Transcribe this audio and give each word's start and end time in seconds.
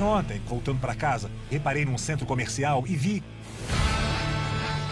Ontem, 0.00 0.40
voltando 0.46 0.80
para 0.80 0.94
casa, 0.94 1.30
reparei 1.50 1.84
num 1.84 1.96
centro 1.98 2.26
comercial 2.26 2.84
e 2.86 2.96
vi. 2.96 3.22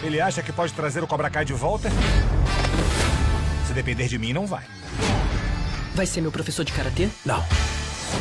Ele 0.03 0.19
acha 0.19 0.41
que 0.41 0.51
pode 0.51 0.73
trazer 0.73 1.03
o 1.03 1.07
Cobra 1.07 1.29
Kai 1.29 1.45
de 1.45 1.53
volta? 1.53 1.89
Se 3.67 3.73
depender 3.73 4.07
de 4.07 4.17
mim, 4.17 4.33
não 4.33 4.47
vai. 4.47 4.63
Vai 5.93 6.05
ser 6.05 6.21
meu 6.21 6.31
professor 6.31 6.63
de 6.63 6.71
karatê? 6.71 7.07
Não. 7.25 7.43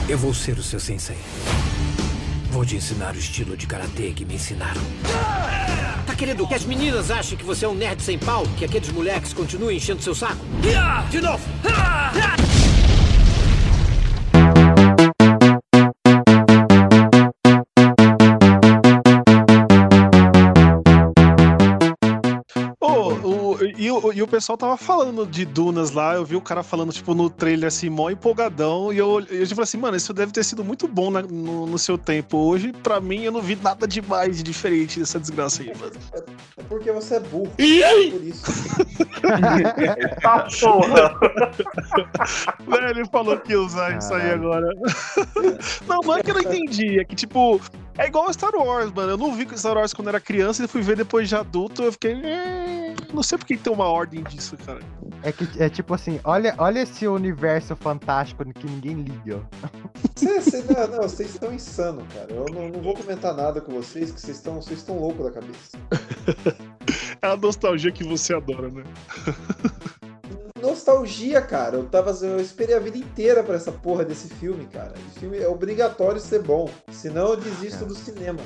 Eu 0.08 0.18
vou 0.18 0.34
ser 0.34 0.58
o 0.58 0.62
seu 0.62 0.78
sensei. 0.78 1.18
Vou 2.50 2.64
te 2.64 2.76
ensinar 2.76 3.14
o 3.14 3.18
estilo 3.18 3.56
de 3.56 3.66
karatê 3.66 4.10
que 4.12 4.24
me 4.24 4.34
ensinaram. 4.34 4.80
Tá 6.06 6.14
querendo 6.16 6.46
que 6.46 6.54
as 6.54 6.64
meninas 6.64 7.10
achem 7.10 7.38
que 7.38 7.44
você 7.44 7.64
é 7.64 7.68
um 7.68 7.74
nerd 7.74 8.02
sem 8.02 8.18
pau? 8.18 8.42
Que 8.58 8.64
aqueles 8.64 8.90
moleques 8.90 9.32
continuem 9.32 9.76
enchendo 9.76 10.02
seu 10.02 10.14
saco? 10.14 10.44
De 11.10 11.20
novo! 11.20 11.44
Pessoal 24.30 24.56
tava 24.56 24.76
falando 24.76 25.26
de 25.26 25.44
Dunas 25.44 25.90
lá, 25.90 26.14
eu 26.14 26.24
vi 26.24 26.36
o 26.36 26.40
cara 26.40 26.62
falando, 26.62 26.92
tipo, 26.92 27.14
no 27.14 27.28
trailer 27.28 27.68
assim, 27.68 27.90
mó 27.90 28.08
empolgadão, 28.10 28.92
e 28.92 28.98
eu, 28.98 29.20
eu 29.20 29.46
falei 29.48 29.62
assim, 29.64 29.78
mano, 29.78 29.96
isso 29.96 30.12
deve 30.14 30.32
ter 30.32 30.44
sido 30.44 30.64
muito 30.64 30.86
bom 30.88 31.10
na- 31.10 31.22
no, 31.22 31.66
no 31.66 31.78
seu 31.78 31.98
tempo. 31.98 32.36
Hoje, 32.38 32.72
pra 32.82 33.00
mim, 33.00 33.22
eu 33.22 33.32
não 33.32 33.42
vi 33.42 33.56
nada 33.56 33.86
demais 33.86 34.36
de 34.38 34.42
diferente 34.42 34.98
dessa 35.00 35.18
desgraça 35.18 35.62
aí, 35.62 35.72
mano. 35.78 35.92
É 36.56 36.62
porque 36.62 36.92
você 36.92 37.16
é 37.16 37.20
burro. 37.20 37.52
É 37.58 38.10
por 38.10 38.22
isso. 38.24 38.44
Tá 40.22 40.46
porra! 40.60 41.18
Velho, 42.66 42.88
ele 42.88 43.04
falou 43.10 43.38
que 43.38 43.52
ia 43.52 43.60
usar 43.60 43.96
isso 43.96 44.12
aí 44.14 44.30
agora. 44.32 44.66
não, 45.86 46.00
não 46.04 46.16
é 46.16 46.22
que 46.22 46.30
eu 46.30 46.34
não 46.34 46.42
entendi, 46.42 46.98
é 46.98 47.04
que, 47.04 47.14
tipo, 47.14 47.60
é 48.02 48.06
igual 48.06 48.28
a 48.28 48.32
Star 48.32 48.54
Wars, 48.54 48.90
mano. 48.92 49.12
Eu 49.12 49.16
não 49.18 49.34
vi 49.34 49.46
Star 49.56 49.76
Wars 49.76 49.92
quando 49.94 50.08
era 50.08 50.20
criança 50.20 50.64
e 50.64 50.68
fui 50.68 50.82
ver 50.82 50.96
depois 50.96 51.28
de 51.28 51.36
adulto, 51.36 51.82
eu 51.82 51.92
fiquei. 51.92 52.12
"Eh, 52.12 52.94
Não 53.12 53.22
sei 53.24 53.36
por 53.38 53.44
que 53.46 53.56
tem 53.56 53.72
uma 53.72 53.86
ordem 53.86 54.22
disso, 54.22 54.56
cara. 54.64 54.78
É 55.22 55.32
que 55.32 55.46
é 55.62 55.68
tipo 55.68 55.92
assim, 55.94 56.20
olha, 56.22 56.54
olha 56.58 56.80
esse 56.80 57.06
universo 57.08 57.74
fantástico 57.76 58.44
que 58.52 58.66
ninguém 58.66 58.94
liga. 59.02 59.42
ó. 59.64 59.68
Cê- 60.16 60.40
cê- 60.40 60.64
não, 60.72 60.86
não, 60.88 61.02
vocês 61.02 61.30
estão 61.30 61.52
insanos, 61.52 62.04
cara. 62.14 62.32
Eu 62.32 62.46
não, 62.54 62.68
não 62.68 62.80
vou 62.80 62.94
comentar 62.94 63.34
nada 63.34 63.60
com 63.60 63.72
vocês, 63.72 64.10
que 64.12 64.20
vocês 64.20 64.36
estão 64.36 64.54
vocês 64.62 64.78
estão 64.78 64.98
loucos 64.98 65.24
da 65.24 65.32
cabeça. 65.32 65.76
É 67.22 67.26
a 67.26 67.36
nostalgia 67.36 67.92
que 67.92 68.02
você 68.02 68.32
adora, 68.34 68.70
né? 68.70 68.82
Nostalgia, 70.70 71.40
cara. 71.42 71.76
Eu 71.76 71.84
tava. 71.84 72.10
Eu 72.24 72.38
esperei 72.40 72.76
a 72.76 72.78
vida 72.78 72.96
inteira 72.96 73.42
pra 73.42 73.56
essa 73.56 73.72
porra 73.72 74.04
desse 74.04 74.28
filme, 74.28 74.66
cara. 74.72 74.94
Esse 75.08 75.18
filme 75.20 75.38
é 75.38 75.48
obrigatório 75.48 76.20
ser 76.20 76.42
bom. 76.42 76.70
Senão 76.92 77.30
eu 77.30 77.36
desisto 77.36 77.84
do 77.84 77.94
cinema. 77.94 78.38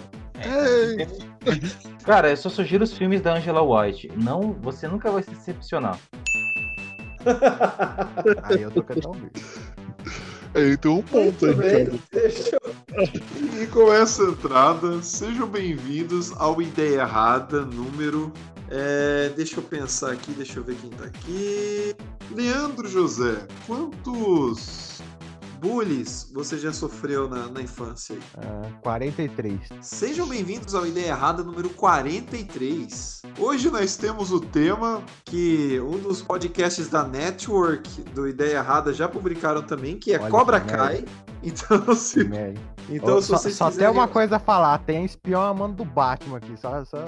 Cara, 2.05 2.31
eu 2.31 2.37
só 2.37 2.49
sugiro 2.49 2.83
os 2.85 2.93
filmes 2.95 3.21
da 3.21 3.35
Angela 3.35 3.63
White. 3.63 4.11
Não, 4.17 4.53
você 4.63 4.89
nunca 4.89 5.11
vai 5.11 5.23
se 5.23 5.31
decepcionar. 5.31 5.99
Aí 8.45 8.61
eu 8.63 8.71
tô 8.71 8.83
cantando 8.83 9.31
Ele 10.55 10.77
tem 10.77 10.91
um 10.91 11.01
ponto 11.03 11.47
aí, 11.47 11.55
cara. 11.87 11.99
deixa 12.13 12.57
eu- 12.57 13.63
E 13.63 13.67
com 13.69 13.91
essa 13.93 14.23
entrada, 14.25 15.03
sejam 15.03 15.47
bem-vindos 15.49 16.33
ao 16.39 16.61
Ideia 16.61 17.01
Errada, 17.01 17.63
número. 17.65 18.31
É, 18.71 19.31
deixa 19.37 19.59
eu 19.59 19.63
pensar 19.63 20.13
aqui, 20.13 20.33
deixa 20.33 20.59
eu 20.59 20.65
ver 20.65 20.77
quem 20.77 20.91
tá 20.91 21.05
aqui. 21.05 21.95
Leandro 22.35 22.89
José, 22.89 23.47
quantos 23.67 25.03
bullies 25.61 26.31
você 26.33 26.59
já 26.59 26.73
sofreu 26.73 27.29
na, 27.29 27.49
na 27.49 27.63
infância 27.63 28.15
aí? 28.15 28.23
Ah, 28.39 28.71
43. 28.83 29.61
Sejam 29.81 30.27
bem-vindos 30.27 30.75
ao 30.75 30.87
Ideia 30.87 31.09
Errada 31.09 31.43
número 31.43 31.71
43. 31.71 33.23
Hoje 33.39 33.71
nós 33.71 33.97
temos 33.97 34.31
o 34.31 34.41
tema 34.41 35.03
que 35.25 35.81
um 35.81 35.99
dos 35.99 36.21
podcasts 36.21 36.89
da 36.89 37.03
Network 37.07 38.03
do 38.15 38.29
Ideia 38.29 38.59
Errada 38.59 38.93
já 38.93 39.09
publicaram 39.09 39.63
também, 39.63 39.99
que 39.99 40.13
é 40.13 40.21
Olha 40.21 40.31
Cobra 40.31 40.61
que 40.61 40.69
Kai. 40.69 40.95
merda. 40.95 41.34
Então, 41.45 41.95
se, 41.95 42.21
então 42.89 43.17
Ó, 43.17 43.21
se 43.21 43.29
só 43.29 43.37
vocês 43.37 43.55
só 43.55 43.71
tem 43.71 43.89
uma 43.89 44.09
coisa 44.09 44.37
a 44.37 44.39
falar, 44.39 44.79
tem 44.79 45.05
espião 45.05 45.43
amando 45.43 45.75
do 45.75 45.85
Batman 45.85 46.39
aqui. 46.39 46.57
Só, 46.57 46.85
só... 46.85 47.05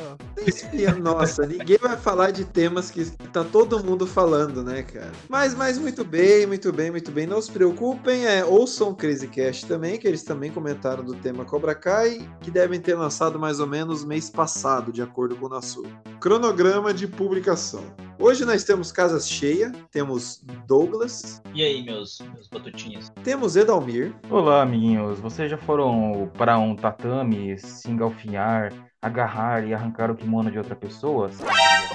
Espia- 0.47 0.95
Nossa, 0.95 1.47
ninguém 1.47 1.79
vai 1.79 1.97
falar 1.97 2.31
de 2.31 2.45
temas 2.45 2.91
que, 2.91 3.05
tá 3.33 3.43
todo 3.45 3.83
mundo 3.83 4.07
falando, 4.07 4.63
né, 4.63 4.83
cara? 4.83 5.13
Mas, 5.29 5.55
mas 5.55 5.79
muito 5.79 6.05
bem, 6.05 6.47
muito 6.47 6.73
bem, 6.73 6.91
muito 6.91 7.11
bem. 7.11 7.27
Não 7.27 7.41
se 7.41 7.51
preocupem, 7.51 8.27
é, 8.27 8.45
ouçam 8.45 8.91
o 8.91 8.95
Crazy 8.95 9.29
Cast 9.29 9.67
também, 9.67 9.99
que 9.99 10.07
eles 10.07 10.23
também 10.23 10.51
comentaram 10.51 11.03
do 11.03 11.15
tema 11.15 11.45
Cobra 11.45 11.75
Kai, 11.75 12.29
que 12.41 12.51
devem 12.51 12.81
ter 12.81 12.95
lançado 12.95 13.39
mais 13.39 13.59
ou 13.61 13.67
menos 13.67 14.05
mês 14.05 14.29
passado, 14.29 14.93
de 14.93 15.03
acordo 15.03 15.35
com 15.37 15.47
o 15.47 15.49
nosso 15.49 15.83
cronograma 16.27 16.93
de 16.93 17.07
publicação. 17.07 17.85
Hoje 18.19 18.45
nós 18.45 18.65
temos 18.65 18.91
casa 18.91 19.21
cheia, 19.21 19.71
temos 19.93 20.43
Douglas, 20.67 21.41
E 21.55 21.63
aí, 21.63 21.85
meus, 21.85 22.21
meus 22.35 22.49
batutinhas? 22.49 23.13
temos 23.23 23.55
Edalmir, 23.55 24.13
Olá, 24.29 24.63
amiguinhos. 24.63 25.21
Vocês 25.21 25.49
já 25.49 25.57
foram 25.57 26.29
para 26.37 26.59
um 26.59 26.75
tatame, 26.75 27.57
se 27.61 27.89
engalfinhar, 27.89 28.73
agarrar 29.07 29.65
e 29.67 29.73
arrancar 29.75 30.11
o 30.11 30.15
kimono 30.17 30.51
de 30.51 30.59
outra 30.59 30.75
pessoa? 30.77 31.31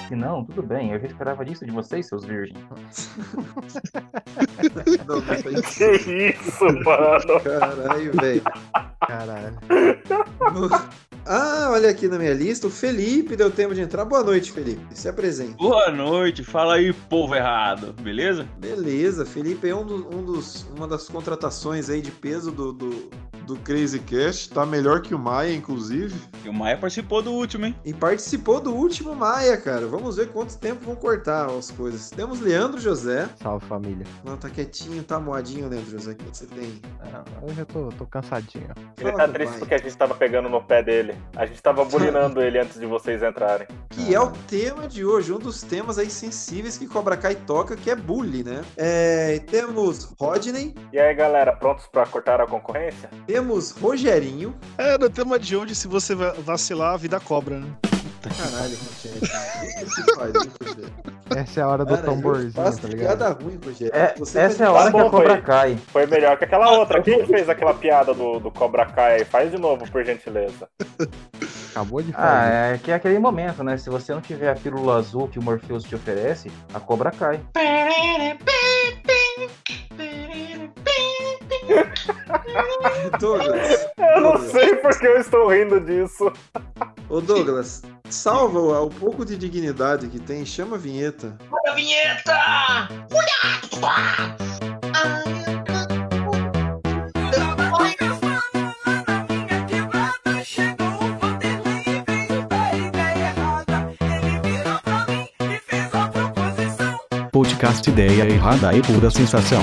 Se 0.08 0.14
não, 0.16 0.44
tudo 0.44 0.62
bem. 0.62 0.92
Eu 0.92 1.00
já 1.00 1.06
esperava 1.06 1.44
disso 1.44 1.64
de 1.64 1.70
vocês, 1.70 2.06
seus 2.06 2.24
virgens. 2.24 2.58
Não, 5.06 5.16
não 5.16 5.22
foi- 5.22 5.62
Que 5.62 6.30
isso, 6.30 6.64
mano? 6.84 7.40
Caralho, 7.42 8.12
velho. 8.20 8.42
Caralho. 9.06 9.58
Ah, 11.24 11.68
olha 11.70 11.88
aqui 11.88 12.08
na 12.08 12.18
minha 12.18 12.34
lista, 12.34 12.66
o 12.66 12.70
Felipe 12.70 13.36
deu 13.36 13.50
tempo 13.50 13.74
de 13.74 13.80
entrar. 13.80 14.04
Boa 14.04 14.24
noite, 14.24 14.50
Felipe. 14.50 14.82
Se 14.90 15.08
apresente. 15.08 15.54
Boa 15.56 15.90
noite, 15.90 16.42
fala 16.42 16.74
aí, 16.74 16.92
povo 16.92 17.34
errado, 17.34 17.92
beleza? 18.02 18.44
Beleza, 18.58 19.24
Felipe 19.24 19.68
é 19.68 19.74
um, 19.74 19.84
do- 19.86 20.08
um 20.16 20.24
dos, 20.24 20.66
uma 20.76 20.88
das 20.88 21.08
contratações 21.08 21.88
aí 21.88 22.00
de 22.02 22.10
peso 22.10 22.50
do, 22.50 22.72
do, 22.72 23.10
do 23.46 23.56
Crazy 23.56 23.98
Cast. 24.00 24.50
Tá 24.50 24.64
melhor 24.66 25.00
que 25.02 25.14
o 25.14 25.18
Maia, 25.18 25.54
inclusive. 25.54 26.14
E 26.44 26.48
o 26.48 26.52
Maia 26.52 26.76
participou 26.76 27.22
do 27.22 27.32
último, 27.32 27.66
hein? 27.66 27.74
E 27.84 27.92
participou 27.92 28.60
do 28.60 28.74
último 28.74 29.14
Maia, 29.14 29.56
cara. 29.56 29.86
Vamos 29.86 30.16
ver 30.16 30.28
quanto 30.28 30.56
tempo 30.58 30.84
vão 30.84 30.94
cortar 30.96 31.46
as 31.50 31.70
coisas. 31.70 32.10
Temos 32.10 32.40
Leandro 32.40 32.80
José. 32.80 33.28
Salve 33.42 33.64
família. 33.66 34.06
Não, 34.24 34.36
tá 34.36 34.48
quietinho, 34.48 35.02
tá 35.02 35.18
moadinho, 35.20 35.68
Leandro 35.68 35.90
José. 35.90 36.12
O 36.12 36.16
que 36.16 36.24
você 36.36 36.46
tem? 36.46 36.80
Ah, 37.00 37.22
Hoje 37.42 37.60
eu 37.60 37.66
tô, 37.66 37.88
tô 37.90 38.06
cansadinho. 38.06 38.68
Ele 38.98 39.10
Fala 39.12 39.26
tá 39.26 39.32
triste 39.32 39.50
pai. 39.50 39.58
porque 39.60 39.74
a 39.74 39.78
gente 39.78 39.96
tava 39.96 40.14
pegando 40.14 40.48
no 40.48 40.62
pé 40.62 40.82
dele. 40.82 41.14
A 41.36 41.46
gente 41.46 41.62
tava 41.62 41.84
bulinando 41.84 42.40
ele 42.42 42.58
antes 42.58 42.78
de 42.78 42.86
vocês 42.86 43.22
entrarem. 43.22 43.66
Que 43.90 44.14
é 44.14 44.20
o 44.20 44.30
tema 44.30 44.88
de 44.88 45.04
hoje, 45.04 45.32
um 45.32 45.38
dos 45.38 45.62
temas 45.62 45.98
aí 45.98 46.08
sensíveis 46.10 46.78
que 46.78 46.86
Cobra 46.86 47.16
Kai 47.16 47.34
toca, 47.34 47.76
que 47.76 47.90
é 47.90 47.96
bullying, 47.96 48.42
né? 48.44 48.62
É, 48.76 49.34
e 49.34 49.40
temos 49.40 50.12
Rodney, 50.18 50.74
E 50.92 50.98
aí, 50.98 51.14
galera, 51.14 51.52
prontos 51.54 51.86
pra 51.86 52.06
cortar 52.06 52.40
a 52.40 52.46
concorrência? 52.46 53.10
Temos 53.32 53.70
Rogerinho. 53.70 54.54
É, 54.76 54.98
no 54.98 55.08
tema 55.08 55.38
de 55.38 55.56
hoje, 55.56 55.74
se 55.74 55.88
você 55.88 56.14
va- 56.14 56.34
vacilar, 56.44 56.92
a 56.92 56.96
vida 56.98 57.18
cobra, 57.18 57.58
né? 57.60 57.66
Caralho, 58.22 58.76
Rogério. 58.76 59.22
Que. 61.32 61.38
Essa 61.38 61.60
é 61.60 61.62
a 61.62 61.68
hora 61.68 61.84
do 61.84 61.94
Cara, 61.94 62.06
tamborzinho, 62.06 62.52
tá 62.52 62.70
ligado? 62.88 62.96
piada 63.18 63.30
ruim, 63.30 63.58
Rogério. 63.64 63.94
É, 63.94 64.14
essa 64.20 64.58
tá 64.58 64.64
é 64.64 64.66
a 64.66 64.72
hora 64.72 64.84
que 64.86 64.92
bom, 64.98 65.06
a 65.06 65.10
cobra 65.10 65.28
foi. 65.34 65.40
cai. 65.42 65.78
Foi 65.88 66.06
melhor 66.06 66.36
que 66.36 66.44
aquela 66.44 66.70
outra. 66.72 67.00
Quem 67.02 67.26
fez 67.26 67.48
aquela 67.48 67.72
piada 67.72 68.12
do, 68.12 68.38
do 68.38 68.50
Cobra 68.50 68.84
Kai 68.86 69.16
aí? 69.16 69.24
Faz 69.24 69.50
de 69.50 69.56
novo, 69.58 69.90
por 69.90 70.04
gentileza. 70.04 70.68
Acabou 71.70 72.02
de 72.02 72.12
fazer. 72.12 72.26
Ah, 72.26 72.72
é 72.74 72.78
que 72.78 72.90
é 72.90 72.94
aquele 72.94 73.18
momento, 73.18 73.64
né? 73.64 73.78
Se 73.78 73.88
você 73.88 74.12
não 74.12 74.20
tiver 74.20 74.50
a 74.50 74.54
pílula 74.54 74.98
azul 74.98 75.26
que 75.26 75.38
o 75.38 75.42
Morpheus 75.42 75.84
te 75.84 75.94
oferece, 75.94 76.50
a 76.74 76.78
cobra 76.78 77.10
cai. 77.10 77.40
Douglas. 83.18 83.86
Eu 83.98 84.20
não 84.20 84.32
Douglas. 84.32 84.52
sei 84.52 84.76
porque 84.76 85.06
eu 85.06 85.20
estou 85.20 85.48
rindo 85.48 85.80
disso. 85.80 86.32
Ô 87.08 87.20
Douglas, 87.20 87.82
salva 88.08 88.58
o, 88.58 88.86
o 88.86 88.90
pouco 88.90 89.24
de 89.24 89.36
dignidade 89.36 90.08
que 90.08 90.18
tem, 90.18 90.44
chama 90.44 90.76
a 90.76 90.78
vinheta. 90.78 91.36
Bora, 91.50 91.74
vinheta! 91.74 92.32
Podcast 107.30 107.88
Ideia 107.88 108.24
Errada 108.24 108.74
e 108.74 108.82
Pura 108.82 109.10
Sensação. 109.10 109.62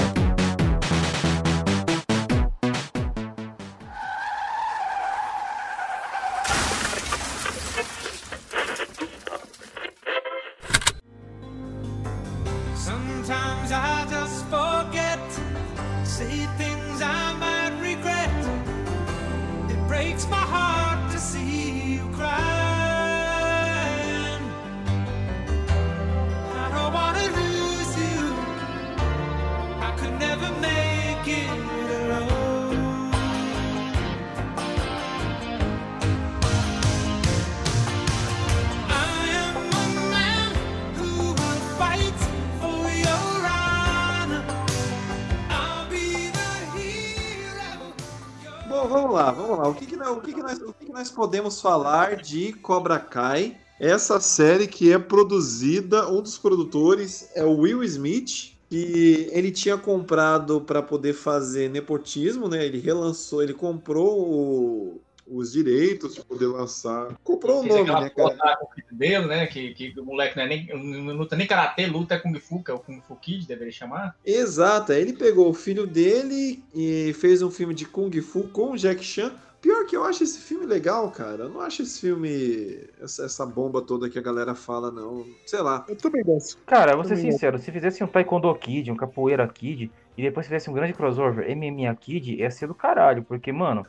Falar 51.62 52.16
de 52.18 52.54
Cobra 52.54 53.00
Kai? 53.00 53.58
Essa 53.80 54.20
série 54.20 54.68
que 54.68 54.92
é 54.92 55.00
produzida, 55.00 56.10
um 56.10 56.22
dos 56.22 56.38
produtores 56.38 57.30
é 57.34 57.44
o 57.46 57.60
Will 57.60 57.84
Smith, 57.84 58.54
que 58.70 59.30
ele 59.32 59.52
tinha 59.52 59.78
comprado 59.78 60.62
para 60.62 60.82
poder 60.82 61.14
fazer 61.14 61.70
nepotismo, 61.70 62.48
né? 62.50 62.66
Ele 62.66 62.80
relançou, 62.80 63.42
ele 63.42 63.54
comprou 63.54 64.20
o- 64.20 65.02
os 65.32 65.52
direitos 65.52 66.16
de 66.16 66.24
poder 66.26 66.48
lançar. 66.48 67.16
Comprou 67.24 67.60
o 67.60 67.64
Fez 67.64 67.76
nome, 67.76 67.88
né, 68.02 68.10
cara? 68.10 68.58
com 68.58 68.66
o 68.66 68.70
filho 68.74 68.88
dele, 68.92 69.26
né? 69.28 69.48
Que, 69.48 69.74
que 69.74 70.00
o 70.00 70.04
moleque 70.04 70.36
não, 70.36 70.44
é 70.44 70.48
nem, 70.48 70.68
não 70.68 71.16
luta 71.16 71.36
nem 71.36 71.48
karatê, 71.48 71.86
luta 71.86 72.16
é 72.16 72.20
Kung 72.20 72.38
Fu, 72.40 72.64
que 72.64 72.72
é 72.72 72.74
o 72.74 72.80
Kung 72.80 73.00
Fu 73.08 73.16
Kid, 73.16 73.48
deveria 73.48 73.72
chamar. 73.72 74.16
Exato, 74.26 74.92
ele 74.92 75.14
pegou 75.14 75.50
o 75.50 75.54
filho 75.54 75.86
dele 75.88 76.64
e 76.76 77.14
fez 77.14 77.42
um 77.42 77.50
filme 77.52 77.74
de 77.74 77.86
Kung 77.86 78.12
Fu 78.22 78.44
com 78.50 78.72
o 78.72 78.78
Jack 78.78 79.04
Chan. 79.04 79.32
Pior 79.62 79.86
que 79.86 79.96
eu 79.96 80.06
acho 80.06 80.24
esse 80.24 80.40
filme 80.40 80.66
legal, 80.66 81.12
cara. 81.12 81.44
Eu 81.44 81.50
não 81.50 81.62
acho 81.62 81.82
esse 81.82 82.00
filme. 82.00 82.80
Essa, 83.02 83.26
essa 83.26 83.46
bomba 83.46 83.82
toda 83.82 84.10
que 84.10 84.18
a 84.18 84.22
galera 84.22 84.56
fala, 84.56 84.90
não. 84.90 85.26
Sei 85.46 85.60
lá. 85.60 85.86
Eu 85.88 85.96
também 85.98 86.24
gosto. 86.24 86.58
Cara, 86.66 86.96
vou 86.96 87.04
ser 87.04 87.18
sincero, 87.18 87.60
se 87.60 87.72
fizesse 87.72 88.04
um 88.04 88.08
Taekwondo 88.08 88.54
Kid, 88.56 88.90
um 88.90 88.96
Capoeira 88.96 89.48
Kid, 89.48 89.92
e 90.18 90.22
depois 90.22 90.46
fizesse 90.48 90.70
um 90.70 90.74
grande 90.74 90.94
crossover 90.94 91.46
MMA 91.56 91.94
Kid, 91.96 92.36
ia 92.36 92.50
ser 92.50 92.68
do 92.68 92.74
caralho, 92.74 93.24
porque, 93.24 93.52
mano, 93.52 93.86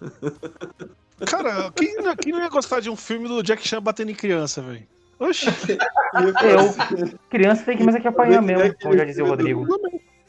Cara, 1.27 1.71
quem, 1.73 1.95
quem 2.17 2.33
não 2.33 2.41
ia 2.41 2.49
gostar 2.49 2.81
de 2.81 2.89
um 2.89 2.97
filme 2.97 3.29
do 3.29 3.43
Jack 3.43 3.67
Chan 3.67 3.83
batendo 3.83 4.11
em 4.11 4.15
criança, 4.15 4.63
velho? 4.63 4.87
Oxi. 5.19 5.47
eu, 6.17 7.19
criança 7.29 7.65
tem 7.65 7.77
que 7.77 7.85
mais 7.85 7.97
é 7.97 8.01
que 8.01 8.09
apanhar 8.09 8.41
mesmo, 8.41 8.75
como 8.81 8.97
já 8.97 9.05
dizia 9.05 9.25
o 9.25 9.29
Rodrigo. 9.29 9.67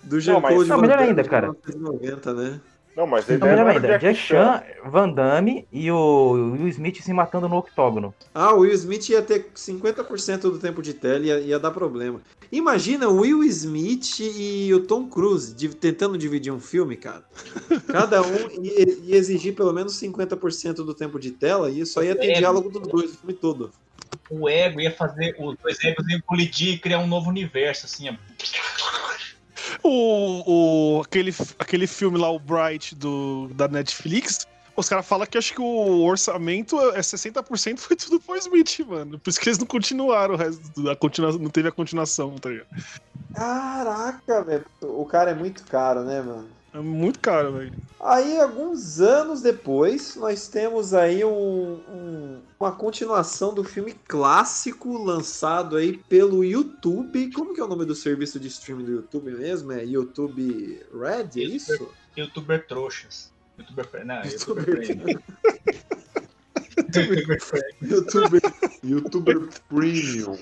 Do 0.03 0.15
Não, 0.15 0.19
Jean-Claude 0.19 0.57
mas- 0.57 0.67
Não, 0.67 0.75
Van 0.75 0.81
melhor 0.81 0.99
ainda, 0.99 1.23
cara. 1.23 1.55
1990, 1.65 2.33
né? 2.33 2.61
Não, 2.95 3.07
mas 3.07 3.25
a 3.29 3.31
Não, 3.31 3.37
ideia 3.37 3.51
melhor 3.51 3.63
não 3.65 3.71
era 3.71 3.79
ainda, 3.79 3.95
o 3.95 3.99
Jack 3.99 4.19
Chan, 4.19 4.63
Van 4.85 5.09
Damme 5.09 5.65
e 5.71 5.89
o 5.89 6.31
Will 6.53 6.67
Smith 6.67 7.01
se 7.01 7.13
matando 7.13 7.47
no 7.47 7.57
octógono. 7.57 8.13
Ah, 8.35 8.53
o 8.53 8.59
Will 8.59 8.73
Smith 8.73 9.07
ia 9.09 9.21
ter 9.21 9.49
50% 9.55 10.41
do 10.41 10.59
tempo 10.59 10.81
de 10.81 10.93
tela 10.93 11.19
e 11.19 11.27
ia, 11.27 11.39
ia 11.39 11.59
dar 11.59 11.71
problema. 11.71 12.21
Imagina 12.51 13.07
o 13.07 13.21
Will 13.21 13.43
Smith 13.45 14.19
e 14.19 14.73
o 14.73 14.81
Tom 14.81 15.07
Cruise 15.07 15.55
div- 15.55 15.75
tentando 15.75 16.17
dividir 16.17 16.51
um 16.51 16.59
filme, 16.59 16.97
cara. 16.97 17.23
Cada 17.87 18.21
um 18.21 18.49
ia, 18.61 18.83
ia 19.03 19.15
exigir 19.15 19.55
pelo 19.55 19.71
menos 19.71 19.93
50% 19.97 20.75
do 20.83 20.93
tempo 20.93 21.17
de 21.17 21.31
tela 21.31 21.69
e 21.69 21.85
só 21.85 22.03
ia 22.03 22.13
ter 22.15 22.31
É. 22.31 22.33
diálogo 22.39 22.69
dos 22.69 22.85
dois 22.89 23.11
o 23.13 23.17
filme 23.19 23.33
todo. 23.33 23.71
O 24.29 24.49
ego 24.49 24.81
ia 24.81 24.91
fazer, 24.91 25.33
os 25.39 25.55
dois 25.63 25.81
egos 25.83 26.05
iam 26.09 26.19
colidir 26.25 26.73
e 26.73 26.77
criar 26.77 26.99
um 26.99 27.07
novo 27.07 27.29
universo, 27.29 27.85
assim, 27.85 28.09
ó. 28.09 28.13
O, 29.83 30.97
o, 30.97 31.01
aquele, 31.01 31.33
aquele 31.59 31.87
filme 31.87 32.17
lá, 32.17 32.29
o 32.29 32.39
Bright, 32.39 32.95
do, 32.95 33.49
da 33.53 33.67
Netflix, 33.67 34.47
os 34.75 34.87
caras 34.87 35.05
falam 35.05 35.27
que 35.27 35.37
acho 35.37 35.53
que 35.53 35.61
o 35.61 36.03
orçamento 36.03 36.79
é 36.91 36.99
60% 36.99 37.77
foi 37.77 37.95
tudo 37.95 38.19
pro 38.19 38.37
Smith, 38.37 38.79
mano. 38.87 39.19
Por 39.19 39.29
isso 39.29 39.39
que 39.39 39.49
eles 39.49 39.59
não 39.59 39.67
continuaram 39.67 40.33
o 40.33 40.37
resto, 40.37 40.81
da 40.81 40.95
continua, 40.95 41.31
não 41.33 41.49
teve 41.49 41.67
a 41.67 41.71
continuação, 41.71 42.35
tá 42.35 42.49
ligado? 42.49 42.67
Caraca, 43.33 44.43
velho. 44.43 44.65
O 44.81 45.05
cara 45.05 45.31
é 45.31 45.35
muito 45.35 45.63
caro, 45.65 46.03
né, 46.03 46.21
mano? 46.21 46.47
É 46.73 46.79
muito 46.79 47.19
caro, 47.19 47.51
velho. 47.53 47.73
Aí, 47.99 48.39
alguns 48.39 49.01
anos 49.01 49.41
depois, 49.41 50.15
nós 50.15 50.47
temos 50.47 50.93
aí 50.93 51.23
um- 51.25 51.81
um- 51.89 52.41
uma 52.57 52.71
continuação 52.71 53.53
do 53.53 53.61
filme 53.63 53.93
clássico 54.07 54.97
lançado 54.97 55.75
aí 55.75 55.97
pelo 56.09 56.45
YouTube. 56.45 57.29
Como 57.33 57.53
que 57.53 57.59
é 57.59 57.63
o 57.63 57.67
nome 57.67 57.83
do 57.85 57.93
serviço 57.93 58.39
de 58.39 58.47
streaming 58.47 58.85
do 58.85 58.91
YouTube 58.93 59.31
mesmo? 59.31 59.71
É 59.73 59.83
YouTube 59.83 60.81
Red, 60.93 61.41
é 61.41 61.43
isso? 61.43 61.89
Youtuber 62.15 62.65
trouxas. 62.65 63.31
Youtuber. 63.59 64.05
Não, 64.05 64.21
Youtuber- 64.23 64.81
Youtuber. 64.87 65.21
Youtuber 67.81 68.41
YouTuber 68.83 69.49
Premium. 69.67 70.37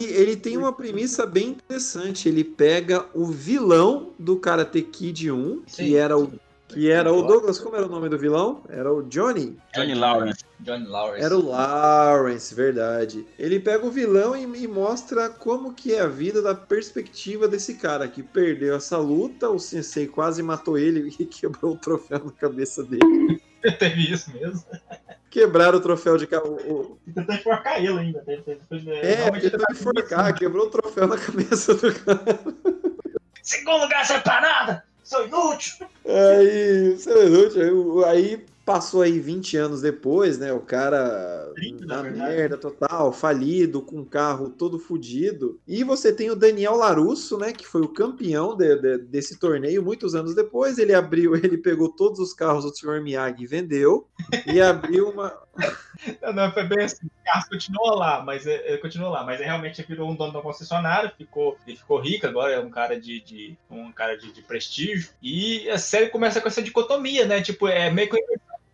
E 0.00 0.04
ele 0.04 0.36
tem 0.36 0.56
uma 0.56 0.72
premissa 0.72 1.26
bem 1.26 1.48
interessante. 1.48 2.28
Ele 2.28 2.44
pega 2.44 3.06
o 3.14 3.26
vilão 3.26 4.12
do 4.18 4.36
Karate 4.36 4.82
Kid 4.82 5.30
1, 5.30 5.62
que 5.62 5.72
Sim. 5.72 5.96
era 5.96 6.16
o 6.16 6.32
que 6.74 6.90
era 6.90 7.12
o 7.12 7.22
Douglas, 7.22 7.58
como 7.58 7.76
era 7.76 7.86
o 7.86 7.88
nome 7.88 8.08
do 8.08 8.18
vilão? 8.18 8.62
Era 8.68 8.92
o 8.92 9.02
Johnny. 9.04 9.56
Johnny 9.74 9.94
Lawrence. 9.94 10.44
Johnny 10.58 10.86
Lawrence. 10.86 11.24
Era 11.24 11.36
o 11.36 11.46
Lawrence, 11.46 12.52
verdade. 12.52 13.24
Ele 13.38 13.60
pega 13.60 13.86
o 13.86 13.90
vilão 13.90 14.34
e, 14.34 14.42
e 14.42 14.66
mostra 14.66 15.28
como 15.28 15.72
que 15.72 15.94
é 15.94 16.00
a 16.00 16.08
vida 16.08 16.42
da 16.42 16.54
perspectiva 16.54 17.46
desse 17.46 17.74
cara 17.74 18.08
que 18.08 18.22
perdeu 18.24 18.74
essa 18.74 18.98
luta, 18.98 19.48
o 19.50 19.58
sensei 19.58 20.08
quase 20.08 20.42
matou 20.42 20.76
ele 20.76 21.14
e 21.16 21.24
quebrou 21.26 21.74
o 21.74 21.78
troféu 21.78 22.24
na 22.24 22.32
cabeça 22.32 22.82
dele. 22.82 23.40
Teve 23.78 24.12
isso 24.12 24.32
mesmo. 24.32 24.64
Quebraram 25.34 25.78
o 25.78 25.80
troféu 25.80 26.16
de 26.16 26.28
ca- 26.28 26.40
o- 26.44 26.96
Tentou 27.12 27.34
enforcar 27.34 27.78
ele 27.84 27.88
ainda. 27.98 28.20
Teve- 28.20 28.42
teve- 28.42 28.60
teve- 28.70 28.90
É, 28.92 29.14
realmente 29.16 29.50
tentou 29.50 29.58
ele 29.58 29.66
tá 29.66 29.72
enforcar, 29.72 30.32
quebrou 30.34 30.66
o 30.66 30.70
troféu 30.70 31.08
na 31.08 31.16
cabeça 31.18 31.74
do 31.74 31.92
cara. 31.92 32.38
Segundo 33.42 33.80
lugar, 33.82 34.06
serve 34.06 34.22
pra 34.22 34.40
nada! 34.40 34.84
Sou 35.02 35.26
inútil! 35.26 35.86
Aí, 36.06 36.96
você 36.96 37.10
é 37.12 37.26
inútil, 37.26 38.04
aí 38.04 38.46
passou 38.64 39.02
aí 39.02 39.18
20 39.20 39.56
anos 39.56 39.80
depois, 39.82 40.38
né? 40.38 40.52
O 40.52 40.60
cara 40.60 41.50
30, 41.54 41.86
na 41.86 42.02
na 42.02 42.10
merda 42.28 42.56
total, 42.56 43.12
falido, 43.12 43.82
com 43.82 44.00
o 44.00 44.06
carro 44.06 44.48
todo 44.50 44.78
fudido. 44.78 45.60
E 45.66 45.84
você 45.84 46.12
tem 46.12 46.30
o 46.30 46.36
Daniel 46.36 46.74
Larusso, 46.76 47.36
né? 47.38 47.52
Que 47.52 47.66
foi 47.66 47.82
o 47.82 47.88
campeão 47.88 48.56
de- 48.56 48.76
de- 48.76 48.98
desse 48.98 49.38
torneio 49.38 49.82
muitos 49.82 50.14
anos 50.14 50.34
depois. 50.34 50.78
Ele 50.78 50.94
abriu, 50.94 51.32
ele 51.36 51.58
pegou 51.58 51.88
todos 51.90 52.18
os 52.20 52.32
carros 52.32 52.64
do 52.64 52.74
Sr. 52.74 53.02
Miyagi 53.02 53.42
e 53.44 53.46
vendeu. 53.46 54.08
E 54.46 54.60
abriu 54.60 55.10
uma. 55.10 55.32
Não, 56.20 56.32
não, 56.32 56.52
foi 56.52 56.64
bem 56.64 56.84
assim. 56.84 57.06
O 57.06 57.24
carro 57.24 57.48
continua 57.48 57.94
lá, 57.94 58.22
mas 58.24 58.44
é, 58.46 58.74
é, 58.74 58.76
continua 58.76 59.08
lá, 59.08 59.24
mas 59.24 59.40
é, 59.40 59.44
realmente 59.44 59.80
virou 59.88 60.10
um 60.10 60.14
dono 60.16 60.32
da 60.32 60.42
concessionária, 60.42 61.12
ficou, 61.16 61.56
ele 61.66 61.76
ficou 61.76 61.98
rico 62.00 62.26
agora, 62.26 62.52
é 62.52 62.58
um 62.60 62.68
cara 62.68 63.00
de, 63.00 63.20
de- 63.20 63.56
um 63.70 63.90
cara 63.92 64.16
de, 64.18 64.32
de 64.32 64.42
prestígio. 64.42 65.10
E 65.22 65.70
a 65.70 65.78
série 65.78 66.10
começa 66.10 66.40
com 66.40 66.48
essa 66.48 66.60
dicotomia, 66.60 67.24
né? 67.24 67.40
Tipo, 67.40 67.68
é 67.68 67.88
meio 67.90 68.10
que 68.10 68.16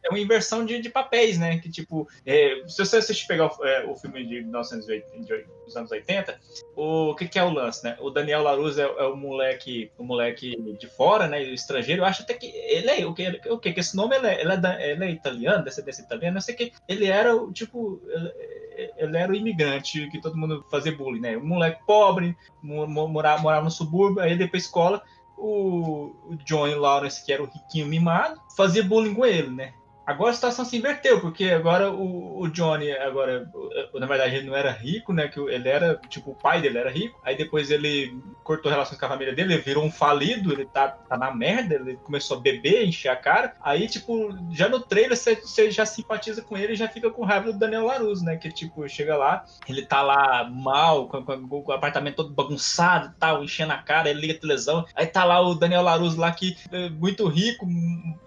é 0.02 0.08
uma 0.08 0.18
inversão 0.18 0.64
de, 0.64 0.80
de 0.80 0.88
papéis, 0.88 1.38
né? 1.38 1.58
Que 1.58 1.70
tipo, 1.70 2.08
é, 2.24 2.62
se 2.66 2.78
você 2.84 2.96
assistir 2.96 3.26
pegar 3.26 3.46
o, 3.46 3.64
é, 3.64 3.84
o 3.86 3.94
filme 3.94 4.24
de 4.26 4.40
1980, 4.42 5.18
de- 5.20 5.46
dos 5.64 5.76
anos 5.76 5.90
80, 5.90 6.38
o 6.74 7.14
que, 7.14 7.28
que 7.28 7.38
é 7.38 7.44
o 7.44 7.50
lance, 7.50 7.84
né? 7.84 7.96
O 8.00 8.10
Daniel 8.10 8.42
Laruz 8.42 8.78
é, 8.78 8.82
é 8.82 9.04
o 9.04 9.16
moleque, 9.16 9.90
o 9.98 10.04
moleque 10.04 10.56
de 10.78 10.86
fora, 10.88 11.26
né? 11.26 11.38
O 11.40 11.54
estrangeiro. 11.54 12.02
Eu 12.02 12.06
acho 12.06 12.22
até 12.22 12.34
que 12.34 12.46
ele 12.46 12.88
é 12.90 13.06
o 13.06 13.12
que, 13.14 13.28
o 13.50 13.58
que, 13.58 13.72
que 13.72 13.80
esse 13.80 13.94
nome 13.96 14.16
ele 14.16 14.26
é, 14.26 14.40
ele 14.40 14.52
é, 14.52 14.90
ele 14.92 15.04
é 15.04 15.10
italiano, 15.10 15.64
descendência 15.64 16.02
italiana. 16.02 16.38
Eu 16.38 16.42
sei 16.42 16.54
que 16.54 16.72
ele 16.88 17.06
era 17.06 17.36
o 17.36 17.52
tipo, 17.52 18.00
ele, 18.08 18.90
ele 18.96 19.16
era 19.16 19.30
o 19.30 19.34
imigrante 19.34 20.08
que 20.10 20.20
todo 20.20 20.36
mundo 20.36 20.64
fazia 20.70 20.92
bullying, 20.96 21.20
né? 21.20 21.36
Um 21.36 21.46
moleque 21.46 21.80
pobre, 21.86 22.34
mo- 22.62 22.86
mo- 22.86 23.08
morava, 23.08 23.42
morava 23.42 23.64
no 23.64 23.70
subúrbio, 23.70 24.22
aí 24.22 24.36
pra 24.48 24.58
escola. 24.58 25.02
O, 25.42 26.12
o 26.28 26.36
Johnny 26.44 26.74
Lawrence, 26.74 27.24
que 27.24 27.32
era 27.32 27.42
o 27.42 27.46
riquinho 27.46 27.86
mimado, 27.86 28.38
fazia 28.54 28.82
bullying 28.84 29.14
com 29.14 29.24
ele, 29.24 29.48
né? 29.50 29.72
Agora 30.10 30.30
a 30.30 30.34
situação 30.34 30.64
se 30.64 30.76
inverteu, 30.76 31.20
porque 31.20 31.44
agora 31.50 31.90
o, 31.90 32.40
o 32.42 32.48
Johnny, 32.48 32.90
agora, 32.92 33.48
na 33.94 34.06
verdade, 34.06 34.36
ele 34.36 34.46
não 34.48 34.56
era 34.56 34.70
rico, 34.72 35.12
né? 35.12 35.28
Que 35.28 35.38
ele 35.40 35.68
era, 35.68 36.00
tipo, 36.08 36.32
o 36.32 36.34
pai 36.34 36.60
dele 36.60 36.78
era 36.78 36.90
rico. 36.90 37.18
Aí 37.24 37.36
depois 37.36 37.70
ele 37.70 38.18
cortou 38.42 38.70
relações 38.70 38.98
com 38.98 39.06
a 39.06 39.08
família 39.08 39.32
dele, 39.34 39.54
ele 39.54 39.62
virou 39.62 39.84
um 39.84 39.90
falido, 39.92 40.52
ele 40.52 40.64
tá, 40.66 40.88
tá 40.88 41.16
na 41.16 41.32
merda, 41.32 41.76
ele 41.76 41.96
começou 41.98 42.36
a 42.38 42.40
beber, 42.40 42.84
encher 42.86 43.08
a 43.10 43.16
cara. 43.16 43.54
Aí, 43.60 43.86
tipo, 43.86 44.36
já 44.50 44.68
no 44.68 44.80
trailer 44.80 45.16
você, 45.16 45.36
você 45.36 45.70
já 45.70 45.86
simpatiza 45.86 46.42
com 46.42 46.56
ele 46.56 46.72
e 46.72 46.76
já 46.76 46.88
fica 46.88 47.10
com 47.10 47.24
raiva 47.24 47.52
do 47.52 47.58
Daniel 47.58 47.86
Larus, 47.86 48.22
né? 48.22 48.36
Que, 48.36 48.50
tipo, 48.50 48.88
chega 48.88 49.16
lá, 49.16 49.44
ele 49.68 49.86
tá 49.86 50.02
lá 50.02 50.48
mal, 50.50 51.06
com, 51.08 51.22
com- 51.24 51.48
com 51.48 51.70
o 51.70 51.72
apartamento 51.72 52.16
todo 52.16 52.34
bagunçado 52.34 53.12
e 53.14 53.20
tal, 53.20 53.44
enchendo 53.44 53.72
a 53.72 53.78
cara, 53.78 54.10
ele 54.10 54.20
liga 54.20 54.34
a 54.34 54.40
televisão. 54.40 54.84
Aí 54.94 55.06
tá 55.06 55.24
lá 55.24 55.40
o 55.40 55.54
Daniel 55.54 55.82
Larus 55.82 56.16
lá 56.16 56.32
que 56.32 56.56
é 56.72 56.88
muito 56.88 57.26
rico, 57.28 57.66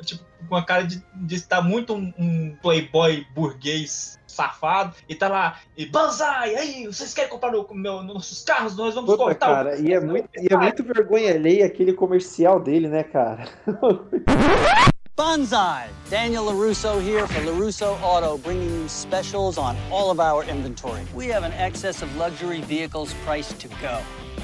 tipo, 0.06 0.24
com 0.48 0.56
a 0.56 0.64
cara 0.64 0.84
de, 0.84 1.04
de 1.14 1.36
estar 1.36 1.62
muito 1.62 1.94
um, 1.94 2.14
um 2.18 2.56
playboy 2.62 3.26
burguês 3.34 4.20
safado, 4.28 4.96
e 5.08 5.14
tá 5.14 5.30
lá, 5.30 5.60
e 5.78 5.86
Banzai, 5.86 6.56
aí, 6.56 6.88
vocês 6.88 7.14
querem 7.14 7.30
comprar 7.30 7.52
no, 7.52 7.68
meu, 7.72 8.02
nossos 8.02 8.44
carros? 8.44 8.76
Nós 8.76 8.96
vamos 8.96 9.12
Puta, 9.12 9.24
cortar 9.24 9.52
o 9.52 9.54
cara, 9.54 9.80
e 9.80 9.94
é, 9.94 10.00
muito, 10.02 10.30
e 10.36 10.48
é 10.52 10.58
muito 10.58 10.84
vergonha 10.84 11.34
alheia 11.34 11.66
aquele 11.66 11.94
comercial 11.94 12.60
dele, 12.60 12.88
né, 12.88 13.04
cara? 13.04 13.48
Bonsai! 15.16 15.92
Daniel 16.10 16.46
LaRusso 16.46 17.00
here 17.00 17.28
for 17.28 17.44
LaRusso 17.46 17.86
Auto, 18.02 18.40
bringing 18.40 18.82
you 18.82 18.90
specials 18.90 19.60
on 19.60 19.78
all 19.92 20.10
of 20.10 20.20
our 20.20 20.44
inventory. 20.44 21.04
We 21.14 21.28
have 21.28 21.44
an 21.44 21.54
excess 21.54 22.02
of 22.02 22.10
luxury 22.18 22.62
vehicles 22.62 23.14
priced 23.24 23.60
to 23.60 23.68
go. 23.80 24.02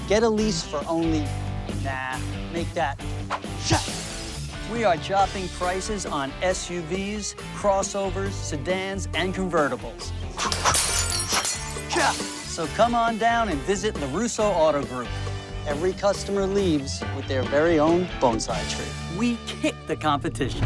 Get 0.08 0.22
a 0.22 0.29
lease 0.29 0.62
for 0.62 0.84
only, 0.88 1.25
nah, 1.84 2.20
make 2.53 2.72
that. 2.75 3.01
Shut. 3.65 4.09
We 4.71 4.83
are 4.83 4.97
dropping 4.97 5.47
prices 5.49 6.05
on 6.05 6.31
SUVs, 6.41 7.35
crossovers, 7.57 8.31
sedans, 8.33 9.07
and 9.15 9.33
convertibles. 9.33 10.11
So 12.45 12.67
come 12.75 12.93
on 12.93 13.17
down 13.17 13.49
and 13.49 13.59
visit 13.61 13.95
the 13.95 14.07
Russo 14.07 14.43
Auto 14.43 14.83
Group. 14.85 15.07
Every 15.65 15.93
customer 15.93 16.45
leaves 16.45 17.01
with 17.15 17.27
their 17.27 17.43
very 17.43 17.79
own 17.79 18.05
bonsai 18.19 18.61
tree. 18.69 19.17
We 19.17 19.38
kick 19.47 19.75
the 19.88 19.95
competition. 19.95 20.65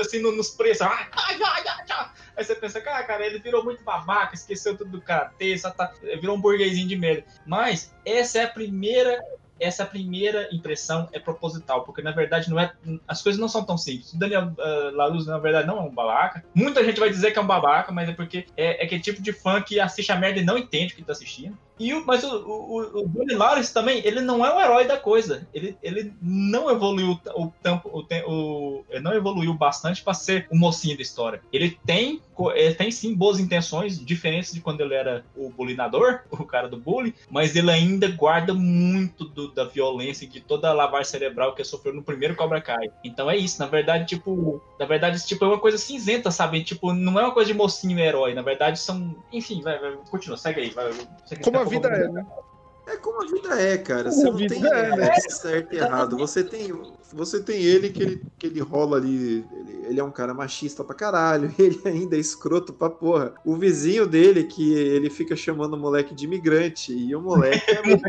assim 0.00 0.20
no- 0.20 0.32
nos 0.32 0.50
preços. 0.50 0.82
Ai, 0.82 1.06
ai, 1.12 1.36
ai, 1.42 1.64
ai, 1.68 1.84
ai. 1.90 2.06
Aí 2.36 2.44
você 2.44 2.54
pensa, 2.54 2.80
cara, 2.80 3.02
cara, 3.04 3.24
ele 3.26 3.38
virou 3.38 3.64
muito 3.64 3.82
babaca, 3.82 4.34
esqueceu 4.34 4.76
tudo 4.76 4.90
do 4.90 5.00
karatê, 5.00 5.56
só 5.56 5.70
tá, 5.70 5.90
virou 6.20 6.36
um 6.36 6.40
burguesinho 6.40 6.86
de 6.86 6.96
merda. 6.96 7.24
Mas 7.46 7.92
essa 8.04 8.38
é 8.40 8.44
a 8.44 8.48
primeira. 8.48 9.18
Essa 9.58 9.84
primeira 9.84 10.48
impressão 10.52 11.08
é 11.12 11.18
proposital, 11.18 11.84
porque 11.84 12.02
na 12.02 12.12
verdade 12.12 12.50
não 12.50 12.58
é. 12.58 12.72
As 13.06 13.22
coisas 13.22 13.40
não 13.40 13.48
são 13.48 13.64
tão 13.64 13.78
simples. 13.78 14.12
O 14.12 14.18
Daniel 14.18 14.52
uh, 14.58 15.24
na 15.26 15.38
verdade, 15.38 15.66
não 15.66 15.78
é 15.78 15.82
um 15.82 15.94
babaca. 15.94 16.44
Muita 16.54 16.84
gente 16.84 17.00
vai 17.00 17.08
dizer 17.08 17.32
que 17.32 17.38
é 17.38 17.42
um 17.42 17.46
babaca, 17.46 17.92
mas 17.92 18.08
é 18.08 18.12
porque 18.12 18.46
é, 18.56 18.82
é 18.82 18.84
aquele 18.84 19.00
tipo 19.00 19.22
de 19.22 19.32
fã 19.32 19.60
que 19.60 19.80
assiste 19.80 20.12
a 20.12 20.16
merda 20.16 20.40
e 20.40 20.44
não 20.44 20.58
entende 20.58 20.92
o 20.92 20.96
que 20.96 21.02
tá 21.02 21.12
assistindo. 21.12 21.56
E 21.78 21.92
o, 21.92 22.04
mas 22.06 22.24
o, 22.24 22.36
o, 22.36 23.00
o 23.02 23.08
Donnie 23.08 23.36
Lawrence 23.36 23.72
também, 23.72 24.00
ele 24.04 24.20
não 24.20 24.44
é 24.44 24.54
o 24.54 24.60
herói 24.60 24.86
da 24.86 24.96
coisa. 24.96 25.46
Ele, 25.52 25.76
ele 25.82 26.12
não 26.22 26.70
evoluiu 26.70 27.18
o 27.34 27.52
tempo, 27.62 27.88
o, 27.92 28.06
o, 28.30 28.84
ele 28.88 29.00
não 29.00 29.12
evoluiu 29.12 29.52
bastante 29.54 30.02
para 30.02 30.14
ser 30.14 30.46
o 30.50 30.56
mocinho 30.56 30.96
da 30.96 31.02
história. 31.02 31.42
Ele 31.52 31.78
tem, 31.84 32.20
ele 32.54 32.74
tem 32.74 32.90
sim 32.90 33.14
boas 33.14 33.38
intenções, 33.38 34.02
diferentes 34.04 34.52
de 34.52 34.60
quando 34.60 34.80
ele 34.80 34.94
era 34.94 35.24
o 35.36 35.50
bulinador, 35.50 36.20
o 36.32 36.44
cara 36.44 36.68
do 36.68 36.78
bullying, 36.78 37.12
mas 37.30 37.54
ele 37.54 37.70
ainda 37.70 38.08
guarda 38.08 38.54
muito 38.54 39.24
do- 39.24 39.52
da 39.52 39.64
violência 39.64 40.24
e 40.24 40.28
de 40.28 40.40
toda 40.40 40.68
a 40.70 40.72
lavagem 40.72 41.10
cerebral 41.10 41.54
que 41.54 41.60
ele 41.60 41.68
sofreu 41.68 41.94
no 41.94 42.02
primeiro 42.02 42.34
Cobra 42.36 42.60
Kai. 42.60 42.90
Então 43.04 43.30
é 43.30 43.36
isso, 43.36 43.58
na 43.58 43.66
verdade, 43.66 44.06
tipo, 44.06 44.62
na 44.78 44.86
verdade, 44.86 45.16
isso, 45.16 45.26
tipo, 45.26 45.44
é 45.44 45.48
uma 45.48 45.58
coisa 45.60 45.78
cinzenta, 45.78 46.30
sabe? 46.30 46.62
Tipo, 46.64 46.92
não 46.92 47.18
é 47.18 47.22
uma 47.24 47.34
coisa 47.34 47.52
de 47.52 47.56
mocinho 47.58 47.98
e 47.98 48.02
herói, 48.02 48.34
na 48.34 48.42
verdade 48.42 48.78
são, 48.78 49.14
enfim, 49.32 49.60
vai, 49.62 49.78
vai 49.78 49.96
continua, 50.10 50.36
segue 50.36 50.60
aí, 50.60 50.70
vai, 50.70 50.90
Como 51.42 51.58
a 51.58 51.65
vida 51.66 51.88
é, 51.88 52.08
né? 52.08 52.26
É 52.86 52.96
como 52.96 53.22
a 53.22 53.26
vida 53.26 53.60
é, 53.60 53.76
cara. 53.78 54.10
Como 54.10 54.12
Você 54.12 54.30
não 54.30 54.46
tem 54.46 54.64
é, 54.66 54.96
né? 54.96 55.08
é, 55.08 55.20
certo 55.20 55.74
e 55.74 55.78
errado. 55.78 56.16
Você 56.16 56.44
tem, 56.44 56.72
você 57.12 57.42
tem 57.42 57.60
ele 57.60 57.90
que 57.90 58.02
ele, 58.02 58.22
que 58.38 58.46
ele 58.46 58.60
rola 58.60 58.96
ali. 58.98 59.44
Ele, 59.52 59.86
ele 59.86 60.00
é 60.00 60.04
um 60.04 60.10
cara 60.10 60.32
machista 60.32 60.84
pra 60.84 60.94
caralho. 60.94 61.52
Ele 61.58 61.80
ainda 61.84 62.16
é 62.16 62.18
escroto 62.20 62.72
pra 62.72 62.90
porra. 62.90 63.34
O 63.44 63.56
vizinho 63.56 64.06
dele, 64.06 64.44
que 64.44 64.72
ele 64.74 65.08
fica 65.10 65.36
chamando 65.36 65.74
o 65.74 65.78
moleque 65.78 66.14
de 66.14 66.24
imigrante. 66.24 66.92
E 66.92 67.14
o 67.14 67.20
moleque 67.20 67.70
é 67.70 67.82
muito. 67.86 68.02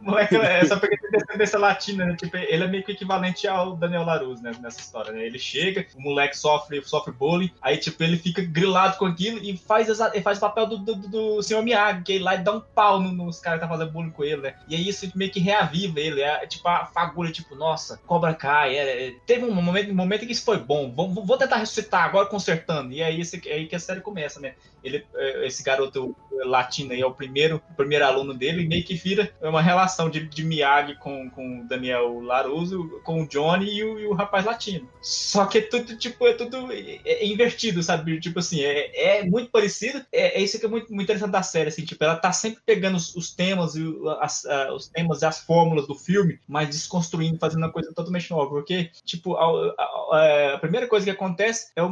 Moleque, 0.00 0.36
é 0.36 0.64
só 0.64 0.76
porque 0.78 0.96
tem 0.96 1.10
descendência 1.10 1.58
latina, 1.58 2.04
né? 2.04 2.16
Tipo, 2.16 2.36
ele 2.36 2.64
é 2.64 2.68
meio 2.68 2.84
que 2.84 2.92
equivalente 2.92 3.46
ao 3.46 3.76
Daniel 3.76 4.04
Larus, 4.04 4.40
né? 4.40 4.52
Nessa 4.60 4.80
história, 4.80 5.12
né? 5.12 5.24
Ele 5.24 5.38
chega, 5.38 5.86
o 5.96 6.00
moleque 6.02 6.36
sofre, 6.36 6.82
sofre 6.84 7.12
bullying, 7.12 7.50
aí, 7.62 7.76
tipo, 7.78 8.02
ele 8.02 8.16
fica 8.16 8.42
grilado 8.42 8.96
com 8.98 9.06
aquilo 9.06 9.38
e 9.38 9.56
faz, 9.56 9.88
faz 10.22 10.38
o 10.38 10.40
papel 10.40 10.66
do, 10.66 10.78
do, 10.78 10.94
do, 10.96 11.08
do 11.36 11.42
senhor 11.42 11.62
Miyagi, 11.62 12.02
que 12.02 12.12
ele 12.12 12.24
lá 12.24 12.34
e 12.34 12.42
dá 12.42 12.52
um 12.52 12.60
pau 12.60 13.00
no- 13.00 13.12
nos 13.12 13.38
caras 13.40 13.60
que 13.60 13.66
tá 13.66 13.72
fazendo 13.72 13.92
bullying 13.92 14.10
com 14.10 14.19
ele, 14.24 14.42
né? 14.42 14.54
E 14.68 14.74
aí 14.74 14.88
isso 14.88 15.10
meio 15.14 15.30
que 15.30 15.40
reaviva 15.40 16.00
ele, 16.00 16.22
é 16.22 16.46
tipo 16.46 16.66
a 16.68 16.86
fagulha, 16.86 17.32
tipo, 17.32 17.54
nossa, 17.54 17.98
Cobra 18.06 18.34
Kai, 18.34 18.76
é, 18.76 19.08
é, 19.08 19.14
teve 19.26 19.44
um 19.44 19.52
momento, 19.52 19.90
um 19.90 19.94
momento 19.94 20.26
que 20.26 20.32
isso 20.32 20.44
foi 20.44 20.58
bom, 20.58 20.92
vou, 20.92 21.08
vou 21.08 21.38
tentar 21.38 21.56
ressuscitar 21.56 22.04
agora 22.04 22.26
consertando. 22.26 22.92
E 22.92 23.02
aí, 23.02 23.20
esse, 23.20 23.40
aí 23.48 23.66
que 23.66 23.76
a 23.76 23.80
série 23.80 24.00
começa, 24.00 24.40
né? 24.40 24.54
Ele, 24.82 25.04
é, 25.14 25.46
esse 25.46 25.62
garoto 25.62 26.16
latino 26.44 26.92
aí 26.92 27.00
é 27.00 27.06
o 27.06 27.12
primeiro, 27.14 27.62
primeiro 27.76 28.04
aluno 28.04 28.32
dele, 28.34 28.62
e 28.62 28.68
meio 28.68 28.84
que 28.84 28.94
vira 28.94 29.30
uma 29.42 29.60
relação 29.60 30.08
de, 30.08 30.26
de 30.26 30.42
Miyagi 30.44 30.94
com, 30.96 31.28
com 31.30 31.60
o 31.60 31.68
Daniel 31.68 32.20
Laruso, 32.20 32.88
com 33.04 33.22
o 33.22 33.28
Johnny 33.28 33.70
e 33.74 33.84
o, 33.84 33.98
e 33.98 34.06
o 34.06 34.14
rapaz 34.14 34.44
latino. 34.44 34.88
Só 35.02 35.44
que 35.46 35.58
é 35.58 35.60
tudo, 35.62 35.96
tipo, 35.98 36.26
é 36.26 36.32
tudo 36.32 36.72
é, 36.72 37.00
é 37.04 37.26
invertido, 37.26 37.82
sabe? 37.82 38.18
Tipo 38.20 38.38
assim, 38.38 38.60
é, 38.62 39.18
é 39.20 39.24
muito 39.24 39.50
parecido. 39.50 40.04
É, 40.12 40.38
é 40.38 40.42
isso 40.42 40.58
que 40.58 40.66
é 40.66 40.68
muito, 40.68 40.88
muito 40.92 41.04
interessante 41.04 41.30
da 41.32 41.42
série, 41.42 41.68
assim, 41.68 41.84
tipo, 41.84 42.02
ela 42.02 42.16
tá 42.16 42.32
sempre 42.32 42.62
pegando 42.64 42.96
os, 42.96 43.14
os 43.14 43.34
temas 43.34 43.74
e 43.74 43.84
as, 44.20 44.44
os 44.74 44.88
temas 44.88 45.22
e 45.22 45.26
as 45.26 45.40
fórmulas 45.40 45.86
do 45.86 45.94
filme, 45.94 46.38
mas 46.48 46.68
desconstruindo, 46.68 47.38
fazendo 47.38 47.62
uma 47.64 47.72
coisa 47.72 47.92
totalmente 47.94 48.30
nova. 48.30 48.48
Porque, 48.50 48.90
tipo, 49.04 49.34
a, 49.36 49.74
a- 49.78 50.54
a- 50.54 50.58
primeira 50.58 50.86
coisa 50.86 51.04
que 51.04 51.10
acontece 51.10 51.70
é, 51.76 51.82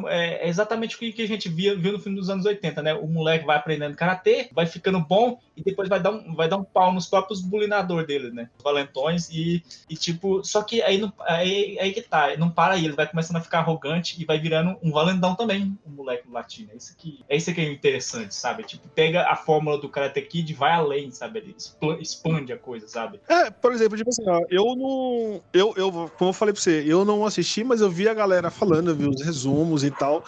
é- 0.45 0.49
exatamente 0.49 0.97
o 0.97 0.99
que 0.99 1.13
que 1.13 1.23
a 1.23 1.29
gente 1.29 1.49
via, 1.49 1.75
viu 1.77 1.93
no 1.93 1.99
filme 1.99 2.19
dos 2.19 2.31
anos 2.31 2.45
80, 2.45 2.78
né? 2.83 2.95
O 2.95 3.07
moleque 3.07 3.47
vai 3.47 3.57
aprendendo 3.57 3.97
karatê, 3.97 4.49
vai 4.53 4.67
ficando 4.67 5.01
bom 5.01 5.39
e 5.57 5.63
depois 5.63 5.89
vai 5.89 6.01
dar 6.01 6.11
um, 6.11 6.35
vai 6.35 6.49
dar 6.49 6.57
um 6.57 6.65
pau 6.65 6.93
nos 6.93 7.07
próprios 7.07 7.41
bulinador 7.41 8.07
dele, 8.07 8.31
né? 8.31 8.49
Valentões 8.63 9.29
e, 9.31 9.63
e 9.89 9.97
tipo, 9.97 10.45
só 10.45 10.63
que 10.63 10.83
aí, 10.83 10.99
não, 10.99 11.13
aí, 11.21 11.79
aí 11.81 11.93
que 11.93 12.03
tá, 12.03 12.37
não 12.37 12.51
para 12.51 12.75
aí, 12.75 12.85
ele 12.85 12.95
vai 12.95 13.07
começando 13.07 13.37
a 13.37 13.41
ficar 13.41 13.61
arrogante 13.61 14.21
e 14.21 14.25
vai 14.25 14.39
virando 14.39 14.79
um 14.83 14.93
valentão 14.93 15.35
também, 15.35 15.77
o 15.85 15.91
moleque 15.91 16.31
latino. 16.31 16.71
É 16.73 16.77
isso 16.77 16.97
que 16.97 17.21
é 17.29 17.37
isso 17.37 17.53
que 17.53 17.61
é 17.61 17.71
interessante, 17.71 18.35
sabe? 18.35 18.63
Tipo, 18.65 18.89
pega 18.89 19.29
a 19.29 19.37
fórmula 19.37 19.79
do 19.79 19.89
Karate 19.89 20.23
Kid 20.23 20.53
e 20.53 20.55
vai 20.55 20.73
além, 20.73 21.11
sabe? 21.11 21.39
Ele 21.41 21.57
expande 22.01 22.53
a 22.53 22.59
coisa, 22.59 22.87
sabe? 22.89 23.21
É, 23.29 23.51
por 23.51 23.73
exemplo, 23.73 23.97
tipo 23.97 24.11
assim, 24.11 24.29
ó, 24.29 24.43
eu 24.51 24.77
não. 24.77 25.41
Eu, 25.53 25.75
eu, 25.77 26.11
como 26.17 26.31
eu 26.31 26.35
falei 26.35 26.53
pra 26.53 26.63
você, 26.63 26.85
eu 26.87 27.05
não 27.05 27.25
assisti, 27.25 27.65
mas 27.65 27.81
eu 27.81 27.91
vi 27.91 28.09
a 28.09 28.15
galera 28.15 28.51
falando, 28.51 28.91
eu 28.91 28.97
vi 28.97 29.09
os 29.09 29.23
resumos 29.23 29.85
e 29.85 29.91
tal. 29.91 30.25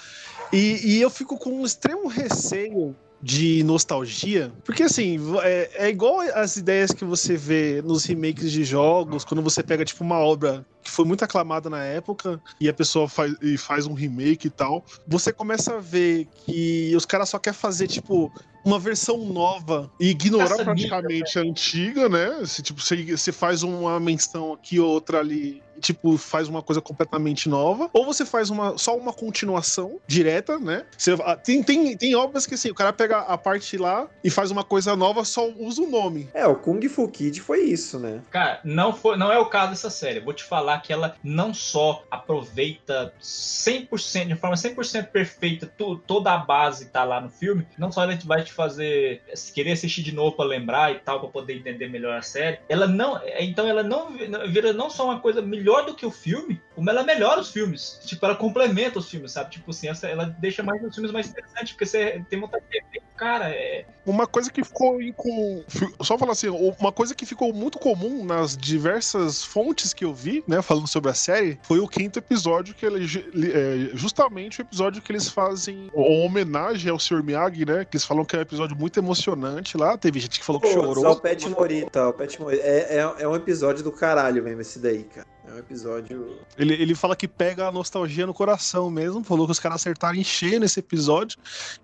E, 0.52 0.97
e 0.97 1.00
eu 1.00 1.11
fico 1.11 1.38
com 1.38 1.61
um 1.61 1.64
extremo 1.64 2.09
receio 2.09 2.97
de 3.23 3.62
nostalgia, 3.64 4.50
porque 4.64 4.83
assim, 4.83 5.19
é, 5.42 5.87
é 5.87 5.88
igual 5.90 6.21
as 6.35 6.57
ideias 6.57 6.90
que 6.90 7.04
você 7.04 7.37
vê 7.37 7.83
nos 7.83 8.04
remakes 8.07 8.50
de 8.50 8.64
jogos, 8.64 9.25
quando 9.25 9.42
você 9.42 9.62
pega 9.62 9.85
tipo 9.85 10.02
uma 10.02 10.19
obra 10.19 10.64
que 10.83 10.90
foi 10.90 11.04
muito 11.04 11.23
aclamada 11.23 11.69
na 11.69 11.85
época 11.85 12.40
e 12.59 12.66
a 12.66 12.73
pessoa 12.73 13.07
faz, 13.07 13.35
e 13.42 13.59
faz 13.59 13.87
um 13.87 13.92
remake 13.92 14.47
e 14.47 14.50
tal, 14.50 14.83
você 15.07 15.33
começa 15.33 15.76
a 15.76 15.80
ver 15.80 16.26
que 16.47 16.95
os 16.97 17.04
caras 17.04 17.28
só 17.28 17.38
querem 17.38 17.59
fazer 17.59 17.88
tipo 17.88 18.33
uma 18.64 18.78
versão 18.78 19.19
nova 19.26 19.90
e 20.00 20.11
ignorar 20.11 20.57
Caça-níquel, 20.57 20.88
praticamente 20.88 21.38
a 21.38 21.42
antiga, 21.42 22.09
né? 22.09 22.45
Se, 22.45 22.62
tipo, 22.62 22.80
você, 22.80 23.04
você 23.04 23.33
faz 23.33 23.62
uma 23.62 23.99
menção 23.99 24.52
aqui 24.52 24.78
ou 24.78 24.88
outra 24.88 25.19
ali, 25.19 25.62
tipo, 25.80 26.16
faz 26.16 26.49
uma 26.49 26.62
coisa 26.62 26.80
completamente 26.80 27.49
nova, 27.49 27.88
ou 27.92 28.04
você 28.04 28.25
faz 28.25 28.50
uma, 28.50 28.76
só 28.78 28.96
uma 28.96 29.12
continuação 29.12 29.99
direta, 30.06 30.58
né? 30.58 30.84
Você, 30.96 31.16
tem, 31.44 31.62
tem, 31.62 31.96
tem 31.96 32.14
obras 32.14 32.46
que 32.46 32.54
assim, 32.54 32.70
o 32.70 32.75
cara 32.75 32.92
pega 32.92 33.18
a 33.18 33.37
parte 33.38 33.76
lá 33.76 34.06
e 34.22 34.30
faz 34.30 34.50
uma 34.50 34.62
coisa 34.64 34.94
nova, 34.94 35.25
só 35.25 35.49
usa 35.58 35.82
o 35.82 35.90
nome. 35.90 36.28
É, 36.34 36.46
o 36.46 36.54
Kung 36.56 36.80
Fu 36.88 37.08
Kid 37.08 37.40
foi 37.40 37.62
isso, 37.62 37.99
né? 37.99 38.20
Cara, 38.30 38.60
não, 38.64 38.92
foi, 38.92 39.16
não 39.16 39.32
é 39.32 39.38
o 39.38 39.46
caso 39.46 39.70
dessa 39.70 39.90
série. 39.90 40.20
Vou 40.20 40.32
te 40.34 40.44
falar 40.44 40.80
que 40.80 40.92
ela 40.92 41.16
não 41.25 41.52
só 41.54 42.04
aproveita 42.10 43.12
100%, 43.20 44.26
de 44.28 44.34
forma 44.37 44.56
100% 44.56 45.06
perfeita, 45.08 45.66
tu- 45.78 45.96
toda 46.06 46.32
a 46.32 46.38
base 46.38 46.87
tá 46.87 47.04
lá 47.04 47.20
no 47.20 47.28
filme, 47.30 47.66
não 47.78 47.90
só 47.92 48.02
ela 48.02 48.16
vai 48.25 48.42
te 48.42 48.52
fazer 48.52 49.22
querer 49.54 49.72
assistir 49.72 50.02
de 50.02 50.12
novo 50.14 50.37
pra 50.37 50.44
lembrar 50.44 50.92
e 50.92 50.99
tal, 50.99 51.20
pra 51.20 51.28
poder 51.28 51.54
entender 51.56 51.88
melhor 51.88 52.16
a 52.16 52.22
série. 52.22 52.58
Ela 52.68 52.87
não, 52.87 53.20
então 53.38 53.66
ela 53.66 53.82
não- 53.82 54.10
vira 54.49 54.72
não 54.72 54.90
só 54.90 55.04
uma 55.04 55.20
coisa 55.20 55.40
melhor 55.40 55.69
do 55.82 55.94
que 55.94 56.04
o 56.04 56.10
filme, 56.10 56.60
como 56.74 56.88
ela 56.90 57.02
melhora 57.02 57.40
os 57.40 57.50
filmes. 57.50 58.00
Tipo, 58.04 58.26
ela 58.26 58.34
complementa 58.36 58.98
os 58.98 59.08
filmes, 59.08 59.32
sabe? 59.32 59.50
Tipo 59.50 59.70
assim, 59.70 59.88
essa- 59.88 60.08
ela 60.08 60.24
deixa 60.38 60.62
mais 60.62 60.82
os 60.84 60.94
filmes 60.94 61.12
mais 61.12 61.28
interessantes, 61.28 61.72
porque 61.72 61.86
você 61.86 62.24
tem 62.28 62.40
vontade 62.40 62.64
de 62.70 62.80
ver. 62.92 63.00
Cara, 63.16 63.50
é, 63.50 63.84
Uma 64.06 64.26
coisa 64.26 64.50
que 64.50 64.64
ficou 64.64 65.00
incom... 65.02 65.62
Só 66.02 66.16
falar 66.16 66.32
assim, 66.32 66.48
uma 66.48 66.90
coisa 66.90 67.14
que 67.14 67.26
ficou 67.26 67.52
muito 67.52 67.78
comum 67.78 68.24
nas 68.24 68.56
diversas 68.56 69.44
fontes 69.44 69.92
que 69.92 70.06
eu 70.06 70.14
vi, 70.14 70.42
né, 70.48 70.62
falando 70.62 70.86
sobre 70.88 71.10
a 71.10 71.14
série, 71.14 71.58
foi 71.62 71.78
o 71.80 71.86
quinto 71.86 72.18
episódio, 72.18 72.74
que 72.74 72.86
ele, 72.86 73.04
é 73.04 73.94
justamente 73.94 74.60
o 74.60 74.62
episódio 74.62 75.02
que 75.02 75.12
eles 75.12 75.28
fazem 75.28 75.90
uma 75.92 76.24
homenagem 76.24 76.90
ao 76.90 76.98
Sr. 76.98 77.22
Miyagi, 77.22 77.66
né? 77.66 77.84
Que 77.84 77.96
eles 77.96 78.04
falam 78.06 78.24
que 78.24 78.34
é 78.34 78.38
um 78.38 78.42
episódio 78.42 78.74
muito 78.74 78.98
emocionante 78.98 79.76
lá. 79.76 79.98
Teve 79.98 80.18
gente 80.18 80.38
que 80.40 80.44
falou 80.46 80.58
que 80.60 80.68
Pô, 80.68 80.74
chorou. 80.74 81.04
só 81.04 81.12
o 81.12 81.20
Pet 81.20 81.46
Morita, 81.50 82.08
o 82.08 82.12
Pet 82.14 82.40
Morita. 82.40 82.62
É, 82.62 82.96
é, 82.96 83.14
é 83.18 83.28
um 83.28 83.36
episódio 83.36 83.84
do 83.84 83.92
caralho 83.92 84.42
mesmo 84.42 84.62
esse 84.62 84.78
daí, 84.78 85.04
cara. 85.04 85.26
É 85.50 85.54
um 85.54 85.59
episódio. 85.59 86.38
Ele, 86.57 86.75
ele 86.75 86.95
fala 86.95 87.16
que 87.16 87.26
pega 87.26 87.66
a 87.66 87.73
nostalgia 87.73 88.25
no 88.25 88.33
coração 88.33 88.88
mesmo. 88.88 89.25
Falou 89.25 89.47
que 89.47 89.52
os 89.52 89.59
caras 89.59 89.80
acertaram 89.80 90.16
em 90.16 90.23
cheio 90.23 90.61
nesse 90.61 90.78
episódio. 90.78 91.38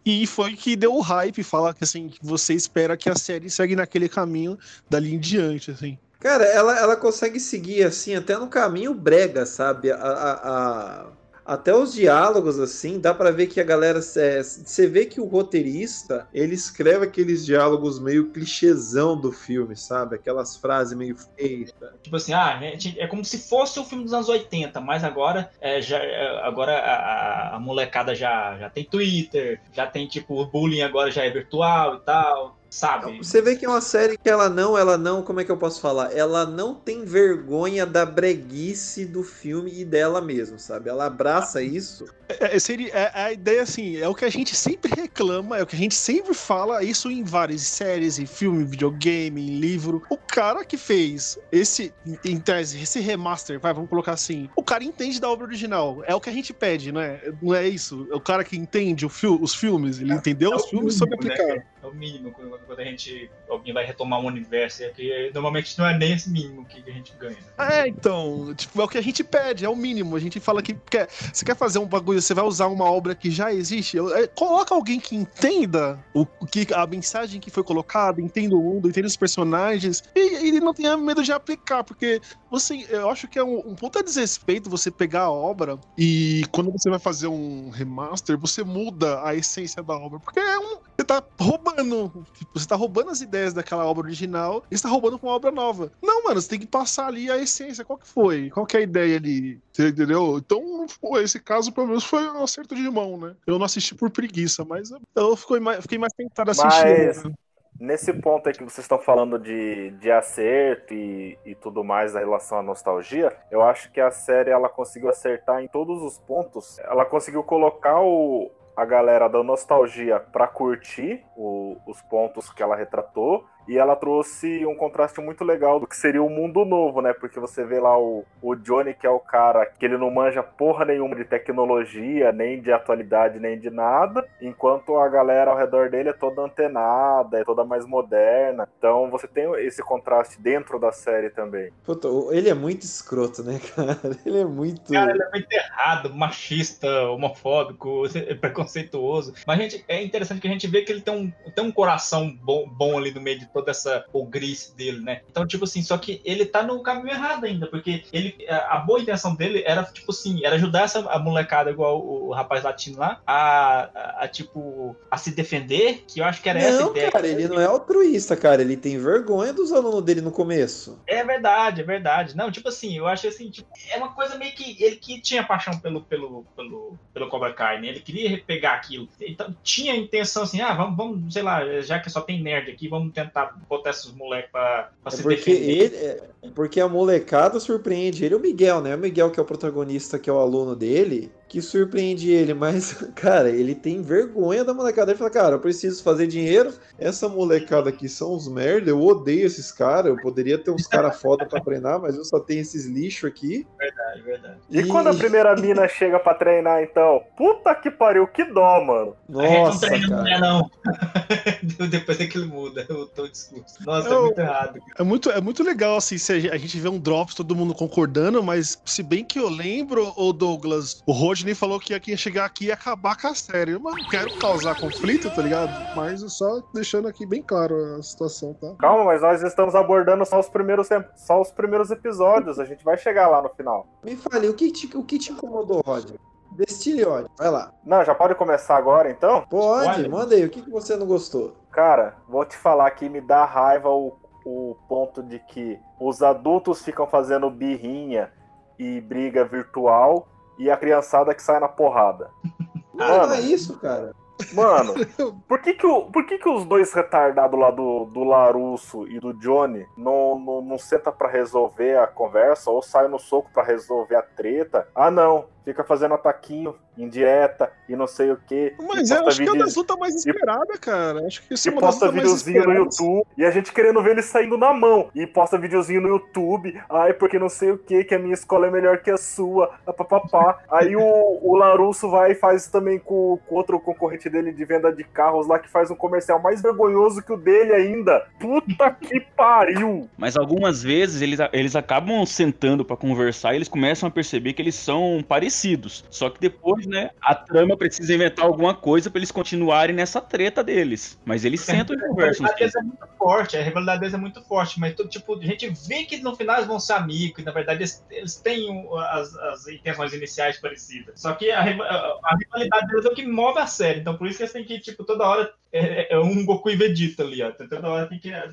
E 0.05 0.25
foi 0.27 0.55
que 0.55 0.77
deu 0.77 0.95
o 0.95 1.01
hype. 1.01 1.43
Fala 1.43 1.75
que 1.75 1.83
assim, 1.83 2.13
você 2.23 2.55
espera 2.55 2.97
que 2.97 3.11
a 3.11 3.17
série 3.17 3.51
segue 3.51 3.75
naquele 3.75 4.09
caminho 4.09 4.57
dali 4.89 5.15
em 5.15 5.19
diante, 5.19 5.73
assim. 5.73 5.99
Cara, 6.21 6.45
ela, 6.45 6.79
ela 6.79 6.97
consegue 6.97 7.39
seguir 7.41 7.85
assim, 7.85 8.15
até 8.15 8.39
no 8.39 8.49
caminho 8.49 8.95
brega, 8.95 9.45
sabe? 9.45 9.91
A, 9.91 9.97
a, 9.97 10.33
a, 10.33 11.07
até 11.47 11.75
os 11.75 11.93
diálogos, 11.93 12.59
assim, 12.59 12.99
dá 13.00 13.15
pra 13.15 13.31
ver 13.31 13.47
que 13.47 13.61
a 13.61 13.65
galera. 13.65 14.00
Você 14.03 14.87
vê 14.87 15.07
que 15.07 15.21
o 15.21 15.26
roteirista 15.26 16.29
ele 16.33 16.55
escreve 16.55 17.07
aqueles 17.07 17.45
diálogos 17.47 18.00
meio 18.00 18.33
clichêzão 18.33 19.19
do 19.19 19.33
filme, 19.33 19.76
sabe? 19.76 20.17
Aquelas 20.17 20.57
frases 20.57 20.97
meio 20.97 21.17
feitas. 21.37 21.73
Tipo 22.03 22.17
assim, 22.17 22.33
ah, 22.33 22.59
gente, 22.59 22.99
é 22.99 23.07
como 23.07 23.25
se 23.25 23.38
fosse 23.38 23.79
o 23.79 23.85
filme 23.85 24.05
dos 24.05 24.12
anos 24.12 24.29
80, 24.29 24.81
mas 24.81 25.05
agora, 25.05 25.50
é, 25.61 25.81
já, 25.81 25.99
é, 25.99 26.41
agora 26.47 26.79
a- 26.79 27.57
a 27.57 27.61
molecada 27.61 28.15
já, 28.15 28.59
já 28.59 28.71
tem 28.71 28.85
Twitter, 28.85 29.61
já 29.73 29.87
tem 29.87 30.07
tipo, 30.09 30.41
o 30.41 30.47
bullying 30.50 30.83
agora 30.83 31.11
já 31.11 31.25
é 31.25 31.31
virtual 31.31 31.97
e 31.97 32.00
tal, 32.05 32.59
sabe? 32.76 33.16
Você 33.18 33.40
vê 33.40 33.56
que 33.56 33.64
é 33.64 33.68
uma 33.68 33.80
série 33.80 34.18
que 34.18 34.28
ela 34.28 34.49
não, 34.50 34.76
ela 34.76 34.99
não, 34.99 35.23
como 35.23 35.40
é 35.40 35.45
que 35.45 35.50
eu 35.50 35.56
posso 35.56 35.80
falar? 35.80 36.12
Ela 36.14 36.45
não 36.45 36.75
tem 36.75 37.04
vergonha 37.04 37.87
da 37.87 38.04
breguice 38.04 39.04
do 39.06 39.23
filme 39.23 39.80
e 39.80 39.85
dela 39.85 40.21
mesmo, 40.21 40.59
sabe? 40.59 40.90
Ela 40.90 41.06
abraça 41.06 41.62
isso. 41.62 42.04
É, 42.28 42.56
é, 42.56 42.59
seria, 42.59 42.92
é- 42.92 43.11
a 43.14 43.33
ideia, 43.33 43.62
assim, 43.62 43.97
é 43.97 44.06
o 44.09 44.14
que 44.14 44.25
a 44.25 44.30
gente 44.30 44.54
sempre 44.54 44.92
reclama, 44.95 45.56
é 45.56 45.62
o 45.62 45.66
que 45.66 45.76
a 45.76 45.78
gente 45.78 45.95
sempre 45.95 46.35
fala, 46.35 46.83
isso 46.83 47.11
em 47.11 47.23
várias 47.25 47.62
séries, 47.62 48.18
em 48.18 48.26
filme, 48.26 48.64
videogame, 48.64 49.40
em 49.40 49.59
livro. 49.59 50.02
O 50.11 50.18
cara 50.18 50.64
que 50.64 50.76
fez 50.76 51.38
esse, 51.50 51.95
em 52.25 52.38
tese, 52.38 52.83
esse 52.83 53.00
remaster, 53.00 53.59
vai, 53.61 53.73
vamos 53.73 53.88
colocar 53.88 54.12
assim, 54.12 54.50
o 54.56 54.62
cara 54.62 54.85
entende 54.85 55.21
da 55.21 55.30
obra 55.30 55.47
original. 55.47 56.02
É 56.06 56.14
o 56.14 56.21
que 56.21 56.28
a 56.28 56.33
gente 56.33 56.52
pede, 56.52 56.90
não 56.92 57.00
é? 57.00 57.23
Não 57.40 57.54
é 57.54 57.66
isso? 57.68 58.06
É 58.11 58.14
o 58.16 58.21
cara 58.21 58.45
que 58.45 58.56
entende 58.56 59.06
o 59.06 59.09
fil- 59.09 59.38
os 59.40 59.54
filmes, 59.54 60.00
ele 60.00 60.12
entendeu 60.12 60.52
É 60.52 60.56
os 60.56 60.66
filmes 60.66 60.95
e 60.95 60.99
soube 60.99 61.16
mínimo, 61.16 61.33
aplicar. 61.33 61.56
né? 61.56 61.64
É 61.83 61.87
o 61.87 61.95
mínimo 61.95 62.33
quando, 62.33 62.59
quando 62.67 62.81
a 62.81 62.85
gente. 62.85 63.31
Alguém 63.49 63.73
vai 63.73 63.85
retomar 63.85 64.21
um 64.21 64.27
universo, 64.27 64.83
que 64.95 65.31
normalmente 65.33 65.79
não 65.79 65.87
é 65.87 65.97
nem 65.97 66.15
esse 66.15 66.29
mínimo 66.29 66.65
que 66.65 66.83
a 66.89 66.93
gente 66.93 67.13
ganha. 67.19 67.37
né? 67.37 67.81
É, 67.81 67.89
então, 67.89 68.53
tipo, 68.55 68.81
é 68.81 68.85
o 68.85 68.89
que 68.89 68.99
a 68.99 69.03
gente 69.03 69.23
pede, 69.23 69.65
é 69.65 69.69
o 69.69 69.77
mínimo. 69.77 70.17
A 70.17 70.21
gente 70.21 70.41
fala 70.41 70.63
que 70.63 70.75
quer, 70.75 71.09
você 71.09 71.45
quer 71.45 71.57
fazer 71.57 71.79
um 71.79 71.87
bagulho, 71.87 72.21
você 72.21 72.35
vai 72.35 72.45
usar 72.45 72.67
uma 72.67 72.85
obra 72.85 73.15
que 73.15 73.31
já 73.31 73.53
existe. 73.53 73.99
é, 73.99 74.27
coloca 74.27 74.75
alguém 74.75 74.99
que 74.99 75.15
entenda 75.15 75.99
o, 76.13 76.27
que 76.27 76.67
a 76.75 76.87
mensagem 76.87 77.41
que 77.41 77.51
foi 77.51 77.63
colocada, 77.63 78.21
entenda 78.21 78.57
o 78.57 78.63
mundo, 78.63 78.89
entenda 78.89 79.07
os 79.07 79.17
personagens, 79.17 80.03
e 80.15 80.49
ele 80.49 80.61
não 80.61 80.75
tenha 80.75 80.97
medo 80.97 81.23
de 81.23 81.33
aplicar, 81.33 81.85
porque 81.85 82.21
você, 82.51 82.87
eu 82.91 83.11
acho 83.11 83.29
que 83.29 83.39
é 83.39 83.45
um, 83.45 83.59
um 83.59 83.75
puta 83.75 84.03
desrespeito 84.03 84.71
você 84.71 84.91
pegar 84.91 85.23
a 85.23 85.31
obra 85.31 85.79
e 85.97 86.45
quando 86.51 86.71
você 86.71 86.89
vai 86.91 86.99
fazer 86.99 87.27
um 87.27 87.71
remaster, 87.71 88.39
você 88.39 88.65
muda 88.65 89.23
a 89.25 89.35
essência 89.35 89.83
da 89.83 89.95
obra, 89.95 90.19
porque 90.19 90.41
é 90.41 90.59
um, 90.59 90.79
você 90.97 91.05
tá 91.05 91.23
roubando, 91.39 92.27
tipo, 92.35 92.56
você 92.59 92.67
tá 92.67 92.77
roubando 92.77 93.11
as 93.11 93.21
ideias 93.21 93.53
daquela 93.53 93.85
obra 93.85 94.05
original 94.05 94.65
e 94.71 94.77
você 94.77 94.83
tá 94.83 94.89
roubando 94.89 95.19
com 95.19 95.27
uma 95.27 95.37
obra 95.37 95.51
nova. 95.51 95.93
Não, 96.03 96.25
mano, 96.25 96.41
você 96.41 96.49
tem 96.49 96.59
que 96.59 96.67
passar 96.67 97.07
ali 97.07 97.31
a 97.31 97.37
essência. 97.37 97.85
Qual 97.85 97.99
que 97.99 98.07
foi? 98.07 98.51
Qual 98.51 98.67
que 98.67 98.77
é 98.77 98.81
a 98.81 98.83
ideia 98.83 99.17
ali? 99.17 99.61
Você 99.73 99.89
entendeu? 99.89 100.39
Então, 100.39 100.87
pô, 101.01 101.19
esse 101.19 101.41
caso, 101.41 101.73
pelo 101.73 101.89
menos, 101.89 102.05
foi 102.05 102.29
um 102.29 102.43
acerto 102.43 102.75
de 102.75 102.89
mão, 102.91 103.17
né? 103.17 103.35
Eu 103.47 103.59
não 103.59 103.67
assisti 103.67 103.95
por 103.95 104.11
preguiça, 104.11 104.65
mas 104.65 104.91
eu 105.15 105.37
fiquei 105.37 105.61
mais, 105.61 105.81
fiquei 105.83 105.99
mais 105.99 106.13
tentado 106.13 106.51
a 106.51 106.53
assistir. 106.53 107.07
Mas 107.07 107.25
né? 107.25 107.33
nesse 107.79 108.13
ponto 108.13 108.49
aí 108.49 108.55
que 108.55 108.65
vocês 108.65 108.85
estão 108.85 108.99
falando 108.99 109.39
de, 109.39 109.91
de 109.93 110.11
acerto 110.11 110.95
e, 110.95 111.39
e 111.45 111.55
tudo 111.55 111.85
mais 111.85 112.15
na 112.15 112.21
relação 112.21 112.59
à 112.59 112.63
nostalgia, 112.63 113.37
eu 113.51 113.63
acho 113.63 113.91
que 113.93 114.01
a 114.01 114.11
série 114.11 114.51
ela 114.51 114.69
conseguiu 114.69 115.09
acertar 115.09 115.63
em 115.63 115.69
todos 115.69 116.03
os 116.03 116.19
pontos. 116.19 116.79
Ela 116.81 117.05
conseguiu 117.05 117.43
colocar 117.43 118.01
o, 118.01 118.51
a 118.76 118.85
galera 118.85 119.28
da 119.28 119.42
nostalgia 119.42 120.21
pra 120.21 120.47
curtir 120.47 121.25
o- 121.37 121.76
os 121.87 122.02
pontos 122.02 122.50
que 122.52 122.62
ela 122.62 122.76
retratou. 122.76 123.47
E 123.69 123.79
ela 123.79 123.97
trouxe 123.97 124.65
um 124.67 124.75
contraste 124.75 125.21
muito 125.21 125.45
legal 125.45 125.81
do 125.81 125.87
que 125.87 125.97
seria 125.97 126.23
o 126.23 126.31
mundo 126.31 126.65
novo, 126.65 127.01
né? 127.01 127.13
Porque 127.13 127.41
você 127.41 127.65
vê 127.65 127.81
lá 127.81 127.99
o, 127.99 128.25
o 128.41 128.55
Johnny, 128.55 128.95
que 128.95 129.07
é 129.07 129.11
o 129.11 129.19
cara 129.19 129.67
que 129.67 129.85
ele 129.85 129.99
não 129.99 130.11
manja 130.11 130.43
porra 130.43 130.85
nenhuma 130.85 131.17
de 131.17 131.25
tecnologia, 131.25 132.33
nem 132.33 132.61
de 132.61 132.73
atualidade, 132.73 133.41
nem 133.41 133.59
de 133.59 133.71
nada, 133.71 134.27
enquanto 134.41 134.97
a 134.97 135.09
galera 135.09 135.51
ao 135.51 135.57
redor 135.57 135.91
dele 135.91 136.11
é 136.11 136.13
toda 136.13 136.43
antenada, 136.43 137.39
é 137.39 137.45
toda 137.45 137.65
mais 137.65 137.85
moderna. 137.87 138.69
Então 138.79 139.11
você 139.11 139.27
tem 139.27 139.53
esse 139.67 139.83
contraste 139.83 140.41
dentro 140.41 140.79
da 140.79 140.93
série 140.93 141.31
também. 141.31 141.71
Puta, 141.85 142.09
ele 142.31 142.49
é 142.49 142.55
muito 142.55 142.83
escroto, 142.83 143.43
né, 143.43 143.61
cara? 143.75 143.99
Ele 144.25 144.41
é 144.41 144.45
muito. 144.45 144.93
Cara, 144.93 145.11
ele 145.11 145.23
é 145.23 145.31
muito 145.31 145.53
errado, 145.53 146.15
machista, 146.15 146.89
homofóbico, 147.11 148.03
preconceituoso. 148.41 149.35
Mas 149.47 149.59
a 149.59 149.63
gente, 149.63 149.85
é 149.89 150.03
interessante 150.03 150.41
que 150.41 150.49
a 150.49 150.51
gente 150.51 150.67
vê 150.67 150.83
que 150.83 150.93
ele 150.93 151.00
tem 151.00 151.15
um, 151.15 151.50
tem 151.50 151.65
um 151.65 151.73
coração 151.73 152.31
bom, 152.43 152.69
bom 152.69 152.97
ali 152.97 153.13
no 153.13 153.21
meio 153.21 153.39
de 153.39 153.47
toda 153.56 153.71
essa 153.71 154.04
ogrice 154.12 154.76
dele, 154.76 155.00
né? 155.00 155.23
Então, 155.30 155.47
tipo 155.47 155.64
assim, 155.64 155.82
só 155.82 155.97
que 155.97 156.21
ele 156.25 156.45
tá 156.45 156.62
no 156.62 156.82
caminho 156.82 157.08
errado 157.08 157.45
ainda, 157.45 157.66
porque 157.66 158.04
ele, 158.12 158.36
a, 158.49 158.76
boa 158.78 159.00
intenção 159.00 159.34
dele 159.34 159.62
era, 159.64 159.82
tipo 159.84 160.12
assim, 160.12 160.45
era 160.45 160.56
ajudar 160.56 160.82
essa, 160.82 161.00
a 161.10 161.19
molecada, 161.19 161.71
igual 161.71 161.99
o, 161.99 162.28
o 162.28 162.32
rapaz 162.34 162.62
latino 162.62 162.99
lá, 162.99 163.23
a, 163.26 163.88
a, 163.95 164.25
a, 164.25 164.28
tipo, 164.28 164.95
a 165.10 165.16
se 165.16 165.30
defender, 165.30 166.04
que 166.06 166.21
eu 166.21 166.25
acho 166.26 166.42
que 166.42 166.50
era 166.50 166.58
essa 166.58 166.78
a 166.78 166.82
Não, 166.82 166.90
ideia. 166.90 167.10
cara, 167.10 167.26
ele 167.26 167.49
não 167.49 167.58
é 167.58 167.64
altruísta, 167.64 168.36
cara. 168.36 168.60
Ele 168.60 168.76
tem 168.76 168.99
vergonha 168.99 169.52
dos 169.52 169.73
alunos 169.73 170.02
dele 170.02 170.21
no 170.21 170.30
começo. 170.30 171.00
É 171.06 171.25
verdade, 171.25 171.80
é 171.80 171.84
verdade. 171.84 172.36
Não, 172.36 172.50
tipo 172.50 172.69
assim, 172.69 172.97
eu 172.99 173.06
achei 173.06 173.30
assim, 173.30 173.50
tipo, 173.50 173.69
é 173.90 173.97
uma 173.97 174.12
coisa 174.12 174.36
meio 174.36 174.52
que 174.52 174.82
ele 174.82 174.97
que 174.97 175.21
tinha 175.21 175.42
paixão 175.42 175.78
pelo 175.78 176.02
pelo 176.02 176.45
pelo 176.54 176.99
pelo 177.14 177.28
Cobra 177.28 177.52
Kai, 177.52 177.80
né? 177.80 177.88
Ele 177.88 178.00
queria 178.00 178.38
pegar 178.47 178.75
aquilo. 178.75 179.08
Então 179.21 179.54
tinha 179.62 179.92
a 179.92 179.97
intenção 179.97 180.42
assim, 180.42 180.60
ah, 180.60 180.75
vamos, 180.75 180.97
vamos, 180.97 181.32
sei 181.32 181.42
lá, 181.42 181.80
já 181.80 181.99
que 181.99 182.10
só 182.10 182.21
tem 182.21 182.42
nerd 182.42 182.71
aqui, 182.71 182.88
vamos 182.88 183.12
tentar 183.12 183.46
botar 183.69 183.91
esses 183.91 184.13
moleques 184.13 184.50
pra, 184.50 184.91
pra 185.02 185.13
É 185.13 185.17
se 185.17 185.23
porque 185.23 185.50
defender. 185.52 185.82
ele, 185.82 185.97
é 185.97 186.21
porque 186.54 186.80
a 186.80 186.89
molecada 186.89 187.59
surpreende 187.59 188.25
ele, 188.25 188.35
o 188.35 188.41
Miguel, 188.41 188.80
né? 188.80 188.95
O 188.95 188.99
Miguel 188.99 189.30
que 189.30 189.41
é 189.41 189.43
o 189.43 189.47
protagonista, 189.47 190.19
que 190.19 190.30
é 190.30 190.32
o 190.32 190.39
aluno 190.39 190.76
dele, 190.76 191.32
que 191.49 191.61
surpreende 191.61 192.30
ele, 192.30 192.54
mas, 192.54 192.93
cara, 193.17 193.50
ele 193.50 193.75
tem 193.75 194.00
vergonha 194.02 194.65
da 194.65 194.73
molecada. 194.75 195.11
Ele 195.11 195.19
fala, 195.19 195.30
cara, 195.30 195.54
eu 195.56 195.61
preciso 195.61 196.02
fazer 196.02 196.26
dinheiro. 196.26 196.73
Essa 196.99 197.28
molecada 197.28 197.91
aqui 197.91 198.09
são 198.09 198.35
uns 198.35 198.49
merda, 198.49 198.91
eu 198.91 199.00
odeio 199.02 199.47
esses 199.47 199.73
caras. 199.73 200.06
Eu 200.06 200.21
poderia 200.21 200.56
ter 200.59 200.71
uns 200.71 200.87
caras 200.87 201.21
foda 201.21 201.45
pra 201.47 201.61
treinar, 201.61 202.00
mas 202.00 202.17
eu 202.17 202.25
só 202.25 202.39
tenho 202.39 202.61
esses 202.61 202.87
lixo 202.87 203.26
aqui. 203.26 203.67
Verdade, 203.78 204.23
verdade. 204.23 204.59
E, 204.71 204.85
quando 204.87 205.09
a 205.09 205.15
primeira 205.19 205.54
mina 205.56 205.89
chega 205.89 206.19
pra 206.21 206.35
treinar, 206.35 206.82
então? 206.82 207.23
Puta 207.37 207.75
que 207.75 207.91
pariu, 207.91 208.26
que 208.28 208.45
dó, 208.45 208.82
mano. 208.85 209.17
a 209.28 209.43
gente 209.43 209.52
não 209.56 209.65
Nossa, 209.65 209.87
treina 209.87 210.09
cara. 210.09 210.21
mulher, 210.23 210.41
não. 210.41 210.71
Depois 211.91 212.21
é 212.21 212.26
que 212.26 212.39
ele 212.39 212.47
muda 212.47 212.87
o 212.91 213.06
tom 213.06 213.26
discurso. 213.37 213.75
Nossa, 213.85 214.09
é 214.09 214.13
Eu- 214.13 214.23
muito 214.23 214.39
errado. 214.41 214.81
É 214.99 215.03
muito, 215.03 215.31
é 215.31 215.41
muito 215.41 215.63
legal, 215.63 215.97
assim, 215.97 216.19
se 216.19 216.33
a 216.33 216.57
gente- 216.57 216.81
vê 216.81 216.89
um 216.89 216.99
Drops, 216.99 217.35
todo 217.35 217.55
mundo 217.55 217.75
concordando, 217.75 218.43
mas 218.43 218.81
se 218.85 219.03
bem 219.03 219.25
que 219.25 219.39
eu 219.39 219.49
lembro, 219.49 220.13
o 220.17 220.33
Douglas, 220.33 221.03
o 221.07 221.13
Rodney 221.13 221.55
falou 221.55 221.79
que 221.81 221.93
ia, 221.93 222.17
chegar 222.17 222.45
aqui 222.45 222.67
e 222.67 222.73
acabar 222.73 223.17
com 223.21 223.29
a 223.29 223.35
série. 223.35 223.73
Eu 223.73 223.81
não 223.81 223.95
quero 224.09 224.37
causar 224.39 224.79
conflito, 224.81 225.31
tá 225.31 225.43
ligado? 225.43 225.95
Mas 225.95 226.23
eu 226.23 226.29
só 226.29 226.63
deixando 226.73 227.09
aqui 227.09 227.27
bem 227.27 227.43
claro 227.43 227.97
a 227.97 228.03
situação, 228.03 228.55
tá? 228.55 228.75
Calma, 228.79 229.05
mas 229.05 229.23
nós 229.23 229.43
estamos 229.43 229.75
abordando 229.75 230.25
só 230.25 230.41
os 230.41 230.49
primeiros, 230.49 230.89
só 231.17 231.41
os 231.41 231.51
primeiros 231.51 231.91
episódios. 231.91 232.59
A 232.59 232.65
gente 232.65 232.85
vai 232.85 232.97
chegar 232.97 233.29
lá 233.29 233.43
no 233.43 233.49
final. 233.51 233.87
Me 234.05 234.17
fale, 234.17 234.49
o 234.49 234.55
que 234.55 234.71
te, 234.71 234.97
o 234.97 235.03
que 235.03 235.19
te 235.19 235.33
incomodou, 235.33 235.83
Roger? 235.85 236.17
Destile 236.53 237.05
ódio, 237.05 237.29
vai 237.37 237.51
lá. 237.51 237.73
Não, 237.85 238.03
já 238.05 238.15
pode 238.15 238.35
começar 238.35 238.77
agora, 238.77 239.11
então? 239.11 239.45
Pode, 239.51 239.89
Olha. 239.89 240.09
manda 240.09 240.35
aí, 240.35 240.45
o 240.45 240.49
que, 240.49 240.63
que 240.63 240.71
você 240.71 240.97
não 240.97 241.05
gostou? 241.07 241.55
Cara, 241.76 242.17
vou 242.26 242.43
te 242.43 242.56
falar 242.56 242.91
que 242.93 243.06
me 243.06 243.21
dá 243.21 243.45
raiva 243.45 243.91
o, 243.91 244.17
o 244.47 244.78
ponto 244.89 245.23
de 245.23 245.39
que 245.39 245.78
os 246.00 246.23
adultos 246.23 246.82
ficam 246.82 247.06
fazendo 247.06 247.50
birrinha 247.50 248.32
e 248.78 248.99
briga 248.99 249.45
virtual 249.45 250.26
e 250.58 250.71
a 250.71 250.76
criançada 250.78 251.34
que 251.34 251.43
sai 251.43 251.60
na 251.60 251.69
porrada. 251.69 252.30
Ah, 252.99 253.08
Mano. 253.08 253.26
não 253.26 253.34
é 253.34 253.41
isso, 253.41 253.78
cara. 253.78 254.15
Mano, 254.54 254.95
por 255.47 255.60
que 255.60 255.75
que, 255.75 255.86
o, 255.86 256.06
por 256.06 256.25
que 256.25 256.39
que 256.39 256.49
os 256.49 256.65
dois 256.65 256.91
retardados 256.95 257.60
lá 257.60 257.71
do, 257.71 258.06
do 258.06 258.25
Larusso 258.25 259.06
e 259.06 259.21
do 259.21 259.34
Johnny 259.34 259.86
não, 259.99 260.39
não, 260.39 260.62
não 260.62 260.78
senta 260.78 261.12
pra 261.12 261.28
resolver 261.28 261.99
a 261.99 262.06
conversa 262.06 262.71
ou 262.71 262.80
sai 262.80 263.06
no 263.06 263.19
soco 263.19 263.50
pra 263.52 263.62
resolver 263.62 264.17
a 264.17 264.23
treta? 264.23 264.89
Ah, 264.95 265.10
não. 265.10 265.45
Fica 265.67 265.83
fazendo 265.83 266.15
ataquinho, 266.15 266.76
indireta 266.97 267.73
e 267.89 267.97
não 267.97 268.07
sei 268.07 268.31
o 268.31 268.37
que. 268.37 268.73
Mas 268.79 269.11
eu 269.11 269.26
acho 269.26 269.43
que 269.43 269.49
é 269.49 269.52
uma 269.52 269.65
das 269.65 269.75
lutas 269.75 269.99
mais 269.99 270.15
esperadas, 270.15 270.79
cara. 270.79 271.26
Acho 271.26 271.43
que 271.43 271.55
isso 271.55 271.69
é 271.69 271.73
uma 271.73 271.81
posta 271.81 272.07
mais 272.13 272.23
videozinho 272.23 272.65
no. 272.67 272.73
YouTube. 272.73 273.26
E 273.37 273.45
a 273.45 273.50
gente 273.50 273.73
querendo 273.73 274.00
ver 274.00 274.13
ele 274.13 274.23
saindo 274.23 274.57
na 274.57 274.73
mão. 274.73 275.11
E 275.13 275.26
posta 275.26 275.59
videozinho 275.59 276.00
no 276.00 276.07
YouTube. 276.07 276.81
Ai, 276.89 277.15
porque 277.15 277.37
não 277.37 277.49
sei 277.49 277.73
o 277.73 277.79
que, 277.79 278.05
que 278.05 278.15
a 278.15 278.19
minha 278.21 278.35
escola 278.35 278.69
é 278.69 278.71
melhor 278.71 278.99
que 278.99 279.11
a 279.11 279.17
sua. 279.17 279.73
Papapá. 279.85 280.61
Aí 280.71 280.95
o, 280.95 281.02
o 281.02 281.57
Larusso 281.57 282.09
vai 282.09 282.31
e 282.31 282.37
faz 282.37 282.69
também 282.69 283.00
com 283.00 283.33
o 283.35 283.41
outro 283.49 283.81
concorrente 283.81 284.31
dele 284.31 284.52
de 284.52 284.65
venda 284.65 284.93
de 284.93 285.02
carros 285.02 285.49
lá, 285.49 285.59
que 285.59 285.69
faz 285.69 285.91
um 285.91 285.97
comercial 285.97 286.41
mais 286.41 286.63
vergonhoso 286.63 287.23
que 287.23 287.33
o 287.33 287.37
dele 287.37 287.73
ainda. 287.73 288.25
Puta 288.39 288.89
que 288.93 289.19
pariu! 289.37 290.09
Mas 290.17 290.37
algumas 290.37 290.81
vezes 290.81 291.23
eles, 291.23 291.41
eles 291.52 291.75
acabam 291.75 292.25
sentando 292.25 292.85
pra 292.85 292.97
conversar 292.97 293.52
e 293.52 293.57
eles 293.57 293.69
começam 293.69 294.09
a 294.09 294.13
perceber 294.13 294.52
que 294.52 294.63
eles 294.63 294.76
são 294.76 295.25
parecidos. 295.26 295.55
Parecidos. 295.56 296.04
Só 296.10 296.28
que 296.30 296.40
depois, 296.40 296.86
né, 296.86 297.10
a 297.21 297.34
trama 297.34 297.76
precisa 297.76 298.14
inventar 298.14 298.45
alguma 298.45 298.75
coisa 298.75 299.10
pra 299.10 299.19
eles 299.19 299.30
continuarem 299.30 299.95
nessa 299.95 300.21
treta 300.21 300.62
deles. 300.62 301.19
Mas 301.25 301.45
eles 301.45 301.60
sentam 301.60 301.97
e 301.97 301.99
A 301.99 302.08
conversam. 302.08 302.47
rivalidade 302.47 302.58
deles 302.58 302.76
é 302.76 302.82
muito 302.82 303.06
forte, 303.19 303.56
a 303.56 303.62
rivalidade 303.62 304.00
deles 304.00 304.14
é 304.14 304.19
muito 304.19 304.42
forte, 304.42 304.78
mas 304.80 304.95
tipo, 305.08 305.38
a 305.38 305.45
gente 305.45 305.69
vê 305.88 306.04
que 306.04 306.19
no 306.19 306.36
final 306.36 306.56
eles 306.56 306.66
vão 306.69 306.78
ser 306.78 306.92
amigos, 306.95 307.42
e 307.42 307.45
na 307.45 307.52
verdade 307.52 307.80
eles, 307.80 308.04
eles 308.10 308.36
têm 308.36 308.86
as, 309.10 309.34
as 309.36 309.66
intenções 309.69 310.12
iniciais 310.12 310.60
parecidas. 310.60 311.21
Só 311.21 311.32
que 311.32 311.50
a, 311.50 311.60
a- 311.60 312.19
a 312.25 312.36
rivalidade 312.36 312.86
deles 312.88 313.04
é 313.06 313.08
o 313.08 313.14
que 313.14 313.26
move 313.26 313.58
a 313.58 313.66
série, 313.66 314.00
então 314.00 314.16
por 314.16 314.26
isso 314.26 314.36
que 314.36 314.42
eles 314.42 314.52
têm 314.52 314.64
que, 314.64 314.78
tipo, 314.78 315.04
toda 315.04 315.25
hora 315.26 315.52
é, 315.73 316.14
é 316.14 316.19
um 316.19 316.45
Goku 316.45 316.71
e 316.71 316.76
Vegeta 316.76 317.23
ali, 317.23 317.42
ó. 317.42 317.50
Toda 317.50 317.88
hora 317.88 318.06
tem 318.06 318.19
que 318.19 318.32
ah, 318.32 318.49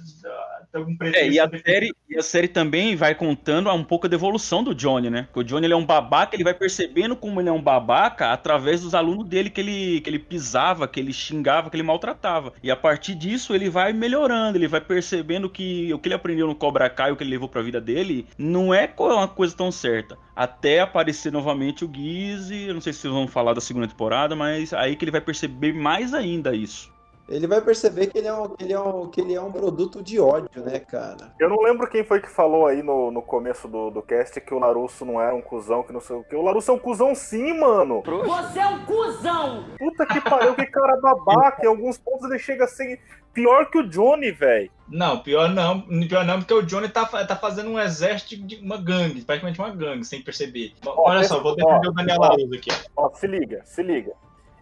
ter 0.72 0.78
algum 0.78 0.96
preço. 0.98 1.16
É, 1.16 1.28
e 1.30 1.40
a, 1.40 1.50
série, 1.50 1.94
e 2.10 2.18
a 2.18 2.24
série 2.24 2.48
também 2.48 2.96
vai 2.96 3.16
contando 3.16 3.72
um 3.72 3.84
pouco 3.84 4.10
da 4.10 4.16
evolução 4.16 4.64
do 4.64 4.74
Johnny, 4.76 5.10
né? 5.10 5.24
Porque 5.24 5.40
o 5.40 5.44
Johnny 5.44 5.68
ele 5.68 5.74
é 5.74 5.78
um 5.78 5.86
babaca, 5.86 6.36
ele 6.36 6.44
vai 6.44 6.54
percebendo 6.94 7.16
como 7.16 7.42
ele 7.42 7.50
é 7.50 7.52
um 7.52 7.62
babaca 7.62 8.32
através 8.32 8.82
dos 8.82 8.94
alunos 8.94 9.28
dele 9.28 9.50
que 9.50 9.60
ele, 9.60 10.02
que 10.02 10.10
ele 10.10 10.20
pisava, 10.20 10.88
que 10.88 11.00
ele 11.00 11.12
xingava, 11.12 11.70
que 11.70 11.76
ele 11.76 11.84
maltratava. 11.84 12.54
E 12.62 12.70
a 12.70 12.76
partir 12.76 13.16
disso 13.16 13.56
ele 13.56 13.70
vai 13.70 13.92
melhorando, 13.92 14.58
ele 14.58 14.68
vai 14.68 14.80
percebendo 14.80 15.50
que 15.50 15.92
o 15.92 15.98
que 15.98 16.08
ele 16.08 16.16
aprendeu 16.16 16.46
no 16.46 16.56
Cobra 16.56 16.90
Kai, 16.90 17.12
o 17.12 17.16
que 17.16 17.24
ele 17.24 17.32
levou 17.32 17.50
pra 17.50 17.64
vida 17.64 17.82
dele, 17.82 18.28
não 18.38 18.74
é 18.74 18.94
uma 18.98 19.28
coisa 19.28 19.56
tão 19.56 19.72
certa. 19.72 20.18
Até 20.36 20.82
aparecer 20.82 21.32
novamente 21.32 21.84
o 21.84 21.92
Gizzy, 21.92 22.68
eu 22.68 22.76
não 22.76 22.82
sei 22.82 22.94
se 22.94 23.00
vocês 23.00 23.14
vão 23.14 23.28
falar 23.28 23.54
da 23.54 23.62
segunda 23.62 23.88
temporada, 23.88 24.36
mas 24.36 24.74
aí 24.74 24.96
que 24.96 25.04
ele 25.04 25.12
vai 25.12 25.22
perceber 25.22 25.74
mais 25.74 26.14
ainda 26.14 26.56
isso. 26.56 26.93
Ele 27.28 27.48
vai 27.48 27.62
perceber 27.62 28.08
que 28.08 28.18
ele 28.18 28.28
é 28.28 28.34
um, 28.34 28.50
que 28.50 28.64
ele 28.64 28.74
é 28.74 28.80
um, 28.80 29.10
que 29.10 29.22
ele 29.22 29.34
é 29.34 29.42
um 29.42 29.52
produto 29.52 30.04
de 30.04 30.20
ódio, 30.20 30.64
né, 30.64 30.80
cara? 30.80 31.34
Eu 31.40 31.50
não 31.50 31.62
lembro 31.62 31.90
quem 31.90 32.04
foi 32.04 32.20
que 32.20 32.30
falou 32.30 32.68
aí 32.68 32.84
no, 32.84 33.12
no 33.12 33.22
começo 33.22 33.68
do, 33.68 33.90
do 33.90 34.02
cast 34.02 34.40
que 34.42 34.54
o 34.54 34.60
Larusso 34.60 35.06
não 35.06 35.22
era 35.22 35.34
um 35.34 35.42
cuzão, 35.42 35.84
que 35.84 35.94
não 35.94 36.02
sei 36.02 36.18
o 36.18 36.24
que. 36.24 36.36
O 36.36 36.42
Larusso 36.42 36.72
é 36.72 36.74
um 36.74 36.80
cuzão 36.80 37.16
sim, 37.16 37.58
mano. 37.60 38.04
Você 38.06 38.60
é 38.60 38.68
um 38.68 38.86
cuzão! 38.86 39.66
Puta 39.78 40.06
que 40.06 40.20
pariu, 40.22 40.54
que 40.54 40.66
cara 40.66 40.98
babaca. 40.98 41.64
Em 41.64 41.68
alguns 41.68 41.98
pontos 41.98 42.30
ele 42.30 42.40
chega 42.40 42.66
a 42.66 42.68
ser 42.68 43.00
pior 43.34 43.70
que 43.70 43.78
o 43.78 43.90
Johnny, 43.90 44.32
velho. 44.32 44.70
Não, 44.88 45.20
pior 45.20 45.50
não, 45.50 45.82
pior 45.82 46.26
não, 46.26 46.40
porque 46.40 46.54
o 46.54 46.62
Johnny 46.62 46.90
tá, 46.90 47.06
tá 47.06 47.36
fazendo 47.36 47.70
um 47.70 47.80
exército 47.80 48.36
de 48.36 48.58
uma 48.58 48.78
gangue, 48.78 49.22
praticamente 49.22 49.60
uma 49.60 49.72
gangue, 49.72 50.04
sem 50.04 50.22
perceber. 50.22 50.74
Olha 50.86 51.24
só, 51.24 51.42
vou 51.42 51.56
defender 51.56 51.88
ó, 51.88 51.90
o 51.90 51.94
Daniel 51.94 52.18
ó, 52.20 52.28
Laruso 52.28 52.54
aqui, 52.54 52.70
ó. 52.96 53.06
Ó, 53.06 53.14
se 53.14 53.28
liga, 53.28 53.62
se 53.66 53.82
liga. 53.82 54.14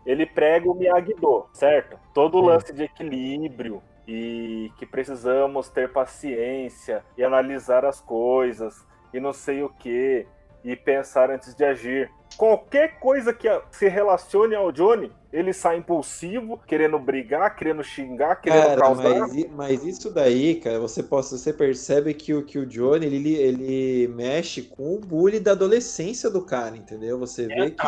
Ele 0.06 0.26
prega 0.26 0.70
o 0.70 0.74
Miyagi-Do, 0.74 1.46
certo? 1.54 1.98
Todo 2.14 2.38
o 2.38 2.42
lance 2.42 2.74
de 2.74 2.84
equilíbrio 2.84 3.82
e 4.08 4.72
que 4.78 4.86
precisamos 4.86 5.70
ter 5.70 5.92
paciência 5.92 7.04
e 7.18 7.24
analisar 7.24 7.86
as 7.86 8.02
coisas 8.02 8.86
e 9.14 9.20
não 9.20 9.32
sei 9.32 9.64
o 9.64 9.70
que 9.70 10.26
e 10.64 10.76
pensar 10.76 11.30
antes 11.30 11.56
de 11.56 11.64
agir. 11.64 12.12
Qualquer 12.38 13.00
coisa 13.00 13.34
que 13.34 13.48
se 13.72 13.88
relacione 13.88 14.56
ao 14.56 14.72
Johnny, 14.72 15.12
ele 15.34 15.54
sai 15.54 15.78
impulsivo, 15.78 16.60
querendo 16.66 16.98
brigar, 16.98 17.56
querendo 17.56 17.84
xingar, 17.84 18.38
querendo 18.38 18.64
Cara, 18.64 18.82
causar. 18.82 19.20
mas, 19.20 19.50
mas 19.52 19.84
isso 19.84 20.12
daí, 20.14 20.56
cara, 20.56 20.80
você, 20.80 21.04
possa, 21.04 21.38
você 21.38 21.52
percebe 21.52 22.14
que 22.14 22.34
o, 22.34 22.44
que 22.44 22.58
o 22.58 22.66
Johnny, 22.66 23.06
ele, 23.06 23.36
ele 23.36 24.08
mexe 24.08 24.62
com 24.62 24.96
o 24.96 25.00
bullying 25.00 25.42
da 25.42 25.52
adolescência 25.52 26.30
do 26.30 26.42
cara, 26.42 26.76
entendeu? 26.76 27.20
Você 27.20 27.48
vê 27.48 27.72
que... 27.72 27.82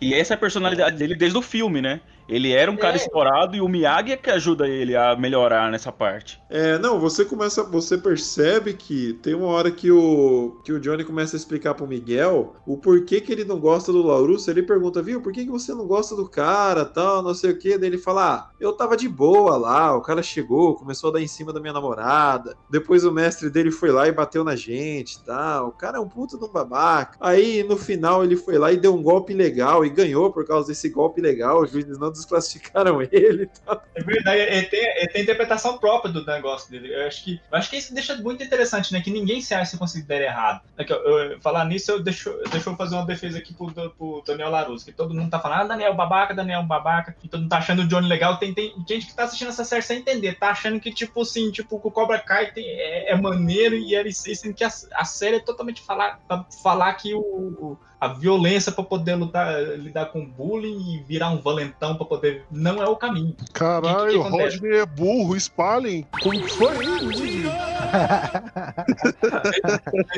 E 0.00 0.14
essa 0.14 0.34
é 0.34 0.36
a 0.36 0.38
personalidade 0.38 0.96
dele 0.96 1.14
desde 1.14 1.38
o 1.38 1.42
filme, 1.42 1.80
né? 1.80 2.00
Ele 2.28 2.52
era 2.52 2.70
um 2.70 2.76
cara 2.76 2.96
explorado 2.96 3.56
e 3.56 3.60
o 3.60 3.68
Miyagi 3.68 4.12
é 4.12 4.16
que 4.16 4.30
ajuda 4.30 4.66
ele 4.66 4.96
a 4.96 5.16
melhorar 5.16 5.70
nessa 5.70 5.92
parte. 5.92 6.40
É, 6.50 6.78
não, 6.78 6.98
você 6.98 7.24
começa, 7.24 7.62
você 7.62 7.96
percebe 7.96 8.74
que 8.74 9.14
tem 9.14 9.34
uma 9.34 9.48
hora 9.48 9.70
que 9.70 9.90
o 9.90 10.60
que 10.64 10.72
o 10.72 10.80
Johnny 10.80 11.04
começa 11.04 11.36
a 11.36 11.38
explicar 11.38 11.74
pro 11.74 11.86
Miguel 11.86 12.54
o 12.66 12.76
porquê 12.76 13.20
que 13.20 13.32
ele 13.32 13.44
não 13.44 13.58
gosta 13.58 13.92
do 13.92 14.02
Laurus, 14.02 14.48
ele 14.48 14.62
pergunta, 14.62 15.02
viu, 15.02 15.20
por 15.20 15.32
que, 15.32 15.44
que 15.44 15.50
você 15.50 15.72
não 15.72 15.86
gosta 15.86 16.16
do 16.16 16.28
cara, 16.28 16.84
tal, 16.84 17.22
não 17.22 17.34
sei 17.34 17.52
o 17.52 17.58
que, 17.58 17.78
daí 17.78 17.88
ele 17.88 17.98
fala, 17.98 18.34
ah, 18.34 18.50
eu 18.58 18.72
tava 18.72 18.96
de 18.96 19.08
boa 19.08 19.56
lá, 19.56 19.96
o 19.96 20.02
cara 20.02 20.22
chegou, 20.22 20.74
começou 20.74 21.10
a 21.10 21.14
dar 21.14 21.20
em 21.20 21.28
cima 21.28 21.52
da 21.52 21.60
minha 21.60 21.72
namorada, 21.72 22.56
depois 22.70 23.04
o 23.04 23.12
mestre 23.12 23.50
dele 23.50 23.70
foi 23.70 23.90
lá 23.90 24.08
e 24.08 24.12
bateu 24.12 24.42
na 24.42 24.56
gente, 24.56 25.22
tal, 25.24 25.68
o 25.68 25.72
cara 25.72 25.98
é 25.98 26.00
um 26.00 26.08
puto 26.08 26.38
de 26.38 26.44
um 26.44 26.48
babaca, 26.48 27.16
aí 27.20 27.62
no 27.62 27.76
final 27.76 28.24
ele 28.24 28.36
foi 28.36 28.58
lá 28.58 28.72
e 28.72 28.76
deu 28.76 28.94
um 28.94 29.02
golpe 29.02 29.32
legal 29.32 29.84
e 29.84 29.90
ganhou 29.90 30.32
por 30.32 30.44
causa 30.46 30.68
desse 30.68 30.88
golpe 30.88 31.20
legal, 31.20 31.62
os 31.62 31.70
juízes 31.70 31.98
não 31.98 32.10
desclassificaram 32.16 33.00
ele. 33.12 33.48
É 33.94 34.02
verdade, 34.02 34.40
ele 34.40 34.66
tem, 34.66 34.80
ele 34.98 35.08
tem 35.08 35.22
interpretação 35.22 35.78
própria 35.78 36.12
do 36.12 36.24
negócio 36.24 36.70
dele. 36.70 36.94
Eu 36.94 37.06
acho 37.06 37.24
que, 37.24 37.40
eu 37.50 37.58
acho 37.58 37.70
que 37.70 37.76
isso 37.76 37.94
deixa 37.94 38.16
muito 38.16 38.42
interessante, 38.42 38.92
né? 38.92 39.00
Que 39.00 39.10
ninguém 39.10 39.40
se 39.40 39.54
acha 39.54 39.72
se 39.72 39.78
considera 39.78 40.24
errado. 40.24 40.60
Aqui, 40.78 40.92
ó, 40.92 40.96
eu- 40.96 41.40
falar 41.40 41.64
nisso, 41.64 41.90
eu 41.90 42.00
deixo, 42.02 42.32
deixa 42.50 42.70
eu 42.70 42.76
fazer 42.76 42.94
uma 42.94 43.04
defesa 43.06 43.38
aqui 43.38 43.52
pro, 43.54 43.72
pro 43.72 44.22
Daniel 44.26 44.50
Larusso, 44.50 44.84
que 44.84 44.92
todo 44.92 45.14
mundo 45.14 45.30
tá 45.30 45.38
falando, 45.40 45.60
ah, 45.62 45.64
Daniel 45.64 45.94
babaca, 45.94 46.34
Daniel 46.34 46.62
babaca, 46.62 47.16
e 47.22 47.28
todo 47.28 47.40
mundo 47.40 47.50
tá 47.50 47.58
achando 47.58 47.82
o 47.82 47.86
Johnny 47.88 48.08
legal. 48.08 48.38
Tem, 48.38 48.54
tem 48.54 48.72
gente 48.88 49.06
que 49.06 49.14
tá 49.14 49.24
assistindo 49.24 49.48
essa 49.48 49.64
série 49.64 49.82
sem 49.82 49.98
entender, 49.98 50.38
tá 50.38 50.50
achando 50.50 50.78
que, 50.80 50.92
tipo 50.92 51.22
assim, 51.22 51.50
tipo, 51.50 51.80
o 51.82 51.90
Cobra 51.90 52.18
Kai 52.18 52.52
tem- 52.52 52.66
é, 52.66 53.12
é 53.12 53.16
maneiro 53.16 53.74
e 53.74 53.96
isso, 54.06 54.32
sendo 54.34 54.54
que 54.54 54.64
a, 54.64 54.70
a 54.94 55.04
série 55.04 55.36
é 55.36 55.40
totalmente 55.40 55.80
falar, 55.82 56.20
falar 56.62 56.94
que 56.94 57.14
o, 57.14 57.20
o- 57.20 57.78
a 58.00 58.08
violência 58.08 58.70
pra 58.72 58.84
poder 58.84 59.14
lutar, 59.14 59.60
lidar 59.78 60.06
com 60.06 60.24
bullying 60.24 60.94
e 60.96 61.02
virar 61.02 61.30
um 61.30 61.40
valentão 61.40 61.96
pra 61.96 62.04
poder. 62.06 62.44
Não 62.50 62.82
é 62.82 62.86
o 62.88 62.96
caminho. 62.96 63.34
Caralho, 63.52 64.10
que 64.10 64.16
o? 64.18 64.22
Rodney 64.22 64.76
é 64.78 64.86
burro, 64.86 65.34
espalhem. 65.36 66.06
Como 66.22 66.46
foi? 66.48 66.76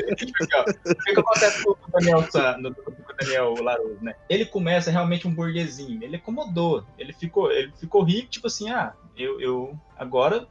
o 0.09 0.15
que, 0.15 0.25
que 0.25 1.19
acontece 1.19 1.63
com 1.63 1.71
o 1.71 1.77
Daniel, 1.93 2.23
San- 2.31 2.57
no- 2.57 2.73
com 2.75 2.91
o 2.91 2.95
Daniel 3.19 3.53
Laruso, 3.61 3.97
né? 4.01 4.13
Ele 4.29 4.45
começa 4.45 4.91
realmente 4.91 5.27
um 5.27 5.33
burguesinho, 5.33 6.03
ele 6.03 6.17
acomodou, 6.17 6.83
ele 6.97 7.13
ficou, 7.13 7.51
ele 7.51 7.71
ficou 7.79 8.03
rico, 8.03 8.29
tipo 8.29 8.47
assim, 8.47 8.69
ah, 8.69 8.93
eu, 9.19 9.39
eu 9.41 9.79
agora, 9.97 10.47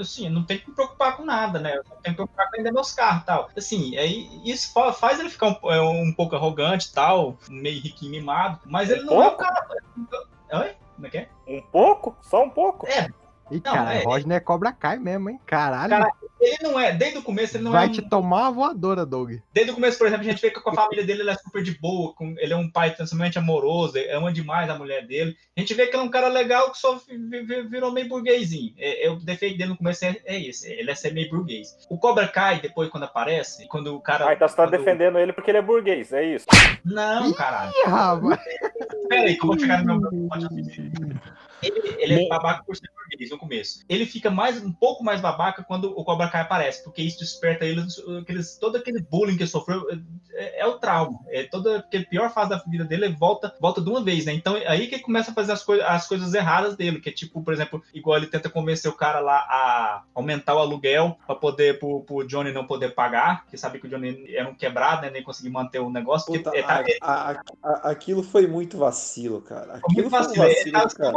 assim, 0.00 0.26
eu 0.26 0.32
não 0.32 0.44
tenho 0.44 0.60
que 0.60 0.68
me 0.70 0.74
preocupar 0.74 1.16
com 1.16 1.24
nada, 1.24 1.58
né? 1.58 1.72
Eu 1.76 1.84
não 1.88 1.96
tenho 1.96 2.00
que 2.02 2.08
me 2.10 2.14
preocupar 2.16 2.46
com 2.50 2.56
vender 2.56 2.72
meus 2.72 2.92
carros 2.92 3.22
e 3.22 3.26
tal. 3.26 3.50
Assim, 3.56 3.96
aí 3.96 4.28
isso 4.44 4.72
fa- 4.72 4.92
faz 4.92 5.20
ele 5.20 5.28
ficar 5.30 5.48
um, 5.48 5.70
é, 5.70 5.80
um 5.80 6.12
pouco 6.12 6.34
arrogante 6.36 6.88
e 6.88 6.92
tal, 6.92 7.36
meio 7.48 7.80
riquinho 7.80 8.10
mimado, 8.12 8.60
mas 8.66 8.90
ele 8.90 9.02
não 9.02 9.22
é 9.22 9.26
o 9.28 9.30
pouco? 9.30 9.44
cara. 9.44 9.66
Oi? 10.52 10.74
Como 10.94 11.06
é 11.06 11.10
que 11.10 11.18
é? 11.18 11.28
Um 11.46 11.62
pouco? 11.62 12.16
Só 12.22 12.42
um 12.42 12.50
pouco? 12.50 12.86
É. 12.86 13.08
Ih, 13.50 13.60
Não, 13.64 13.72
cara, 13.72 13.94
é- 13.94 14.04
Rodney 14.04 14.36
é 14.36 14.40
Cobra 14.40 14.72
Kai 14.72 14.98
mesmo, 14.98 15.30
hein? 15.30 15.40
Caralho. 15.46 15.90
Cara, 15.90 16.10
ele 16.40 16.56
não 16.62 16.78
é, 16.80 16.92
desde 16.92 17.18
o 17.18 17.22
começo, 17.22 17.56
ele 17.56 17.64
não 17.64 17.72
Vai 17.72 17.86
é 17.86 17.88
um, 17.88 17.92
te 17.92 18.02
tomar 18.02 18.42
uma 18.42 18.50
voadora, 18.50 19.04
Doug. 19.04 19.32
Desde 19.52 19.72
o 19.72 19.74
começo, 19.74 19.98
por 19.98 20.06
exemplo, 20.06 20.26
a 20.26 20.30
gente 20.30 20.40
vê 20.40 20.50
que 20.50 20.60
com 20.60 20.70
a 20.70 20.74
família 20.74 21.04
dele 21.04 21.20
ele 21.22 21.30
é 21.30 21.34
super 21.34 21.62
de 21.62 21.78
boa, 21.78 22.14
com- 22.14 22.34
ele 22.38 22.52
é 22.52 22.56
um 22.56 22.70
pai 22.70 22.88
extremamente 22.90 23.38
amoroso, 23.38 23.94
ama 24.12 24.32
demais 24.32 24.68
a 24.70 24.74
mulher 24.78 25.06
dele. 25.06 25.36
A 25.56 25.60
gente 25.60 25.74
vê 25.74 25.86
que 25.86 25.94
ele 25.94 26.02
é 26.02 26.06
um 26.06 26.10
cara 26.10 26.28
legal 26.28 26.70
que 26.72 26.78
só 26.78 26.96
vi- 26.96 27.42
vi- 27.44 27.62
virou 27.68 27.92
meio 27.92 28.08
burguesinho. 28.08 28.72
É, 28.78 29.06
é, 29.06 29.10
o 29.10 29.16
defeito 29.16 29.58
dele 29.58 29.70
no 29.70 29.76
começo 29.76 30.04
é, 30.04 30.16
é 30.24 30.40
esse, 30.40 30.70
ele 30.72 30.90
é 30.90 30.94
ser 30.94 31.12
meio 31.12 31.28
burguês. 31.30 31.76
O 31.90 31.98
Cobra 31.98 32.26
Kai, 32.26 32.60
depois, 32.60 32.88
quando 32.88 33.04
aparece, 33.04 33.66
quando 33.68 33.94
o 33.94 34.00
cara. 34.00 34.28
Ah, 34.28 34.32
então 34.34 34.48
você 34.48 34.56
tá 34.56 34.64
quando- 34.66 34.70
defendendo 34.78 35.18
ele 35.18 35.32
porque 35.32 35.50
ele 35.50 35.58
é 35.58 35.62
burguês, 35.62 36.12
é 36.12 36.24
isso? 36.24 36.46
Não, 36.84 37.32
caralho. 37.32 37.70
Ih, 37.84 37.88
rapaz. 37.88 38.40
Pera 39.08 39.22
aí, 39.28 39.36
que 39.36 39.42
eu 39.44 39.48
vou 39.48 39.58
chegar 39.58 39.84
no 39.84 40.00
meu. 40.00 40.28
Ele, 41.62 41.94
ele 41.98 42.24
é 42.24 42.28
babaca 42.28 42.62
por 42.64 42.76
ser 42.76 42.88
burguês 43.10 43.30
no 43.30 43.38
começo. 43.38 43.80
Ele 43.88 44.06
fica 44.06 44.30
mais 44.30 44.62
um 44.62 44.72
pouco 44.72 45.02
mais 45.04 45.20
babaca 45.20 45.62
quando 45.62 45.90
o 45.98 46.04
Cobra 46.04 46.28
Kai 46.28 46.42
aparece, 46.42 46.82
porque 46.84 47.02
isso 47.02 47.18
desperta 47.18 47.64
ele 47.64 47.84
aqueles, 48.20 48.56
todo 48.56 48.76
aquele 48.76 49.00
bullying 49.02 49.36
que 49.36 49.42
ele 49.42 49.50
sofreu 49.50 49.86
é, 50.32 50.60
é 50.60 50.66
o 50.66 50.78
trauma. 50.78 51.18
É 51.28 51.44
toda 51.44 51.80
porque 51.82 51.98
a 51.98 52.04
pior 52.04 52.30
fase 52.32 52.50
da 52.50 52.56
vida 52.58 52.84
dele 52.84 53.06
é 53.06 53.08
volta 53.10 53.54
volta 53.60 53.80
de 53.80 53.88
uma 53.90 54.02
vez, 54.02 54.24
né? 54.24 54.32
Então 54.32 54.56
é 54.56 54.66
aí 54.68 54.86
que 54.86 54.94
ele 54.96 55.02
começa 55.02 55.30
a 55.30 55.34
fazer 55.34 55.52
as, 55.52 55.62
coi 55.62 55.80
as 55.80 56.06
coisas 56.06 56.32
erradas 56.34 56.76
dele, 56.76 57.00
que 57.00 57.08
é 57.08 57.12
tipo, 57.12 57.42
por 57.42 57.52
exemplo, 57.52 57.82
igual 57.92 58.16
ele 58.16 58.26
tenta 58.26 58.48
convencer 58.48 58.90
o 58.90 58.96
cara 58.96 59.20
lá 59.20 59.38
a 59.38 60.02
aumentar 60.14 60.54
o 60.54 60.58
aluguel 60.58 61.18
para 61.26 61.34
poder 61.34 61.78
pro, 61.78 62.00
pro 62.02 62.26
Johnny 62.26 62.52
não 62.52 62.66
poder 62.66 62.94
pagar, 62.94 63.46
que 63.46 63.56
sabe 63.56 63.78
que 63.78 63.86
o 63.86 63.90
Johnny 63.90 64.34
era 64.34 64.48
um 64.48 64.54
quebrado, 64.54 65.02
né? 65.02 65.10
Nem 65.10 65.22
conseguir 65.22 65.50
manter 65.50 65.80
o 65.80 65.90
negócio. 65.90 66.26
porque 66.26 66.42
Puta, 66.44 66.56
ele 66.56 66.66
tá- 66.66 66.84
a- 67.02 67.30
a- 67.30 67.42
a- 67.62 67.90
aquilo 67.90 68.22
foi 68.22 68.46
muito 68.46 68.78
vacilo, 68.78 69.40
cara. 69.42 69.72
Muito 69.72 69.86
Aquilo 69.86 70.10
foi 70.10 70.18
um 70.20 70.22
vacilo, 70.22 70.44
ele 70.44 70.70
vacilo, 70.70 70.94
cara. 70.94 71.12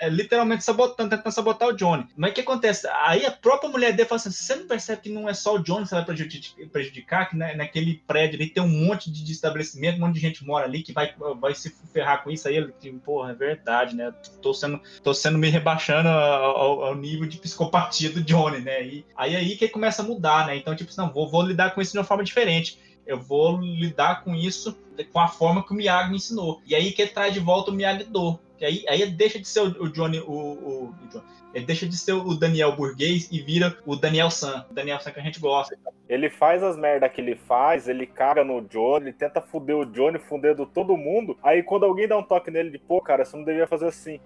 É, 0.00 0.08
literalmente 0.08 0.62
sabotando, 0.64 1.10
tentando 1.10 1.32
sabotar 1.32 1.68
o 1.68 1.72
Johnny. 1.76 2.06
Mas 2.16 2.30
o 2.30 2.34
que 2.34 2.40
acontece? 2.40 2.86
Aí 3.02 3.26
a 3.26 3.30
própria 3.30 3.68
mulher 3.70 3.92
dele 3.92 4.08
fala 4.08 4.20
assim: 4.20 4.30
você 4.30 4.56
não 4.56 4.66
percebe 4.66 5.02
que 5.02 5.08
não 5.10 5.28
é 5.28 5.34
só 5.34 5.54
o 5.56 5.58
Johnny 5.62 5.82
que 5.82 5.88
você 5.88 5.94
vai 5.96 6.04
prejudi- 6.04 6.54
prejudicar, 6.72 7.28
que 7.28 7.36
né, 7.36 7.54
naquele 7.54 8.02
prédio 8.06 8.36
ali 8.40 8.48
tem 8.50 8.62
um 8.62 8.68
monte 8.68 9.10
de, 9.10 9.32
estabelecimento, 9.32 9.96
um 9.96 10.00
monte 10.00 10.14
de 10.14 10.20
gente 10.20 10.44
mora 10.44 10.64
ali 10.66 10.82
que 10.82 10.92
vai, 10.92 11.12
vai 11.40 11.54
se 11.54 11.74
ferrar 11.92 12.22
com 12.22 12.30
isso. 12.30 12.46
Aí 12.48 12.56
ele, 12.56 12.72
tipo, 12.80 12.98
porra, 13.00 13.32
é 13.32 13.34
verdade, 13.34 13.94
né? 13.96 14.12
Tô 14.42 14.52
sendo, 14.54 14.80
tô 15.02 15.12
sendo 15.12 15.38
me 15.38 15.48
rebaixando 15.48 16.08
ao, 16.08 16.82
ao- 16.84 16.94
nível 16.96 17.28
de 17.28 17.38
psicopatia 17.38 18.10
do 18.10 18.22
Johnny, 18.22 18.60
né? 18.60 18.84
E 18.84 19.06
aí 19.16 19.36
aí 19.36 19.56
que 19.56 19.64
ele 19.64 19.72
começa 19.72 20.02
a 20.02 20.04
mudar, 20.04 20.46
né? 20.46 20.56
Então, 20.56 20.74
tipo, 20.74 20.90
assim, 20.90 21.00
não, 21.00 21.12
vou, 21.12 21.28
vou 21.30 21.42
lidar 21.42 21.74
com 21.74 21.80
isso 21.80 21.92
de 21.92 21.98
uma 21.98 22.04
forma 22.04 22.24
diferente. 22.24 22.78
Eu 23.06 23.18
vou 23.18 23.58
lidar 23.60 24.22
com 24.22 24.34
isso 24.34 24.76
com 25.12 25.20
a 25.20 25.28
forma 25.28 25.64
que 25.64 25.72
o 25.72 25.74
Miyagi 25.76 26.10
me 26.10 26.16
ensinou. 26.16 26.60
E 26.66 26.74
aí 26.74 26.92
que 26.92 27.00
ele 27.02 27.10
traz 27.10 27.32
de 27.32 27.40
volta 27.40 27.70
o 27.70 27.74
Miyagi-Do. 27.74 28.38
Que 28.58 28.64
aí, 28.64 28.84
aí 28.88 29.06
deixa 29.06 29.38
de 29.38 29.46
ser 29.46 29.60
o, 29.60 29.88
Johnny, 29.88 30.18
o, 30.20 30.30
o, 30.30 30.84
o 30.86 31.08
John- 31.10 31.22
ele 31.54 31.64
deixa 31.64 31.86
de 31.88 31.96
ser 31.96 32.12
o 32.12 32.34
Daniel 32.34 32.76
burguês 32.76 33.28
e 33.32 33.40
vira 33.40 33.78
o 33.86 33.96
Daniel 33.96 34.30
San. 34.30 34.66
O 34.70 34.74
Daniel 34.74 35.00
San 35.00 35.12
que 35.12 35.20
a 35.20 35.22
gente 35.22 35.40
gosta. 35.40 35.78
Ele 36.08 36.28
faz 36.28 36.62
as 36.62 36.76
merda 36.76 37.08
que 37.08 37.20
ele 37.20 37.36
faz, 37.36 37.88
ele 37.88 38.06
caga 38.06 38.44
no 38.44 38.60
Johnny, 38.62 39.06
ele 39.06 39.12
tenta 39.12 39.40
fuder 39.40 39.76
o 39.76 39.86
Johnny, 39.86 40.18
fudendo 40.18 40.66
todo 40.66 40.96
mundo. 40.96 41.38
Aí 41.42 41.62
quando 41.62 41.84
alguém 41.84 42.06
dá 42.06 42.18
um 42.18 42.22
toque 42.22 42.50
nele 42.50 42.70
de, 42.70 42.78
pô, 42.78 43.00
cara, 43.00 43.24
você 43.24 43.36
não 43.36 43.44
devia 43.44 43.66
fazer 43.66 43.86
assim. 43.86 44.20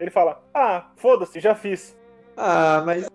Ele 0.00 0.10
fala, 0.10 0.42
ah, 0.52 0.90
foda-se, 0.96 1.38
já 1.40 1.54
fiz. 1.54 1.96
Ah, 2.36 2.82
mas 2.84 3.06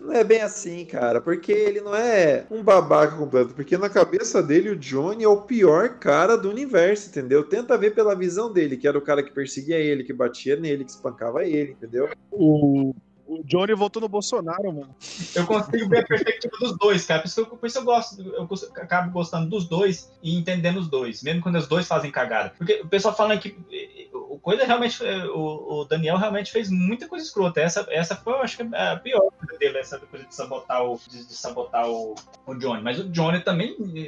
não 0.00 0.12
é 0.12 0.22
bem 0.22 0.42
assim, 0.42 0.84
cara, 0.84 1.20
porque 1.20 1.52
ele 1.52 1.80
não 1.80 1.94
é 1.94 2.46
um 2.50 2.62
babaca 2.62 3.16
completo, 3.16 3.54
porque 3.54 3.78
na 3.78 3.88
cabeça 3.88 4.42
dele 4.42 4.70
o 4.70 4.76
Johnny 4.76 5.24
é 5.24 5.28
o 5.28 5.42
pior 5.42 5.98
cara 5.98 6.36
do 6.36 6.50
universo, 6.50 7.08
entendeu? 7.08 7.44
Tenta 7.44 7.78
ver 7.78 7.94
pela 7.94 8.14
visão 8.14 8.52
dele, 8.52 8.76
que 8.76 8.86
era 8.86 8.98
o 8.98 9.02
cara 9.02 9.22
que 9.22 9.32
perseguia 9.32 9.78
ele, 9.78 10.04
que 10.04 10.12
batia 10.12 10.56
nele, 10.56 10.84
que 10.84 10.90
espancava 10.90 11.44
ele, 11.44 11.72
entendeu? 11.72 12.10
O, 12.30 12.94
o 13.26 13.42
Johnny 13.44 13.74
votou 13.74 14.02
no 14.02 14.08
Bolsonaro, 14.08 14.72
mano. 14.72 14.94
Eu 15.34 15.46
consigo 15.46 15.88
ver 15.88 16.00
a 16.00 16.06
perspectiva 16.06 16.54
dos 16.60 16.76
dois, 16.76 17.06
cara. 17.06 17.22
Por 17.22 17.28
isso, 17.28 17.46
por 17.46 17.66
isso 17.66 17.78
eu 17.78 17.84
gosto, 17.84 18.22
eu 18.22 18.48
acabo 18.76 19.10
gostando 19.10 19.48
dos 19.48 19.66
dois 19.66 20.12
e 20.22 20.36
entendendo 20.36 20.78
os 20.78 20.88
dois, 20.88 21.22
mesmo 21.22 21.40
quando 21.40 21.56
os 21.56 21.66
dois 21.66 21.86
fazem 21.86 22.10
cagada. 22.10 22.52
Porque 22.58 22.82
o 22.82 22.88
pessoal 22.88 23.16
fala 23.16 23.38
que 23.38 23.56
o 24.34 24.38
coisa 24.38 24.64
realmente, 24.64 25.04
eh, 25.04 25.24
o, 25.26 25.80
o 25.80 25.84
Daniel 25.84 26.16
realmente 26.16 26.50
fez 26.50 26.70
muita 26.70 27.06
coisa 27.06 27.24
escrota. 27.24 27.60
Essa, 27.60 27.86
essa 27.90 28.16
foi, 28.16 28.32
eu 28.32 28.40
acho 28.42 28.56
que 28.56 28.74
a 28.74 28.96
pior 28.96 29.30
coisa 29.38 29.58
dele, 29.58 29.78
essa 29.78 29.98
coisa 29.98 30.24
de 30.26 30.34
sabotar 30.34 30.82
o, 30.84 30.98
de, 31.08 31.26
de 31.26 31.34
sabotar 31.34 31.88
o, 31.88 32.14
o 32.46 32.54
Johnny. 32.54 32.82
Mas 32.82 32.98
o 32.98 33.08
Johnny 33.10 33.40
também 33.40 33.76
eh, 33.94 33.98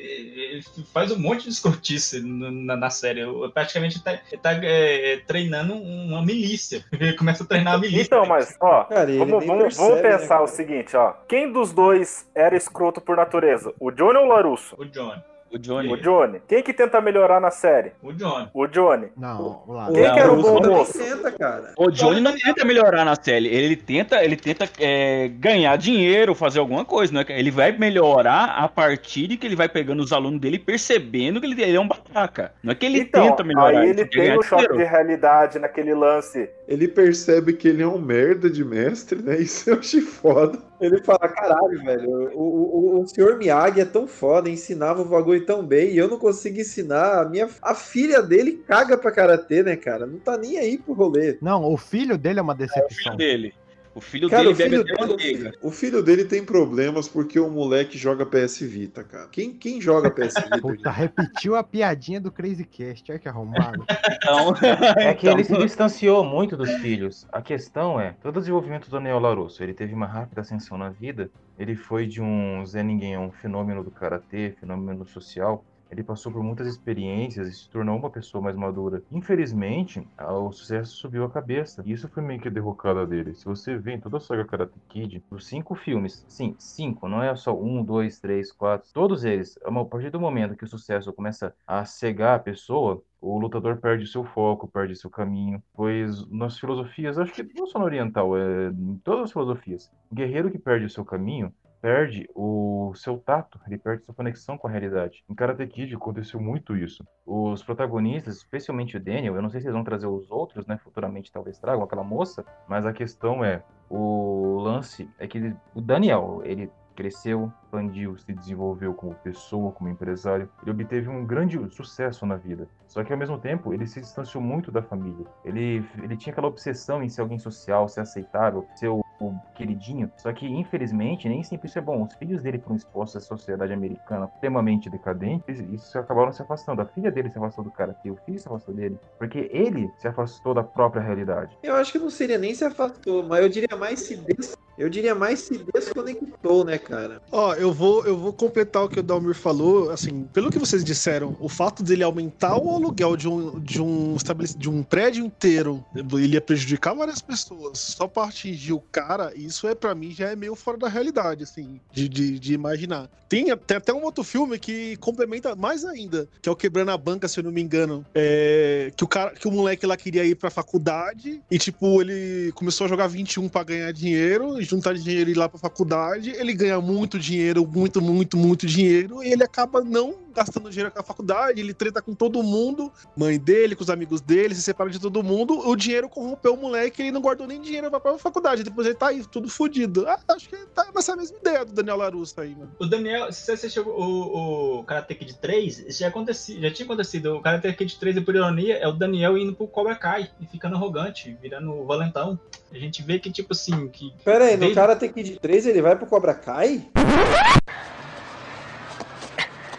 ele 0.55 0.65
faz 0.93 1.11
um 1.13 1.19
monte 1.19 1.45
de 1.45 1.51
escrotice 1.51 2.23
na, 2.23 2.77
na 2.77 2.91
série. 2.91 3.21
Eu- 3.21 3.51
Praticamente 3.53 4.03
tá, 4.03 4.13
ele 4.13 4.41
tá 4.41 4.53
eh, 4.63 5.21
treinando 5.27 5.75
uma 5.75 6.25
milícia. 6.25 6.85
Ele 6.93 7.13
começa 7.15 7.45
a 7.45 7.47
treinar 7.47 7.75
a 7.75 7.79
milícia. 7.79 8.03
Então, 8.05 8.25
mas, 8.27 8.57
ó, 8.61 8.87
ele 8.91 9.19
vamos, 9.19 9.45
vamos, 9.45 9.63
percebe, 9.65 9.89
vamos 9.89 10.03
né, 10.03 10.11
pensar 10.11 10.29
cara? 10.29 10.43
o 10.43 10.47
seguinte, 10.47 10.97
ó. 10.97 11.13
Quem 11.29 11.53
dos 11.53 11.73
dois 11.73 12.27
era 12.35 12.57
escroto 12.57 13.01
por 13.01 13.17
natureza? 13.17 13.73
O 13.79 13.91
Johnny 13.91 14.19
ou 14.19 14.25
o 14.25 14.29
Larusso? 14.29 14.75
O 14.79 14.85
Johnny. 14.87 15.23
O 15.55 15.59
Johnny. 15.59 15.93
O 15.93 15.97
Johnny. 15.97 16.41
Quem 16.49 16.63
que 16.65 16.73
tenta 16.73 17.01
melhorar 17.01 17.41
na 17.41 17.51
série? 17.51 17.93
O 18.03 18.13
Johnny. 18.13 18.49
O 18.53 18.67
Johnny. 18.67 19.07
Não, 19.17 19.63
lá. 19.69 19.87
Quem 19.87 20.03
que 20.03 20.19
era 20.19 20.33
o 20.33 20.43
bom 20.43 20.61
moço? 20.61 20.99
tenta, 20.99 21.31
cara. 21.31 21.73
O 21.79 21.91
Johnny 21.91 22.21
não 22.21 22.37
tenta 22.37 22.65
melhorar 22.65 23.05
na 23.05 23.15
série, 23.15 23.47
ele 23.49 23.77
tenta, 23.77 24.25
ele 24.25 24.35
tenta 24.37 24.69
é, 24.81 25.29
ganhar 25.29 25.77
dinheiro, 25.77 26.35
fazer 26.35 26.59
alguma 26.59 26.85
coisa, 26.85 27.13
não 27.13 27.21
é? 27.21 27.27
Ele 27.29 27.53
vai 27.53 27.71
melhorar 27.71 28.47
a 28.57 28.69
partir 28.69 29.29
de 29.29 29.37
que 29.37 29.47
ele 29.47 29.55
vai 29.55 29.69
pegando 29.69 30.03
os 30.03 30.13
alunos 30.13 30.41
dele 30.41 30.57
e 30.57 30.59
percebendo 30.59 31.41
que 31.41 31.47
ele, 31.47 31.63
ele 31.63 31.77
é 31.77 31.81
um 31.81 31.87
babaca. 31.87 32.53
Não 32.63 32.73
é 32.73 32.75
que 32.75 32.87
ele 32.87 32.99
Então, 33.01 33.29
tenta 33.29 33.45
melhorar. 33.45 33.79
aí 33.79 33.91
ele 33.91 34.01
ele 34.01 34.11
tem 34.11 34.37
o 34.37 34.43
choque 34.43 34.77
de 34.77 34.83
realidade 34.85 35.59
naquele 35.61 35.95
lance. 35.95 36.51
Ele 36.67 36.89
percebe 36.89 37.53
que 37.53 37.69
ele 37.69 37.83
é 37.83 37.87
um 37.87 37.99
merda 37.99 38.51
de 38.51 38.65
mestre, 38.65 39.23
né? 39.23 39.39
Isso 39.39 39.71
eu 39.71 39.79
achei 39.79 40.01
foda. 40.01 40.59
Ele 40.85 41.03
fala, 41.03 41.29
caralho, 41.29 41.83
velho, 41.83 42.11
o, 42.35 42.43
o, 42.43 42.97
o, 42.99 43.03
o 43.03 43.09
senhor 43.09 43.39
Miyagi 43.39 43.81
é 43.81 43.85
tão 43.85 44.07
foda, 44.07 44.51
ensinava 44.51 45.03
o 45.03 45.05
bagulho 45.05 45.45
tão 45.47 45.65
bem, 45.65 45.91
e 45.91 45.99
eu 45.99 46.09
não 46.09 46.19
consigo 46.19 46.61
ensinar. 46.61 47.23
A, 47.23 47.29
minha, 47.29 47.49
a 47.63 47.75
filha 47.75 48.23
dele 48.23 48.63
caga 48.67 48.97
pra 48.99 49.11
karatê, 49.11 49.63
né, 49.63 49.77
cara? 49.77 50.07
Não 50.07 50.19
tá 50.19 50.37
nem 50.37 50.59
aí 50.59 50.77
pro 50.79 50.93
rolê. 50.93 51.39
Não, 51.41 51.65
o 51.65 51.77
filho 51.77 52.19
dele 52.19 52.39
é 52.39 52.43
uma 52.43 52.55
decepção. 52.55 53.17
dele. 53.17 53.55
O 53.95 54.01
filho 54.01 54.29
Cara, 54.29 54.43
dele 54.43 54.55
o 54.55 54.57
bebe 54.57 54.71
filho 54.71 54.83
até 54.83 54.95
dele- 54.95 55.07
manteiga. 55.13 55.53
O 55.63 55.71
filho 55.71 56.03
dele 56.03 56.25
tem 56.25 56.45
problemas 56.45 57.07
porque 57.09 57.39
o 57.39 57.49
moleque 57.49 57.97
joga 57.97 58.27
PS 58.27 58.61
Vita, 58.63 59.05
cara. 59.05 59.29
Quem, 59.29 59.53
quem 59.53 59.81
joga 59.81 60.11
PS 60.11 60.35
Vita? 60.43 60.61
Puta, 60.61 60.91
repetiu 60.91 61.55
a 61.55 61.63
piadinha 61.63 62.21
do 62.21 62.33
Crazy 62.33 62.65
Cast, 62.65 63.11
olha 63.11 63.19
que 63.21 63.29
arrombado. 63.29 63.85
Então, 64.25 64.55
É 64.97 65.13
que 65.15 65.27
ele 65.29 65.45
se 65.45 65.57
distanciou 65.57 66.25
muito 66.25 66.57
dos 66.57 66.71
filhos. 66.77 67.27
A 67.31 67.41
questão 67.43 68.01
é, 68.01 68.15
todo 68.23 68.37
o 68.37 68.41
desenvolvimento 68.41 68.87
do 68.87 68.93
Daniel 68.93 69.19
Larusso, 69.21 69.63
ele 69.63 69.75
teve 69.75 69.93
uma 69.95 70.07
rápida 70.07 70.41
ascensão 70.41 70.77
na 70.79 70.89
vida. 70.89 71.31
Ele 71.59 71.77
foi 71.77 72.07
de 72.07 72.21
um 72.23 72.65
Zé 72.67 72.83
Ninguém 72.83 73.15
a 73.15 73.21
um 73.21 73.31
fenômeno 73.31 73.85
do 73.85 73.91
karatê, 73.91 74.55
fenômeno 74.59 75.07
social. 75.07 75.65
Ele 75.95 76.03
passou 76.03 76.33
por 76.33 76.43
muitas 76.43 76.67
experiências 76.67 77.47
e 77.47 77.53
se 77.53 77.71
tornou 77.71 77.97
uma 77.97 78.11
pessoa 78.11 78.43
mais 78.43 78.57
madura. 78.57 79.05
Infelizmente, 79.13 80.05
o 80.19 80.51
sucesso 80.51 80.97
subiu 80.97 81.25
a 81.25 81.31
cabeça. 81.31 81.85
E 81.87 81.93
isso 81.93 82.09
foi 82.09 82.21
meio 82.21 82.41
que 82.41 82.49
a 82.49 82.51
derrocada 82.51 83.07
dele. 83.07 83.33
Se 83.33 83.45
você 83.45 83.79
vê 83.79 83.93
em 83.93 84.01
toda 84.01 84.17
a 84.17 84.21
saga 84.21 84.45
Karate 84.45 84.75
Kid, 84.89 85.23
os 85.31 85.47
cinco 85.47 85.77
filmes, 85.77 86.25
sim, 86.29 86.57
cinco, 86.59 87.09
não 87.09 87.23
é 87.23 87.37
só 87.37 87.57
um, 87.57 87.85
dois, 87.85 88.19
três, 88.19 88.51
quatro, 88.51 88.91
todos 88.93 89.25
eles, 89.25 89.57
a 89.65 89.85
partir 89.85 90.11
do 90.11 90.19
momento 90.19 90.57
que 90.57 90.65
o 90.65 90.69
sucesso 90.69 91.13
começa 91.13 91.55
a 91.65 91.85
cegar 91.85 92.37
a 92.37 92.43
pessoa, 92.43 93.01
o 93.21 93.39
lutador 93.39 93.77
perde 93.77 94.07
seu 94.07 94.25
foco, 94.25 94.67
perde 94.67 94.97
seu 94.97 95.09
caminho, 95.09 95.63
pois 95.73 96.29
nas 96.29 96.59
filosofias, 96.59 97.19
acho 97.19 97.33
que 97.33 97.49
não 97.55 97.67
só 97.67 97.79
na 97.79 97.85
oriental, 97.85 98.37
é 98.37 98.69
em 98.69 98.99
todas 98.99 99.25
as 99.25 99.33
filosofias, 99.33 99.91
o 100.11 100.15
guerreiro 100.15 100.51
que 100.51 100.59
perde 100.59 100.87
o 100.87 100.91
seu 100.91 101.05
caminho 101.05 101.55
perde 101.85 102.27
o 102.35 102.95
seu 102.95 103.19
tato, 103.19 103.61
ele 103.67 103.77
perde 103.77 104.07
sua 104.07 104.15
conexão 104.15 104.57
com 104.57 104.67
a 104.67 104.71
realidade. 104.71 105.23
Em 105.29 105.35
Karate 105.35 105.67
Kid 105.67 105.95
aconteceu 105.95 106.41
muito 106.41 106.75
isso. 106.75 107.05
Os 107.27 107.63
protagonistas, 107.63 108.37
especialmente 108.37 108.97
o 108.97 109.01
Daniel, 109.01 109.37
eu 109.37 109.43
não 109.43 109.51
sei 109.51 109.61
se 109.61 109.67
eles 109.67 109.75
vão 109.75 109.85
trazer 109.85 110.07
os 110.07 110.31
outros, 110.31 110.67
né, 110.67 110.79
futuramente 110.79 111.31
talvez 111.31 111.59
tragam 111.59 111.83
aquela 111.85 112.03
moça, 112.03 112.43
mas 112.67 112.87
a 112.87 112.93
questão 112.95 113.45
é, 113.45 113.63
o 113.91 114.61
lance 114.63 115.07
é 115.19 115.29
que 115.29 115.37
ele- 115.37 115.57
o 115.75 115.83
Daniel, 115.83 116.41
ele 116.43 116.73
cresceu, 116.97 117.53
expandiu, 117.65 118.17
se 118.17 118.33
desenvolveu 118.33 118.95
como 118.95 119.15
pessoa, 119.17 119.71
como 119.73 119.91
empresário. 119.91 120.49
Ele 120.63 120.71
obteve 120.71 121.11
um 121.11 121.27
grande 121.27 121.59
sucesso 121.75 122.25
na 122.25 122.37
vida. 122.37 122.67
Só 122.87 123.05
que 123.05 123.13
ao 123.13 123.19
mesmo 123.19 123.37
tempo, 123.37 123.75
ele 123.75 123.87
se 123.87 124.01
distanciou 124.01 124.43
muito 124.43 124.73
da 124.73 124.81
família. 124.81 125.27
Ele, 125.45 125.85
ele 126.03 126.17
tinha 126.17 126.33
aquela 126.33 126.47
obsessão 126.47 127.03
em 127.03 127.11
ser 127.11 127.21
alguém 127.21 127.39
social, 127.39 127.89
ser 127.89 128.01
aceitável, 128.01 128.67
ser 128.77 128.89
o, 128.89 129.04
o 129.21 129.35
queridinho. 129.55 130.11
Só 130.17 130.33
que, 130.33 130.47
infelizmente, 130.47 131.29
nem 131.29 131.43
sempre 131.43 131.69
isso 131.69 131.79
é 131.79 131.83
bom. 131.83 132.03
Os 132.03 132.15
filhos 132.15 132.43
dele 132.43 132.59
foram 132.59 132.77
expostos 132.77 133.23
à 133.23 133.27
sociedade 133.27 133.73
americana 133.73 134.31
extremamente 134.33 134.91
decadente 134.91 135.45
e 135.51 135.75
isso 135.75 135.99
acabaram 135.99 136.33
se 136.33 136.43
afastando. 136.43 136.83
A 136.83 136.87
filha 136.87 137.11
dele 137.11 137.31
se 137.31 137.39
afastou 137.39 137.65
do 137.65 137.71
karatê, 137.71 138.11
o 138.11 138.17
filho 138.25 138.39
se 138.39 138.49
afastou 138.49 138.75
dele, 138.75 138.99
porque 139.19 139.49
ele 139.53 139.91
se 139.99 140.09
afastou 140.09 140.55
da 140.55 140.63
própria 140.63 141.03
realidade. 141.03 141.57
Eu 141.63 141.75
acho 141.75 141.93
que 141.93 141.99
não 141.99 142.11
seria 142.11 142.39
nem 142.39 142.55
se 142.55 142.65
afastou, 142.65 143.23
mas 143.23 143.43
eu 143.43 143.49
diria 143.49 143.77
mais 143.77 144.01
se 144.01 144.17
des... 144.17 144.57
eu 144.79 144.89
diria 144.89 145.15
mais 145.15 145.41
se 145.41 145.65
desconectou, 145.73 146.65
né, 146.65 146.79
cara? 146.79 147.23
Ó, 147.31 147.55
eu 147.55 147.73
vou, 147.73 148.05
eu 148.05 148.17
vou 148.17 148.33
completar 148.33 148.85
o 148.85 148.89
que 148.89 149.01
o 149.01 149.03
Dalmir 149.03 149.35
falou. 149.35 149.91
Assim, 149.91 150.25
pelo 150.33 150.51
que 150.51 150.59
vocês 150.59 150.85
disseram, 150.85 151.37
o 151.41 151.49
fato 151.49 151.83
dele 151.83 152.03
aumentar 152.03 152.57
o 152.57 152.71
aluguel 152.71 153.17
de 153.17 153.29
um, 153.29 153.61
de 153.61 153.81
um, 153.81 154.17
de 154.57 154.69
um 154.69 154.83
prédio 154.83 155.25
inteiro, 155.25 155.85
ele 155.95 156.35
ia 156.35 156.41
prejudicar 156.41 156.95
várias 156.95 157.21
pessoas 157.21 157.79
só 157.79 158.07
pra 158.07 158.25
atingir 158.25 158.73
o 158.73 158.81
cara, 158.81 159.33
isso 159.37 159.67
é 159.67 159.75
para 159.75 159.95
mim 159.95 160.11
já 160.11 160.31
é 160.31 160.37
meio 160.37 160.55
fora 160.55 160.79
da 160.79 160.89
realidade, 160.89 161.45
assim, 161.45 161.81
de, 161.93 162.09
de, 162.09 162.39
de 162.39 162.55
imaginar. 162.55 163.09
Tem, 163.29 163.45
tem 163.57 163.77
até 163.77 163.93
um 163.93 164.03
outro 164.03 164.23
filme 164.23 164.59
que 164.59 164.97
complementa 164.99 165.57
mais 165.57 165.85
ainda, 165.85 166.29
que 166.41 166.49
é 166.49 166.53
o 166.53 166.57
Quebrando 166.57 166.91
a 166.91 166.99
Banca, 166.99 167.27
se 167.27 167.41
eu 167.41 167.45
não 167.45 167.51
me 167.51 167.61
engano. 167.61 168.05
É, 168.15 168.93
que, 168.97 169.05
o 169.05 169.09
cara, 169.09 169.31
que 169.31 169.49
o 169.49 169.51
moleque 169.51 169.87
lá 169.87 169.97
queria 169.97 170.25
ir 170.25 170.37
pra 170.37 170.51
faculdade 170.51 171.43
e, 171.51 171.59
tipo, 171.59 172.01
ele 172.01 172.53
começou 172.53 172.85
a 172.85 172.89
jogar 172.89 173.07
21 173.07 173.49
pra 173.49 173.65
ganhar 173.65 173.93
dinheiro, 173.93 174.61
juntar 174.65 174.95
dinheiro 174.95 175.31
e 175.31 175.33
ir 175.33 175.37
lá 175.37 175.49
pra 175.49 175.59
faculdade. 175.59 176.31
Ele 176.31 176.53
ganha 176.53 176.81
muito 176.81 177.19
dinheiro, 177.19 177.67
muito, 177.67 178.01
muito, 178.01 178.37
muito 178.37 178.67
dinheiro, 178.67 179.23
e 179.23 179.33
ele 179.33 179.45
acaba 179.45 179.83
não 179.83 180.24
gastando 180.35 180.69
dinheiro 180.71 180.91
com 180.91 180.99
a 181.01 181.03
faculdade, 181.03 181.61
ele 181.61 181.73
treta 181.73 182.03
com 182.03 182.15
todo 182.15 182.43
mundo, 182.43 182.93
mãe 183.17 183.39
dele, 183.39 183.75
com 183.77 183.83
os 183.83 183.91
amigos 183.91 184.21
dele, 184.21 184.55
se 184.55 184.63
separa 184.63 184.91
de 184.91 184.99
todo 185.01 185.23
mundo, 185.23 185.67
o 185.69 185.77
dinheiro 185.77 186.09
corrompeu 186.09 186.55
o 186.55 186.57
moleque, 186.57 187.03
ele 187.03 187.11
não 187.13 187.21
guardou 187.21 187.47
nem 187.47 187.61
dinheiro 187.61 187.89
pra 187.91 188.01
própria 188.01 188.23
faculdade, 188.23 188.63
depois 188.63 188.87
ele 188.87 188.97
tá 188.97 189.09
aí, 189.09 189.25
tudo 189.27 189.49
fudido. 189.49 190.07
Ah, 190.09 190.19
acho 190.29 190.49
que 190.49 190.57
tá 190.75 190.87
nessa 190.95 191.15
mesma 191.17 191.37
ideia 191.39 191.65
do 191.65 191.73
Daniel 191.73 191.97
Larusso 191.97 192.41
aí, 192.41 192.55
mano. 192.55 192.71
O 192.79 192.87
Daniel, 192.87 193.33
se 193.33 193.45
você 193.45 193.53
assistiu 193.53 193.87
o, 193.87 194.79
o 194.81 194.85
Karate 194.85 195.15
Kid 195.15 195.35
3, 195.39 195.87
já, 195.99 196.09
aconteci, 196.09 196.61
já 196.61 196.71
tinha 196.71 196.85
acontecido. 196.85 197.37
O 197.37 197.41
Karate 197.41 197.73
Kid 197.73 197.99
3, 197.99 198.19
por 198.25 198.35
ironia, 198.35 198.77
é 198.77 198.89
o 198.89 198.93
Daniel 198.93 199.39
indo 199.39 199.55
pro 199.55 199.67
Cobra 199.69 199.95
Kai 199.95 200.31
e 200.41 200.47
ficando 200.47 200.77
arrogante, 200.77 201.37
virando 201.41 201.73
o 201.73 201.87
valentão. 201.87 202.39
A 202.73 202.79
gente 202.79 203.03
vê 203.03 203.19
que, 203.19 203.31
tipo 203.31 203.53
assim, 203.53 203.89
que. 203.89 204.13
Pera 204.25 204.47
aí, 204.47 204.55
no 204.55 204.61
desde- 204.61 204.75
Karate 204.75 205.09
Kid 205.09 205.39
3 205.41 205.67
ele 205.67 205.81
vai 205.83 205.95
pro 205.97 206.07
Cobra 206.07 206.35
Kai? 206.35 206.89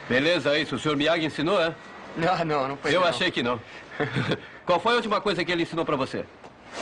Beleza, 0.09 0.55
é 0.55 0.61
isso. 0.61 0.75
O 0.75 0.79
senhor 0.79 0.95
Miyagi 0.95 1.25
ensinou, 1.25 1.61
é? 1.61 1.73
Não, 2.15 2.45
não, 2.45 2.67
não 2.69 2.77
foi 2.77 2.95
Eu 2.95 3.01
não. 3.01 3.07
achei 3.07 3.31
que 3.31 3.43
não. 3.43 3.59
Qual 4.65 4.79
foi 4.79 4.93
a 4.93 4.95
última 4.95 5.19
coisa 5.21 5.43
que 5.43 5.51
ele 5.51 5.63
ensinou 5.63 5.85
pra 5.85 5.95
você? 5.95 6.25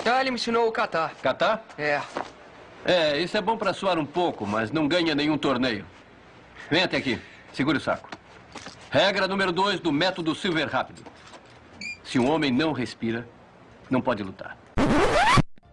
Ah, 0.05 0.21
ele 0.21 0.31
me 0.31 0.35
ensinou 0.35 0.67
o 0.67 0.71
kata. 0.71 1.11
Kata? 1.21 1.61
É. 1.77 2.01
É, 2.85 3.19
isso 3.19 3.37
é 3.37 3.41
bom 3.41 3.57
pra 3.57 3.73
suar 3.73 3.97
um 3.97 4.05
pouco, 4.05 4.45
mas 4.45 4.71
não 4.71 4.87
ganha 4.87 5.15
nenhum 5.15 5.37
torneio. 5.37 5.85
Vem 6.69 6.83
até 6.83 6.97
aqui. 6.97 7.19
Segure 7.53 7.77
o 7.77 7.81
saco. 7.81 8.09
Regra 8.89 9.27
número 9.27 9.51
dois 9.51 9.79
do 9.79 9.91
método 9.91 10.35
Silver 10.35 10.67
Rápido. 10.67 11.01
Se 12.03 12.19
um 12.19 12.29
homem 12.29 12.51
não 12.51 12.73
respira, 12.73 13.27
não 13.89 14.01
pode 14.01 14.21
lutar. 14.21 14.57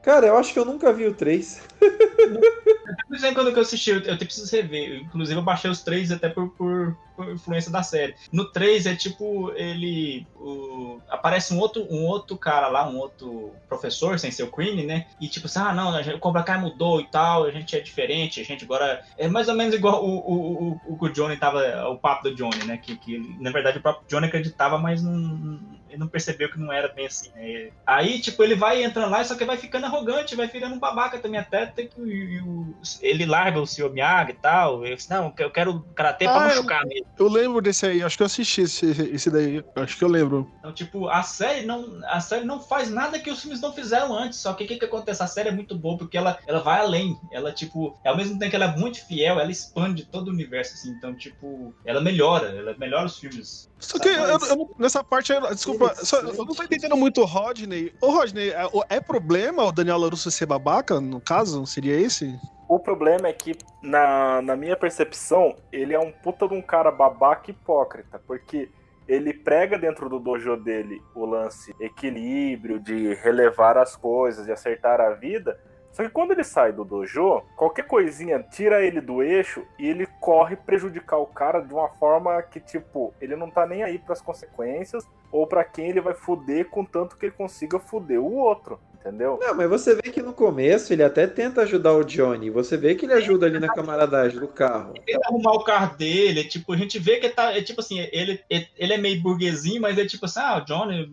Cara, 0.02 0.26
eu 0.26 0.38
acho 0.38 0.52
que 0.52 0.58
eu 0.58 0.64
nunca 0.64 0.92
vi 0.92 1.06
o 1.06 1.14
3. 1.14 1.62
Exemplo, 3.12 3.42
quando 3.44 3.54
eu 3.56 3.60
assisti, 3.62 3.90
eu, 3.90 4.00
eu 4.02 4.16
preciso 4.18 4.50
rever. 4.54 5.02
Inclusive, 5.02 5.38
eu 5.38 5.44
baixei 5.44 5.70
os 5.70 5.82
três 5.82 6.10
até 6.10 6.28
por, 6.28 6.50
por, 6.56 6.98
por 7.16 7.30
influência 7.32 7.70
da 7.70 7.82
série. 7.82 8.14
No 8.32 8.50
3 8.50 8.86
é 8.86 8.96
tipo, 8.96 9.52
ele. 9.54 10.28
o- 10.34 11.02
aparece 11.08 11.52
um 11.52 11.58
outro, 11.58 11.82
um 11.90 12.04
outro 12.06 12.38
cara 12.38 12.68
lá, 12.68 12.88
um 12.88 12.96
outro 12.98 13.60
professor, 13.68 14.18
sem 14.18 14.30
ser 14.30 14.44
o 14.44 14.50
Queen, 14.52 14.86
né? 14.86 15.06
E 15.20 15.28
tipo 15.28 15.46
assim, 15.46 15.58
ah, 15.60 15.74
não, 15.74 15.98
o 16.00 16.18
Cobra 16.20 16.42
Kai 16.42 16.60
mudou 16.60 17.00
e 17.00 17.10
tal, 17.10 17.44
a 17.44 17.50
gente 17.50 17.76
é 17.76 17.80
diferente, 17.80 18.40
a 18.40 18.44
gente 18.44 18.64
agora. 18.64 19.00
É 19.18 19.28
mais 19.28 19.48
ou 19.48 19.54
menos 19.54 19.74
igual 19.74 20.04
o, 20.04 20.08
o, 20.18 20.72
o, 20.74 20.94
o 20.94 20.98
que 20.98 21.06
o 21.06 21.12
Johnny 21.12 21.36
tava. 21.38 21.60
O 21.90 21.98
papo 21.98 22.24
do 22.28 22.34
Johnny, 22.34 22.64
né? 22.64 22.78
Que, 22.78 22.96
que 22.96 23.18
na 23.40 23.50
verdade 23.50 23.78
o 23.78 23.82
próprio 23.82 24.06
Johnny 24.08 24.26
acreditava, 24.26 24.78
mas 24.78 25.02
não. 25.02 25.79
Ele 25.90 25.98
não 25.98 26.08
percebeu 26.08 26.50
que 26.50 26.58
não 26.58 26.72
era 26.72 26.88
bem 26.88 27.06
assim. 27.06 27.30
né? 27.34 27.70
Aí, 27.86 28.20
tipo, 28.20 28.42
ele 28.42 28.54
vai 28.54 28.82
entrando 28.82 29.10
lá, 29.10 29.22
só 29.24 29.34
que 29.34 29.44
vai 29.44 29.56
ficando 29.56 29.86
arrogante, 29.86 30.36
vai 30.36 30.46
virando 30.46 30.76
um 30.76 30.78
babaca 30.78 31.18
também. 31.18 31.40
Até 31.40 31.66
tem 31.66 31.88
que 31.88 32.40
o- 32.44 32.76
ele 33.00 33.26
larga 33.26 33.60
o 33.60 33.66
Sr. 33.66 33.90
Miyagi 33.90 34.30
e 34.32 34.34
tal. 34.34 34.84
Ele 34.84 34.96
disse, 34.96 35.10
não, 35.10 35.32
eu 35.38 35.50
quero 35.50 35.84
karatê 35.94 36.24
pra 36.24 36.34
Ah, 36.36 36.40
machucar 36.46 36.84
mesmo. 36.86 37.06
Eu 37.18 37.28
lembro 37.28 37.60
desse 37.60 37.86
aí, 37.86 38.02
acho 38.02 38.16
que 38.16 38.22
eu 38.22 38.26
assisti 38.26 38.62
esse, 38.62 38.86
esse 38.86 39.30
daí. 39.30 39.62
Acho 39.76 39.96
que 39.98 40.04
eu 40.04 40.08
lembro. 40.08 40.50
Então, 40.58 40.72
tipo, 40.72 41.08
a 41.08 41.22
série 41.22 41.66
não, 41.66 42.00
a 42.06 42.20
série 42.20 42.44
não 42.44 42.60
faz 42.60 42.90
nada 42.90 43.18
que 43.18 43.30
os 43.30 43.40
filmes 43.40 43.60
não 43.60 43.72
fizeram 43.72 44.14
antes. 44.16 44.38
Só 44.40 44.52
que 44.54 44.64
o 44.64 44.66
que, 44.66 44.76
que 44.78 44.84
acontece? 44.84 45.22
A 45.22 45.26
série 45.26 45.48
é 45.48 45.52
muito 45.52 45.76
boa 45.76 45.96
porque 45.98 46.16
ela, 46.16 46.38
ela 46.46 46.60
vai 46.60 46.80
além. 46.80 47.18
Ela, 47.30 47.52
tipo, 47.52 47.98
ao 48.04 48.16
mesmo 48.16 48.38
tempo 48.38 48.50
que 48.50 48.56
ela 48.56 48.66
é 48.66 48.76
muito 48.76 49.04
fiel, 49.06 49.40
ela 49.40 49.50
expande 49.50 50.04
todo 50.06 50.28
o 50.28 50.32
universo, 50.32 50.74
assim. 50.74 50.90
Então, 50.90 51.14
tipo, 51.16 51.74
ela 51.84 52.00
melhora, 52.00 52.48
ela 52.56 52.74
melhora 52.78 53.06
os 53.06 53.18
filmes. 53.18 53.69
Só 53.80 53.98
que 53.98 54.08
eu, 54.08 54.14
eu 54.14 54.70
nessa 54.78 55.02
parte, 55.02 55.32
eu- 55.32 55.40
desculpa, 55.54 55.94
só- 55.94 56.20
eu 56.20 56.34
não 56.44 56.54
tô 56.54 56.62
entendendo 56.62 56.96
muito 56.96 57.22
o 57.22 57.24
Rodney. 57.24 57.92
Ô, 58.00 58.10
Rodney, 58.10 58.50
é, 58.50 58.68
é 58.90 59.00
problema 59.00 59.64
o 59.64 59.72
Daniel 59.72 59.98
LaRusso 59.98 60.30
ser 60.30 60.46
babaca, 60.46 61.00
no 61.00 61.20
caso? 61.20 61.66
Seria 61.66 61.98
esse? 61.98 62.38
O 62.68 62.78
problema 62.78 63.26
é 63.26 63.32
que, 63.32 63.56
na, 63.82 64.40
na 64.42 64.54
minha 64.54 64.76
percepção, 64.76 65.56
ele 65.72 65.92
é 65.94 65.98
um 65.98 66.12
puta 66.12 66.46
de 66.46 66.54
um 66.54 66.62
cara 66.62 66.90
babaca 66.90 67.50
e 67.50 67.50
hipócrita, 67.50 68.20
porque 68.26 68.70
ele 69.08 69.32
prega 69.34 69.76
dentro 69.76 70.08
do 70.08 70.20
dojo 70.20 70.56
dele 70.56 71.02
o 71.16 71.24
lance 71.26 71.74
equilíbrio, 71.80 72.78
de 72.78 73.14
relevar 73.14 73.76
as 73.76 73.96
coisas, 73.96 74.46
de 74.46 74.52
acertar 74.52 75.00
a 75.00 75.10
vida. 75.10 75.58
Só 75.92 76.04
que 76.04 76.08
quando 76.08 76.32
ele 76.32 76.44
sai 76.44 76.72
do 76.72 76.84
dojo, 76.84 77.42
qualquer 77.56 77.86
coisinha 77.86 78.42
tira 78.42 78.84
ele 78.84 79.00
do 79.00 79.22
eixo 79.22 79.64
e 79.78 79.88
ele 79.88 80.06
corre 80.20 80.56
prejudicar 80.56 81.18
o 81.18 81.26
cara 81.26 81.60
de 81.60 81.74
uma 81.74 81.88
forma 81.88 82.40
que, 82.42 82.60
tipo, 82.60 83.12
ele 83.20 83.34
não 83.34 83.50
tá 83.50 83.66
nem 83.66 83.82
aí 83.82 83.98
pras 83.98 84.22
consequências 84.22 85.04
ou 85.32 85.46
pra 85.46 85.64
quem 85.64 85.88
ele 85.88 86.00
vai 86.00 86.14
fuder, 86.14 86.68
contanto 86.68 87.16
que 87.16 87.26
ele 87.26 87.34
consiga 87.34 87.78
fuder 87.78 88.20
o 88.20 88.34
outro, 88.34 88.80
entendeu? 88.94 89.38
Não, 89.40 89.54
mas 89.54 89.68
você 89.68 89.94
vê 89.94 90.02
que 90.02 90.22
no 90.22 90.32
começo 90.32 90.92
ele 90.92 91.02
até 91.02 91.26
tenta 91.26 91.62
ajudar 91.62 91.92
o 91.92 92.04
Johnny. 92.04 92.50
Você 92.50 92.76
vê 92.76 92.94
que 92.94 93.06
ele 93.06 93.14
ajuda 93.14 93.46
ali 93.46 93.58
na 93.58 93.72
camaradagem 93.72 94.38
do 94.38 94.48
carro. 94.48 94.94
Tenta 95.06 95.28
arrumar 95.28 95.52
o 95.52 95.64
carro 95.64 95.96
dele, 95.96 96.44
tipo, 96.44 96.72
a 96.72 96.76
gente 96.76 96.98
vê 96.98 97.18
que 97.18 97.28
tá, 97.28 97.52
é 97.56 97.62
tipo 97.62 97.80
assim, 97.80 97.98
ele, 98.12 98.40
ele 98.48 98.92
é 98.92 98.98
meio 98.98 99.20
burguesinho, 99.20 99.80
mas 99.80 99.98
é 99.98 100.06
tipo 100.06 100.26
assim, 100.26 100.40
ah, 100.40 100.58
o 100.58 100.64
Johnny, 100.64 101.06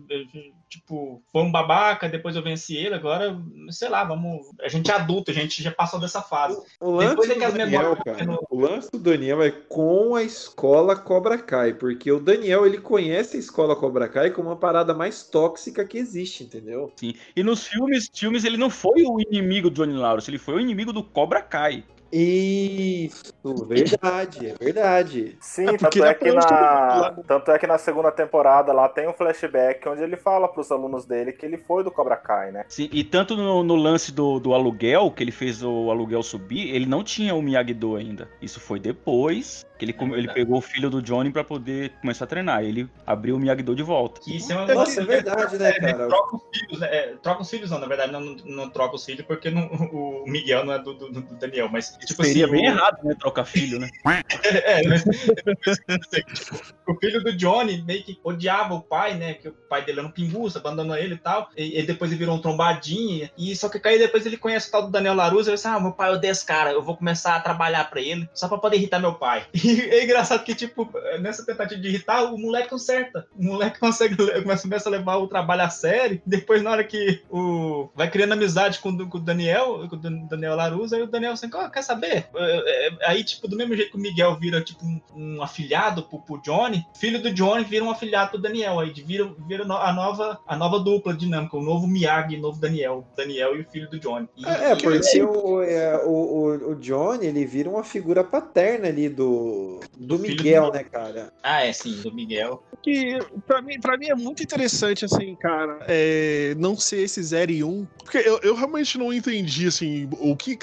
tipo, 0.68 1.22
foi 1.32 1.42
um 1.42 1.50
babaca, 1.50 2.08
depois 2.08 2.36
eu 2.36 2.42
venci 2.42 2.76
ele, 2.76 2.94
agora, 2.94 3.40
sei 3.70 3.88
lá, 3.88 4.04
vamos, 4.04 4.46
a 4.60 4.68
gente 4.68 4.90
é 4.90 4.94
adulto, 4.94 5.30
a 5.30 5.34
gente 5.34 5.62
já 5.62 5.70
passou 5.70 5.98
dessa 5.98 6.20
fase. 6.20 6.60
O 6.80 6.92
lance 6.92 7.10
depois 7.10 7.30
é 7.30 7.34
do 7.34 7.38
que 7.38 7.44
as 7.44 7.54
Daniel, 7.54 7.80
memórias 7.80 8.04
cara, 8.04 8.38
o 8.50 8.60
lance 8.60 8.90
do 8.90 8.98
Daniel 8.98 9.42
é 9.42 9.50
com 9.50 10.14
a 10.14 10.22
escola 10.22 10.94
Cobra 10.94 11.38
Kai, 11.38 11.74
porque 11.74 12.12
o 12.12 12.20
Daniel 12.20 12.66
ele 12.66 12.78
conhece 12.78 13.36
a 13.36 13.40
escola 13.40 13.74
Cobra 13.74 14.08
Kai 14.08 14.30
como 14.30 14.48
uma 14.48 14.56
parada 14.56 14.92
mais 14.92 15.22
tóxica 15.22 15.84
que 15.84 15.98
existe, 15.98 16.44
entendeu? 16.44 16.92
Sim. 16.96 17.14
E 17.34 17.42
nos 17.42 17.66
filmes, 17.66 18.08
filmes 18.12 18.44
ele 18.44 18.56
não 18.56 18.70
foi 18.70 19.02
o 19.02 19.20
inimigo 19.20 19.70
do 19.70 19.76
Johnny 19.76 19.94
Lawrence, 19.94 20.30
ele 20.30 20.38
foi 20.38 20.54
o 20.54 20.60
inimigo 20.60 20.92
do 20.92 21.02
Cobra 21.02 21.40
Kai. 21.42 21.84
Isso, 22.10 23.34
verdade, 23.66 24.48
é 24.48 24.54
verdade. 24.54 25.36
Sim, 25.40 25.68
É, 25.68 25.76
tanto, 25.76 26.02
é 26.04 26.14
que 26.14 26.32
na, 26.32 27.14
tanto 27.26 27.50
é 27.50 27.58
que 27.58 27.66
na 27.66 27.76
segunda 27.78 28.10
temporada 28.10 28.72
lá 28.72 28.88
tem 28.88 29.06
um 29.06 29.12
flashback 29.12 29.86
onde 29.88 30.02
ele 30.02 30.16
fala 30.16 30.48
pros 30.48 30.72
alunos 30.72 31.04
dele 31.04 31.32
que 31.32 31.44
ele 31.44 31.58
foi 31.58 31.84
do 31.84 31.90
Cobra 31.90 32.16
Kai, 32.16 32.50
né? 32.50 32.64
Sim, 32.68 32.88
e 32.90 33.04
tanto 33.04 33.36
no, 33.36 33.62
no 33.62 33.76
lance 33.76 34.10
do, 34.10 34.40
do 34.40 34.54
aluguel, 34.54 35.10
que 35.10 35.22
ele 35.22 35.32
fez 35.32 35.62
o 35.62 35.90
aluguel 35.90 36.22
subir, 36.22 36.74
ele 36.74 36.86
não 36.86 37.04
tinha 37.04 37.34
o 37.34 37.42
Miyagi-Do 37.42 37.96
ainda. 37.96 38.28
Isso 38.40 38.58
foi 38.58 38.80
depois 38.80 39.66
que 39.78 39.84
ele, 39.84 39.92
come- 39.92 40.16
ele 40.18 40.28
pegou 40.32 40.58
o 40.58 40.60
filho 40.60 40.90
do 40.90 41.00
Johnny 41.00 41.30
pra 41.30 41.44
poder 41.44 41.90
começar 42.00 42.24
a 42.24 42.28
treinar. 42.28 42.64
Ele 42.64 42.88
abriu 43.06 43.36
o 43.36 43.38
Miyagi-Do 43.38 43.74
de 43.76 43.82
volta. 43.82 44.20
Que 44.20 44.36
isso 44.36 44.52
é 44.52 44.56
uma 44.56 44.74
Nossa, 44.74 45.00
é 45.00 45.04
verdade, 45.04 45.56
né, 45.58 45.72
cara? 45.72 46.08
Troca 46.08 46.36
os 46.36 46.42
filhos, 46.58 46.80
né? 46.80 46.88
É, 46.90 47.14
troca 47.22 47.42
os 47.42 47.50
filhos, 47.50 47.70
não, 47.70 47.78
na 47.78 47.86
verdade, 47.86 48.12
não, 48.12 48.20
não, 48.20 48.68
troca 48.70 48.96
os 48.96 49.04
filhos 49.04 49.24
porque 49.26 49.50
não- 49.50 49.66
o 49.68 50.24
Miguel 50.26 50.64
não 50.64 50.72
é 50.74 50.78
do, 50.78 50.94
do- 50.94 51.10
do 51.12 51.34
Daniel, 51.36 51.68
mas 51.70 51.96
tipo 52.04 52.24
Seria 52.24 52.44
assim. 52.46 52.52
bem 52.56 52.68
o- 52.68 52.72
errado, 52.72 52.98
né? 53.04 53.14
Trocar 53.18 53.44
filho, 53.44 53.78
né? 53.78 53.88
É, 54.64 54.86
mas 54.88 55.04
tipo, 55.04 56.56
o 56.86 56.94
filho 56.98 57.22
do 57.22 57.32
Johnny 57.36 57.82
meio 57.82 58.02
que 58.02 58.18
odiava 58.24 58.74
o 58.74 58.80
pai, 58.82 59.14
né? 59.14 59.34
Que 59.34 59.48
o 59.48 59.52
pai 59.52 59.84
dele 59.84 60.00
era 60.00 60.08
um 60.08 60.12
pinguço, 60.12 60.58
abandonou 60.58 60.96
ele 60.96 61.14
e 61.14 61.18
tal. 61.18 61.48
E, 61.56 61.78
e 61.78 61.82
depois 61.82 62.10
ele 62.10 62.18
virou 62.18 62.36
um 62.36 62.40
trombadinho. 62.40 63.28
E 63.36 63.54
só 63.54 63.68
que 63.68 63.80
aí 63.86 63.98
depois 63.98 64.24
ele 64.26 64.36
conhece 64.36 64.68
o 64.68 64.72
tal 64.72 64.82
do 64.86 64.90
Daniel 64.90 65.14
Larusso. 65.14 65.48
Ele 65.50 65.56
disse: 65.56 65.68
Ah, 65.68 65.78
meu 65.80 65.92
pai 65.92 66.10
odeia 66.10 66.30
esse 66.32 66.44
cara, 66.44 66.72
eu 66.72 66.82
vou 66.82 66.96
começar 66.96 67.36
a 67.36 67.40
trabalhar 67.40 67.88
pra 67.90 68.00
ele 68.00 68.28
só 68.34 68.48
pra 68.48 68.58
poder 68.58 68.76
irritar 68.76 68.98
meu 68.98 69.14
pai. 69.14 69.46
E 69.68 69.80
é 69.90 70.04
engraçado 70.04 70.42
que, 70.44 70.54
tipo, 70.54 70.88
nessa 71.20 71.44
tentativa 71.44 71.80
de 71.80 71.88
irritar, 71.88 72.32
o 72.32 72.38
moleque 72.38 72.68
conserta. 72.70 73.26
O 73.36 73.44
moleque 73.44 73.78
consegue 73.80 74.16
começa 74.42 74.88
a 74.88 74.92
levar 74.92 75.16
o 75.16 75.28
trabalho 75.28 75.62
a 75.62 75.70
sério. 75.70 76.20
Depois, 76.24 76.62
na 76.62 76.70
hora 76.70 76.84
que 76.84 77.20
o. 77.30 77.88
vai 77.94 78.10
criando 78.10 78.32
amizade 78.32 78.78
com, 78.78 78.90
o- 78.90 79.08
com 79.08 79.18
o 79.18 79.20
Daniel, 79.20 79.86
com 79.88 79.96
o 79.96 79.98
Dan- 79.98 80.26
Daniel 80.28 80.56
Larusso, 80.56 80.94
aí 80.94 81.02
o 81.02 81.06
Daniel 81.06 81.32
assim, 81.32 81.48
"Ó, 81.52 81.68
quer 81.68 81.82
saber? 81.82 82.26
É, 82.34 82.86
é, 82.88 82.90
Aí, 83.08 83.22
tipo, 83.24 83.46
do 83.48 83.56
mesmo 83.56 83.74
jeito 83.76 83.90
que 83.92 83.96
o 83.96 84.00
Miguel 84.00 84.36
vira, 84.38 84.60
tipo, 84.62 84.84
um, 84.84 85.00
um 85.16 85.42
afilhado 85.42 86.02
pro, 86.02 86.18
pro 86.20 86.40
Johnny, 86.42 86.84
filho 86.98 87.20
do 87.22 87.32
Johnny 87.32 87.64
vira 87.64 87.84
um 87.84 87.90
afilhado 87.90 88.30
pro 88.30 88.38
Daniel. 88.40 88.78
Aí 88.80 88.90
vira, 88.92 89.30
vira 89.46 89.64
a, 89.64 89.92
nova, 89.92 90.38
a 90.46 90.56
nova 90.56 90.78
dupla 90.80 91.14
dinâmica, 91.14 91.56
o 91.56 91.62
novo 91.62 91.86
Miyagi 91.86 92.36
o 92.36 92.40
novo 92.40 92.60
Daniel. 92.60 93.06
Daniel 93.16 93.56
e 93.56 93.60
o 93.60 93.70
filho 93.70 93.88
do 93.90 93.98
Johnny. 93.98 94.28
E- 94.36 94.44
É, 94.46 94.74
porque 94.76 95.22
o, 95.22 95.62
é, 95.62 95.96
o, 96.04 96.10
o, 96.10 96.70
o 96.72 96.74
Johnny, 96.76 97.26
ele 97.26 97.44
vira 97.46 97.68
uma 97.70 97.84
figura 97.84 98.22
paterna 98.24 98.88
ali 98.88 99.08
do, 99.08 99.57
do 99.96 100.18
Miguel, 100.18 100.66
do- 100.66 100.72
né, 100.72 100.84
cara? 100.84 101.32
Ah, 101.42 101.64
é 101.64 101.72
sim, 101.72 102.00
do 102.02 102.12
Miguel. 102.12 102.62
Que 102.82 103.18
pra 103.46 103.60
mim, 103.60 103.80
pra 103.80 103.96
mim 103.96 104.06
é 104.06 104.14
muito 104.14 104.42
interessante, 104.42 105.04
assim, 105.04 105.34
cara, 105.34 105.80
é, 105.88 106.54
não 106.58 106.76
ser 106.76 106.98
esse 107.02 107.22
0 107.22 107.50
e 107.50 107.64
1. 107.64 107.86
Porque 107.98 108.18
eu, 108.18 108.38
eu 108.42 108.54
realmente 108.54 108.96
não 108.96 109.12
entendi, 109.12 109.66
assim, 109.66 110.08
o 110.20 110.36
que. 110.36 110.58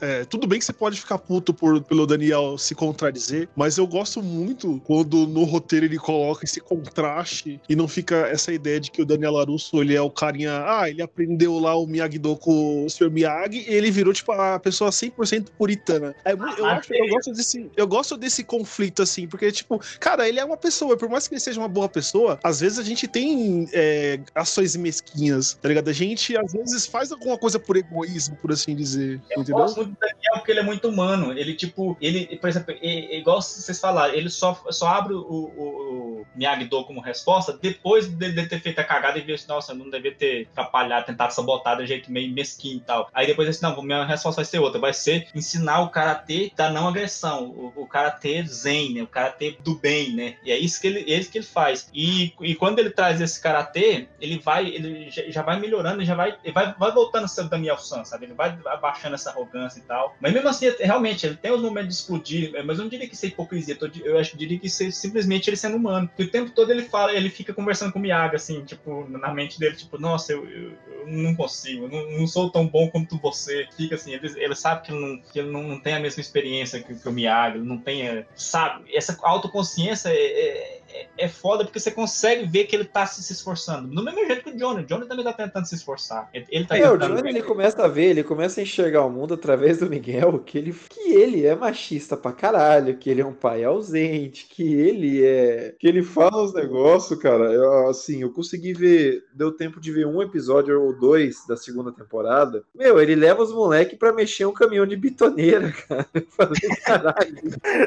é, 0.00 0.24
tudo 0.24 0.46
bem 0.46 0.58
que 0.58 0.64
você 0.64 0.72
pode 0.72 1.00
ficar 1.00 1.18
puto 1.18 1.54
por, 1.54 1.82
pelo 1.82 2.06
Daniel 2.06 2.58
se 2.58 2.74
contradizer, 2.74 3.48
mas 3.54 3.78
eu 3.78 3.86
gosto 3.86 4.22
muito 4.22 4.80
quando 4.84 5.26
no 5.26 5.44
roteiro 5.44 5.86
ele 5.86 5.98
coloca 5.98 6.44
esse 6.44 6.60
contraste 6.60 7.60
e 7.68 7.76
não 7.76 7.86
fica 7.88 8.26
essa 8.28 8.52
ideia 8.52 8.80
de 8.80 8.90
que 8.90 9.00
o 9.00 9.06
Daniel 9.06 9.32
Larusso 9.32 9.80
ele 9.80 9.94
é 9.94 10.00
o 10.02 10.10
carinha. 10.10 10.64
Ah, 10.66 10.88
ele 10.88 11.02
aprendeu 11.02 11.58
lá 11.58 11.74
o 11.76 11.86
Miyagi-Do 11.86 12.36
com 12.36 12.84
o 12.84 12.90
Sr. 12.90 13.10
Miyagi 13.10 13.64
e 13.68 13.74
ele 13.74 13.90
virou, 13.90 14.12
tipo, 14.12 14.32
a 14.32 14.58
pessoa 14.58 14.90
100% 14.90 15.48
puritana. 15.56 16.14
É, 16.24 16.32
eu, 16.32 16.66
acho, 16.66 16.92
eu, 16.92 17.08
gosto 17.08 17.32
desse, 17.32 17.70
eu 17.76 17.86
gosto 17.86 18.16
desse 18.16 18.39
conflito, 18.44 19.02
assim, 19.02 19.26
porque, 19.26 19.50
tipo, 19.52 19.80
cara, 19.98 20.28
ele 20.28 20.40
é 20.40 20.44
uma 20.44 20.56
pessoa, 20.56 20.96
por 20.96 21.08
mais 21.08 21.26
que 21.28 21.34
ele 21.34 21.40
seja 21.40 21.60
uma 21.60 21.68
boa 21.68 21.88
pessoa, 21.88 22.38
às 22.42 22.60
vezes 22.60 22.78
a 22.78 22.82
gente 22.82 23.06
tem 23.08 23.68
é, 23.72 24.20
ações 24.34 24.76
mesquinhas, 24.76 25.54
tá 25.60 25.68
ligado? 25.68 25.88
A 25.88 25.92
gente, 25.92 26.36
às 26.36 26.52
vezes, 26.52 26.86
faz 26.86 27.12
alguma 27.12 27.38
coisa 27.38 27.58
por 27.58 27.76
egoísmo, 27.76 28.36
por 28.36 28.52
assim 28.52 28.74
dizer, 28.74 29.20
Eu 29.30 29.42
entendeu? 29.42 29.60
gosto 29.62 29.76
muito 29.76 29.90
do 29.90 29.96
Daniel 30.00 30.34
porque 30.34 30.50
ele 30.52 30.60
é 30.60 30.64
muito 30.64 30.88
humano. 30.88 31.32
Ele, 31.32 31.54
tipo, 31.54 31.96
ele, 32.00 32.26
por 32.36 32.48
exemplo, 32.48 32.72
é- 32.80 33.14
é 33.14 33.18
igual 33.18 33.40
vocês 33.42 33.78
falaram, 33.78 34.14
ele 34.14 34.30
só, 34.30 34.60
só 34.70 34.88
abre 34.88 35.14
o, 35.14 35.20
o, 35.20 36.20
o 36.20 36.26
Miyagi-Do 36.34 36.84
como 36.84 37.00
resposta 37.00 37.58
depois 37.60 38.06
de, 38.06 38.32
de 38.32 38.46
ter 38.46 38.60
feito 38.60 38.78
a 38.78 38.84
cagada 38.84 39.18
e 39.18 39.22
ver 39.22 39.34
assim, 39.34 39.48
nossa, 39.48 39.74
não 39.74 39.88
devia 39.90 40.14
ter 40.14 40.48
atrapalhado, 40.52 41.06
tentado 41.06 41.32
sabotar 41.34 41.76
de 41.76 41.82
um 41.84 41.86
jeito 41.86 42.10
meio 42.10 42.32
mesquinho 42.32 42.76
e 42.78 42.80
tal. 42.80 43.08
Aí 43.12 43.26
depois 43.26 43.48
disse, 43.48 43.62
não, 43.62 43.80
minha 43.82 44.04
resposta 44.04 44.40
vai 44.40 44.44
ser 44.44 44.58
outra, 44.58 44.80
vai 44.80 44.92
ser 44.92 45.28
ensinar 45.34 45.80
o 45.82 45.88
karatê 45.90 46.52
da 46.56 46.70
não 46.70 46.88
agressão, 46.88 47.44
o, 47.50 47.72
o 47.82 47.86
karatê 47.86 48.29
zen, 48.46 48.94
né? 48.94 49.02
O 49.02 49.06
karatê 49.06 49.56
do 49.62 49.74
bem, 49.76 50.14
né? 50.14 50.36
E 50.44 50.50
é 50.50 50.58
isso 50.58 50.80
que 50.80 50.86
ele, 50.86 51.12
é 51.12 51.18
isso 51.18 51.30
que 51.30 51.38
ele 51.38 51.46
faz. 51.46 51.88
E, 51.94 52.32
e 52.40 52.54
quando 52.54 52.78
ele 52.78 52.90
traz 52.90 53.20
esse 53.20 53.40
karatê, 53.40 54.08
ele 54.20 54.38
vai, 54.38 54.68
ele 54.68 55.10
já, 55.10 55.42
vai 55.42 55.58
melhorando, 55.60 56.04
já 56.04 56.14
vai, 56.14 56.36
vai, 56.52 56.74
vai 56.74 56.92
voltando 56.92 57.24
a 57.24 57.28
ser 57.28 57.42
o 57.42 57.48
Daniel 57.48 57.78
San, 57.78 58.04
sabe? 58.04 58.26
Ele 58.26 58.34
vai 58.34 58.58
abaixando 58.66 59.14
essa 59.14 59.30
arrogância 59.30 59.78
e 59.78 59.82
tal. 59.82 60.16
Mas 60.20 60.32
mesmo 60.32 60.48
assim, 60.48 60.66
realmente, 60.80 61.26
ele 61.26 61.36
tem 61.36 61.52
os 61.52 61.60
momentos 61.60 61.88
de 61.88 61.94
explodir, 61.94 62.52
mas 62.64 62.78
eu 62.78 62.84
não 62.84 62.90
diria 62.90 63.08
que 63.08 63.14
isso 63.14 63.24
é 63.26 63.28
hipocrisia, 63.28 63.78
eu 64.04 64.18
acho 64.18 64.36
diria 64.36 64.58
que 64.58 64.66
isso 64.66 64.82
é 64.82 64.90
simplesmente 64.90 65.48
ele 65.48 65.56
sendo 65.56 65.76
humano. 65.76 66.08
Porque 66.08 66.24
o 66.24 66.30
tempo 66.30 66.50
todo 66.50 66.70
ele 66.70 66.82
fala, 66.84 67.12
ele 67.12 67.30
fica 67.30 67.52
conversando 67.52 67.92
com 67.92 67.98
o 67.98 68.02
Miyagi, 68.02 68.36
assim, 68.36 68.64
tipo, 68.64 69.06
na 69.08 69.32
mente 69.32 69.58
dele, 69.58 69.76
tipo, 69.76 69.98
nossa, 69.98 70.32
eu, 70.32 70.48
eu, 70.48 70.72
eu 70.86 71.06
não 71.06 71.34
consigo, 71.34 71.84
eu 71.84 71.88
não, 71.88 72.18
não 72.18 72.26
sou 72.26 72.50
tão 72.50 72.66
bom 72.66 72.88
quanto 72.88 73.18
você. 73.18 73.68
Fica 73.76 73.94
assim, 73.94 74.12
ele, 74.12 74.28
ele 74.36 74.54
sabe 74.54 74.82
que 74.82 74.92
ele, 74.92 75.00
não, 75.00 75.20
que 75.20 75.38
ele 75.38 75.50
não, 75.50 75.80
tem 75.80 75.94
a 75.94 76.00
mesma 76.00 76.20
experiência 76.20 76.82
que, 76.82 76.94
que 76.94 77.08
o 77.08 77.12
Miyagi, 77.12 77.58
ele 77.58 77.66
não 77.66 77.78
tem, 77.78 78.06
é, 78.06 78.19
sabe? 78.34 78.94
Essa 78.94 79.16
autoconsciência 79.22 80.08
é, 80.10 80.79
é- 81.16 81.28
foda 81.28 81.64
porque 81.64 81.78
você 81.78 81.90
consegue 81.90 82.46
ver 82.46 82.64
que 82.64 82.74
ele 82.74 82.84
tá 82.84 83.06
se, 83.06 83.32
esforçando. 83.32 83.88
Do 83.88 84.02
mesmo 84.02 84.26
jeito 84.26 84.44
que 84.44 84.50
o 84.50 84.56
Johnny. 84.56 84.82
O 84.82 84.86
Johnny 84.86 85.06
também 85.06 85.24
tá 85.24 85.32
tentando 85.32 85.66
se 85.66 85.74
esforçar. 85.74 86.28
Ele, 86.32 86.46
ele 86.50 86.64
tá 86.66 86.76
É, 86.76 86.90
o. 86.90 86.96
Johnny 86.96 87.28
ele 87.28 87.42
começa 87.42 87.84
a 87.84 87.88
ver, 87.88 88.10
ele 88.10 88.24
começa 88.24 88.60
a 88.60 88.62
enxergar 88.62 89.04
o 89.04 89.10
mundo 89.10 89.34
através 89.34 89.78
do 89.78 89.88
Miguel, 89.88 90.38
que 90.40 90.58
ele, 90.58 90.74
que 90.88 91.12
ele 91.12 91.46
é 91.46 91.54
machista 91.54 92.16
pra 92.16 92.32
caralho, 92.32 92.96
que 92.96 93.08
ele 93.08 93.20
é 93.20 93.26
um 93.26 93.32
pai 93.32 93.64
ausente, 93.64 94.46
que 94.46 94.74
ele 94.74 95.24
é. 95.24 95.74
que 95.78 95.86
ele 95.86 96.02
fala 96.02 96.42
os 96.42 96.54
negócios, 96.54 97.18
cara. 97.18 97.44
Eu, 97.52 97.88
assim, 97.88 98.22
eu 98.22 98.32
consegui 98.32 98.72
ver, 98.72 99.24
deu 99.32 99.52
tempo 99.52 99.80
de 99.80 99.92
ver 99.92 100.06
um 100.06 100.22
episódio 100.22 100.80
ou 100.80 100.98
dois 100.98 101.46
da 101.46 101.56
segunda 101.56 101.92
temporada. 101.92 102.64
Meu, 102.74 103.00
ele 103.00 103.14
leva 103.14 103.42
os 103.42 103.52
moleques 103.52 103.98
pra 103.98 104.12
mexer 104.12 104.46
um 104.46 104.52
caminhão 104.52 104.86
de 104.86 104.96
bitoneira, 104.96 105.72
cara. 105.88 106.06
Eu 106.14 106.26
falei, 106.30 106.60
caralho. 106.84 107.36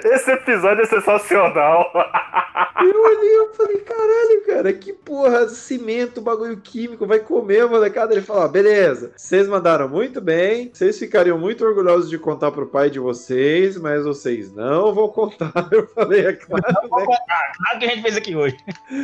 Esse 0.06 0.32
episódio 0.32 0.84
é 0.84 0.86
sensacional. 0.86 1.91
Eu 2.56 3.01
olhei, 3.01 3.38
eu 3.39 3.54
falei, 3.54 3.78
caralho, 3.78 4.45
cara, 4.45 4.74
que 4.74 4.93
porra, 4.93 5.47
cimento, 5.49 6.22
bagulho 6.22 6.58
químico, 6.58 7.08
vai 7.08 7.20
comer, 7.20 7.68
molecada. 7.68 8.14
Ele 8.14 8.22
falou, 8.22 8.43
ah, 8.43 8.47
beleza, 8.47 9.12
vocês 9.16 9.47
mandaram 9.47 9.89
muito 9.89 10.22
bem, 10.22 10.70
vocês 10.72 10.99
ficariam 10.99 11.38
muito 11.38 11.66
orgulhosos 11.66 12.10
de 12.10 12.18
contar 12.20 12.51
pro 12.51 12.68
pai 12.68 12.89
de 12.89 12.99
vocês, 12.99 13.78
mas 13.78 14.04
vocês 14.04 14.54
não 14.54 14.93
vão 14.93 15.08
contar. 15.08 15.51
Eu 15.72 15.88
falei, 15.88 16.28
é 16.28 16.34
claro, 16.34 16.64
né? 16.68 17.18
Nada 17.60 17.80
que 17.80 17.86
a 17.86 17.89
gente 17.89 18.01
fez 18.01 18.18
aqui 18.18 18.36
hoje. 18.36 18.58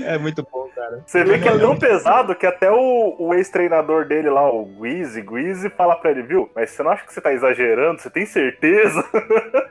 É 0.05 0.17
muito 0.17 0.45
bom, 0.51 0.69
cara. 0.75 1.03
Você 1.05 1.23
vê 1.23 1.39
que 1.39 1.47
é 1.47 1.57
tão 1.57 1.77
pesado 1.77 2.35
que 2.35 2.45
até 2.45 2.71
o, 2.71 3.15
o 3.17 3.33
ex-treinador 3.33 4.05
dele 4.05 4.29
lá, 4.29 4.47
o 4.51 4.65
Guizy, 4.65 5.21
Guizy, 5.21 5.69
fala 5.71 5.95
pra 5.95 6.11
ele, 6.11 6.21
viu? 6.23 6.49
Mas 6.55 6.71
você 6.71 6.83
não 6.83 6.91
acha 6.91 7.05
que 7.05 7.13
você 7.13 7.21
tá 7.21 7.33
exagerando? 7.33 7.99
Você 7.99 8.09
tem 8.09 8.25
certeza? 8.25 9.03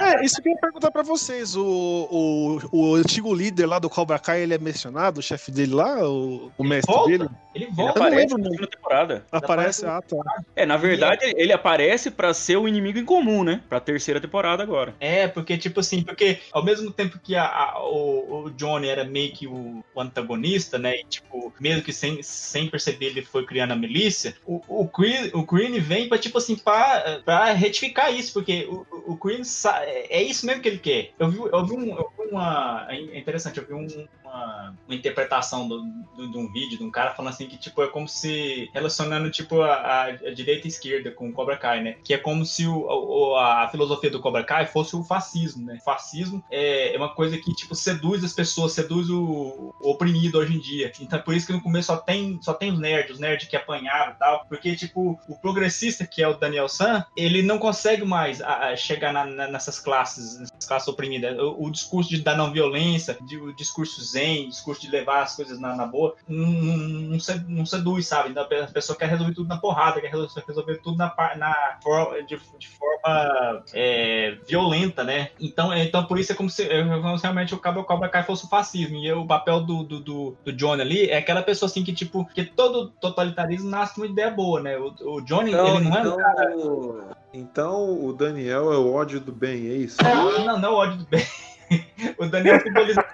É, 0.00 0.24
isso 0.24 0.42
que 0.42 0.48
eu 0.48 0.52
ia 0.52 0.58
perguntar 0.58 0.90
pra 0.90 1.02
vocês. 1.02 1.54
O, 1.54 1.62
o, 1.62 2.58
o 2.72 3.01
antigo 3.02 3.34
líder 3.34 3.66
lá 3.66 3.78
do 3.78 3.90
Cobra 3.90 4.18
Kai, 4.18 4.40
ele 4.42 4.54
é 4.54 4.58
mencionado, 4.58 5.20
o 5.20 5.22
chefe 5.22 5.50
dele 5.50 5.74
lá, 5.74 6.08
o, 6.08 6.50
o 6.56 6.64
mestre 6.64 6.92
volta. 6.92 7.10
dele? 7.10 7.28
Ele 7.54 7.64
Eu 7.66 7.68
Ele 7.68 7.76
não 7.76 7.88
aparece 7.88 8.16
lembro, 8.16 8.38
na 8.38 8.44
não. 8.44 8.50
segunda 8.50 8.70
temporada. 8.70 9.26
Aparece, 9.30 9.86
ah, 9.86 10.00
tá. 10.00 10.16
É, 10.56 10.64
na 10.64 10.76
verdade, 10.76 11.32
ele 11.36 11.52
aparece 11.52 12.10
pra 12.10 12.32
ser 12.32 12.56
o 12.56 12.66
inimigo 12.66 12.98
em 12.98 13.04
comum, 13.04 13.44
né? 13.44 13.60
Pra 13.68 13.78
terceira 13.80 14.20
temporada 14.20 14.62
agora. 14.62 14.94
É, 14.98 15.28
porque, 15.28 15.58
tipo 15.58 15.80
assim, 15.80 16.02
porque 16.02 16.38
ao 16.52 16.64
mesmo 16.64 16.90
tempo 16.90 17.18
que 17.22 17.34
a, 17.36 17.44
a- 17.44 17.82
o, 17.84 18.44
o 18.44 18.50
Johnny 18.50 18.88
era 18.88 19.04
meio 19.04 19.32
que 19.32 19.46
o, 19.46 19.84
o 19.94 20.00
antagonista, 20.00 20.78
né? 20.78 20.96
E, 21.00 21.04
tipo, 21.04 21.52
mesmo 21.60 21.82
que 21.82 21.92
sem, 21.92 22.22
sem 22.22 22.68
perceber 22.68 23.06
ele 23.06 23.22
foi 23.22 23.44
criando 23.44 23.72
a 23.72 23.76
milícia, 23.76 24.34
o, 24.46 24.60
o, 24.68 24.88
Creed, 24.88 25.32
o 25.34 25.44
vem 25.80 26.08
pra, 26.08 26.18
tipo 26.18 26.38
assim, 26.38 26.56
pra, 26.56 27.20
pra 27.24 27.52
retificar 27.52 28.12
isso, 28.12 28.32
porque 28.32 28.66
o, 28.70 28.86
o 29.12 29.16
sa- 29.44 29.82
é 29.84 30.02
é 30.18 30.22
isso 30.22 30.46
mesmo 30.46 30.62
que 30.62 30.68
ele 30.68 30.78
quer. 30.78 31.10
Eu 31.18 31.28
vi, 31.28 31.38
eu 31.38 31.66
vi, 31.66 31.72
um, 31.74 31.96
eu 31.96 32.12
vi 32.18 32.28
uma. 32.30 32.86
É 32.92 33.18
interessante, 33.18 33.58
eu 33.58 33.66
vi 33.66 33.74
um- 33.74 34.08
uma, 34.32 34.74
interpretação 34.88 35.68
do- 35.68 35.82
do- 36.16 36.30
de 36.30 36.38
um 36.38 36.50
vídeo 36.52 36.78
de 36.78 36.84
um 36.84 36.90
cara 36.90 37.12
falando 37.14 37.32
assim 37.32 37.46
que, 37.46 37.56
tipo, 37.56 37.82
é 37.82 37.88
como 37.88 38.08
se. 38.08 38.68
relacionando, 38.72 39.30
tipo, 39.30 39.60
a, 39.60 39.74
a- 39.74 40.04
a 40.06 40.30
direita 40.34 40.66
e 40.66 40.68
a 40.68 40.72
esquerda 40.72 41.10
com 41.10 41.28
o 41.28 41.32
Cobra 41.32 41.56
Kai, 41.56 41.82
né? 41.82 41.96
Que 42.04 42.14
é 42.14 42.18
como 42.18 42.44
se 42.44 42.66
o, 42.66 42.76
o- 42.86 43.36
a 43.36 43.68
filosofia 43.68 44.10
do 44.10 44.20
Cobra 44.20 44.44
Kai 44.44 44.66
fosse 44.66 44.94
o 44.96 45.02
fascismo, 45.04 45.64
né? 45.66 45.78
Fascismo 45.84 46.42
é, 46.50 46.94
é 46.94 46.98
uma 46.98 47.08
coisa 47.14 47.36
que, 47.38 47.52
tipo, 47.54 47.74
seduz 47.74 48.22
as 48.24 48.32
pessoas, 48.32 48.72
seduz 48.72 49.08
o, 49.10 49.74
o 49.80 49.90
oprimido 49.90 50.38
hoje 50.38 50.54
em 50.54 50.58
dia. 50.60 50.92
Então 51.00 51.18
é 51.18 51.22
por 51.22 51.34
isso 51.34 51.46
que 51.46 51.52
no 51.52 51.62
começo 51.62 51.86
só 51.88 51.96
tem, 51.96 52.38
só 52.42 52.54
tem 52.54 52.70
os 52.72 52.78
nerds, 52.78 53.12
os 53.14 53.20
nerds 53.20 53.48
que 53.48 53.56
apanharam 53.56 54.12
e 54.12 54.16
tal. 54.16 54.44
Porque, 54.48 54.74
tipo, 54.76 55.18
o 55.28 55.36
progressista, 55.40 56.06
que 56.06 56.22
é 56.22 56.28
o 56.28 56.34
Daniel 56.38 56.68
San, 56.68 57.04
ele 57.16 57.42
não 57.42 57.58
consegue 57.58 58.04
mais 58.04 58.40
a- 58.40 58.70
a 58.70 58.76
chegar 58.76 59.12
na- 59.12 59.24
na- 59.26 59.48
nessas 59.48 59.78
classes, 59.80 60.38
nessas 60.38 60.66
classes 60.66 60.88
oprimidas. 60.88 61.38
O, 61.38 61.64
o 61.66 61.70
discurso 61.70 62.10
de, 62.10 62.20
da 62.22 62.36
não 62.36 62.52
violência, 62.52 63.16
de- 63.26 63.36
o 63.38 63.54
discurso 63.54 64.00
zen, 64.02 64.21
o 64.22 64.48
discurso 64.48 64.80
de 64.82 64.88
levar 64.90 65.22
as 65.22 65.34
coisas 65.36 65.58
na, 65.60 65.74
na 65.74 65.86
boa, 65.86 66.14
não, 66.28 66.46
não, 66.46 66.76
não 67.12 67.20
se- 67.20 67.44
não 67.48 67.66
seduz, 67.66 68.06
sabe? 68.06 68.30
Então, 68.30 68.42
a 68.44 68.66
pessoa 68.66 68.96
quer 68.98 69.08
resolver 69.08 69.34
tudo 69.34 69.48
na 69.48 69.56
porrada, 69.58 70.00
quer 70.00 70.10
resolver, 70.10 70.78
tudo 70.82 70.96
na, 70.96 71.12
na 71.36 71.78
de, 72.26 72.38
de 72.58 72.68
forma 72.68 73.62
é, 73.72 74.36
violenta, 74.46 75.02
né? 75.04 75.30
Então, 75.40 75.72
é- 75.72 75.82
então, 75.84 76.04
por 76.04 76.18
isso 76.18 76.32
é 76.32 76.34
como 76.34 76.48
se, 76.50 76.62
é 76.62 76.84
como 76.84 77.16
se 77.18 77.22
realmente 77.22 77.54
o 77.54 77.58
Cobra, 77.58 77.82
Cobra 77.84 78.08
Kai 78.08 78.22
fosse 78.24 78.44
o 78.44 78.48
fascismo. 78.48 78.96
E 78.96 79.12
o 79.12 79.26
papel 79.26 79.60
do, 79.60 79.82
do, 79.84 80.00
do, 80.00 80.36
do 80.44 80.52
Johnny 80.52 80.82
ali 80.82 81.10
é 81.10 81.18
aquela 81.18 81.42
pessoa 81.42 81.68
assim 81.68 81.82
que, 81.84 81.92
tipo, 81.92 82.24
que 82.34 82.44
todo 82.44 82.90
totalitarismo 83.00 83.68
nasce 83.68 83.94
de 83.94 84.00
uma 84.00 84.06
ideia 84.06 84.30
boa, 84.30 84.60
né? 84.60 84.76
O, 84.78 84.94
o 85.16 85.20
Johnny, 85.22 85.50
Então, 85.52 85.66
ele 85.76 85.88
não 85.88 85.96
é 85.96 86.02
um 86.02 86.16
cara. 86.16 86.52
então, 86.54 87.10
então 87.34 88.04
o 88.04 88.12
Daniel 88.12 88.72
é 88.72 88.76
o 88.76 88.92
ódio 88.92 89.20
do 89.20 89.32
bem, 89.32 89.68
é 89.68 89.74
isso? 89.76 89.96
Não, 90.44 90.58
não, 90.58 90.74
ódio 90.74 90.98
do 90.98 91.06
bem. 91.06 91.24
O 92.18 92.26
Daniel 92.26 92.60
simboliza 92.60 93.04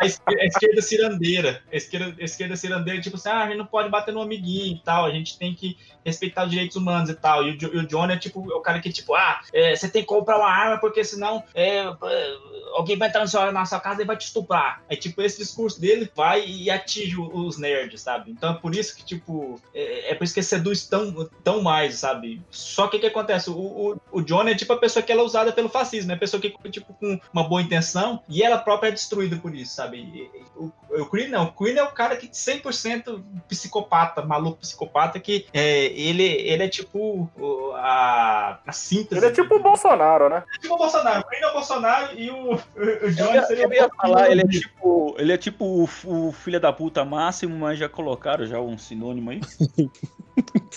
a 0.00 0.06
esquerda, 0.06 0.82
cirandeira. 0.82 1.62
A 1.72 1.76
esquerda, 1.76 2.14
a 2.20 2.24
esquerda 2.24 2.56
cirandeira, 2.56 3.00
tipo 3.00 3.16
assim, 3.16 3.28
ah, 3.28 3.44
a 3.44 3.46
gente 3.46 3.58
não 3.58 3.66
pode 3.66 3.88
bater 3.88 4.12
no 4.12 4.20
amiguinho 4.20 4.76
e 4.76 4.80
tal, 4.80 5.04
a 5.04 5.10
gente 5.10 5.38
tem 5.38 5.54
que 5.54 5.76
respeitar 6.04 6.44
os 6.44 6.50
direitos 6.50 6.76
humanos 6.76 7.10
e 7.10 7.14
tal. 7.14 7.46
E 7.46 7.50
o, 7.52 7.74
e 7.74 7.78
o 7.78 7.86
Johnny 7.86 8.14
é 8.14 8.16
tipo 8.16 8.50
é 8.50 8.54
o 8.54 8.60
cara 8.60 8.80
que, 8.80 8.92
tipo, 8.92 9.14
ah, 9.14 9.40
é, 9.52 9.74
você 9.74 9.88
tem 9.88 10.02
que 10.02 10.08
comprar 10.08 10.38
uma 10.38 10.50
arma 10.50 10.78
porque 10.78 11.04
senão 11.04 11.42
é, 11.54 11.78
é, 11.80 12.36
alguém 12.74 12.96
vai 12.96 13.08
entrar 13.08 13.20
na 13.20 13.26
sua, 13.26 13.52
na 13.52 13.64
sua 13.64 13.80
casa 13.80 14.02
e 14.02 14.06
vai 14.06 14.16
te 14.16 14.26
estuprar. 14.26 14.82
Aí, 14.90 14.96
tipo, 14.96 15.20
esse 15.22 15.38
discurso 15.38 15.80
dele 15.80 16.10
vai 16.14 16.44
e 16.46 16.70
atinge 16.70 17.16
os 17.18 17.58
nerds, 17.58 18.00
sabe? 18.00 18.30
Então 18.30 18.52
é 18.52 18.54
por 18.54 18.74
isso 18.74 18.96
que, 18.96 19.04
tipo, 19.04 19.60
é, 19.74 20.12
é 20.12 20.14
por 20.14 20.24
isso 20.24 20.34
que 20.34 20.42
seduz 20.42 20.86
tão, 20.86 21.28
tão 21.44 21.62
mais, 21.62 21.96
sabe? 21.96 22.42
Só 22.50 22.88
que 22.88 22.96
o 22.96 23.00
que 23.00 23.06
acontece? 23.06 23.50
O, 23.50 23.54
o, 23.54 24.00
o 24.12 24.22
Johnny 24.22 24.52
é 24.52 24.54
tipo 24.54 24.72
a 24.72 24.78
pessoa 24.78 25.02
que 25.02 25.12
ela 25.12 25.22
é 25.22 25.24
usada 25.24 25.52
pelo 25.52 25.68
fascismo, 25.68 26.12
é 26.12 26.14
a 26.14 26.18
pessoa 26.18 26.40
que, 26.40 26.50
tipo, 26.70 26.92
com 26.94 27.20
uma 27.32 27.44
boa 27.44 27.62
intenção 27.68 28.20
e 28.28 28.42
ela 28.42 28.58
própria 28.58 28.88
é 28.88 28.92
destruída 28.92 29.36
por 29.36 29.54
isso, 29.54 29.74
sabe? 29.74 29.98
E- 29.98 30.30
e- 30.38 30.48
O, 30.58 30.72
o 31.02 31.06
Queen 31.08 31.28
não, 31.28 31.44
o 31.44 31.52
Queen 31.52 31.76
é 31.78 31.82
o 31.84 31.92
cara 31.92 32.16
que 32.16 32.26
100% 32.28 33.22
psicopata, 33.48 34.22
maluco 34.22 34.58
psicopata, 34.58 35.20
que 35.20 35.46
é, 35.52 35.84
ele, 35.86 36.24
ele 36.24 36.64
é 36.64 36.68
tipo 36.68 37.30
o- 37.38 37.70
a, 37.76 38.58
a 38.66 38.72
síntese. 38.72 39.20
Ele 39.20 39.26
é 39.26 39.30
tipo 39.34 39.54
o 39.54 39.62
Bolsonaro, 39.62 40.28
né? 40.28 40.42
É 40.56 40.58
tipo 40.60 40.74
o 40.74 40.78
Bolsonaro, 40.78 41.20
o 41.20 41.28
Queen 41.28 41.42
é 41.42 41.46
o 41.46 41.52
Bolsonaro 41.52 42.18
e 42.18 42.30
o, 42.30 42.54
o 42.54 42.60
Eu 42.76 43.10
Johnny 43.12 43.34
ia, 43.34 43.42
seria 43.44 43.64
eu 43.64 43.72
ia 43.72 43.86
o 43.86 43.94
falar, 43.94 44.30
ele 44.30 44.40
é 44.42 44.46
tipo, 44.48 45.14
ele 45.18 45.32
é 45.32 45.36
tipo 45.38 45.64
o, 45.64 45.88
o 46.04 46.32
filho 46.32 46.58
da 46.58 46.72
puta 46.72 47.04
máximo, 47.04 47.56
mas 47.56 47.78
já 47.78 47.88
colocaram 47.88 48.44
já 48.46 48.58
um 48.60 48.76
sinônimo 48.76 49.30
aí. 49.30 49.40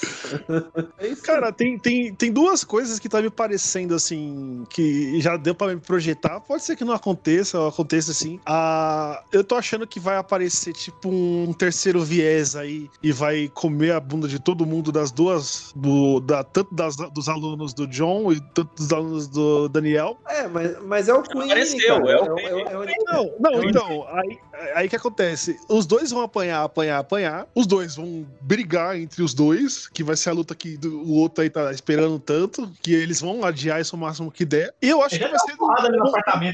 Cara, 1.24 1.52
tem, 1.52 1.78
tem, 1.78 2.14
tem 2.14 2.32
duas 2.32 2.64
coisas 2.64 3.00
que 3.00 3.10
tá 3.10 3.22
me 3.22 3.30
parecendo 3.30 3.96
assim, 3.96 4.66
que 4.70 5.20
já 5.22 5.38
deu 5.38 5.54
pra 5.56 5.68
me 5.68 5.80
projetar. 5.80 6.40
Pode 6.42 6.64
ser 6.64 6.76
que 6.76 6.84
não 6.84 6.94
aconteça, 6.94 7.60
ou 7.60 7.68
aconteça 7.68 8.12
assim. 8.12 8.40
Ah, 8.46 9.24
eu 9.32 9.44
tô 9.44 9.56
achando 9.56 9.86
que 9.88 10.00
vai 10.00 10.18
aparecer 10.18 10.74
tipo 10.74 11.10
um 11.10 11.54
terceiro 11.54 12.04
viés 12.04 12.56
aí 12.56 12.90
e 13.02 13.12
vai 13.12 13.50
comer 13.54 13.92
a 13.94 14.00
bunda 14.00 14.28
de 14.28 14.40
todo 14.40 14.66
mundo 14.66 14.92
das 14.92 15.12
duas, 15.12 15.72
do, 15.76 16.20
da, 16.20 16.44
tanto 16.44 16.74
das, 16.74 16.96
dos 16.96 17.30
alunos 17.30 17.74
do 17.74 17.88
John 17.88 18.32
e 18.32 18.40
tanto 18.40 18.76
dos 18.76 18.92
alunos 18.92 19.28
do 19.28 19.68
Daniel. 19.70 20.18
É, 20.28 20.48
mas, 20.48 20.82
mas 20.84 21.10
é 21.10 21.14
o 21.14 21.24
Queen, 21.24 21.46
Apareceu, 21.46 22.02
cara. 22.02 22.12
é 22.12 22.22
o 22.22 22.40
É, 22.40 22.44
é, 22.44 22.52
é, 22.52 22.94
é, 22.94 22.96
Não, 23.06 23.34
não, 23.40 23.64
então, 23.64 24.08
aí, 24.10 24.40
aí 24.76 24.90
que 24.90 24.96
acontece? 24.96 25.58
Os 25.70 25.86
dois 25.86 26.12
vão 26.12 26.22
apanhar, 26.22 26.64
apanhar, 26.64 27.00
apanhar. 27.00 27.48
Os 27.56 27.68
dois 27.68 27.96
vão 27.96 28.26
brigar 28.42 28.98
entre 28.98 29.24
os 29.24 29.34
dois, 29.34 29.81
que 29.88 30.04
vai 30.04 30.16
ser 30.16 30.30
a 30.30 30.34
luta 30.34 30.56
que 30.56 30.80
o 30.86 31.14
outro 31.14 31.44
aí 31.44 31.50
tá 31.50 31.72
esperando 31.72 32.20
tanto, 32.20 32.72
que 32.82 32.94
eles 32.94 33.22
vão 33.22 33.44
adiar 33.44 33.82
isso 33.82 33.96
o 33.96 34.00
máximo 34.00 34.32
que 34.32 34.46
der. 34.46 34.74
E 34.82 34.90
eu 34.90 35.02
acho 35.02 35.16
Ele 35.16 35.26
que 35.26 35.30
vai 35.30 35.40
ser. 35.40 35.56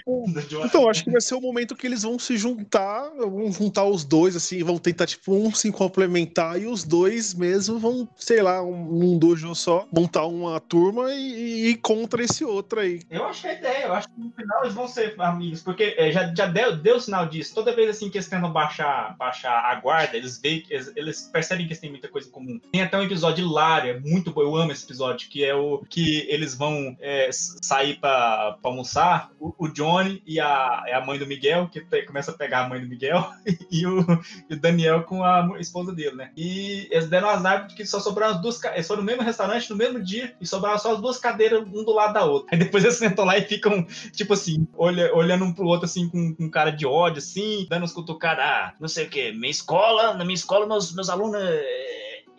do 0.08 0.42
Johnny. 0.48 0.66
Então, 0.66 0.84
eu 0.84 0.90
acho 0.90 1.04
que 1.04 1.12
vai 1.12 1.22
ser 1.22 1.36
o 1.36 1.42
momento 1.42 1.76
que 1.76 1.88
eles 1.88 2.04
vão 2.04 2.18
se 2.18 2.38
juntar, 2.38 3.10
vão 3.18 3.52
juntar 3.52 3.86
os 3.86 4.04
dois, 4.04 4.36
assim, 4.36 4.64
vão 4.64 4.78
tentar, 4.78 5.06
tipo, 5.06 5.34
um 5.34 5.54
se 5.54 5.72
complementar 5.72 6.60
e 6.62 6.66
os 6.66 6.84
dois 6.84 7.34
mesmo 7.34 7.80
vão, 7.80 8.08
sei 8.16 8.42
lá, 8.42 8.62
um, 8.62 8.86
num 8.86 9.18
dojo 9.18 9.54
só, 9.56 9.88
montar 9.92 10.26
uma 10.26 10.60
turma 10.60 11.14
e, 11.14 11.18
e 11.18 11.70
ir 11.70 11.76
contra 11.78 12.24
esse 12.24 12.44
outro 12.44 12.80
aí. 12.80 13.02
Eu 13.10 13.26
acho 13.26 13.42
que 13.42 13.48
é 13.48 13.52
a 13.52 13.54
ideia, 13.54 13.86
eu 13.86 13.94
acho 13.94 14.08
que 14.08 14.20
no 14.20 14.32
final 14.32 14.64
eles 14.64 14.74
vão 14.74 14.88
ser 14.88 15.16
amigos, 15.20 15.62
porque 15.62 15.96
é, 15.98 16.12
já, 16.12 16.34
já 16.34 16.46
deu, 16.46 16.76
deu 16.76 17.00
sinal 17.00 17.26
disso. 17.28 17.54
Toda 17.54 17.76
vez 17.76 17.90
assim 17.90 18.10
que 18.10 18.18
eles 18.18 18.28
tentam 18.28 18.52
baixar, 18.52 19.16
baixar 19.18 19.66
a 19.66 19.76
guarda, 19.76 20.18
eles 20.18 20.40
veem, 20.40 20.64
eles, 20.70 20.92
eles 20.96 21.30
percebem 21.32 21.66
que 21.66 21.74
eles 21.74 21.82
têm 21.82 21.90
muita 21.90 22.08
coisa 22.08 22.28
em 22.28 22.32
comum. 22.32 22.60
Tem 22.72 22.82
até 22.82 22.98
um 22.98 23.04
episódio 23.04 23.17
hilário, 23.42 23.92
é 23.92 24.00
muito 24.00 24.32
bom, 24.32 24.42
eu 24.42 24.56
amo 24.56 24.72
esse 24.72 24.86
episódio, 24.86 25.30
que 25.30 25.44
é 25.44 25.54
o 25.56 25.80
que 25.90 26.26
eles 26.30 26.56
vão 26.56 26.96
é, 27.00 27.30
sair 27.32 28.00
pra 28.00 28.58
almoçar, 28.64 29.32
o, 29.40 29.54
o 29.58 29.68
Johnny 29.68 30.22
e 30.26 30.40
a, 30.40 30.84
é 30.88 30.94
a 30.94 31.06
mãe 31.06 31.18
do 31.20 31.26
Miguel, 31.28 31.68
que 31.70 31.82
pe- 31.82 32.04
começa 32.04 32.32
a 32.32 32.34
pegar 32.38 32.66
a 32.66 32.70
mãe 32.70 32.80
do 32.82 32.88
Miguel, 32.88 33.26
e 33.72 33.86
o, 33.86 34.06
e 34.50 34.54
o 34.54 34.60
Daniel 34.60 35.04
com 35.04 35.24
a 35.24 35.48
esposa 35.60 35.94
dele, 35.94 36.16
né? 36.16 36.32
E 36.36 36.88
eles 36.92 37.08
deram 37.10 37.30
azar 37.30 37.68
porque 37.68 37.86
só 37.86 38.00
sobraram 38.00 38.36
as 38.36 38.42
duas. 38.42 38.64
Eles 38.64 38.88
foram 38.88 39.02
no 39.02 39.06
mesmo 39.06 39.24
restaurante 39.24 39.70
no 39.70 39.76
mesmo 39.76 40.04
dia 40.04 40.36
e 40.40 40.46
sobraram 40.48 40.78
só 40.80 40.94
as 40.94 41.02
duas 41.02 41.18
cadeiras, 41.18 41.62
um 41.68 41.84
do 41.84 41.94
lado 41.94 42.14
da 42.14 42.26
outra. 42.26 42.48
Aí 42.54 42.60
depois 42.60 42.84
eles 42.84 42.98
sentam 42.98 43.26
lá 43.26 43.38
e 43.38 43.42
ficam, 43.44 43.86
tipo 44.14 44.34
assim, 44.34 44.68
olha, 44.78 45.14
olhando 45.16 45.46
um 45.46 45.54
pro 45.54 45.66
outro, 45.68 45.86
assim, 45.86 46.10
com, 46.10 46.34
com 46.36 46.50
cara 46.50 46.72
de 46.72 46.86
ódio, 46.86 47.20
assim, 47.20 47.66
dando 47.70 47.84
uns 47.84 47.92
cutucadas. 47.94 48.44
Ah, 48.46 48.74
não 48.80 48.88
sei 48.88 49.06
o 49.06 49.10
quê. 49.10 49.32
Minha 49.32 49.52
escola, 49.52 50.14
na 50.14 50.24
minha 50.24 50.36
escola, 50.36 50.66
meus, 50.66 50.94
meus 50.94 51.10
alunos. 51.10 51.40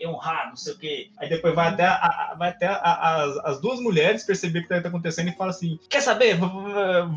É, 0.01 0.09
honrar, 0.09 0.49
não 0.49 0.57
sei 0.57 0.73
o 0.73 0.79
quê. 0.79 1.11
Aí 1.19 1.29
depois 1.29 1.55
vai 1.55 1.69
até, 1.69 1.85
a- 1.87 2.35
vai 2.39 2.51
até 2.51 2.67
a- 2.67 2.75
a- 2.77 3.25
as, 3.25 3.37
as 3.45 3.61
duas 3.61 3.81
mulheres 3.81 4.25
perceber 4.25 4.61
o 4.61 4.63
que 4.63 4.69
tá 4.69 4.77
acontecendo 4.89 5.29
e 5.29 5.37
fala 5.37 5.51
assim: 5.51 5.79
quer 5.89 6.01
saber? 6.01 6.37
V- 6.37 6.47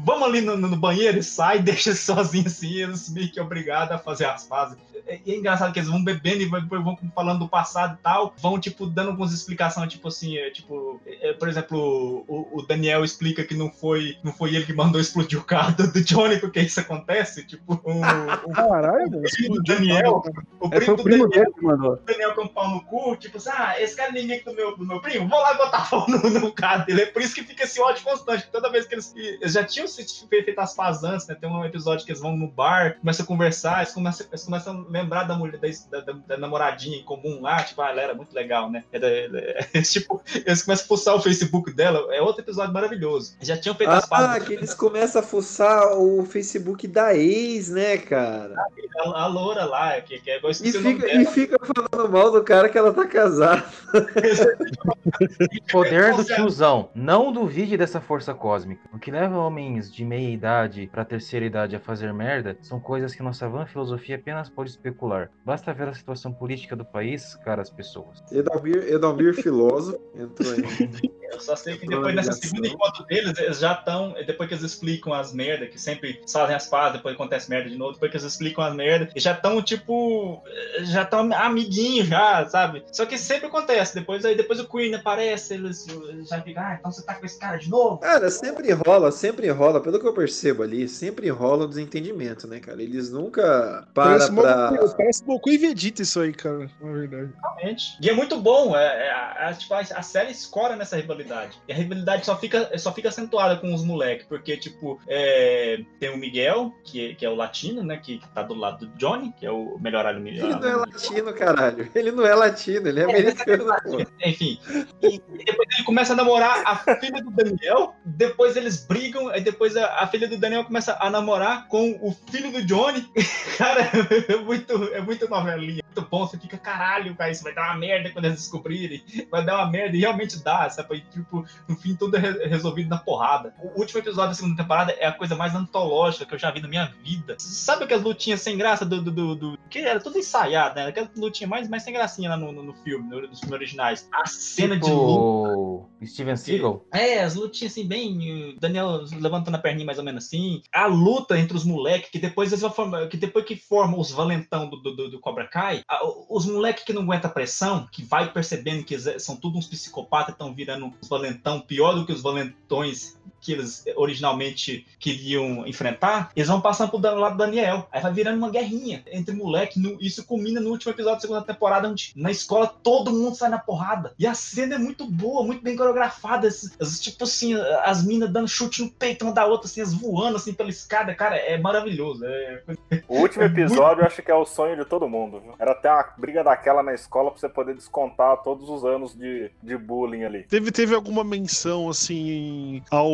Vamos 0.03 0.27
ali 0.27 0.41
no, 0.41 0.55
no 0.57 0.75
banheiro 0.77 1.17
e 1.19 1.23
sai, 1.23 1.59
deixa 1.61 1.89
eles 1.89 1.99
sozinhos 2.01 2.47
assim, 2.53 2.73
eles 2.81 3.09
meio 3.13 3.31
que 3.31 3.39
obrigados 3.39 3.91
a 3.93 3.97
fazer 3.97 4.25
as 4.25 4.45
pazes. 4.45 4.77
E 5.25 5.31
é 5.33 5.35
engraçado 5.35 5.73
que 5.73 5.79
eles 5.79 5.89
vão 5.89 6.03
bebendo 6.03 6.41
e 6.41 6.45
vão, 6.45 6.61
vão 6.83 6.97
falando 7.13 7.39
do 7.39 7.49
passado 7.49 7.97
e 7.99 8.03
tal, 8.03 8.33
vão, 8.37 8.59
tipo, 8.59 8.85
dando 8.85 9.09
algumas 9.09 9.33
explicações, 9.33 9.91
tipo 9.91 10.07
assim, 10.07 10.37
é, 10.37 10.49
tipo, 10.51 11.01
é, 11.05 11.33
por 11.33 11.49
exemplo, 11.49 12.23
o, 12.27 12.59
o 12.59 12.61
Daniel 12.67 13.03
explica 13.03 13.43
que 13.43 13.55
não 13.55 13.69
foi, 13.71 14.15
não 14.23 14.31
foi 14.31 14.55
ele 14.55 14.65
que 14.65 14.73
mandou 14.73 15.01
explodir 15.01 15.39
o 15.39 15.43
carro 15.43 15.75
do, 15.75 15.91
do 15.91 16.01
Johnny, 16.01 16.39
porque 16.39 16.59
isso 16.61 16.79
acontece, 16.79 17.45
tipo, 17.45 17.73
o, 17.83 18.49
o 18.49 18.53
Caralho, 18.53 19.07
o 19.07 19.53
do 19.55 19.63
Daniel, 19.63 20.21
o 20.59 20.67
É, 20.67 20.79
primo 20.79 20.85
foi 20.85 20.93
o 20.93 20.97
do 20.97 21.03
primo 21.03 21.27
Daniel, 21.27 21.43
dele 21.45 21.55
que 21.57 21.65
mandou. 21.65 21.93
o 21.93 21.97
Daniel 22.05 22.49
pau 22.53 22.70
no 22.71 22.83
cu, 22.85 23.15
tipo 23.17 23.37
assim, 23.37 23.49
ah, 23.51 23.75
esse 23.79 23.95
cara 23.95 24.09
é 24.09 24.19
inimigo 24.19 24.49
do 24.49 24.55
meu, 24.55 24.77
do 24.77 24.85
meu 24.85 25.01
primo, 25.01 25.27
vou 25.29 25.39
lá 25.39 25.53
botar 25.53 25.87
pau 25.89 26.05
no, 26.09 26.17
no 26.29 26.51
cara 26.51 26.83
dele. 26.85 27.01
É 27.03 27.05
por 27.05 27.21
isso 27.21 27.35
que 27.35 27.43
fica 27.43 27.63
esse 27.63 27.79
ódio 27.81 28.03
constante. 28.03 28.47
Toda 28.51 28.71
vez 28.71 28.85
que 28.85 28.95
eles, 28.95 29.13
eles 29.15 29.53
já 29.53 29.63
tinham 29.63 29.87
feito 29.87 30.59
as 30.59 30.73
pazes 30.73 31.03
antes, 31.03 31.27
né? 31.27 31.35
Tem 31.39 31.49
um 31.49 31.65
episódio 31.65 32.05
que 32.05 32.11
eles 32.11 32.21
vão 32.21 32.35
no 32.35 32.47
bar, 32.47 32.97
começam 32.99 33.23
a 33.23 33.27
conversar, 33.27 33.77
eles 33.81 33.93
começam, 33.93 34.25
eles 34.29 34.43
começam 34.43 34.85
a 34.87 34.91
lembrar 34.91 35.23
da 35.23 35.35
mulher, 35.35 35.59
da, 35.91 35.99
da- 36.01 36.13
da 36.27 36.37
namoradinha 36.37 36.97
em 36.97 37.03
comum 37.03 37.41
lá, 37.41 37.63
tipo, 37.63 37.81
ah, 37.81 37.89
ela 37.89 38.01
era 38.01 38.13
muito 38.13 38.33
legal, 38.33 38.69
né? 38.71 38.83
Era- 38.91 39.07
era- 39.07 39.67
tipo, 39.83 40.21
eles 40.45 40.63
começam 40.63 40.85
a 40.85 40.87
fuçar 40.87 41.15
o 41.15 41.21
Facebook 41.21 41.71
dela, 41.73 42.13
é 42.13 42.21
outro 42.21 42.41
episódio 42.41 42.73
maravilhoso. 42.73 43.35
Já 43.41 43.57
tinham 43.57 43.75
feito 43.75 43.89
as 43.91 44.03
Ah, 44.05 44.07
pazes. 44.07 44.47
que 44.47 44.53
eles 44.53 44.73
começam 44.73 45.21
a 45.21 45.23
fuçar 45.25 45.97
o 45.97 46.25
Facebook 46.25 46.87
da 46.87 47.15
ex, 47.15 47.69
né, 47.69 47.97
cara? 47.97 48.55
A, 48.99 49.23
a 49.23 49.27
loura 49.27 49.65
lá, 49.65 49.99
que, 50.01 50.19
que 50.19 50.29
é 50.29 50.37
igual 50.37 50.51
E 50.51 50.71
fica, 50.71 51.07
e 51.13 51.25
fica 51.25 51.57
falando 51.59 52.11
mal 52.11 52.31
do 52.31 52.43
cara 52.43 52.60
que 52.69 52.77
ela 52.77 52.93
tá 52.93 53.05
casada. 53.05 53.63
Poder 55.71 56.15
do 56.15 56.23
tiozão. 56.23 56.89
Não 56.95 57.31
duvide 57.31 57.77
dessa 57.77 58.01
força 58.01 58.33
cósmica. 58.33 58.81
O 58.93 58.99
que 58.99 59.11
leva 59.11 59.37
homens 59.37 59.91
de 59.91 60.03
meia 60.03 60.29
idade 60.29 60.89
pra 60.91 61.05
terceira 61.05 61.45
idade 61.45 61.75
a 61.75 61.79
fazer 61.79 62.13
merda 62.13 62.57
são 62.61 62.79
coisas 62.79 63.13
que 63.13 63.23
nossa 63.23 63.47
vã 63.47 63.65
filosofia 63.65 64.15
apenas 64.15 64.49
pode 64.49 64.69
especular. 64.69 65.29
Basta 65.45 65.73
ver 65.73 65.87
a 65.87 65.93
situação 65.93 66.33
política 66.33 66.75
do 66.75 66.85
país, 66.85 67.35
caras 67.43 67.69
pessoas. 67.69 68.23
Edalmir, 68.31 68.83
Edalmir 68.87 69.33
filósofo 69.33 69.99
entrou 70.15 70.53
aí. 70.53 71.11
Eu 71.31 71.39
só 71.39 71.55
sei 71.55 71.77
que 71.77 71.87
depois 71.87 72.13
dessa 72.13 72.33
segunda 72.33 72.67
encontro 72.67 73.05
deles, 73.05 73.37
eles 73.39 73.59
já 73.59 73.73
estão. 73.73 74.13
Depois 74.25 74.49
que 74.49 74.55
eles 74.55 74.65
explicam 74.65 75.13
as 75.13 75.33
merdas, 75.33 75.69
que 75.69 75.79
sempre 75.79 76.21
fazem 76.31 76.55
as 76.55 76.67
pazes, 76.67 76.97
depois 76.97 77.15
acontece 77.15 77.49
merda 77.49 77.69
de 77.69 77.77
novo, 77.77 77.93
depois 77.93 78.11
que 78.11 78.17
eles 78.17 78.31
explicam 78.31 78.63
as 78.63 78.75
merdas, 78.75 79.09
eles 79.11 79.23
já 79.23 79.31
estão, 79.31 79.61
tipo. 79.61 80.43
Já 80.81 81.03
estão 81.03 81.31
amiguinhos, 81.33 82.07
já, 82.07 82.43
sabe? 82.51 82.83
Só 82.91 83.05
que 83.05 83.17
sempre 83.17 83.47
acontece. 83.47 83.95
Depois, 83.95 84.25
aí, 84.25 84.35
depois 84.35 84.59
o 84.59 84.67
Queen 84.67 84.93
aparece, 84.93 85.53
eles 85.53 85.87
eles 85.87 86.27
já 86.27 86.41
ficam, 86.41 86.63
ah, 86.63 86.77
então 86.79 86.91
você 86.91 87.03
tá 87.03 87.15
com 87.15 87.25
esse 87.25 87.39
cara 87.39 87.57
de 87.57 87.69
novo? 87.69 87.97
Cara, 87.99 88.29
sempre 88.29 88.71
rola, 88.71 89.11
sempre 89.11 89.49
rola, 89.49 89.81
pelo 89.81 89.99
que 89.99 90.07
eu 90.07 90.13
percebo 90.13 90.63
ali, 90.63 90.87
sempre 90.87 91.29
rola 91.29 91.65
um 91.65 91.69
desentendimento, 91.69 92.47
né, 92.47 92.59
cara? 92.59 92.81
Eles 92.81 93.09
nunca 93.09 93.87
param 93.93 94.11
Parece, 94.11 94.33
pra. 94.33 94.93
Parece 94.97 95.23
Goku 95.23 95.49
e 95.49 95.57
Vegeta 95.57 96.01
isso 96.01 96.19
aí, 96.19 96.33
cara, 96.33 96.69
na 96.81 96.91
verdade. 96.91 97.31
Realmente. 97.41 97.97
E 98.01 98.09
é 98.09 98.13
muito 98.13 98.37
bom. 98.39 98.75
É, 98.75 99.07
é, 99.07 99.11
a, 99.11 99.53
tipo, 99.53 99.73
a, 99.73 99.79
a 99.79 100.01
série 100.01 100.31
escora 100.31 100.75
nessa 100.75 100.97
rivalidade. 100.97 101.57
E 101.67 101.71
a 101.71 101.75
rivalidade 101.75 102.25
só 102.25 102.37
fica, 102.37 102.77
só 102.77 102.93
fica 102.93 103.09
acentuada 103.09 103.55
com 103.57 103.73
os 103.73 103.83
moleques. 103.83 104.25
Porque, 104.27 104.57
tipo, 104.57 104.99
é, 105.07 105.81
tem 105.99 106.09
o 106.09 106.17
Miguel, 106.17 106.73
que, 106.83 107.15
que 107.15 107.25
é 107.25 107.29
o 107.29 107.35
latino, 107.35 107.83
né? 107.83 107.97
Que, 107.97 108.17
que 108.17 108.27
tá 108.29 108.43
do 108.43 108.53
lado 108.53 108.85
do 108.85 108.97
Johnny, 108.97 109.33
que 109.39 109.45
é 109.45 109.51
o 109.51 109.77
melhor 109.79 110.05
alho 110.05 110.25
Ele 110.27 110.55
não 110.55 110.69
é 110.69 110.75
latino, 110.75 111.33
caralho. 111.33 111.89
Ele 111.93 112.11
não 112.11 112.25
é 112.25 112.33
latino, 112.41 112.87
ele 112.87 112.99
é 112.99 113.03
americano. 113.03 113.65
Enfim. 114.25 114.59
E, 115.01 115.15
e 115.15 115.45
depois 115.45 115.67
ele 115.73 115.83
começa 115.85 116.13
a 116.13 116.15
namorar 116.15 116.63
a 116.65 116.75
filha 116.97 117.21
do 117.23 117.31
Daniel. 117.31 117.95
Depois 118.05 118.55
eles 118.55 118.85
brigam. 118.85 119.29
Aí 119.29 119.41
depois 119.41 119.77
a, 119.77 120.01
a 120.01 120.07
filha 120.07 120.27
do 120.27 120.37
Daniel 120.37 120.65
começa 120.65 120.97
a 120.99 121.09
namorar 121.09 121.67
com 121.67 121.97
o 122.01 122.15
filho 122.31 122.51
do 122.51 122.63
Johnny. 122.63 123.07
Cara, 123.57 123.89
é 124.27 124.35
muito, 124.37 124.73
é 124.93 125.01
muito 125.01 125.29
novelinha. 125.29 125.80
Muito 125.95 126.09
bom. 126.09 126.25
Você 126.25 126.37
fica, 126.39 126.57
caralho, 126.57 127.15
cara, 127.15 127.31
isso 127.31 127.43
vai 127.43 127.53
dar 127.53 127.69
uma 127.71 127.77
merda 127.77 128.09
quando 128.11 128.25
eles 128.25 128.37
descobrirem. 128.39 129.03
Vai 129.29 129.43
dar 129.45 129.57
uma 129.57 129.69
merda. 129.71 129.95
E 129.95 129.99
realmente 129.99 130.41
dá, 130.43 130.69
sabe? 130.69 130.97
E, 130.97 131.01
tipo, 131.01 131.45
no 131.67 131.75
fim, 131.75 131.95
tudo 131.95 132.15
é 132.15 132.19
re- 132.19 132.47
resolvido 132.47 132.89
na 132.89 132.97
porrada. 132.97 133.53
O 133.61 133.79
último 133.79 133.99
episódio 133.99 134.29
da 134.29 134.33
segunda 134.35 134.55
temporada 134.61 134.91
é 134.93 135.05
a 135.05 135.11
coisa 135.11 135.35
mais 135.35 135.53
antológica 135.55 136.25
que 136.25 136.33
eu 136.35 136.39
já 136.39 136.49
vi 136.51 136.61
na 136.61 136.67
minha 136.67 136.85
vida. 137.03 137.35
Sabe 137.39 137.83
aquelas 137.83 138.03
lutinhas 138.03 138.41
sem 138.41 138.57
graça 138.57 138.85
do. 138.85 139.01
do, 139.01 139.11
do, 139.11 139.35
do- 139.35 139.57
que 139.69 139.79
era 139.79 139.99
tudo 139.99 140.17
ensaiado, 140.17 140.75
né? 140.75 140.87
Aquela 140.87 141.09
lutinha 141.15 141.47
mais, 141.47 141.67
mais 141.69 141.83
sem 141.83 141.93
gracinha 141.93 142.29
lá 142.29 142.37
no, 142.37 142.51
no, 142.51 142.63
no 142.63 142.73
filme, 142.73 143.09
no- 143.09 143.21
nos 143.27 143.39
filmes 143.39 143.53
originais. 143.53 144.07
A 144.13 144.25
cena 144.25 144.77
de 144.77 144.89
luta. 144.89 145.49
Tipo, 145.51 145.89
Steven 146.05 146.35
Seagal? 146.35 146.85
É, 146.93 147.21
as 147.23 147.35
lutinhas 147.35 147.71
assim, 147.73 147.87
bem. 147.87 148.55
Daniel 148.59 149.03
levantando 149.19 149.55
a 149.55 149.59
perninha 149.59 149.85
mais 149.85 149.97
ou 149.97 150.03
menos 150.03 150.25
assim. 150.25 150.61
A 150.73 150.85
luta 150.85 151.37
entre 151.39 151.55
os 151.55 151.63
moleques, 151.63 152.09
que 152.09 152.19
depois 152.19 152.49
eles 152.51 152.61
vão 152.61 152.71
formar. 152.71 153.07
Que 153.07 153.17
depois 153.17 153.45
que 153.45 153.55
formam 153.55 153.99
os 153.99 154.11
valentão 154.11 154.69
do, 154.69 154.77
do- 154.81 155.09
do 155.09 155.19
Cobra 155.19 155.47
Kai, 155.47 155.80
os 156.29 156.45
moleques 156.45 156.83
que 156.83 156.93
não 156.93 157.03
aguentam 157.03 157.29
a 157.29 157.33
pressão, 157.33 157.87
que 157.91 158.03
vai 158.03 158.31
percebendo 158.31 158.83
que 158.83 158.97
são 159.19 159.35
todos 159.35 159.57
uns 159.57 159.67
psicopatas, 159.67 160.33
estão 160.33 160.53
virando 160.53 160.93
os 161.01 161.07
valentão 161.07 161.59
pior 161.59 161.93
do 161.93 162.05
que 162.05 162.11
os 162.11 162.21
valentões 162.21 163.17
que 163.41 163.51
eles 163.53 163.83
originalmente 163.95 164.85
queriam 164.99 165.65
enfrentar, 165.67 166.31
eles 166.35 166.47
vão 166.47 166.61
passando 166.61 166.89
pro 166.91 166.99
lado 166.99 167.33
do 167.33 167.37
Daniel. 167.39 167.87
Aí 167.91 168.01
vai 168.01 168.13
virando 168.13 168.37
uma 168.37 168.49
guerrinha 168.49 169.03
entre 169.11 169.35
moleque. 169.35 169.79
No- 169.79 169.97
isso 169.99 170.23
culmina 170.25 170.59
no 170.61 170.69
último 170.69 170.91
episódio 170.91 171.15
da 171.17 171.21
segunda 171.21 171.41
temporada, 171.41 171.89
onde 171.89 172.11
na 172.15 172.29
escola 172.31 172.67
todo 172.67 173.11
mundo 173.11 173.35
sai 173.35 173.49
na 173.49 173.57
porrada. 173.59 174.13
E 174.19 174.27
a 174.27 174.33
cena 174.33 174.75
é 174.75 174.77
muito 174.77 175.05
boa, 175.05 175.43
muito 175.43 175.63
bem 175.63 175.75
coreografada. 175.75 176.47
As- 176.47 176.71
as- 176.79 176.99
tipo 176.99 177.23
assim, 177.23 177.55
as 177.83 178.03
minas 178.05 178.31
dando 178.31 178.47
chute 178.47 178.81
no 178.83 178.89
peito 178.91 179.25
uma 179.25 179.33
da 179.33 179.45
outra, 179.45 179.67
assim, 179.67 179.81
as 179.81 179.93
voando 179.93 180.37
assim 180.37 180.53
pela 180.53 180.69
escada. 180.69 181.13
Cara, 181.15 181.35
é 181.35 181.57
maravilhoso. 181.57 182.23
É... 182.25 182.61
O 183.07 183.19
último 183.19 183.43
episódio 183.45 184.01
eu 184.01 184.07
acho 184.07 184.21
que 184.21 184.31
é 184.31 184.35
o 184.35 184.45
sonho 184.45 184.75
de 184.75 184.85
todo 184.85 185.09
mundo, 185.09 185.39
viu? 185.39 185.53
Era 185.57 185.73
ter 185.73 185.89
uma 185.89 186.05
briga 186.17 186.43
daquela 186.43 186.83
na 186.83 186.93
escola 186.93 187.31
pra 187.31 187.39
você 187.39 187.49
poder 187.49 187.75
descontar 187.75 188.37
todos 188.43 188.69
os 188.69 188.85
anos 188.85 189.15
de, 189.17 189.49
de 189.63 189.77
bullying 189.77 190.23
ali. 190.23 190.43
Teve, 190.43 190.71
teve 190.71 190.93
alguma 190.93 191.23
menção, 191.23 191.89
assim, 191.89 192.81
ao 192.91 193.09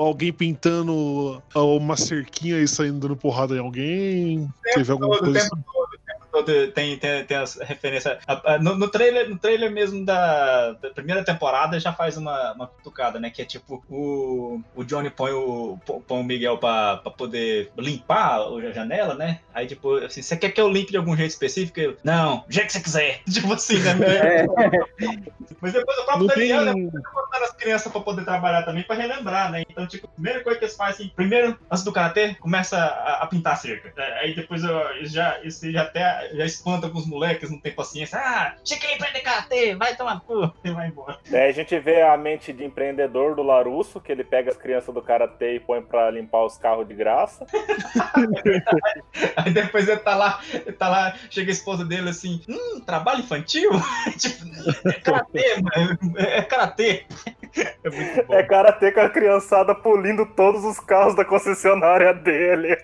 alguém 0.00 0.32
pintando 0.32 1.42
uma 1.54 1.96
cerquinha 1.96 2.58
e 2.58 2.68
saindo 2.68 3.00
dando 3.00 3.16
porrada 3.16 3.54
em 3.54 3.58
alguém? 3.58 4.48
Teve 4.74 4.92
alguma 4.92 5.10
todo, 5.10 5.24
coisa 5.24 5.38
o 5.38 5.40
assim? 5.40 5.50
tempo 5.50 5.64
todo, 5.72 5.84
o 5.84 5.90
tempo 5.90 6.01
todo 6.32 6.68
tem, 6.72 6.96
tem, 6.98 7.24
tem 7.24 7.36
as 7.36 7.56
referências. 7.56 8.18
No, 8.60 8.74
no 8.76 8.88
trailer, 8.88 9.28
no 9.28 9.38
trailer 9.38 9.70
mesmo 9.70 10.04
da, 10.04 10.72
da 10.72 10.90
primeira 10.90 11.22
temporada 11.24 11.78
já 11.78 11.92
faz 11.92 12.16
uma, 12.16 12.52
uma 12.54 12.66
cutucada, 12.66 13.20
né? 13.20 13.30
Que 13.30 13.42
é 13.42 13.44
tipo, 13.44 13.84
o, 13.88 14.60
o 14.74 14.82
Johnny 14.84 15.10
põe 15.10 15.32
o, 15.32 15.78
põe 16.06 16.20
o 16.20 16.24
Miguel 16.24 16.58
pra, 16.58 16.96
pra 16.96 17.12
poder 17.12 17.70
limpar 17.78 18.40
a 18.40 18.72
janela, 18.72 19.14
né? 19.14 19.40
Aí, 19.54 19.66
tipo, 19.66 19.96
assim, 19.96 20.22
você 20.22 20.36
quer 20.36 20.50
que 20.50 20.60
eu 20.60 20.68
limpe 20.70 20.90
de 20.90 20.96
algum 20.96 21.16
jeito 21.16 21.30
específico? 21.30 21.78
Eu, 21.78 21.96
Não, 22.02 22.44
jeito 22.48 22.66
que 22.68 22.72
você 22.72 22.80
quiser. 22.80 23.20
Tipo 23.30 23.52
assim, 23.52 23.78
né? 23.78 23.94
Mas 25.60 25.72
depois 25.72 25.98
o 25.98 26.04
próprio 26.04 26.28
tem- 26.28 26.48
Daniel, 26.48 26.64
né? 26.76 26.90
botar 27.14 27.44
as 27.44 27.52
crianças 27.52 27.90
pra 27.92 28.00
poder 28.00 28.24
trabalhar 28.24 28.62
também, 28.62 28.82
pra 28.82 28.96
relembrar, 28.96 29.50
né? 29.50 29.62
Então, 29.68 29.86
tipo, 29.86 30.06
a 30.06 30.10
primeira 30.10 30.42
coisa 30.42 30.58
que 30.58 30.64
eles 30.64 30.76
fazem, 30.76 31.06
assim, 31.06 31.12
primeiro, 31.14 31.58
antes 31.70 31.84
do 31.84 31.92
karatê, 31.92 32.34
começa 32.36 32.76
a, 32.78 33.22
a 33.22 33.26
pintar 33.26 33.54
a 33.54 33.56
cerca. 33.56 33.92
É, 33.96 34.20
Aí 34.20 34.34
depois 34.34 34.62
eu, 34.62 34.70
eu 34.76 35.06
já, 35.06 35.40
isso 35.42 35.70
já 35.70 35.82
até 35.82 36.21
já 36.32 36.44
espanta 36.44 36.86
alguns 36.86 37.06
moleques, 37.06 37.50
não 37.50 37.58
tem 37.58 37.72
paciência. 37.72 38.18
Ah, 38.18 38.56
cheguei 38.64 38.96
pra 38.96 39.12
karatê, 39.22 39.74
vai 39.74 39.96
tomar 39.96 40.20
cu, 40.20 40.52
e 40.64 40.70
vai 40.70 40.88
embora. 40.88 41.18
A 41.32 41.52
gente 41.52 41.78
vê 41.78 42.02
a 42.02 42.16
mente 42.16 42.52
de 42.52 42.64
empreendedor 42.64 43.34
do 43.34 43.42
Larusso, 43.42 44.00
que 44.00 44.12
ele 44.12 44.24
pega 44.24 44.50
as 44.50 44.56
crianças 44.56 44.94
do 44.94 45.00
Karatê 45.00 45.56
e 45.56 45.60
põe 45.60 45.80
pra 45.80 46.10
limpar 46.10 46.44
os 46.44 46.58
carros 46.58 46.86
de 46.86 46.94
graça. 46.94 47.46
Aí 49.36 49.52
depois 49.52 49.88
ele 49.88 50.00
tá 50.00 50.14
lá, 50.14 50.40
ele 50.52 50.72
tá 50.72 50.88
lá, 50.88 51.16
chega 51.30 51.50
a 51.50 51.52
esposa 51.52 51.84
dele 51.84 52.10
assim, 52.10 52.42
hum, 52.48 52.80
trabalho 52.80 53.20
infantil? 53.20 53.70
tipo, 54.18 54.44
é 54.88 54.92
karatê, 55.00 55.56
mano, 55.62 56.18
é 56.18 56.42
karatê. 56.42 57.06
É. 57.54 58.38
É 58.38 58.42
Karatê 58.44 58.92
com 58.92 59.00
a 59.00 59.10
criançada 59.10 59.74
polindo 59.74 60.24
todos 60.24 60.64
os 60.64 60.80
carros 60.80 61.14
da 61.14 61.22
concessionária 61.22 62.14
dele. 62.14 62.78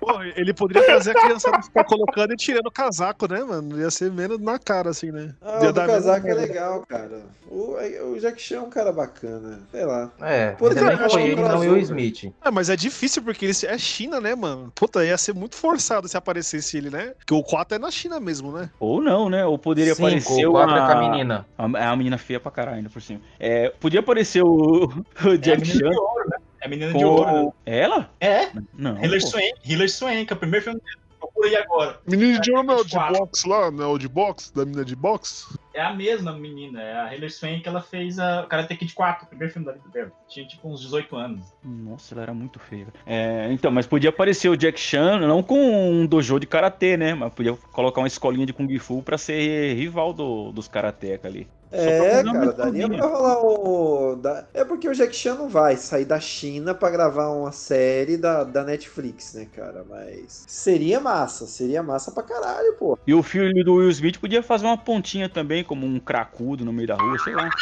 Pô, 0.00 0.22
ele 0.34 0.54
poderia 0.54 0.82
fazer 0.84 1.10
a 1.10 1.20
criançada 1.20 1.62
ficar 1.62 1.84
colocando 1.84 2.32
e 2.32 2.36
tirando 2.36 2.66
o 2.66 2.70
casaco, 2.70 3.30
né, 3.30 3.44
mano? 3.44 3.78
Ia 3.78 3.90
ser 3.90 4.10
menos 4.10 4.38
na 4.38 4.58
cara, 4.58 4.90
assim, 4.90 5.10
né? 5.10 5.34
Ah, 5.42 5.60
o 5.68 5.74
casaco 5.74 6.26
é 6.26 6.34
legal, 6.34 6.84
cara. 6.88 7.20
O, 7.50 7.76
o 8.12 8.18
Jack 8.18 8.40
Chan 8.40 8.56
é 8.56 8.60
um 8.60 8.70
cara 8.70 8.92
bacana. 8.92 9.60
Sei 9.70 9.84
lá. 9.84 10.10
É, 10.20 10.52
Pô, 10.52 10.68
ainda 10.68 10.80
cara, 10.80 11.10
foi 11.10 11.22
ele, 11.22 11.42
não 11.42 11.58
o. 11.58 11.76
Smith. 11.78 12.32
É, 12.44 12.50
mas 12.50 12.70
é 12.70 12.76
difícil 12.76 13.22
porque 13.22 13.44
ele 13.44 13.54
é 13.66 13.78
China, 13.78 14.20
né, 14.20 14.34
mano? 14.34 14.72
Puta, 14.74 15.04
ia 15.04 15.18
ser 15.18 15.34
muito 15.34 15.56
forçado 15.56 16.08
se 16.08 16.16
aparecesse 16.16 16.78
ele, 16.78 16.90
né? 16.90 17.12
Porque 17.18 17.34
o 17.34 17.42
4 17.42 17.76
é 17.76 17.78
na 17.78 17.90
China 17.90 18.20
mesmo, 18.20 18.52
né? 18.52 18.70
Ou 18.78 19.02
não, 19.02 19.28
né? 19.28 19.44
Ou 19.44 19.58
poderia 19.58 19.94
Cinco, 19.94 20.06
aparecer 20.06 20.46
o 20.46 20.52
quatro 20.52 20.76
é 20.76 20.80
uma... 20.80 20.86
com 20.86 20.98
a 20.98 21.10
menina. 21.10 21.46
É 21.58 21.62
uma 21.64 21.96
menina 21.96 22.18
feia 22.18 22.40
pra 22.40 22.50
caralho, 22.50 22.78
ainda 22.78 22.90
por 22.90 23.02
cima. 23.02 23.20
É, 23.38 23.70
podia 23.80 24.00
aparecer 24.00 24.42
o, 24.42 24.84
o 25.24 25.38
Jack 25.38 25.60
menina 25.60 25.92
Chan. 25.92 26.00
ouro, 26.00 26.28
né? 26.28 26.29
É 26.60 26.66
a 26.66 26.68
menina 26.68 26.92
com- 26.92 26.98
de 26.98 27.04
ouro. 27.04 27.46
né? 27.46 27.52
Ela? 27.66 28.10
É, 28.20 28.50
Não. 28.74 29.02
Hiller. 29.02 29.20
Swank, 29.26 29.52
Hiller 29.64 29.90
Swank, 29.90 30.30
é 30.30 30.34
o 30.34 30.38
primeiro 30.38 30.64
filme 30.64 30.80
dele. 30.80 30.96
por 31.34 31.44
aí 31.46 31.56
agora. 31.56 31.98
Menino 32.06 32.40
de 32.40 32.50
não 32.50 32.60
é 32.72 32.76
o 32.76 32.84
de 32.84 32.94
boxe 32.96 33.48
lá, 33.48 33.70
não 33.70 33.84
é 33.84 33.86
o 33.86 33.98
de 33.98 34.08
boxe? 34.08 34.54
Da 34.54 34.64
menina 34.64 34.84
de 34.84 34.94
boxe? 34.96 35.46
É 35.72 35.80
a 35.80 35.94
mesma 35.94 36.32
menina, 36.32 36.82
é 36.82 36.94
a 37.00 37.14
Hilary 37.14 37.30
Swank 37.30 37.60
que 37.60 37.68
ela 37.68 37.80
fez 37.80 38.18
a 38.18 38.44
Karate 38.48 38.76
Kid 38.76 38.92
4, 38.92 39.24
o 39.24 39.28
primeiro 39.28 39.52
filme 39.52 39.66
da 39.66 39.72
vida 39.72 39.88
dela. 39.92 40.12
Tinha 40.28 40.46
tipo 40.46 40.68
uns 40.68 40.80
18 40.80 41.14
anos. 41.16 41.46
Nossa, 41.64 42.14
ela 42.14 42.22
era 42.22 42.34
muito 42.34 42.58
feia. 42.58 42.88
É, 43.06 43.48
então, 43.52 43.70
mas 43.70 43.86
podia 43.86 44.10
aparecer 44.10 44.48
o 44.48 44.56
Jack 44.56 44.80
Chan, 44.80 45.20
não 45.20 45.42
com 45.42 45.58
um 45.58 46.06
dojo 46.06 46.40
de 46.40 46.46
karatê, 46.46 46.96
né? 46.96 47.14
Mas 47.14 47.32
podia 47.32 47.54
colocar 47.72 48.00
uma 48.00 48.08
escolinha 48.08 48.46
de 48.46 48.52
Kung 48.52 48.78
Fu 48.78 49.02
pra 49.02 49.16
ser 49.16 49.74
rival 49.74 50.12
do- 50.12 50.50
dos 50.52 50.66
karateka 50.66 51.28
ali. 51.28 51.46
Só 51.70 51.76
pra 51.76 51.84
É, 51.84 52.24
cara, 52.24 52.52
daria 52.52 52.88
pra 52.88 53.06
rolar 53.06 53.44
o. 53.44 54.16
da- 54.16 54.44
É 54.52 54.64
porque 54.64 54.88
o 54.88 54.92
Jack 54.92 55.14
Chan 55.14 55.36
não 55.36 55.48
vai 55.48 55.76
sair 55.76 56.04
da 56.04 56.18
China 56.18 56.74
pra 56.74 56.90
gravar 56.90 57.28
uma 57.30 57.52
série 57.52 58.16
da, 58.16 58.42
da 58.42 58.64
Netflix, 58.64 59.34
né, 59.34 59.46
cara? 59.54 59.84
Mas 59.88 60.44
seria 60.48 60.98
massa, 60.98 61.46
seria 61.46 61.80
massa 61.80 62.10
pra 62.10 62.24
caralho, 62.24 62.74
pô. 62.76 62.98
E 63.06 63.14
o 63.14 63.22
filho 63.22 63.64
do 63.64 63.74
Will 63.74 63.88
Smith 63.90 64.18
podia 64.18 64.42
fazer 64.42 64.66
uma 64.66 64.76
pontinha 64.76 65.28
também, 65.28 65.59
como 65.64 65.86
um 65.86 65.98
cracudo 65.98 66.64
no 66.64 66.72
meio 66.72 66.88
da 66.88 66.94
rua, 66.96 67.18
sei 67.18 67.34
lá. 67.34 67.50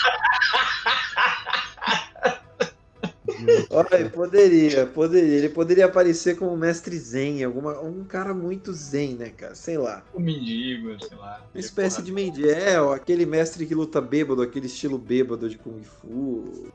Olha, 3.70 4.10
poderia, 4.10 4.86
poderia. 4.86 5.38
Ele 5.38 5.48
poderia 5.48 5.86
aparecer 5.86 6.36
como 6.36 6.56
mestre 6.56 6.96
Zen, 6.96 7.44
alguma, 7.44 7.80
um 7.80 8.04
cara 8.04 8.34
muito 8.34 8.72
Zen, 8.72 9.14
né, 9.14 9.30
cara? 9.30 9.54
Sei 9.54 9.78
lá. 9.78 10.02
O 10.12 10.20
mendigo, 10.20 10.98
sei 11.02 11.16
lá. 11.16 11.42
Uma 11.54 11.60
espécie 11.60 12.02
de 12.02 12.12
mendigo. 12.12 12.48
É, 12.48 12.80
ó, 12.80 12.94
aquele 12.94 13.24
mestre 13.26 13.66
que 13.66 13.74
luta 13.74 14.00
bêbado, 14.00 14.42
aquele 14.42 14.66
estilo 14.66 14.98
bêbado 14.98 15.48
de 15.48 15.56
Kung 15.58 15.82
Fu. 15.82 16.72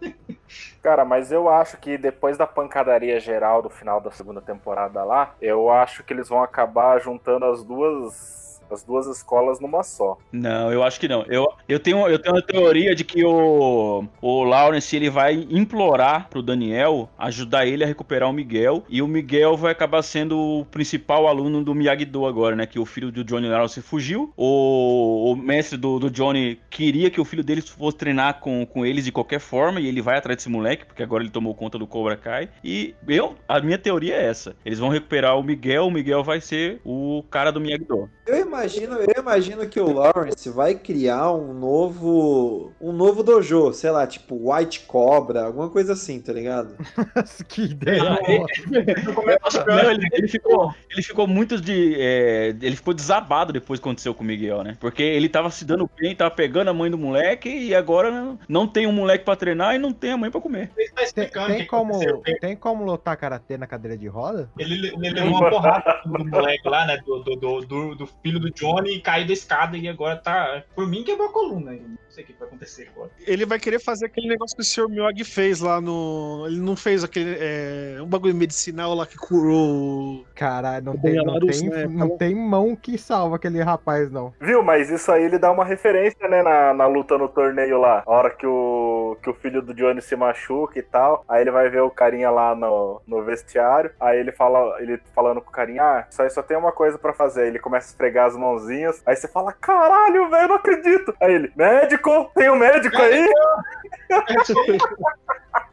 Cara, 0.82 1.04
mas 1.04 1.30
eu 1.30 1.48
acho 1.48 1.76
que 1.76 1.98
depois 1.98 2.38
da 2.38 2.46
pancadaria 2.46 3.20
geral 3.20 3.60
do 3.60 3.68
final 3.68 4.00
da 4.00 4.10
segunda 4.10 4.40
temporada 4.40 5.04
lá, 5.04 5.34
eu 5.40 5.70
acho 5.70 6.02
que 6.02 6.12
eles 6.12 6.28
vão 6.28 6.42
acabar 6.42 7.00
juntando 7.00 7.44
as 7.44 7.62
duas 7.62 8.47
as 8.74 8.82
duas 8.82 9.06
escolas 9.06 9.60
numa 9.60 9.82
só. 9.82 10.18
Não, 10.32 10.72
eu 10.72 10.82
acho 10.82 11.00
que 11.00 11.08
não. 11.08 11.22
Eu, 11.24 11.46
eu, 11.68 11.80
tenho, 11.80 12.06
eu 12.08 12.18
tenho 12.18 12.34
uma 12.34 12.42
teoria 12.42 12.94
de 12.94 13.04
que 13.04 13.24
o, 13.24 14.04
o 14.20 14.44
Lawrence 14.44 14.94
ele 14.94 15.10
vai 15.10 15.46
implorar 15.50 16.28
pro 16.28 16.42
Daniel 16.42 17.08
ajudar 17.18 17.66
ele 17.66 17.84
a 17.84 17.86
recuperar 17.86 18.28
o 18.28 18.32
Miguel. 18.32 18.84
E 18.88 19.02
o 19.02 19.08
Miguel 19.08 19.56
vai 19.56 19.72
acabar 19.72 20.02
sendo 20.02 20.38
o 20.38 20.64
principal 20.66 21.26
aluno 21.26 21.62
do 21.62 21.74
Miyagi-Do 21.74 22.26
agora, 22.26 22.56
né? 22.56 22.66
Que 22.66 22.78
o 22.78 22.86
filho 22.86 23.10
do 23.10 23.24
Johnny 23.24 23.48
Lawrence 23.48 23.80
fugiu. 23.82 24.32
O, 24.36 25.32
o 25.32 25.36
mestre 25.36 25.76
do, 25.76 25.98
do 25.98 26.10
Johnny 26.10 26.60
queria 26.70 27.10
que 27.10 27.20
o 27.20 27.24
filho 27.24 27.44
dele 27.44 27.62
fosse 27.62 27.96
treinar 27.96 28.40
com, 28.40 28.64
com 28.66 28.84
eles 28.84 29.04
de 29.04 29.12
qualquer 29.12 29.40
forma. 29.40 29.80
E 29.80 29.86
ele 29.86 30.00
vai 30.00 30.16
atrás 30.18 30.36
desse 30.36 30.48
moleque, 30.48 30.86
porque 30.86 31.02
agora 31.02 31.22
ele 31.22 31.30
tomou 31.30 31.54
conta 31.54 31.78
do 31.78 31.86
Cobra 31.86 32.16
Kai. 32.16 32.48
E 32.62 32.94
eu, 33.06 33.34
a 33.48 33.60
minha 33.60 33.78
teoria 33.78 34.14
é 34.14 34.26
essa. 34.26 34.56
Eles 34.64 34.78
vão 34.78 34.88
recuperar 34.88 35.38
o 35.38 35.42
Miguel, 35.42 35.86
o 35.86 35.90
Miguel 35.90 36.22
vai 36.22 36.40
ser 36.40 36.80
o 36.84 37.24
cara 37.30 37.50
do 37.50 37.60
Miyagi-Do. 37.60 38.08
Eu 38.26 38.40
imagino, 38.40 38.57
eu 38.66 39.22
imagino 39.22 39.68
que 39.68 39.80
o 39.80 39.92
Lawrence 39.92 40.48
vai 40.50 40.74
criar 40.74 41.32
um 41.32 41.52
novo. 41.52 42.72
um 42.80 42.92
novo 42.92 43.22
dojo, 43.22 43.72
sei 43.72 43.90
lá, 43.90 44.06
tipo 44.06 44.52
White 44.52 44.80
Cobra, 44.80 45.44
alguma 45.44 45.68
coisa 45.70 45.92
assim, 45.92 46.20
tá 46.20 46.32
ligado? 46.32 46.74
que 47.48 47.62
ideia. 47.62 48.02
Não, 48.04 48.16
ele, 49.90 50.08
ele 50.12 50.28
ficou, 50.28 50.74
ele 50.90 51.02
ficou 51.02 51.26
muito 51.26 51.60
de. 51.60 51.94
é, 51.98 52.48
ele 52.60 52.76
ficou 52.76 52.94
desabado 52.94 53.52
depois 53.52 53.78
que 53.80 53.86
aconteceu 53.88 54.14
com 54.14 54.22
o 54.22 54.26
Miguel, 54.26 54.62
né? 54.62 54.76
Porque 54.80 55.02
ele 55.02 55.28
tava 55.28 55.50
se 55.50 55.64
dando 55.64 55.88
bem, 55.98 56.14
tava 56.14 56.30
pegando 56.30 56.68
a 56.68 56.74
mãe 56.74 56.90
do 56.90 56.98
moleque 56.98 57.48
e 57.48 57.74
agora 57.74 58.10
não, 58.10 58.38
não 58.48 58.66
tem 58.66 58.86
um 58.86 58.92
moleque 58.92 59.24
pra 59.24 59.36
treinar 59.36 59.74
e 59.74 59.78
não 59.78 59.92
tem 59.92 60.12
a 60.12 60.16
mãe 60.16 60.30
pra 60.30 60.40
comer. 60.40 60.70
Tem, 61.14 61.28
tem 61.30 61.66
como, 61.66 61.98
tem 62.40 62.56
como 62.56 62.84
lutar 62.84 63.16
karatê 63.16 63.56
na 63.56 63.66
cadeira 63.66 63.96
de 63.96 64.06
roda? 64.06 64.50
Ele, 64.58 64.88
ele 64.88 65.10
levou 65.10 65.38
uma 65.40 65.50
porrada 65.50 66.00
do 66.04 66.24
moleque 66.24 66.68
lá, 66.68 66.86
né? 66.86 66.98
Do, 67.04 67.20
do, 67.20 67.36
do, 67.36 67.60
do- 67.60 67.94
do 67.94 68.06
filho 68.22 68.38
do 68.38 68.47
Johnny 68.52 68.96
e 68.96 69.00
caiu 69.00 69.26
da 69.26 69.32
escada 69.32 69.76
e 69.76 69.88
agora 69.88 70.16
tá. 70.16 70.62
Por 70.74 70.86
mim, 70.86 71.04
quebrou 71.04 71.28
a 71.28 71.32
coluna. 71.32 71.74
Eu 71.74 71.82
Não 71.82 71.98
sei 72.08 72.24
o 72.24 72.26
que 72.26 72.32
vai 72.32 72.48
acontecer 72.48 72.88
agora. 72.94 73.10
Ele 73.26 73.46
vai 73.46 73.58
querer 73.58 73.80
fazer 73.80 74.06
aquele 74.06 74.28
negócio 74.28 74.56
que 74.56 74.62
o 74.62 74.64
Sr. 74.64 74.88
Miyagi 74.88 75.24
fez 75.24 75.60
lá 75.60 75.80
no. 75.80 76.44
Ele 76.46 76.60
não 76.60 76.76
fez 76.76 77.04
aquele. 77.04 77.36
É, 77.38 77.98
um 78.00 78.06
bagulho 78.06 78.34
medicinal 78.34 78.94
lá 78.94 79.06
que 79.06 79.16
curou. 79.16 80.24
Caralho, 80.34 80.84
não 80.84 80.98
tem, 80.98 81.14
não, 81.14 81.40
tem, 81.40 81.68
né? 81.68 81.86
não 81.86 82.16
tem 82.16 82.34
mão 82.34 82.76
que 82.76 82.96
salva 82.96 83.36
aquele 83.36 83.62
rapaz, 83.62 84.10
não. 84.10 84.32
Viu? 84.40 84.62
Mas 84.62 84.90
isso 84.90 85.10
aí 85.10 85.24
ele 85.24 85.38
dá 85.38 85.50
uma 85.50 85.64
referência, 85.64 86.28
né, 86.28 86.42
na, 86.42 86.74
na 86.74 86.86
luta 86.86 87.18
no 87.18 87.28
torneio 87.28 87.78
lá. 87.78 88.02
A 88.06 88.10
hora 88.10 88.30
que 88.30 88.46
o, 88.46 89.16
que 89.22 89.30
o 89.30 89.34
filho 89.34 89.62
do 89.62 89.74
Johnny 89.74 90.00
se 90.00 90.16
machuca 90.16 90.78
e 90.78 90.82
tal. 90.82 91.24
Aí 91.28 91.42
ele 91.42 91.50
vai 91.50 91.68
ver 91.68 91.82
o 91.82 91.90
carinha 91.90 92.30
lá 92.30 92.54
no, 92.54 93.00
no 93.06 93.22
vestiário. 93.22 93.90
Aí 94.00 94.18
ele 94.18 94.32
fala, 94.32 94.80
ele 94.80 95.00
falando 95.14 95.40
com 95.40 95.50
o 95.50 95.52
carinha, 95.52 95.82
ah, 95.82 96.06
isso 96.10 96.22
aí 96.22 96.30
só 96.30 96.42
tem 96.42 96.56
uma 96.56 96.72
coisa 96.72 96.98
pra 96.98 97.12
fazer. 97.12 97.42
Aí 97.42 97.48
ele 97.48 97.58
começa 97.58 97.88
a 97.88 97.90
esfregar 97.90 98.26
as 98.26 98.36
mãozinhas. 98.38 99.02
Aí 99.04 99.16
você 99.16 99.28
fala, 99.28 99.52
caralho, 99.52 100.28
velho, 100.30 100.48
não 100.48 100.56
acredito. 100.56 101.14
Aí 101.20 101.34
ele, 101.34 101.52
médico, 101.56 102.30
tem 102.34 102.50
um 102.50 102.56
médico 102.56 102.96
aí? 102.96 103.28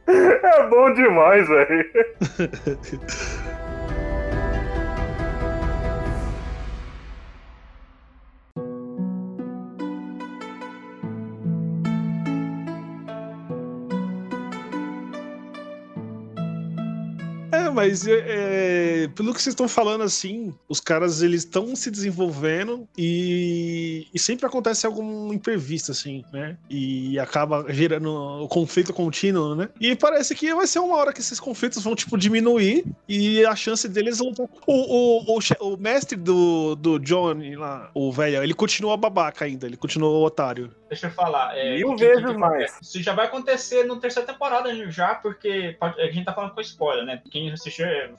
é 0.07 0.63
bom 0.69 0.93
demais, 0.93 1.47
velho. 1.47 1.85
mas 17.75 18.07
é, 18.07 18.23
é, 19.03 19.07
pelo 19.15 19.33
que 19.33 19.41
vocês 19.41 19.51
estão 19.53 19.67
falando 19.67 20.03
assim, 20.03 20.53
os 20.67 20.79
caras 20.79 21.21
eles 21.21 21.41
estão 21.41 21.75
se 21.75 21.91
desenvolvendo 21.91 22.87
e, 22.97 24.07
e 24.13 24.19
sempre 24.19 24.45
acontece 24.45 24.85
algum 24.85 25.31
imprevisto 25.33 25.91
assim, 25.91 26.23
né? 26.31 26.57
E 26.69 27.19
acaba 27.19 27.65
gerando 27.69 28.09
o 28.43 28.47
conflito 28.47 28.93
contínuo, 28.93 29.55
né? 29.55 29.69
E 29.79 29.95
parece 29.95 30.33
que 30.33 30.53
vai 30.55 30.65
ser 30.67 30.79
uma 30.79 30.95
hora 30.95 31.13
que 31.13 31.19
esses 31.19 31.39
conflitos 31.39 31.83
vão 31.83 31.95
tipo 31.95 32.17
diminuir 32.17 32.85
e 33.07 33.45
a 33.45 33.55
chance 33.55 33.87
deles 33.87 34.17
vão 34.19 34.33
o, 34.65 34.73
o, 34.73 35.37
o, 35.37 35.41
che- 35.41 35.57
o 35.59 35.77
mestre 35.77 36.17
do, 36.17 36.75
do 36.75 36.97
Johnny 36.99 37.55
lá, 37.55 37.89
o 37.93 38.11
velho, 38.11 38.41
ele 38.41 38.53
continua 38.53 38.95
babaca 38.97 39.45
ainda, 39.45 39.65
ele 39.67 39.77
continua 39.77 40.09
otário. 40.09 40.71
Deixa 40.95 41.07
eu 41.07 41.11
falar. 41.11 41.57
É, 41.57 41.75
Mil 41.75 41.95
vezes 41.95 42.23
que 42.25 42.31
que 42.31 42.37
mais. 42.37 42.79
Isso 42.81 43.01
já 43.03 43.13
vai 43.13 43.25
acontecer 43.25 43.83
na 43.83 43.95
terceira 43.97 44.31
temporada 44.31 44.73
já, 44.91 45.15
porque 45.15 45.75
pode- 45.79 45.99
a 46.01 46.05
gente 46.11 46.25
tá 46.25 46.33
falando 46.33 46.53
com 46.53 46.61
spoiler, 46.61 47.05
né? 47.05 47.21
Quem 47.29 47.51
assistiu 47.51 47.85
é, 47.85 48.09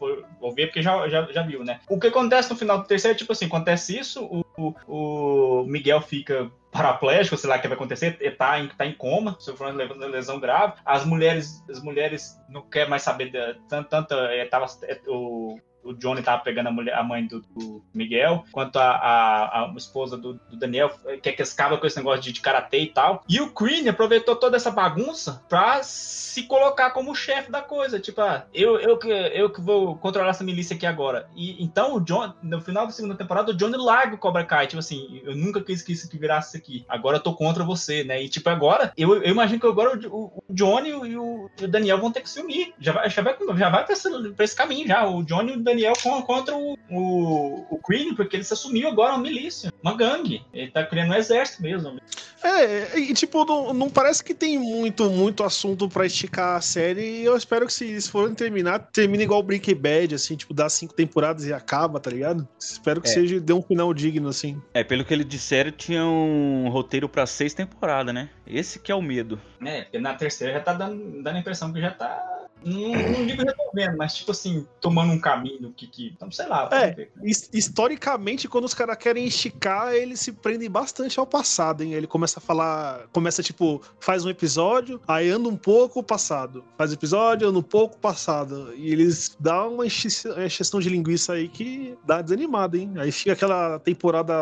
vou 0.40 0.54
ver 0.54 0.66
porque 0.66 0.82
já, 0.82 1.08
já, 1.08 1.22
já 1.32 1.42
viu, 1.42 1.64
né? 1.64 1.80
O 1.88 1.98
que 1.98 2.08
acontece 2.08 2.50
no 2.50 2.56
final 2.56 2.78
do 2.78 2.86
terceiro 2.86 3.14
é 3.14 3.18
tipo 3.18 3.32
assim: 3.32 3.46
acontece 3.46 3.98
isso, 3.98 4.24
o, 4.24 4.44
o, 4.56 5.62
o 5.62 5.66
Miguel 5.66 6.00
fica 6.00 6.50
paraplégico, 6.70 7.36
sei 7.36 7.48
lá 7.48 7.56
o 7.56 7.60
que 7.60 7.68
vai 7.68 7.74
acontecer, 7.76 8.12
tá 8.36 8.60
em, 8.60 8.68
tá 8.68 8.84
em 8.84 8.92
coma, 8.92 9.36
sofrendo 9.38 9.78
lesão 10.08 10.38
grave. 10.38 10.74
As 10.84 11.04
mulheres, 11.06 11.64
as 11.70 11.82
mulheres 11.82 12.38
não 12.48 12.62
querem 12.62 12.90
mais 12.90 13.02
saber 13.02 13.30
da, 13.30 13.54
tanto, 13.68 13.88
tanto 13.88 14.14
é, 14.14 14.44
tava, 14.44 14.66
é, 14.82 15.00
o, 15.06 15.58
o 15.90 15.94
Johnny 15.94 16.22
tava 16.22 16.42
pegando 16.42 16.68
a, 16.68 16.72
mulher, 16.72 16.94
a 16.94 17.02
mãe 17.02 17.26
do, 17.26 17.40
do 17.40 17.82
Miguel, 17.94 18.44
quanto 18.52 18.76
a, 18.78 18.90
a, 18.90 19.64
a 19.70 19.74
esposa 19.76 20.16
do, 20.16 20.34
do 20.34 20.56
Daniel, 20.56 20.90
quer 21.22 21.32
que 21.32 21.42
acaba 21.42 21.78
com 21.78 21.86
esse 21.86 21.96
negócio 21.96 22.22
de, 22.22 22.32
de 22.32 22.40
karatê 22.40 22.80
e 22.80 22.86
tal. 22.88 23.22
E 23.28 23.40
o 23.40 23.50
Creed 23.50 23.86
aproveitou 23.88 24.36
toda 24.36 24.56
essa 24.56 24.70
bagunça 24.70 25.42
pra 25.48 25.82
se 25.82 26.42
colocar 26.44 26.90
como 26.90 27.14
chefe 27.14 27.50
da 27.50 27.62
coisa. 27.62 27.98
Tipo, 28.00 28.20
ah, 28.20 28.46
eu, 28.52 28.78
eu, 28.80 28.98
que, 28.98 29.08
eu 29.08 29.50
que 29.50 29.60
vou 29.60 29.96
controlar 29.96 30.30
essa 30.30 30.44
milícia 30.44 30.74
aqui 30.76 30.86
agora. 30.86 31.28
E 31.34 31.62
então 31.62 31.94
o 31.94 32.00
John, 32.00 32.32
no 32.42 32.60
final 32.60 32.86
da 32.86 32.92
segunda 32.92 33.14
temporada, 33.14 33.52
o 33.52 33.54
Johnny 33.54 33.76
larga 33.76 34.14
o 34.14 34.18
Cobra 34.18 34.44
Kai. 34.44 34.66
Tipo 34.66 34.80
assim, 34.80 35.20
eu 35.24 35.34
nunca 35.36 35.60
quis 35.62 35.82
que 35.82 35.92
isso 35.92 36.08
que 36.10 36.18
virasse 36.18 36.48
isso 36.48 36.56
aqui. 36.56 36.84
Agora 36.88 37.16
eu 37.16 37.22
tô 37.22 37.34
contra 37.34 37.64
você, 37.64 38.04
né? 38.04 38.22
E 38.22 38.28
tipo, 38.28 38.48
agora, 38.50 38.92
eu, 38.96 39.22
eu 39.22 39.30
imagino 39.30 39.60
que 39.60 39.66
agora 39.66 39.98
o, 40.08 40.14
o- 40.14 40.42
o 40.48 40.54
Johnny 40.54 40.90
e 40.90 41.16
o, 41.16 41.50
o 41.62 41.68
Daniel 41.68 41.98
vão 41.98 42.10
ter 42.12 42.20
que 42.20 42.30
se 42.30 42.40
unir. 42.40 42.72
Já 42.78 42.92
vai, 42.92 43.08
já 43.10 43.22
vai, 43.22 43.36
já 43.56 43.68
vai 43.70 43.84
pra, 43.84 43.92
esse, 43.92 44.28
pra 44.32 44.44
esse 44.44 44.56
caminho 44.56 44.86
já. 44.86 45.06
O 45.06 45.22
Johnny 45.24 45.52
e 45.52 45.56
o 45.56 45.62
Daniel 45.62 45.75
con- 46.02 46.22
contra 46.22 46.56
o, 46.56 46.76
o, 46.90 47.66
o 47.74 47.78
Creed, 47.84 48.14
porque 48.16 48.36
ele 48.36 48.44
se 48.44 48.52
assumiu 48.52 48.88
agora 48.88 49.12
uma 49.14 49.22
milícia, 49.22 49.72
uma 49.82 49.96
gangue. 49.96 50.42
Ele 50.52 50.70
tá 50.70 50.84
criando 50.84 51.10
um 51.12 51.14
exército 51.14 51.62
mesmo. 51.62 52.00
É, 52.42 52.98
e 52.98 53.12
tipo, 53.12 53.44
não, 53.44 53.72
não 53.74 53.90
parece 53.90 54.22
que 54.22 54.32
tem 54.34 54.58
muito, 54.58 55.10
muito 55.10 55.42
assunto 55.42 55.88
pra 55.88 56.06
esticar 56.06 56.56
a 56.56 56.60
série. 56.60 57.20
E 57.22 57.24
eu 57.24 57.36
espero 57.36 57.66
que 57.66 57.72
se 57.72 57.84
eles 57.84 58.06
forem 58.06 58.34
terminar, 58.34 58.78
termine 58.92 59.24
igual 59.24 59.42
Breaking 59.42 59.74
Bad, 59.74 60.14
assim, 60.14 60.36
tipo, 60.36 60.54
dá 60.54 60.68
cinco 60.68 60.94
temporadas 60.94 61.44
e 61.44 61.52
acaba, 61.52 61.98
tá 61.98 62.10
ligado? 62.10 62.46
Espero 62.58 63.00
que 63.00 63.08
É. 63.08 63.12
seja, 63.12 63.40
dê 63.40 63.52
um 63.52 63.62
final 63.62 63.92
digno, 63.92 64.28
assim. 64.28 64.60
É, 64.74 64.84
pelo 64.84 65.04
que 65.04 65.12
eles 65.12 65.26
disseram, 65.26 65.70
tinha 65.72 66.04
um 66.04 66.68
roteiro 66.68 67.08
pra 67.08 67.26
seis 67.26 67.52
temporadas, 67.54 68.14
né? 68.14 68.28
Esse 68.46 68.78
que 68.78 68.92
é 68.92 68.94
o 68.94 69.02
medo. 69.02 69.40
É, 69.64 69.82
porque 69.82 69.98
na 69.98 70.14
terceira 70.14 70.52
já 70.52 70.60
tá 70.60 70.72
dando, 70.72 71.22
dando 71.22 71.36
a 71.36 71.40
impressão 71.40 71.72
que 71.72 71.80
já 71.80 71.90
tá. 71.90 72.22
Não, 72.66 72.80
não 73.12 73.24
digo 73.24 73.44
resolvendo, 73.44 73.96
mas 73.96 74.14
tipo 74.16 74.32
assim, 74.32 74.66
tomando 74.80 75.12
um 75.12 75.20
caminho 75.20 75.72
que. 75.72 75.86
que 75.86 76.08
então, 76.08 76.30
sei 76.32 76.46
lá. 76.48 76.68
É, 76.72 76.90
ver. 76.90 77.12
his- 77.22 77.48
historicamente, 77.52 78.48
quando 78.48 78.64
os 78.64 78.74
caras 78.74 78.96
querem 78.96 79.24
esticar, 79.24 79.94
eles 79.94 80.18
se 80.18 80.32
prendem 80.32 80.68
bastante 80.68 81.18
ao 81.20 81.26
passado, 81.26 81.84
hein? 81.84 81.94
Ele 81.94 82.08
começa 82.08 82.40
a 82.40 82.42
falar, 82.42 83.06
começa 83.12 83.40
tipo, 83.42 83.80
faz 84.00 84.24
um 84.24 84.28
episódio, 84.30 85.00
aí 85.06 85.30
anda 85.30 85.48
um 85.48 85.56
pouco 85.56 86.02
passado. 86.02 86.64
Faz 86.76 86.92
episódio, 86.92 87.48
anda 87.48 87.58
um 87.58 87.62
pouco 87.62 87.96
passado. 87.98 88.74
E 88.74 88.90
eles 88.90 89.36
dão 89.38 89.74
uma 89.74 89.86
encheção 89.86 90.80
de 90.80 90.88
linguiça 90.88 91.34
aí 91.34 91.48
que 91.48 91.96
dá 92.04 92.20
desanimada, 92.20 92.76
hein? 92.76 92.94
Aí 92.96 93.12
fica 93.12 93.32
aquela 93.32 93.78
temporada 93.78 94.34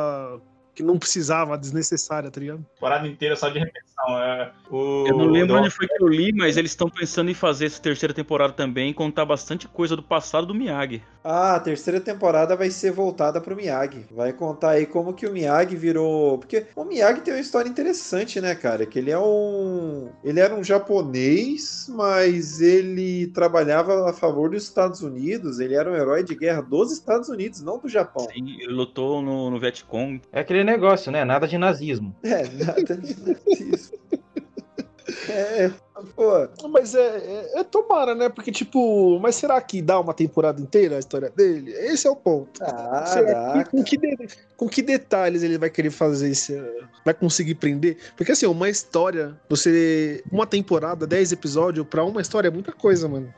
que 0.74 0.82
não 0.82 0.98
precisava, 0.98 1.56
desnecessária, 1.56 2.30
tá 2.30 2.40
ligado? 2.40 2.64
Temporada 2.74 3.06
inteira 3.06 3.36
só 3.36 3.48
de 3.48 3.58
repetição. 3.58 3.84
É, 4.20 4.50
o, 4.70 5.06
Eu 5.06 5.16
não 5.16 5.26
lembro 5.26 5.54
o- 5.54 5.58
onde 5.60 5.70
foi 5.70 5.86
que 5.86 6.02
eu 6.02 6.08
li, 6.08 6.32
mas 6.32 6.56
eles 6.56 6.72
estão 6.72 6.88
pensando 6.90 7.30
em 7.30 7.34
fazer 7.34 7.66
essa 7.66 7.80
terceira 7.80 8.12
temporada 8.12 8.52
também 8.52 8.90
e 8.90 8.94
contar 8.94 9.24
bastante 9.24 9.68
coisa 9.68 9.94
do 9.96 10.02
passado 10.02 10.46
do 10.46 10.54
Miyagi. 10.54 11.02
Ah, 11.22 11.54
a 11.54 11.60
terceira 11.60 12.00
temporada 12.00 12.54
vai 12.56 12.68
ser 12.70 12.90
voltada 12.90 13.40
pro 13.40 13.56
Miyagi. 13.56 14.04
Vai 14.10 14.32
contar 14.32 14.70
aí 14.70 14.84
como 14.84 15.14
que 15.14 15.26
o 15.26 15.32
Miyagi 15.32 15.74
virou. 15.76 16.36
Porque 16.38 16.66
o 16.76 16.84
Miyagi 16.84 17.22
tem 17.22 17.32
uma 17.32 17.40
história 17.40 17.68
interessante, 17.68 18.40
né, 18.42 18.54
cara? 18.54 18.84
Que 18.84 18.98
ele 18.98 19.10
é 19.10 19.18
um. 19.18 20.10
Ele 20.22 20.38
era 20.40 20.54
um 20.54 20.62
japonês, 20.62 21.86
mas 21.88 22.60
ele 22.60 23.28
trabalhava 23.28 24.10
a 24.10 24.12
favor 24.12 24.50
dos 24.50 24.64
Estados 24.64 25.00
Unidos. 25.00 25.60
Ele 25.60 25.74
era 25.74 25.90
um 25.90 25.94
herói 25.94 26.22
de 26.24 26.34
guerra 26.34 26.60
dos 26.60 26.92
Estados 26.92 27.28
Unidos, 27.28 27.62
não 27.62 27.78
do 27.78 27.88
Japão. 27.88 28.26
Sim, 28.32 28.56
ele 28.60 28.72
lutou 28.72 29.22
no, 29.22 29.50
no 29.50 29.58
Vietcong. 29.58 30.20
É 30.32 30.40
aquele 30.40 30.63
negócio, 30.64 31.12
né? 31.12 31.24
Nada 31.24 31.46
de 31.46 31.56
nazismo. 31.58 32.14
É, 32.22 32.42
nada 32.64 32.96
disso. 32.96 33.92
É, 35.28 35.70
pô. 36.16 36.68
Mas 36.68 36.94
é, 36.94 37.00
é, 37.18 37.60
é 37.60 37.64
tomara, 37.64 38.14
né? 38.14 38.28
Porque, 38.30 38.50
tipo, 38.50 39.18
mas 39.20 39.34
será 39.34 39.60
que 39.60 39.82
dá 39.82 40.00
uma 40.00 40.14
temporada 40.14 40.60
inteira 40.60 40.96
a 40.96 40.98
história 40.98 41.30
dele? 41.30 41.72
Esse 41.72 42.06
é 42.06 42.10
o 42.10 42.16
ponto. 42.16 42.62
Ah, 42.62 43.62
que- 43.64 43.70
com, 43.70 43.82
que 43.84 43.96
de- 43.98 44.28
com 44.56 44.68
que 44.68 44.80
detalhes 44.82 45.42
ele 45.42 45.58
vai 45.58 45.68
querer 45.68 45.90
fazer 45.90 46.30
isso? 46.30 46.52
Vai 47.04 47.12
conseguir 47.14 47.54
prender? 47.56 47.98
Porque, 48.16 48.32
assim, 48.32 48.46
uma 48.46 48.68
história, 48.68 49.38
você. 49.48 50.24
Uma 50.32 50.46
temporada, 50.46 51.06
10 51.06 51.32
episódios, 51.32 51.86
pra 51.86 52.02
uma 52.04 52.22
história 52.22 52.48
é 52.48 52.50
muita 52.50 52.72
coisa, 52.72 53.06
mano. 53.08 53.32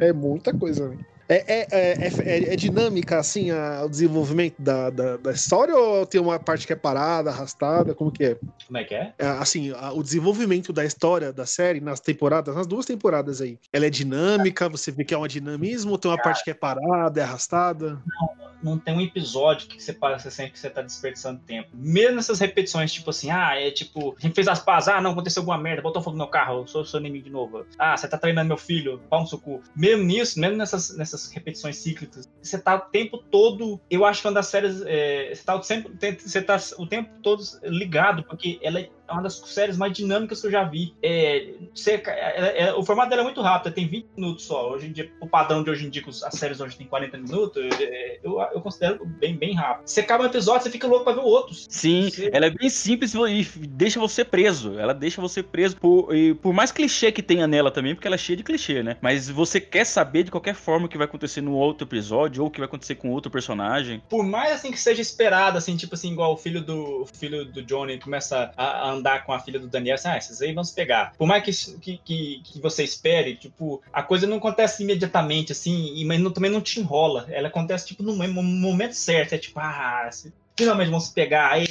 É 0.00 0.12
muita 0.12 0.52
coisa, 0.54 0.88
velho. 0.88 1.04
É, 1.32 1.44
é, 1.46 1.66
é, 1.70 2.08
é- 2.08 2.12
é- 2.50 2.52
é 2.52 2.56
dinâmica, 2.56 3.18
assim, 3.18 3.50
a- 3.50 3.82
o 3.84 3.88
desenvolvimento 3.88 4.60
da, 4.60 4.90
da, 4.90 5.16
da 5.16 5.32
história 5.32 5.74
ou 5.74 6.04
tem 6.04 6.20
uma 6.20 6.38
parte 6.38 6.66
que 6.66 6.72
é 6.74 6.76
parada, 6.76 7.30
arrastada? 7.30 7.94
Como 7.94 8.12
que 8.12 8.24
é? 8.24 8.36
Como 8.66 8.76
é 8.76 8.84
que 8.84 8.94
é? 8.94 9.14
É, 9.18 9.26
assim, 9.26 9.72
a- 9.72 9.92
o 9.92 10.02
desenvolvimento 10.02 10.72
da 10.72 10.84
história 10.84 11.32
da 11.32 11.46
série 11.46 11.80
nas 11.80 12.00
temporadas, 12.00 12.54
nas 12.54 12.66
duas 12.66 12.84
temporadas 12.84 13.40
aí, 13.40 13.58
ela 13.72 13.86
é 13.86 13.90
dinâmica, 13.90 14.68
você 14.68 14.90
vê 14.90 15.04
que 15.04 15.14
é 15.14 15.18
um 15.18 15.26
dinamismo, 15.26 15.92
ou 15.92 15.98
tem 15.98 16.10
uma 16.10 16.20
parte 16.20 16.44
que 16.44 16.50
é 16.50 16.54
parada, 16.54 17.20
é 17.20 17.24
arrastada? 17.24 17.98
não 18.20 18.51
tem 18.78 18.94
um 18.94 19.00
episódio 19.00 19.68
que 19.68 19.82
você 19.82 19.92
você 19.92 20.30
sente 20.30 20.52
que 20.52 20.58
você 20.58 20.70
tá 20.70 20.82
desperdiçando 20.82 21.40
tempo. 21.40 21.70
Mesmo 21.74 22.16
nessas 22.16 22.38
repetições, 22.38 22.92
tipo 22.92 23.10
assim, 23.10 23.30
ah, 23.30 23.54
é 23.54 23.70
tipo, 23.70 24.14
a 24.18 24.20
gente 24.20 24.34
fez 24.34 24.48
as 24.48 24.60
pazes, 24.60 24.88
ah, 24.88 25.00
não, 25.00 25.12
aconteceu 25.12 25.40
alguma 25.40 25.58
merda, 25.58 25.82
botou 25.82 26.02
fogo 26.02 26.16
no 26.16 26.24
meu 26.24 26.30
carro, 26.30 26.60
eu 26.60 26.66
sou 26.66 26.84
seu 26.84 27.00
inimigo 27.00 27.24
de 27.24 27.30
novo. 27.30 27.66
Ah, 27.78 27.96
você 27.96 28.08
tá 28.08 28.18
treinando 28.18 28.48
meu 28.48 28.56
filho, 28.56 29.00
pau 29.08 29.20
no 29.20 29.26
seu 29.26 29.38
cu. 29.38 29.62
Mesmo 29.74 30.04
nisso, 30.04 30.40
mesmo 30.40 30.56
nessas, 30.56 30.96
nessas 30.96 31.30
repetições 31.30 31.76
cíclicas, 31.76 32.28
você 32.40 32.58
tá 32.58 32.76
o 32.76 32.80
tempo 32.80 33.18
todo, 33.18 33.80
eu 33.90 34.04
acho 34.04 34.20
que 34.20 34.26
é 34.26 34.30
uma 34.30 34.34
das 34.34 34.46
séries, 34.46 34.82
é, 34.86 35.34
você, 35.34 35.44
tá 35.44 35.54
o 35.54 35.60
tempo, 35.60 35.90
você 36.18 36.42
tá 36.42 36.56
o 36.78 36.86
tempo 36.86 37.10
todo 37.22 37.42
ligado, 37.64 38.24
porque 38.24 38.58
ela 38.62 38.80
é 38.80 38.88
uma 39.12 39.22
das 39.22 39.34
séries 39.38 39.76
mais 39.76 39.92
dinâmicas 39.92 40.40
que 40.40 40.46
eu 40.46 40.50
já 40.50 40.64
vi. 40.64 40.94
É, 41.02 41.54
você- 41.74 42.02
é- 42.06 42.64
é- 42.64 42.74
o 42.74 42.82
formato 42.84 43.10
dela 43.10 43.22
é 43.22 43.24
muito 43.24 43.40
rápido, 43.40 43.72
tem 43.74 43.86
20 43.86 44.06
minutos 44.16 44.44
só. 44.44 44.70
Hoje 44.72 44.86
em 44.86 44.92
dia, 44.92 45.10
o 45.20 45.26
padrão 45.26 45.62
de 45.62 45.70
hoje 45.70 45.86
em 45.86 45.90
dia, 45.90 46.02
as 46.06 46.34
séries 46.34 46.60
hoje 46.60 46.76
tem 46.76 46.86
40 46.86 47.16
minutos, 47.18 47.62
é, 47.80 48.18
eu, 48.22 48.40
eu 48.52 48.60
considero 48.60 49.04
bem, 49.04 49.36
bem 49.36 49.54
rápido. 49.54 49.86
Você 49.88 50.00
acaba 50.00 50.24
um 50.24 50.26
episódio, 50.26 50.62
você 50.62 50.70
fica 50.70 50.86
louco 50.86 51.04
pra 51.04 51.14
ver 51.14 51.20
outros. 51.20 51.66
Sim, 51.68 52.10
ela 52.32 52.46
é 52.46 52.50
bem 52.50 52.68
simples 52.68 53.14
e 53.14 53.44
deixa 53.68 54.00
você 54.00 54.24
preso. 54.24 54.78
Ela 54.78 54.92
deixa 54.92 55.20
você 55.20 55.42
preso 55.42 55.76
por, 55.76 56.14
e 56.14 56.34
por 56.34 56.52
mais 56.52 56.72
clichê 56.72 57.10
que 57.12 57.22
tenha 57.22 57.46
nela 57.46 57.70
também, 57.70 57.94
porque 57.94 58.06
ela 58.06 58.16
é 58.16 58.18
cheia 58.18 58.36
de 58.36 58.42
clichê, 58.42 58.82
né? 58.82 58.96
Mas 59.00 59.28
você 59.28 59.60
quer 59.60 59.84
saber 59.84 60.24
de 60.24 60.30
qualquer 60.30 60.54
forma 60.54 60.86
o 60.86 60.88
que 60.88 60.98
vai 60.98 61.06
acontecer 61.06 61.40
no 61.40 61.52
outro 61.54 61.86
episódio 61.86 62.42
ou 62.42 62.48
o 62.48 62.50
que 62.50 62.58
vai 62.58 62.66
acontecer 62.66 62.94
com 62.96 63.10
outro 63.10 63.30
personagem. 63.30 64.02
Por 64.08 64.24
mais 64.24 64.52
assim 64.52 64.70
que 64.70 64.80
seja 64.80 65.00
esperado, 65.00 65.58
assim, 65.58 65.76
tipo 65.76 65.94
assim, 65.94 66.12
igual 66.12 66.32
o 66.32 66.36
filho 66.36 66.60
do 66.60 67.02
o 67.02 67.06
filho 67.06 67.44
do 67.44 67.62
Johnny 67.62 67.98
começa 67.98 68.52
a, 68.56 68.64
a 68.90 68.90
andar 69.02 69.24
com 69.24 69.32
a 69.32 69.40
filha 69.40 69.58
do 69.58 69.68
Daniel, 69.68 69.94
assim, 69.96 70.08
ah, 70.08 70.16
esses 70.16 70.40
aí 70.40 70.52
vão 70.54 70.64
se 70.64 70.74
pegar. 70.74 71.12
Por 71.18 71.26
mais 71.26 71.44
que, 71.44 71.98
que, 71.98 71.98
que, 72.44 72.60
você 72.60 72.84
espere, 72.84 73.36
tipo, 73.36 73.82
a 73.92 74.02
coisa 74.02 74.26
não 74.26 74.38
acontece 74.38 74.82
imediatamente, 74.82 75.52
assim, 75.52 75.94
e, 75.96 76.04
mas 76.04 76.20
não- 76.20 76.32
também 76.32 76.50
não 76.50 76.60
te 76.60 76.80
enrola. 76.80 77.26
Ela 77.30 77.48
acontece, 77.48 77.86
tipo, 77.88 78.02
no 78.02 78.14
mo- 78.16 78.42
momento 78.42 78.94
certo. 78.94 79.34
É 79.34 79.38
tipo, 79.38 79.58
ah, 79.60 80.08
se- 80.12 80.32
finalmente 80.56 80.90
vão 80.90 81.00
se 81.00 81.12
pegar, 81.12 81.50
aí, 81.52 81.66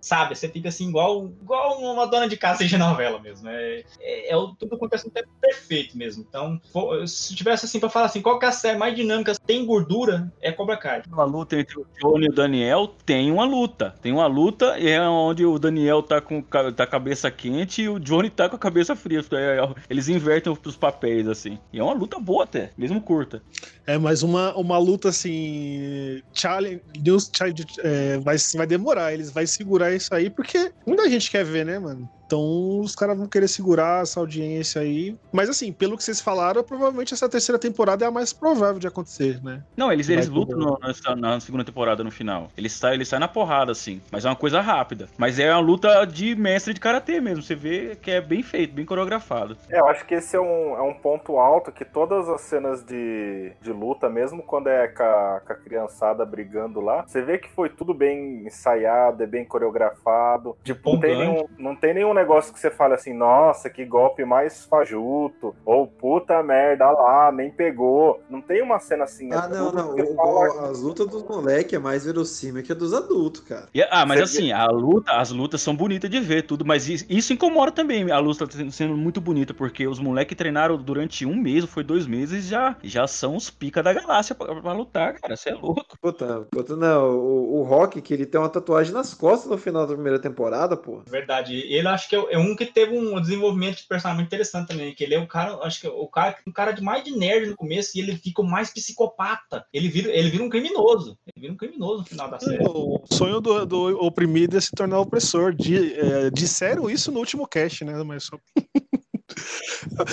sabe? 0.00 0.34
Você 0.34 0.48
fica 0.48 0.68
assim, 0.68 0.88
igual, 0.88 1.26
igual 1.42 1.78
uma 1.80 2.06
dona 2.06 2.28
de 2.28 2.36
casa 2.36 2.64
de 2.64 2.76
novela 2.78 3.20
mesmo. 3.20 3.48
É, 3.48 3.84
é, 4.00 4.32
é 4.32 4.36
o- 4.36 4.54
tudo 4.54 4.74
acontece 4.74 5.04
no 5.06 5.10
tempo 5.10 5.28
perfeito 5.40 5.96
mesmo. 5.96 6.24
Então, 6.28 6.60
se 7.06 7.34
tivesse 7.34 7.66
assim 7.66 7.78
pra 7.80 7.88
falar 7.90 8.06
assim, 8.06 8.22
qual 8.22 8.38
que 8.38 8.44
é 8.44 8.48
a 8.48 8.52
série 8.52 8.78
mais 8.78 8.94
dinâmica, 8.94 9.34
tem 9.46 9.64
gordura, 9.64 10.32
é 10.40 10.50
Cobra 10.52 10.76
Kai. 10.76 11.02
Uma 11.10 11.24
luta 11.24 11.58
entre 11.58 11.78
o 11.78 11.86
Johnny 12.00 12.26
e 12.26 12.28
o 12.30 12.32
Daniel 12.32 12.88
tem 13.04 13.30
uma 13.30 13.44
luta. 13.44 13.94
Tem 14.00 14.12
uma 14.12 14.26
luta 14.26 14.78
e 14.78 14.88
é 14.88 15.00
onde 15.02 15.44
o 15.44 15.58
Daniel 15.58 16.02
tá 16.02 16.20
com 16.20 16.42
tá 16.42 16.84
a 16.84 16.86
cabeça 16.86 17.30
quente 17.30 17.82
e 17.82 17.88
o 17.88 17.98
Johnny 17.98 18.30
tá 18.30 18.48
com 18.48 18.56
a 18.56 18.58
cabeça 18.58 18.96
fria. 18.96 19.20
É, 19.32 19.58
é, 19.60 19.74
Eles 19.90 20.08
invertem 20.08 20.56
os 20.64 20.76
papéis, 20.76 21.28
assim. 21.28 21.58
E 21.72 21.78
é 21.78 21.82
uma 21.82 21.94
luta 21.94 22.18
boa 22.18 22.44
até, 22.44 22.70
mesmo 22.76 23.00
curta. 23.00 23.42
É, 23.86 23.98
mas 23.98 24.22
uma, 24.22 24.54
uma 24.56 24.78
luta 24.78 25.08
assim. 25.10 26.22
Challenge, 26.32 26.80
News 26.98 27.30
Challenge 27.34 27.64
é, 27.80 28.05
vai, 28.22 28.36
vai 28.54 28.66
demorar, 28.66 29.12
eles 29.12 29.30
vão 29.30 29.46
segurar 29.46 29.92
isso 29.92 30.14
aí, 30.14 30.30
porque 30.30 30.72
muita 30.86 31.08
gente 31.08 31.30
quer 31.30 31.44
ver, 31.44 31.64
né, 31.64 31.78
mano? 31.78 32.08
Então 32.26 32.80
os 32.80 32.94
caras 32.94 33.16
vão 33.16 33.26
querer 33.26 33.48
segurar 33.48 34.02
essa 34.02 34.18
audiência 34.20 34.80
aí. 34.82 35.16
Mas 35.32 35.48
assim, 35.48 35.72
pelo 35.72 35.96
que 35.96 36.02
vocês 36.04 36.20
falaram, 36.20 36.62
provavelmente 36.62 37.14
essa 37.14 37.28
terceira 37.28 37.58
temporada 37.58 38.04
é 38.04 38.08
a 38.08 38.10
mais 38.10 38.32
provável 38.32 38.78
de 38.78 38.86
acontecer, 38.86 39.42
né? 39.42 39.62
Não, 39.76 39.92
eles, 39.92 40.08
eles 40.08 40.28
lutam 40.28 40.58
no- 40.58 40.78
na, 40.80 41.16
na 41.16 41.40
segunda 41.40 41.64
temporada 41.64 42.02
no 42.02 42.10
final. 42.10 42.48
Eles 42.56 42.72
saem 42.72 42.94
eles 42.96 43.08
saem 43.08 43.20
na 43.20 43.28
porrada, 43.28 43.72
assim. 43.72 44.00
Mas 44.10 44.24
é 44.24 44.28
uma 44.28 44.36
coisa 44.36 44.60
rápida. 44.60 45.08
Mas 45.16 45.38
é 45.38 45.50
uma 45.50 45.60
luta 45.60 46.04
de 46.04 46.34
mestre 46.34 46.74
de 46.74 46.80
karatê 46.80 47.20
mesmo. 47.20 47.42
Você 47.42 47.54
vê 47.54 47.96
que 47.96 48.10
é 48.10 48.20
bem 48.20 48.42
feito, 48.42 48.74
bem 48.74 48.84
coreografado. 48.84 49.56
É, 49.70 49.78
eu 49.78 49.86
acho 49.86 50.04
que 50.06 50.14
esse 50.14 50.34
é 50.36 50.40
um, 50.40 50.76
é 50.76 50.82
um 50.82 50.94
ponto 50.94 51.38
alto 51.38 51.70
que 51.70 51.84
todas 51.84 52.28
as 52.28 52.40
cenas 52.42 52.84
de, 52.84 53.52
de 53.62 53.72
luta, 53.72 54.08
mesmo 54.08 54.42
quando 54.42 54.68
é 54.68 54.88
com 54.88 55.02
a, 55.02 55.40
com 55.46 55.52
a 55.52 55.56
criançada 55.56 56.24
brigando 56.24 56.80
lá, 56.80 57.04
você 57.06 57.22
vê 57.22 57.38
que 57.38 57.48
foi 57.50 57.68
tudo 57.68 57.94
bem 57.94 58.46
ensaiado, 58.46 59.22
é 59.22 59.26
bem 59.26 59.44
coreografado. 59.44 60.56
Tipo, 60.64 60.92
não 60.94 61.00
tem, 61.00 61.18
nenhum, 61.18 61.44
não 61.58 61.76
tem 61.76 61.94
nenhum 61.94 62.14
negócio 62.16 62.52
que 62.52 62.58
você 62.58 62.70
fale 62.70 62.94
assim, 62.94 63.12
nossa, 63.12 63.70
que 63.70 63.84
golpe 63.84 64.24
mais 64.24 64.64
fajuto, 64.64 65.54
ou 65.64 65.86
puta 65.86 66.42
merda, 66.42 66.86
olha 66.88 66.96
lá, 66.98 67.32
nem 67.32 67.50
pegou. 67.50 68.20
Não 68.28 68.40
tem 68.40 68.62
uma 68.62 68.78
cena 68.78 69.04
assim. 69.04 69.32
Ah, 69.32 69.48
é 69.50 69.54
não, 69.54 69.70
não. 69.72 69.94
O- 69.94 70.14
fala- 70.16 70.70
as 70.70 70.80
lutas 70.80 71.06
dos 71.06 71.22
moleques 71.22 71.72
é 71.74 71.78
mais 71.78 72.04
verossímil 72.04 72.62
que 72.62 72.72
a 72.72 72.74
dos 72.74 72.92
adultos, 72.94 73.40
cara. 73.42 73.68
E- 73.74 73.82
ah, 73.90 74.04
mas 74.06 74.18
Você 74.18 74.38
assim, 74.38 74.52
a 74.52 74.66
luta, 74.66 75.12
as 75.12 75.30
lutas 75.30 75.60
são 75.62 75.74
bonitas 75.76 76.10
de 76.10 76.18
ver, 76.20 76.42
tudo, 76.42 76.64
mas 76.64 76.88
isso, 76.88 77.04
isso 77.08 77.32
incomoda 77.32 77.70
também. 77.72 78.10
A 78.10 78.18
luta 78.18 78.46
tá 78.46 78.56
sendo- 78.70 78.96
muito 78.96 79.20
bonita, 79.20 79.52
porque 79.54 79.86
os 79.86 79.98
moleques 79.98 80.36
treinaram 80.36 80.76
durante 80.76 81.24
um 81.26 81.36
mês, 81.36 81.62
ou 81.62 81.68
foi 81.68 81.84
dois 81.84 82.06
meses, 82.06 82.46
já, 82.46 82.76
já 82.82 83.06
são 83.06 83.36
os 83.36 83.50
pica 83.50 83.82
da 83.82 83.92
galáxia 83.92 84.34
pra, 84.34 84.54
pra 84.60 84.72
lutar, 84.72 85.14
cara. 85.20 85.36
Você 85.36 85.50
é 85.50 85.54
louco. 85.54 85.84
Puta, 86.00 86.46
puta, 86.50 86.76
não. 86.76 87.16
O, 87.18 87.60
o 87.60 87.62
Rock, 87.62 88.00
que 88.00 88.14
ele 88.14 88.24
tem 88.26 88.40
uma 88.40 88.48
tatuagem 88.48 88.92
nas 88.92 89.12
costas 89.14 89.50
no 89.50 89.58
final 89.58 89.86
da 89.86 89.94
primeira 89.94 90.18
temporada, 90.18 90.76
pô. 90.76 91.02
Verdade. 91.08 91.54
Ele 91.68 91.86
acho 92.06 92.08
que 92.08 92.16
é 92.16 92.34
é 92.34 92.38
um 92.38 92.54
que 92.54 92.64
teve 92.66 92.96
um 92.96 93.20
desenvolvimento 93.20 93.78
de 93.78 93.86
personagem 93.86 94.24
interessante 94.24 94.68
também. 94.68 94.94
Que 94.94 95.04
ele 95.04 95.14
é 95.14 95.18
o 95.18 95.26
cara, 95.26 95.56
acho 95.62 95.80
que 95.80 95.86
é 95.86 95.90
o 95.90 96.06
cara, 96.06 96.36
um 96.46 96.52
cara 96.52 96.72
de 96.72 96.82
mais 96.82 97.02
de 97.04 97.16
nerd 97.16 97.48
no 97.48 97.56
começo 97.56 97.96
e 97.96 98.00
ele 98.00 98.16
fica 98.16 98.42
mais 98.42 98.72
psicopata. 98.72 99.64
Ele 99.72 99.88
vira, 99.88 100.10
ele 100.10 100.30
vira 100.30 100.44
um 100.44 100.48
criminoso. 100.48 101.18
Ele 101.26 101.40
vira 101.42 101.52
um 101.52 101.56
criminoso 101.56 102.00
no 102.00 102.06
final 102.06 102.30
da 102.30 102.38
série. 102.38 102.64
O 102.64 103.02
sonho 103.12 103.40
do, 103.40 103.66
do 103.66 104.04
oprimido 104.04 104.56
é 104.56 104.60
se 104.60 104.70
tornar 104.72 105.00
opressor. 105.00 105.54
Di- 105.54 105.94
é, 105.94 106.30
disseram 106.30 106.88
isso 106.88 107.10
no 107.10 107.18
último 107.18 107.46
cast, 107.46 107.84
né? 107.84 108.02
Mas 108.02 108.24
só. 108.24 108.38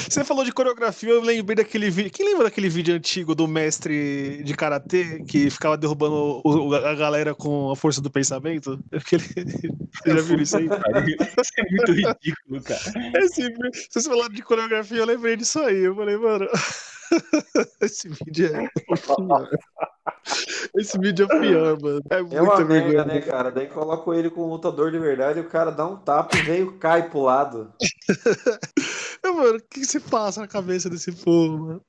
Você 0.09 0.23
falou 0.23 0.43
de 0.43 0.51
coreografia, 0.51 1.09
eu 1.09 1.21
lembrei 1.21 1.55
daquele 1.55 1.89
vídeo. 1.89 2.11
Quem 2.11 2.25
lembra 2.27 2.43
daquele 2.45 2.69
vídeo 2.69 2.93
antigo 2.95 3.33
do 3.33 3.47
mestre 3.47 4.43
de 4.43 4.53
karatê 4.53 5.23
que 5.27 5.49
ficava 5.49 5.77
derrubando 5.77 6.41
o- 6.43 6.73
a 6.75 6.93
galera 6.95 7.33
com 7.33 7.71
a 7.71 7.75
força 7.75 8.01
do 8.01 8.11
pensamento? 8.11 8.79
Aquele... 8.91 9.23
Você 9.93 10.09
já 10.15 10.21
viu 10.21 10.39
isso 10.41 10.57
aí? 10.57 10.65
Isso 10.65 11.51
é 11.57 11.63
muito 11.71 11.91
ridículo, 11.91 12.61
cara. 12.63 12.81
Esse, 13.23 13.43
vi- 13.47 13.55
vocês 13.89 14.05
falaram 14.05 14.33
de 14.33 14.41
coreografia, 14.41 14.97
eu 14.97 15.05
lembrei 15.05 15.35
disso 15.37 15.59
aí. 15.59 15.83
Eu 15.83 15.95
falei, 15.95 16.17
mano. 16.17 16.47
Esse 17.81 18.09
vídeo 18.09 18.55
é. 18.55 18.69
Esse 20.77 20.97
vídeo 20.97 21.27
é 21.29 21.35
o 21.35 21.39
pior, 21.39 21.81
mano. 21.81 22.01
É, 22.09 22.15
É 22.17 22.21
muita 22.21 22.41
uma 22.41 22.65
merda, 22.65 22.65
vergonha. 22.65 23.05
né, 23.05 23.21
cara? 23.21 23.51
Daí 23.51 23.67
coloca 23.67 24.11
ele 24.15 24.29
com 24.29 24.41
um 24.41 24.49
lutador 24.49 24.91
de 24.91 24.99
verdade 24.99 25.39
e 25.39 25.41
o 25.41 25.49
cara 25.49 25.71
dá 25.71 25.85
um 25.85 25.97
tapa 25.97 26.35
e 26.37 26.41
veio 26.41 26.77
cai 26.77 27.09
pro 27.09 27.21
lado. 27.21 27.73
mano, 29.23 29.57
o 29.57 29.61
que 29.69 29.85
se 29.85 29.99
passa 29.99 30.41
na 30.41 30.47
cabeça 30.47 30.89
desse 30.89 31.11
povo, 31.11 31.57
mano? 31.57 31.81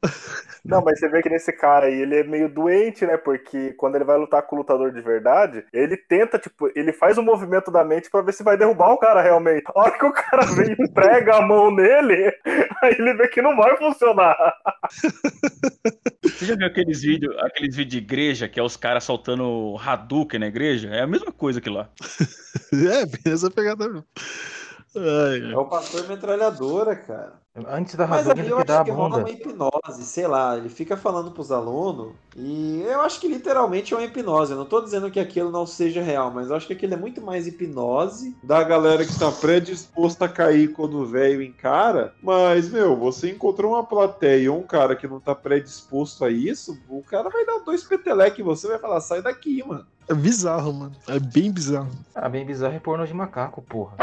Não, 0.64 0.83
mas 0.83 0.99
você 0.99 1.09
vê 1.09 1.22
que 1.22 1.29
nesse 1.29 1.53
cara 1.53 1.87
aí, 1.87 2.01
ele 2.01 2.20
é 2.20 2.25
meio 2.25 2.49
doente, 2.49 3.05
né? 3.05 3.16
Porque 3.16 3.75
quando 3.75 3.97
ele 3.97 4.05
vai 4.05 4.16
lutar 4.16 4.43
com 4.43 4.57
o 4.57 4.59
lutador 4.61 4.93
de 4.93 5.01
verdade, 5.01 5.64
ele 5.72 5.97
tenta, 5.97 6.39
tipo, 6.39 6.70
ele 6.75 6.93
faz 6.93 7.18
o 7.18 7.22
movimento 7.22 7.70
da 7.70 7.85
mente 7.85 8.11
pra 8.11 8.22
ver 8.22 8.33
se 8.33 8.43
vai 8.43 8.57
derrubar 8.57 8.93
o 8.93 8.99
cara 8.99 9.20
realmente. 9.20 9.64
A 9.68 9.81
hora 9.81 9.99
que 9.99 10.07
o 10.07 10.12
cara 10.12 10.47
vem 10.47 10.75
e 10.79 10.89
prega 10.91 11.37
a 11.37 11.43
mão 11.43 11.70
nele, 11.70 12.33
aí 12.83 12.95
ele 12.99 13.14
vê 13.14 13.29
que 13.29 13.43
não 13.43 13.57
vai 13.57 13.77
funcionar. 13.77 14.37
Você 16.23 16.47
já 16.47 16.57
viu 16.57 16.67
aqueles 16.67 17.03
vídeos 17.03 17.37
aqueles 17.39 17.77
vídeos 17.77 17.93
de 17.93 17.99
igreja 17.99 18.49
que 18.49 18.59
é 18.59 18.62
os 18.62 18.77
caras 18.77 19.05
soltando 19.05 19.77
Hadouken 19.79 20.41
na 20.41 20.47
igreja? 20.47 20.89
É 20.89 21.03
a 21.03 21.07
mesma 21.07 21.33
coisa 21.33 21.61
que 21.61 21.71
lá. 21.71 21.89
É, 22.73 23.05
bem 23.07 23.33
essa 23.33 23.51
pegada 23.51 23.87
mesmo. 23.89 24.05
Ai, 24.97 25.53
É 25.53 25.57
o 25.57 25.67
pastor 25.67 26.09
metralhadora, 26.09 26.97
cara. 26.97 27.43
Antes 27.57 27.94
da 27.94 28.05
Mas 28.09 28.26
tem 28.26 28.46
eu 28.48 28.57
que 28.57 28.64
dar 28.64 28.78
a 28.78 28.80
acho 28.80 28.84
que 28.86 28.90
rola 28.90 29.11
bunda. 29.11 29.20
uma 29.22 29.30
hipnose, 29.30 30.05
sei 30.05 30.26
lá, 30.26 30.57
ele 30.57 30.68
fica 30.68 30.96
falando 30.96 31.30
pros 31.30 31.52
alunos 31.52 32.12
e 32.34 32.82
eu 32.82 33.00
acho 33.02 33.20
que 33.20 33.28
literalmente 33.28 33.94
é 33.94 33.96
uma 33.96 34.02
hipnose. 34.05 34.50
Eu 34.50 34.59
não 34.59 34.64
tô 34.64 34.80
dizendo 34.80 35.09
que 35.09 35.20
aquilo 35.20 35.52
não 35.52 35.64
seja 35.64 36.02
real, 36.02 36.32
mas 36.32 36.50
eu 36.50 36.57
acho 36.57 36.66
que 36.66 36.72
aquilo 36.72 36.94
é 36.94 36.96
muito 36.96 37.22
mais 37.22 37.46
hipnose 37.46 38.36
da 38.42 38.61
galera 38.64 39.05
que 39.05 39.16
tá 39.16 39.30
predisposta 39.30 40.24
a 40.24 40.28
cair 40.28 40.72
quando 40.72 40.98
o 40.98 41.07
velho 41.07 41.40
encara. 41.40 42.12
Mas, 42.20 42.68
meu, 42.68 42.96
você 42.96 43.30
encontrou 43.30 43.74
uma 43.74 43.84
plateia 43.84 44.50
ou 44.50 44.59
um 44.59 44.66
cara 44.66 44.96
que 44.96 45.07
não 45.07 45.20
tá 45.20 45.32
predisposto 45.32 46.24
a 46.24 46.30
isso, 46.30 46.76
o 46.88 47.05
cara 47.05 47.30
vai 47.30 47.46
dar 47.46 47.61
dois 47.61 47.84
peteleques 47.84 48.40
em 48.40 48.42
você 48.42 48.66
e 48.66 48.70
vai 48.70 48.80
falar, 48.80 49.00
sai 49.00 49.22
daqui, 49.22 49.62
mano. 49.64 49.86
É 50.09 50.12
bizarro, 50.12 50.72
mano. 50.72 50.92
É 51.09 51.18
bem 51.18 51.50
bizarro. 51.50 51.88
Ah, 52.14 52.28
bem 52.28 52.44
bizarro 52.44 52.74
é 52.74 52.80
porno 52.80 53.07
de 53.07 53.14
macaco, 53.14 53.62
porra. 53.62 53.96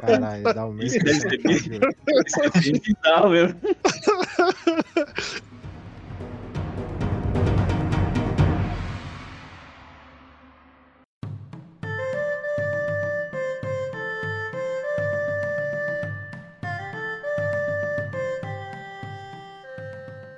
Caralho, 0.00 0.54
dá 0.54 0.66
um 0.66 0.78
Isso 0.80 0.98
é 1.24 2.60
bem 2.60 2.80
bizarro 2.80 3.30
mesmo. 3.30 3.60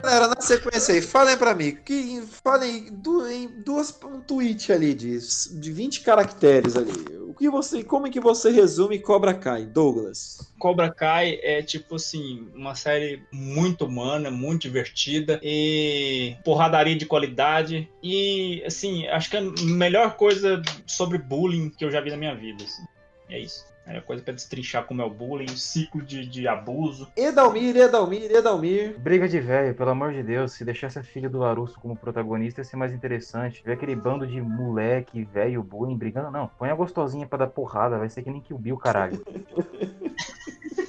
Galera, 0.03 0.29
na 0.29 0.41
sequência 0.41 0.95
aí, 0.95 1.03
falem 1.03 1.37
pra 1.37 1.55
mim, 1.55 1.75
que, 1.75 2.23
falem 2.45 2.85
du- 2.93 3.27
em 3.27 3.49
duas, 3.63 3.93
um 4.05 4.21
tweet 4.21 4.73
ali 4.73 4.95
de, 4.95 5.19
de 5.59 5.73
20 5.73 6.03
caracteres 6.03 6.77
ali. 6.77 6.93
Que 7.39 7.49
você, 7.49 7.85
como 7.85 8.07
é 8.07 8.11
que 8.11 8.19
você 8.19 8.51
resume 8.51 8.99
Cobra 8.99 9.33
Kai, 9.33 9.65
Douglas? 9.65 10.39
Cobra 10.59 10.91
Kai 10.93 11.39
é 11.43 11.63
tipo 11.63 11.95
assim, 11.95 12.49
uma 12.55 12.75
série 12.75 13.23
muito 13.33 13.85
humana, 13.85 14.31
muito 14.31 14.63
divertida 14.63 15.39
e 15.43 16.37
porradaria 16.45 16.97
de 16.97 17.07
qualidade 17.07 17.89
e 18.03 18.63
assim, 18.67 19.07
acho 19.07 19.31
que 19.31 19.37
é 19.37 19.41
a 19.41 19.63
melhor 19.63 20.17
coisa 20.17 20.61
sobre 20.87 21.19
bullying 21.19 21.71
que 21.71 21.85
eu 21.85 21.91
já 21.91 22.01
vi 22.01 22.11
na 22.11 22.17
minha 22.17 22.35
vida. 22.35 22.65
assim. 22.65 22.83
É 23.31 23.39
isso. 23.39 23.65
É 23.89 24.01
coisa 24.01 24.23
pra 24.23 24.35
destrinchar 24.35 24.85
como 24.85 25.01
é 25.01 25.05
o 25.05 25.11
bullying, 25.11 25.47
o 25.47 25.57
ciclo 25.57 26.03
de, 26.03 26.27
de 26.27 26.47
abuso. 26.47 27.11
Edalmir, 27.17 27.75
Edalmir, 27.75 28.31
Edalmir. 28.31 28.99
Briga 28.99 29.27
de 29.27 29.41
velho, 29.41 29.75
pelo 29.75 29.91
amor 29.91 30.13
de 30.13 30.23
Deus. 30.23 30.53
Se 30.53 30.65
deixasse 30.65 30.99
a 30.99 31.03
filha 31.03 31.29
do 31.29 31.39
Larusso 31.39 31.81
como 31.81 31.97
protagonista, 31.97 32.61
ia 32.61 32.65
ser 32.65 32.77
mais 32.77 32.93
interessante. 32.93 33.63
Ver 33.65 33.73
aquele 33.73 33.97
bando 33.97 34.27
de 34.27 34.41
moleque, 34.43 35.25
velho, 35.25 35.63
bullying, 35.63 35.97
brigando. 35.97 36.31
Não, 36.31 36.49
põe 36.59 36.69
a 36.69 36.75
gostosinha 36.75 37.27
pra 37.27 37.39
dar 37.39 37.47
porrada. 37.47 37.99
Vai 37.99 38.11
ser 38.11 38.23
que 38.23 38.31
nem 38.31 38.43
Kill 38.43 38.59
Bill, 38.59 38.77
caralho. 38.77 39.25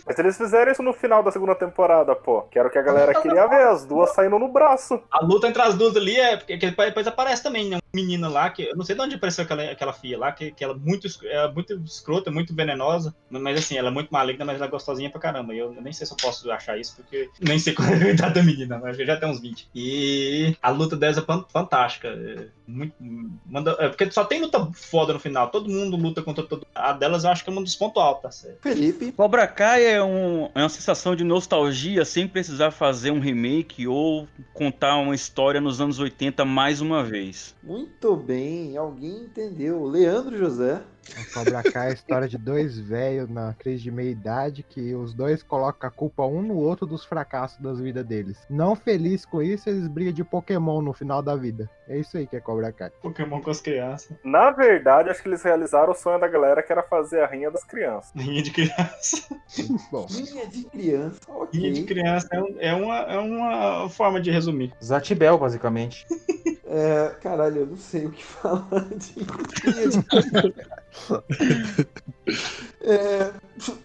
Mas 0.09 0.17
eles 0.17 0.37
fizeram 0.37 0.71
isso 0.71 0.81
no 0.81 0.91
final 0.91 1.21
da 1.21 1.31
segunda 1.31 1.53
temporada, 1.53 2.15
pô. 2.15 2.41
Que 2.41 2.57
era 2.57 2.67
o 2.67 2.71
que 2.71 2.79
a 2.79 2.81
galera 2.81 3.13
queria 3.21 3.45
ver, 3.45 3.67
as 3.67 3.85
duas 3.85 4.11
saindo 4.15 4.39
no 4.39 4.47
braço. 4.47 4.99
A 5.11 5.23
luta 5.23 5.47
entre 5.47 5.61
as 5.61 5.75
duas 5.75 5.95
ali 5.95 6.17
é 6.17 6.35
porque 6.35 6.57
que 6.57 6.71
depois 6.71 7.05
aparece 7.05 7.43
também, 7.43 7.69
né? 7.69 7.75
Uma 7.75 8.01
menina 8.01 8.27
lá, 8.27 8.49
que 8.49 8.63
eu 8.63 8.75
não 8.75 8.83
sei 8.83 8.95
de 8.95 9.01
onde 9.03 9.15
apareceu 9.15 9.43
aquela, 9.43 9.63
aquela 9.69 9.93
filha 9.93 10.17
lá, 10.17 10.31
que, 10.31 10.49
que 10.49 10.63
ela 10.63 10.73
é 10.73 10.77
muito, 10.77 11.07
é 11.23 11.51
muito 11.51 11.73
escrota, 11.85 12.31
muito 12.31 12.55
venenosa. 12.55 12.88
Mas 13.29 13.57
assim, 13.59 13.77
ela 13.77 13.89
é 13.89 13.91
muito 13.91 14.09
maligna, 14.09 14.45
mas 14.45 14.55
ela 14.55 14.65
é 14.65 14.69
gostosinha 14.69 15.09
pra 15.09 15.19
caramba. 15.19 15.53
E 15.53 15.59
eu 15.59 15.71
nem 15.81 15.93
sei 15.93 16.05
se 16.07 16.13
eu 16.13 16.17
posso 16.17 16.49
achar 16.51 16.77
isso, 16.79 16.95
porque 16.95 17.29
nem 17.39 17.59
sei 17.59 17.73
qual 17.75 17.87
é 17.87 17.93
a 18.03 18.09
idade 18.09 18.33
da 18.35 18.43
menina, 18.43 18.79
mas 18.81 18.97
já 18.97 19.17
tem 19.17 19.29
uns 19.29 19.39
20. 19.39 19.67
E 19.75 20.55
a 20.61 20.69
luta 20.69 20.95
delas 20.95 21.17
é 21.17 21.21
fan- 21.21 21.45
fantástica. 21.51 22.07
É 22.07 22.47
muito, 22.67 22.93
manda, 23.45 23.75
é 23.79 23.89
porque 23.89 24.09
só 24.11 24.23
tem 24.25 24.41
luta 24.41 24.69
foda 24.73 25.13
no 25.13 25.19
final. 25.19 25.49
Todo 25.49 25.69
mundo 25.69 25.95
luta 25.97 26.21
contra 26.21 26.43
todo. 26.43 26.65
A 26.73 26.93
delas 26.93 27.23
eu 27.23 27.29
acho 27.29 27.43
que 27.43 27.49
é 27.49 27.53
um 27.53 27.63
dos 27.63 27.75
pontos 27.75 28.01
altos 28.01 28.23
da 28.23 28.31
série. 28.31 28.55
Felipe. 28.61 29.11
Cobra 29.11 29.47
Kai 29.47 29.85
é, 29.85 30.03
um, 30.03 30.49
é 30.55 30.61
uma 30.61 30.69
sensação 30.69 31.15
de 31.15 31.23
nostalgia 31.23 32.05
sem 32.05 32.27
precisar 32.27 32.71
fazer 32.71 33.11
um 33.11 33.19
remake 33.19 33.87
ou 33.87 34.27
contar 34.53 34.97
uma 34.97 35.15
história 35.15 35.59
nos 35.61 35.79
anos 35.81 35.99
80 35.99 36.45
mais 36.45 36.81
uma 36.81 37.03
vez. 37.03 37.55
Muito 37.63 38.15
bem, 38.15 38.77
alguém 38.77 39.23
entendeu. 39.23 39.83
Leandro 39.85 40.37
José. 40.37 40.81
O 41.17 41.33
Cobra 41.33 41.63
Kai 41.63 41.87
é 41.87 41.89
a 41.91 41.93
história 41.93 42.27
de 42.27 42.37
dois 42.37 42.77
velhos 42.79 43.29
na 43.29 43.53
crise 43.53 43.83
de 43.83 43.91
meia-idade 43.91 44.63
que 44.63 44.93
os 44.95 45.13
dois 45.13 45.43
colocam 45.43 45.87
a 45.87 45.91
culpa 45.91 46.25
um 46.25 46.41
no 46.41 46.55
outro 46.57 46.85
dos 46.85 47.03
fracassos 47.03 47.57
das 47.59 47.79
vidas 47.79 48.05
deles. 48.05 48.37
Não 48.49 48.75
feliz 48.75 49.25
com 49.25 49.41
isso, 49.41 49.69
eles 49.69 49.87
brigam 49.87 50.13
de 50.13 50.23
Pokémon 50.23 50.81
no 50.81 50.93
final 50.93 51.21
da 51.21 51.35
vida. 51.35 51.69
É 51.87 51.97
isso 51.97 52.17
aí 52.17 52.27
que 52.27 52.35
é 52.35 52.39
Cobra 52.39 52.71
Kai. 52.71 52.91
Pokémon 53.01 53.41
com 53.41 53.49
as 53.49 53.59
crianças. 53.61 54.15
Na 54.23 54.51
verdade, 54.51 55.09
acho 55.09 55.21
que 55.21 55.27
eles 55.29 55.41
realizaram 55.43 55.91
o 55.91 55.95
sonho 55.95 56.19
da 56.19 56.27
galera 56.27 56.61
que 56.63 56.71
era 56.71 56.83
fazer 56.83 57.21
a 57.21 57.27
rinha 57.27 57.49
das 57.51 57.63
crianças. 57.63 58.11
Rinha 58.15 58.41
de 58.43 58.51
criança. 58.51 59.23
Bom, 59.91 60.05
Linha 60.11 60.47
de 60.47 60.63
criança, 60.65 61.19
ok. 61.27 61.59
Rinha 61.59 61.73
de 61.73 61.83
criança 61.83 62.27
é, 62.31 62.41
um- 62.41 62.55
é 62.59 62.73
uma, 62.73 62.97
é 62.99 63.17
uma 63.17 63.89
forma 63.89 64.21
de 64.21 64.29
resumir. 64.31 64.73
Zatibel, 64.83 65.37
basicamente. 65.37 66.05
É, 66.71 67.15
caralho, 67.21 67.61
eu 67.61 67.65
não 67.67 67.77
sei 67.77 68.05
o 68.05 68.11
que 68.11 68.23
falar 68.23 68.85
de 68.95 69.15
é, 72.81 73.31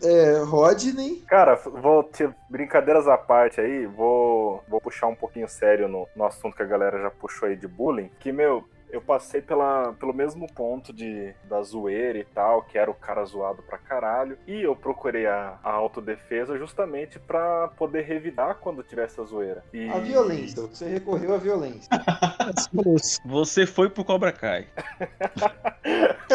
é, 0.02 0.38
Rodney. 0.44 1.22
Cara, 1.26 1.56
vou 1.56 2.08
brincadeiras 2.50 3.08
à 3.08 3.16
parte 3.16 3.60
aí, 3.60 3.86
vou, 3.86 4.62
vou 4.68 4.80
puxar 4.80 5.06
um 5.06 5.14
pouquinho 5.14 5.48
sério 5.48 5.88
no, 5.88 6.08
no 6.14 6.24
assunto 6.24 6.56
que 6.56 6.62
a 6.62 6.66
galera 6.66 7.00
já 7.00 7.10
puxou 7.10 7.48
aí 7.48 7.56
de 7.56 7.66
bullying. 7.66 8.10
Que, 8.20 8.32
meu, 8.32 8.64
eu 8.94 9.00
passei 9.00 9.42
pela, 9.42 9.92
pelo 9.94 10.14
mesmo 10.14 10.46
ponto 10.52 10.92
de, 10.92 11.34
da 11.44 11.60
zoeira 11.62 12.16
e 12.18 12.24
tal, 12.24 12.62
que 12.62 12.78
era 12.78 12.88
o 12.88 12.94
cara 12.94 13.24
zoado 13.24 13.60
pra 13.62 13.76
caralho. 13.76 14.38
E 14.46 14.62
eu 14.62 14.76
procurei 14.76 15.26
a, 15.26 15.58
a 15.64 15.72
autodefesa 15.72 16.56
justamente 16.56 17.18
pra 17.18 17.68
poder 17.76 18.02
revidar 18.02 18.58
quando 18.60 18.84
tivesse 18.84 19.20
a 19.20 19.24
zoeira. 19.24 19.64
E... 19.72 19.90
A 19.90 19.98
violência, 19.98 20.62
você 20.62 20.86
recorreu 20.86 21.34
à 21.34 21.38
violência. 21.38 21.88
Você 23.24 23.66
foi 23.66 23.88
pro 23.88 24.04
Cobra 24.04 24.30
Kai. 24.30 24.66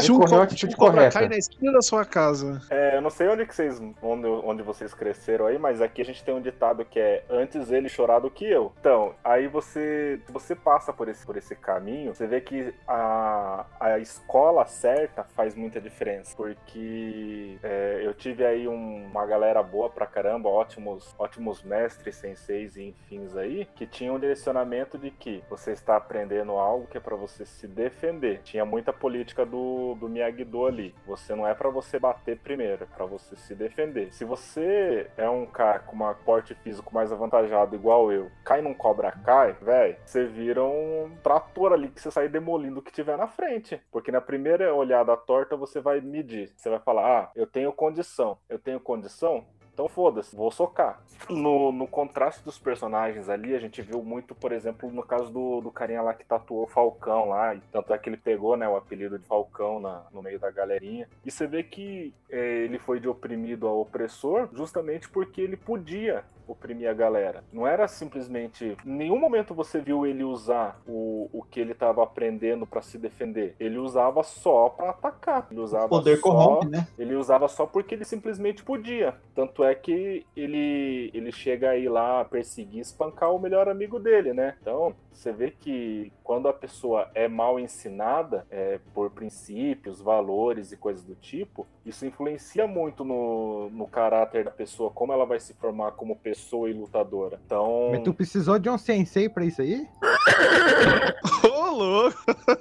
Tinha 0.01 0.17
um, 0.17 0.19
co- 0.19 0.41
atitude 0.41 0.75
Cobra 0.75 0.95
correta. 0.95 1.19
Kai 1.19 1.29
na 1.29 1.37
esquina 1.37 1.71
da 1.71 1.81
sua 1.81 2.03
casa. 2.03 2.61
É, 2.69 2.97
eu 2.97 3.01
não 3.01 3.09
sei 3.09 3.27
onde 3.27 3.45
que 3.45 3.55
vocês 3.55 3.79
onde, 4.01 4.27
onde 4.27 4.63
vocês 4.63 4.93
cresceram 4.93 5.45
aí, 5.45 5.57
mas 5.57 5.81
aqui 5.81 6.01
a 6.01 6.05
gente 6.05 6.23
tem 6.23 6.33
um 6.33 6.41
ditado 6.41 6.83
que 6.85 6.99
é 6.99 7.23
antes 7.29 7.71
ele 7.71 7.89
chorar 7.89 8.19
do 8.19 8.29
que 8.29 8.45
eu. 8.45 8.71
Então, 8.79 9.13
aí 9.23 9.47
você 9.47 10.19
você 10.29 10.55
passa 10.55 10.91
por 10.91 11.07
esse 11.07 11.25
por 11.25 11.37
esse 11.37 11.55
caminho, 11.55 12.13
você 12.13 12.25
vê 12.25 12.41
que 12.41 12.48
a, 12.87 13.65
a 13.79 13.99
escola 13.99 14.65
certa 14.65 15.23
faz 15.23 15.55
muita 15.55 15.79
diferença, 15.79 16.35
porque 16.35 17.57
é, 17.63 18.01
eu 18.03 18.13
tive 18.13 18.45
aí 18.45 18.67
um- 18.67 19.05
uma 19.07 19.25
galera 19.25 19.61
boa 19.63 19.89
pra 19.89 20.05
caramba, 20.05 20.49
ótimos 20.49 21.13
ótimos 21.17 21.61
mestres, 21.63 22.15
senseis 22.15 22.75
e 22.77 22.83
enfins 22.89 23.35
aí, 23.35 23.65
que 23.75 23.85
tinham 23.85 24.15
um 24.15 24.19
direcionamento 24.19 24.97
de 24.97 25.11
que 25.11 25.43
você 25.49 25.71
está 25.71 25.95
aprendendo 25.97 26.53
algo 26.53 26.87
que 26.87 26.97
é 26.97 27.01
pra 27.01 27.15
você 27.15 27.45
se 27.45 27.67
defender. 27.67 28.41
Tinha 28.43 28.65
muita 28.65 28.93
política 28.93 29.45
do, 29.45 29.95
do 29.99 30.07
Miyagi-Do 30.09 30.65
ali. 30.65 30.95
Você 31.05 31.35
não 31.35 31.45
é 31.47 31.53
pra 31.53 31.69
você 31.69 31.99
bater 31.99 32.37
primeiro, 32.39 32.83
é 32.83 32.87
pra 32.87 33.05
você 33.05 33.35
se 33.35 33.53
defender. 33.55 34.13
Se 34.13 34.23
você 34.25 35.07
é 35.17 35.29
um 35.29 35.45
cara 35.45 35.79
com 35.79 35.95
um 35.97 36.13
porte 36.25 36.53
físico 36.55 36.93
mais 36.93 37.11
avantajado, 37.11 37.75
igual 37.75 38.11
eu, 38.11 38.29
cai 38.43 38.61
num 38.61 38.73
Cobra 38.73 39.11
Kai, 39.11 39.53
velho, 39.61 39.97
você 40.05 40.25
vira 40.25 40.63
um 40.63 41.11
trator 41.23 41.73
ali 41.73 41.89
que 41.89 42.01
você 42.01 42.09
sai 42.11 42.28
demolindo 42.29 42.79
o 42.79 42.83
que 42.83 42.91
tiver 42.91 43.17
na 43.17 43.27
frente. 43.27 43.81
Porque 43.91 44.11
na 44.11 44.21
primeira 44.21 44.73
olhada 44.73 45.15
torta 45.17 45.55
você 45.55 45.79
vai 45.79 45.99
medir. 46.01 46.51
Você 46.55 46.69
vai 46.69 46.79
falar, 46.79 47.23
ah, 47.23 47.31
eu 47.35 47.47
tenho 47.47 47.71
condição. 47.73 48.37
Eu 48.47 48.59
tenho 48.59 48.79
condição? 48.79 49.45
Então 49.79 49.87
foda-se, 49.87 50.35
vou 50.35 50.51
socar. 50.51 51.01
No, 51.29 51.71
no 51.71 51.87
contraste 51.87 52.43
dos 52.43 52.59
personagens 52.59 53.29
ali, 53.29 53.55
a 53.55 53.59
gente 53.59 53.81
viu 53.81 54.03
muito, 54.03 54.35
por 54.35 54.51
exemplo, 54.51 54.91
no 54.91 55.01
caso 55.01 55.31
do, 55.31 55.61
do 55.61 55.71
carinha 55.71 56.01
lá 56.01 56.13
que 56.13 56.25
tatuou 56.25 56.63
o 56.63 56.67
Falcão 56.67 57.29
lá, 57.29 57.55
tanto 57.71 57.93
é 57.93 57.97
que 57.97 58.09
ele 58.09 58.17
pegou 58.17 58.57
né, 58.57 58.67
o 58.67 58.75
apelido 58.75 59.17
de 59.17 59.25
Falcão 59.25 59.79
na, 59.79 60.05
no 60.11 60.21
meio 60.21 60.37
da 60.37 60.51
galerinha. 60.51 61.07
E 61.23 61.31
você 61.31 61.47
vê 61.47 61.63
que 61.63 62.13
é, 62.29 62.63
ele 62.65 62.77
foi 62.77 62.99
de 62.99 63.07
oprimido 63.07 63.69
a 63.69 63.73
opressor 63.73 64.49
justamente 64.51 65.07
porque 65.07 65.39
ele 65.39 65.55
podia 65.55 66.25
oprimir 66.51 66.89
a 66.89 66.93
galera. 66.93 67.43
Não 67.51 67.67
era 67.67 67.87
simplesmente. 67.87 68.75
Em 68.85 68.91
nenhum 68.91 69.19
momento 69.19 69.53
você 69.53 69.79
viu 69.79 70.05
ele 70.05 70.23
usar 70.23 70.81
o, 70.87 71.29
o 71.31 71.43
que 71.43 71.59
ele 71.59 71.73
tava 71.73 72.03
aprendendo 72.03 72.65
pra 72.65 72.81
se 72.81 72.97
defender. 72.97 73.55
Ele 73.59 73.77
usava 73.77 74.23
só 74.23 74.69
pra 74.69 74.89
atacar. 74.89 75.47
Ele 75.51 75.59
usava 75.59 75.87
poder 75.87 76.17
só, 76.17 76.23
corrompe, 76.23 76.67
né? 76.67 76.87
Ele 76.97 77.15
usava 77.15 77.47
só 77.47 77.65
porque 77.65 77.95
ele 77.95 78.05
simplesmente 78.05 78.63
podia. 78.63 79.15
Tanto 79.35 79.63
é 79.63 79.75
que 79.75 80.25
ele, 80.35 81.11
ele 81.13 81.31
chega 81.31 81.69
aí 81.69 81.87
lá 81.87 82.21
a 82.21 82.25
perseguir 82.25 82.79
e 82.79 82.81
espancar 82.81 83.33
o 83.33 83.39
melhor 83.39 83.69
amigo 83.69 83.99
dele, 83.99 84.33
né? 84.33 84.55
Então, 84.61 84.95
você 85.11 85.31
vê 85.31 85.51
que 85.51 86.11
quando 86.23 86.47
a 86.47 86.53
pessoa 86.53 87.09
é 87.13 87.27
mal 87.27 87.59
ensinada 87.59 88.45
é, 88.49 88.79
por 88.93 89.11
princípios, 89.11 90.01
valores 90.01 90.71
e 90.71 90.77
coisas 90.77 91.03
do 91.03 91.15
tipo, 91.15 91.67
isso 91.85 92.05
influencia 92.05 92.65
muito 92.67 93.03
no, 93.03 93.69
no 93.69 93.87
caráter 93.87 94.45
da 94.45 94.51
pessoa, 94.51 94.91
como 94.91 95.11
ela 95.11 95.25
vai 95.25 95.39
se 95.39 95.53
formar 95.53 95.91
como 95.91 96.15
pessoa 96.15 96.38
e 96.67 96.73
lutadora. 96.73 97.39
Então. 97.45 97.89
Mas 97.91 98.03
tu 98.03 98.13
precisou 98.13 98.57
de 98.59 98.69
um 98.69 98.77
sensei 98.77 99.29
pra 99.29 99.45
isso 99.45 99.61
aí? 99.61 99.87
Ô, 101.43 101.71
louco! 101.71 102.17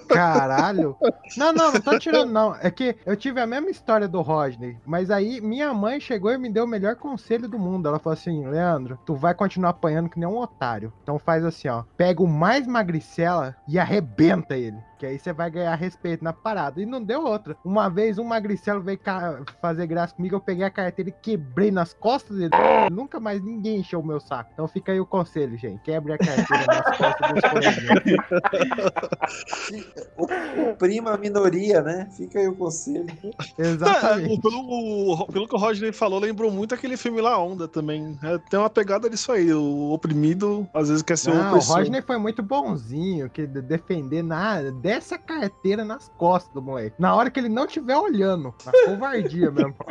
Caralho! 0.08 0.96
Não, 1.36 1.52
não, 1.52 1.72
não 1.72 1.80
tô 1.80 1.98
tirando, 1.98 2.30
não. 2.32 2.54
É 2.56 2.70
que 2.70 2.96
eu 3.06 3.16
tive 3.16 3.40
a 3.40 3.46
mesma 3.46 3.70
história 3.70 4.08
do 4.08 4.20
Rodney, 4.20 4.76
mas 4.84 5.10
aí 5.10 5.40
minha 5.40 5.72
mãe 5.72 6.00
chegou 6.00 6.32
e 6.32 6.38
me 6.38 6.50
deu 6.50 6.64
o 6.64 6.68
melhor 6.68 6.96
conselho 6.96 7.48
do 7.48 7.58
mundo. 7.58 7.88
Ela 7.88 7.98
falou 7.98 8.14
assim: 8.14 8.46
Leandro, 8.46 8.98
tu 9.04 9.14
vai 9.14 9.34
continuar 9.34 9.70
apanhando 9.70 10.08
que 10.08 10.18
nem 10.18 10.28
um 10.28 10.38
otário. 10.38 10.92
Então 11.02 11.18
faz 11.18 11.44
assim, 11.44 11.68
ó. 11.68 11.84
Pega 11.96 12.22
o 12.22 12.26
mais 12.26 12.66
magricela 12.66 13.56
e 13.66 13.78
arrebenta 13.78 14.56
ele. 14.56 14.78
Que 14.98 15.06
aí 15.06 15.18
você 15.18 15.32
vai 15.32 15.48
ganhar 15.48 15.74
respeito 15.76 16.24
na 16.24 16.32
parada. 16.32 16.82
E 16.82 16.86
não 16.86 17.02
deu 17.02 17.24
outra. 17.24 17.56
Uma 17.64 17.88
vez 17.88 18.18
um 18.18 18.24
magricelo 18.24 18.82
veio 18.82 18.98
fazer 19.62 19.86
graça 19.86 20.14
comigo, 20.14 20.34
eu 20.34 20.40
peguei 20.40 20.64
a 20.64 20.70
carteira 20.70 21.10
e 21.10 21.12
quebrei 21.12 21.70
nas 21.70 21.94
costas 21.94 22.36
dele. 22.36 22.50
Nunca 22.90 23.20
mais 23.20 23.40
ninguém 23.42 23.67
encheu 23.76 24.00
o 24.00 24.06
meu 24.06 24.20
saco. 24.20 24.50
Então 24.52 24.66
fica 24.68 24.92
aí 24.92 25.00
o 25.00 25.06
conselho, 25.06 25.56
gente. 25.58 25.80
Quebre 25.82 26.12
a 26.14 26.18
carteira 26.18 26.66
nas 26.66 26.96
costas 26.96 27.32
dos 27.32 27.50
coleguinhas. 27.50 28.26
Oprima 30.70 31.12
a 31.12 31.18
minoria, 31.18 31.82
né? 31.82 32.08
Fica 32.16 32.38
aí 32.38 32.48
o 32.48 32.54
conselho. 32.54 33.06
Exatamente. 33.58 34.38
É, 34.38 34.40
pelo, 34.40 35.26
pelo 35.26 35.48
que 35.48 35.54
o 35.54 35.58
Rodney 35.58 35.92
falou, 35.92 36.18
lembrou 36.20 36.50
muito 36.50 36.74
aquele 36.74 36.96
filme 36.96 37.20
La 37.20 37.38
Onda 37.38 37.66
também. 37.68 38.18
É, 38.22 38.38
tem 38.50 38.58
uma 38.58 38.70
pegada 38.70 39.08
disso 39.08 39.32
aí. 39.32 39.52
O 39.52 39.90
oprimido 39.92 40.68
às 40.74 40.88
vezes 40.88 41.02
quer 41.02 41.16
ser 41.18 41.30
o 41.30 41.34
Não, 41.34 41.44
o 41.44 41.48
opressor. 41.50 41.76
Rodney 41.78 42.02
foi 42.02 42.18
muito 42.18 42.42
bonzinho, 42.42 43.28
que 43.30 43.46
de- 43.46 43.62
defender 43.62 44.22
nada, 44.22 44.72
dessa 44.72 45.18
carteira 45.18 45.84
nas 45.84 46.08
costas 46.16 46.52
do 46.52 46.62
moleque. 46.62 46.96
Na 46.98 47.14
hora 47.14 47.30
que 47.30 47.38
ele 47.40 47.48
não 47.48 47.64
estiver 47.64 47.96
olhando, 47.96 48.54
na 48.64 48.72
covardia 48.86 49.50
mesmo. 49.50 49.74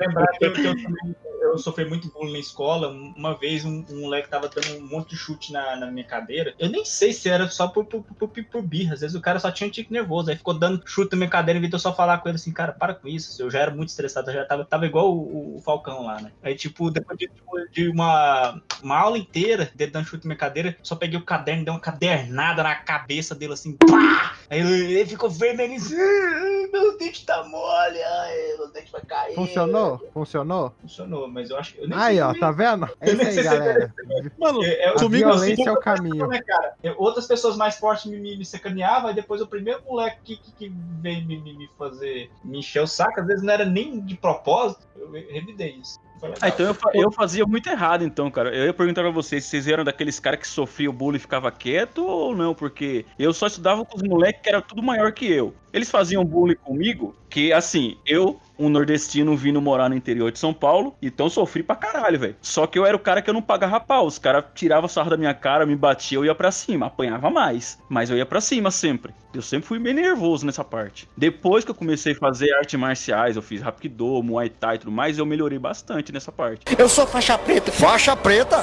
Lembrar 0.00 0.26
que 0.38 0.44
eu, 0.44 0.52
que 0.52 0.64
eu 0.66 0.74
também- 0.82 1.16
eu 1.42 1.58
sofri 1.58 1.84
muito 1.84 2.08
bullying 2.08 2.32
na 2.32 2.38
escola. 2.38 2.88
Uma 2.88 3.34
vez 3.34 3.64
um, 3.64 3.84
um 3.90 4.00
moleque 4.02 4.28
tava 4.28 4.48
dando 4.48 4.78
um 4.78 4.86
monte 4.86 5.10
de 5.10 5.16
chute 5.16 5.52
na, 5.52 5.76
na 5.76 5.90
minha 5.90 6.04
cadeira. 6.04 6.54
Eu 6.58 6.68
nem 6.68 6.84
sei 6.84 7.12
se 7.12 7.28
era 7.28 7.48
só 7.48 7.68
por, 7.68 7.84
por, 7.84 8.02
por, 8.02 8.28
por, 8.28 8.44
por 8.44 8.62
birra. 8.62 8.94
Às 8.94 9.00
vezes 9.00 9.16
o 9.16 9.20
cara 9.20 9.38
só 9.38 9.50
tinha 9.50 9.68
um 9.68 9.70
tique 9.70 9.92
nervoso. 9.92 10.30
Aí 10.30 10.36
ficou 10.36 10.54
dando 10.54 10.82
chute 10.86 11.12
na 11.12 11.18
minha 11.18 11.30
cadeira 11.30 11.58
em 11.58 11.60
vez 11.60 11.70
de 11.70 11.76
eu 11.76 11.80
só 11.80 11.94
falar 11.94 12.18
com 12.18 12.28
ele 12.28 12.36
assim, 12.36 12.52
cara, 12.52 12.72
para 12.72 12.94
com 12.94 13.08
isso. 13.08 13.42
Eu 13.42 13.50
já 13.50 13.60
era 13.60 13.70
muito 13.70 13.88
estressado, 13.88 14.30
eu 14.30 14.34
já 14.34 14.44
tava, 14.44 14.64
tava 14.64 14.86
igual 14.86 15.12
o, 15.14 15.56
o 15.56 15.60
Falcão 15.60 16.04
lá, 16.04 16.20
né? 16.20 16.32
Aí, 16.42 16.54
tipo, 16.54 16.90
depois 16.90 17.18
de, 17.18 17.30
de 17.70 17.88
uma, 17.88 18.60
uma 18.82 18.98
aula 18.98 19.18
inteira 19.18 19.70
dele 19.74 19.90
dando 19.90 20.06
chute 20.06 20.24
na 20.24 20.28
minha 20.30 20.38
cadeira, 20.38 20.76
só 20.82 20.96
peguei 20.96 21.18
o 21.18 21.24
caderno 21.24 21.62
e 21.62 21.64
dei 21.64 21.72
uma 21.74 21.80
cadernada 21.80 22.62
na 22.62 22.74
cabeça 22.74 23.34
dele 23.34 23.52
assim, 23.52 23.76
pá! 23.76 24.32
Aí 24.50 24.60
ele, 24.60 24.92
ele 24.94 25.06
ficou 25.08 25.30
vermelho 25.30 25.74
assim, 25.74 25.94
"Ai, 25.98 26.68
meu 26.72 26.98
dente 26.98 27.24
tá 27.24 27.42
mole, 27.44 28.02
ai, 28.02 28.56
meu 28.58 28.70
dente 28.72 28.90
vai 28.92 29.00
cair. 29.02 29.34
Funcionou? 29.34 30.00
Funcionou? 30.12 30.74
Funcionou, 30.80 31.28
mas 31.28 31.50
eu 31.50 31.56
acho 31.56 31.72
que. 31.74 31.80
eu 31.80 31.88
nem 31.88 31.98
Aí, 31.98 32.20
ó, 32.20 32.34
tá 32.34 32.50
vendo? 32.50 32.88
É 33.00 33.10
isso 33.12 33.22
aí, 33.22 33.42
galera. 33.42 33.94
Mano, 34.38 34.62
É, 34.64 34.68
é, 34.84 34.88
A 34.90 34.94
comigo 34.94 35.28
violência 35.28 35.52
assim, 35.54 35.68
é 35.68 35.72
o 35.72 35.76
caminho. 35.80 36.26
né, 36.26 36.40
cara? 36.42 36.74
Eu- 36.82 36.94
outras 36.98 37.26
pessoas 37.26 37.56
mais 37.56 37.76
fortes 37.76 38.10
me, 38.10 38.18
me, 38.18 38.36
me 38.36 38.44
sacaneavam, 38.44 39.10
e 39.10 39.14
depois 39.14 39.40
o 39.40 39.46
primeiro 39.46 39.80
moleque 39.84 40.18
que, 40.24 40.36
que, 40.36 40.52
que 40.52 40.72
veio 41.00 41.24
me, 41.26 41.40
me, 41.40 41.56
me 41.56 41.68
fazer, 41.78 42.30
me 42.44 42.58
encher 42.58 42.82
o 42.82 42.86
saco, 42.86 43.20
às 43.20 43.26
vezes 43.26 43.42
não 43.42 43.52
era 43.52 43.64
nem 43.64 44.00
de 44.04 44.16
propósito, 44.16 44.86
eu 44.96 45.10
revidei 45.10 45.76
isso. 45.80 45.98
Ah, 46.40 46.48
então 46.48 46.66
eu, 46.66 46.76
eu 46.94 47.12
fazia 47.12 47.44
muito 47.44 47.68
errado, 47.68 48.04
então, 48.04 48.30
cara. 48.30 48.54
Eu 48.54 48.66
ia 48.66 48.74
perguntar 48.74 49.02
pra 49.02 49.10
vocês 49.10 49.44
se 49.44 49.50
vocês 49.50 49.68
eram 49.68 49.84
daqueles 49.84 50.20
caras 50.20 50.40
que 50.40 50.46
sofriam 50.46 50.92
bullying 50.92 51.16
e 51.16 51.20
ficava 51.20 51.50
quieto 51.50 52.04
ou 52.06 52.34
não, 52.34 52.54
porque 52.54 53.04
eu 53.18 53.32
só 53.32 53.46
estudava 53.46 53.84
com 53.84 53.96
os 53.96 54.02
moleques 54.02 54.40
que 54.42 54.48
eram 54.48 54.62
tudo 54.62 54.82
maior 54.82 55.12
que 55.12 55.26
eu. 55.26 55.54
Eles 55.72 55.90
faziam 55.90 56.24
bullying 56.24 56.56
comigo, 56.56 57.16
que 57.28 57.52
assim, 57.52 57.96
eu, 58.06 58.38
um 58.58 58.68
nordestino, 58.68 59.36
vindo 59.36 59.60
morar 59.60 59.88
no 59.88 59.94
interior 59.96 60.30
de 60.30 60.38
São 60.38 60.52
Paulo, 60.52 60.94
então 61.00 61.28
sofri 61.28 61.62
pra 61.62 61.74
caralho, 61.74 62.18
velho. 62.18 62.36
Só 62.42 62.66
que 62.66 62.78
eu 62.78 62.86
era 62.86 62.96
o 62.96 63.00
cara 63.00 63.22
que 63.22 63.30
eu 63.30 63.34
não 63.34 63.42
pagava 63.42 63.80
pau. 63.80 64.06
Os 64.06 64.18
caras 64.18 64.44
tiravam 64.54 64.88
sarro 64.88 65.10
da 65.10 65.16
minha 65.16 65.34
cara, 65.34 65.66
me 65.66 65.74
batiam, 65.74 66.22
eu 66.22 66.26
ia 66.26 66.34
pra 66.34 66.52
cima. 66.52 66.86
Apanhava 66.86 67.30
mais, 67.30 67.78
mas 67.88 68.10
eu 68.10 68.16
ia 68.16 68.26
pra 68.26 68.40
cima 68.40 68.70
sempre. 68.70 69.14
Eu 69.34 69.42
sempre 69.42 69.66
fui 69.66 69.78
meio 69.78 69.94
nervoso 69.96 70.44
nessa 70.44 70.62
parte. 70.64 71.08
Depois 71.16 71.64
que 71.64 71.70
eu 71.70 71.74
comecei 71.74 72.12
a 72.12 72.16
fazer 72.16 72.52
artes 72.54 72.78
marciais, 72.78 73.36
eu 73.36 73.42
fiz 73.42 73.62
Hapkido, 73.62 74.22
Muay 74.22 74.50
Thai 74.50 74.76
e 74.76 74.78
tudo 74.78 74.92
mais, 74.92 75.18
eu 75.18 75.24
melhorei 75.26 75.58
bastante 75.58 76.12
nessa 76.12 76.30
parte. 76.30 76.62
Eu 76.78 76.88
sou 76.88 77.06
faixa 77.06 77.36
preta. 77.38 77.72
Faixa 77.72 78.14
preta? 78.16 78.58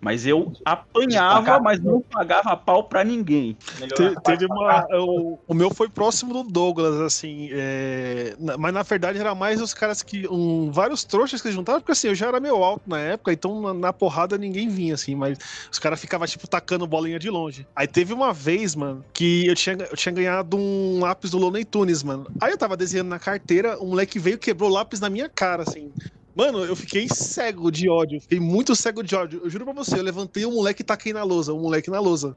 Mas 0.00 0.26
eu 0.26 0.52
apanhava, 0.64 1.58
mas 1.60 1.80
não 1.80 2.00
pagava 2.00 2.56
pau 2.56 2.84
pra 2.84 3.02
ninguém. 3.04 3.56
Te- 3.94 4.14
teve 4.22 4.46
uma. 4.46 4.86
O, 4.96 5.38
o 5.48 5.54
meu 5.54 5.70
foi 5.74 5.88
próximo 5.88 6.32
do 6.32 6.42
Douglas, 6.44 7.00
assim. 7.00 7.48
é, 7.52 8.34
mas 8.58 8.72
na 8.72 8.82
verdade 8.82 9.18
era 9.18 9.34
mais 9.34 9.60
os 9.60 9.74
caras 9.74 10.02
que. 10.02 10.26
Um, 10.28 10.70
vários 10.70 11.04
trouxas 11.04 11.42
que 11.42 11.50
juntavam, 11.50 11.80
porque 11.80 11.92
assim, 11.92 12.08
eu 12.08 12.14
já 12.14 12.26
era 12.28 12.40
meio 12.40 12.62
alto 12.62 12.82
na 12.86 12.98
época, 12.98 13.32
então 13.32 13.60
na, 13.60 13.74
na 13.74 13.92
porrada 13.92 14.38
ninguém 14.38 14.68
vinha, 14.68 14.94
assim, 14.94 15.14
mas 15.14 15.38
os 15.70 15.78
caras 15.78 16.00
ficavam, 16.00 16.26
tipo, 16.26 16.46
tacando 16.46 16.86
bolinha 16.86 17.18
de 17.18 17.28
longe. 17.30 17.66
Aí 17.74 17.86
teve 17.86 18.12
uma 18.12 18.32
vez, 18.32 18.74
mano, 18.74 19.04
que 19.12 19.46
eu 19.46 19.54
tinha, 19.54 19.76
eu 19.96 19.98
tinha 19.98 20.12
ganhado 20.12 20.56
um 20.58 21.00
lápis 21.00 21.30
do 21.30 21.38
Looney 21.38 21.64
Tunes, 21.64 22.02
mano. 22.02 22.30
Aí 22.38 22.52
eu 22.52 22.58
tava 22.58 22.76
desenhando 22.76 23.08
na 23.08 23.18
carteira, 23.18 23.82
um 23.82 23.86
moleque 23.86 24.18
veio 24.18 24.34
e 24.34 24.38
quebrou 24.38 24.70
o 24.70 24.72
lápis 24.72 25.00
na 25.00 25.08
minha 25.08 25.28
cara, 25.28 25.62
assim. 25.62 25.90
Mano, 26.34 26.62
eu 26.62 26.76
fiquei 26.76 27.08
cego 27.08 27.70
de 27.70 27.88
ódio. 27.88 28.20
Fiquei 28.20 28.38
muito 28.38 28.76
cego 28.76 29.02
de 29.02 29.16
ódio. 29.16 29.40
Eu 29.42 29.48
juro 29.48 29.64
pra 29.64 29.72
você, 29.72 29.98
eu 29.98 30.02
levantei 30.02 30.44
o 30.44 30.50
moleque 30.50 30.82
e 30.82 30.84
taquei 30.84 31.14
na 31.14 31.24
lousa. 31.24 31.54
O 31.54 31.58
moleque 31.58 31.90
na 31.90 31.98
lousa. 31.98 32.36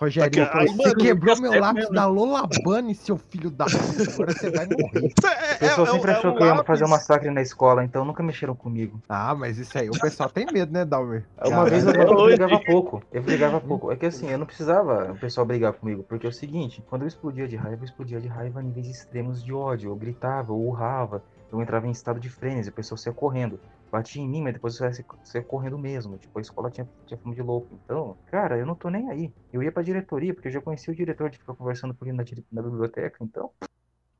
Rogério, 0.00 0.30
Tá 0.44 0.50
que- 0.50 0.58
aí, 0.58 0.66
você 0.68 0.82
mano, 0.88 0.94
quebrou 0.96 1.34
eu 1.36 1.40
meu 1.42 1.60
lápis 1.60 1.88
da 1.90 2.06
Lola 2.06 2.46
Bunny, 2.46 2.94
seu 2.94 3.16
filho 3.16 3.50
da 3.50 3.64
puta. 3.64 4.10
Agora 4.12 4.32
você 4.34 4.50
vai 4.50 4.66
morrer. 4.66 5.14
É, 5.24 5.54
O 5.54 5.58
pessoal 5.58 5.86
sempre 5.86 6.10
achou 6.10 6.34
que 6.34 6.42
eu 6.42 6.46
ia 6.46 6.64
fazer 6.64 6.84
um 6.84 6.88
massacre 6.88 7.30
na 7.30 7.40
escola, 7.40 7.84
então 7.84 8.04
nunca 8.04 8.22
mexeram 8.22 8.54
comigo. 8.56 9.00
Ah, 9.08 9.34
mas 9.34 9.56
isso 9.56 9.78
aí, 9.78 9.88
o 9.88 9.92
pessoal 9.92 10.28
tem 10.28 10.46
medo, 10.46 10.72
né, 10.72 10.84
Dalmer? 10.84 11.24
Uma 11.44 11.64
vez 11.64 11.86
eu, 11.86 11.92
eu 11.92 12.22
brigava 12.24 12.58
pouco. 12.60 13.02
Eu 13.12 13.22
brigava 13.22 13.60
pouco. 13.60 13.92
É 13.92 13.96
que 13.96 14.06
assim, 14.06 14.28
eu 14.28 14.36
não 14.38 14.46
precisava 14.46 15.12
o 15.12 15.16
pessoal 15.16 15.46
brigar 15.46 15.72
comigo, 15.72 16.02
porque 16.02 16.26
é 16.26 16.28
o 16.28 16.32
seguinte, 16.32 16.82
quando 16.90 17.02
eu 17.02 17.08
explodia 17.08 17.46
de 17.46 17.54
raiva, 17.56 17.82
eu 17.82 17.84
explodia 17.86 18.20
de 18.20 18.26
raiva 18.28 18.58
a 18.58 18.62
níveis 18.62 18.88
extremos 18.88 19.44
de 19.44 19.52
ódio. 19.52 19.90
Eu 19.90 19.96
gritava, 19.96 20.50
eu 20.52 20.56
urrava, 20.58 21.22
eu 21.52 21.62
entrava 21.62 21.86
em 21.86 21.90
estado 21.92 22.18
de 22.18 22.28
frenesi, 22.28 22.68
o 22.68 22.72
pessoal 22.72 22.98
saia 22.98 23.14
correndo. 23.14 23.60
Batia 23.94 24.20
em 24.20 24.28
mim, 24.28 24.42
mas 24.42 24.54
depois 24.54 24.74
saia, 24.74 24.92
saia 25.22 25.44
correndo 25.44 25.78
mesmo. 25.78 26.18
Tipo, 26.18 26.36
a 26.36 26.42
escola 26.42 26.68
tinha, 26.68 26.88
tinha 27.06 27.16
fama 27.16 27.32
de 27.32 27.40
louco. 27.40 27.78
Então, 27.84 28.16
cara, 28.26 28.58
eu 28.58 28.66
não 28.66 28.74
tô 28.74 28.90
nem 28.90 29.08
aí. 29.08 29.32
Eu 29.52 29.62
ia 29.62 29.70
pra 29.70 29.84
diretoria, 29.84 30.34
porque 30.34 30.48
eu 30.48 30.52
já 30.52 30.60
conhecia 30.60 30.92
o 30.92 30.96
diretor 30.96 31.30
de 31.30 31.38
ficar 31.38 31.54
conversando 31.54 31.94
com 31.94 32.04
ele 32.04 32.16
na, 32.16 32.24
na 32.50 32.62
biblioteca, 32.62 33.18
então. 33.20 33.52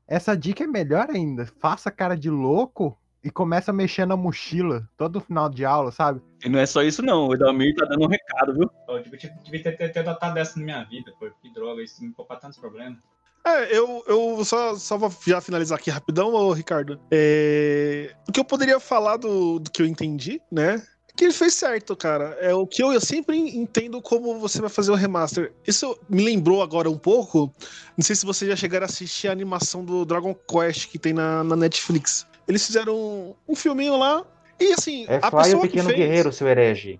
Essa 0.07 0.33
dica 0.33 0.63
é 0.63 0.67
melhor 0.67 1.09
ainda. 1.09 1.45
Faça 1.59 1.91
cara 1.91 2.15
de 2.15 2.29
louco 2.29 2.97
e 3.21 3.29
começa 3.29 3.71
a 3.71 3.73
mexer 3.73 4.05
na 4.05 4.15
mochila 4.15 4.87
todo 4.95 5.19
final 5.19 5.49
de 5.49 5.65
aula, 5.65 5.91
sabe? 5.91 6.21
E 6.41 6.47
não 6.47 6.59
é 6.59 6.65
só 6.65 6.81
isso, 6.81 7.01
não. 7.01 7.27
O 7.27 7.33
Edalmir 7.33 7.75
tá 7.75 7.83
dando 7.85 8.05
um 8.05 8.07
recado, 8.07 8.53
viu? 8.53 8.71
Eu 8.87 9.03
devia, 9.03 9.61
ter, 9.61 9.75
ter, 9.75 9.91
ter 9.91 9.99
adotado 9.99 10.39
essa 10.39 10.57
na 10.57 10.63
minha 10.63 10.83
vida, 10.85 11.11
pô. 11.19 11.29
Que 11.41 11.53
droga, 11.53 11.83
isso 11.83 12.01
me 12.01 12.13
poupar 12.13 12.39
tantos 12.39 12.57
problemas. 12.57 12.97
É, 13.45 13.77
eu, 13.77 14.03
eu 14.07 14.43
só, 14.43 14.75
só 14.75 14.97
vou 14.97 15.13
já 15.25 15.39
finalizar 15.39 15.77
aqui 15.77 15.91
rapidão, 15.91 16.33
ô 16.33 16.51
Ricardo. 16.51 16.99
É, 17.11 18.15
o 18.27 18.31
que 18.31 18.39
eu 18.39 18.45
poderia 18.45 18.79
falar 18.79 19.17
do, 19.17 19.59
do 19.59 19.69
que 19.69 19.83
eu 19.83 19.85
entendi, 19.85 20.41
né? 20.51 20.81
Que 21.15 21.25
ele 21.25 21.33
fez 21.33 21.53
certo, 21.53 21.95
cara. 21.95 22.35
É 22.41 22.53
o 22.53 22.67
que 22.67 22.83
eu, 22.83 22.91
eu 22.91 22.99
sempre 22.99 23.37
entendo 23.37 24.01
como 24.01 24.37
você 24.39 24.59
vai 24.59 24.69
fazer 24.69 24.91
o 24.91 24.95
remaster. 24.95 25.53
Isso 25.65 25.97
me 26.09 26.23
lembrou 26.23 26.61
agora 26.61 26.89
um 26.89 26.97
pouco. 26.97 27.53
Não 27.95 28.03
sei 28.03 28.15
se 28.15 28.25
vocês 28.25 28.49
já 28.49 28.57
chegaram 28.57 28.85
a 28.85 28.89
assistir 28.89 29.29
a 29.29 29.31
animação 29.31 29.85
do 29.85 30.03
Dragon 30.03 30.33
Quest 30.33 30.89
que 30.89 30.99
tem 30.99 31.13
na, 31.13 31.43
na 31.43 31.55
Netflix. 31.55 32.27
Eles 32.47 32.65
fizeram 32.65 32.95
um, 32.95 33.35
um 33.47 33.55
filminho 33.55 33.95
lá. 33.95 34.25
E 34.59 34.73
assim, 34.73 35.05
É 35.09 35.17
a 35.21 35.29
Fly 35.29 35.39
o 35.39 35.43
pessoa 35.43 35.61
que 35.63 35.67
Pequeno 35.67 35.89
fez. 35.89 35.99
Guerreiro, 35.99 36.31
seu 36.31 36.47
herege. 36.47 36.99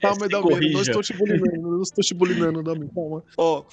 Calma, 0.00 0.22
se 0.22 0.28
Dalmir, 0.28 0.72
não 0.72 0.82
estou 0.82 1.02
te 1.02 1.12
bulinando, 1.12 1.60
não 1.60 1.82
estou 1.82 2.04
te 2.04 2.14
bulinando, 2.14 2.62
Dalmir, 2.62 2.88
calma. 2.94 3.22
Ó, 3.36 3.64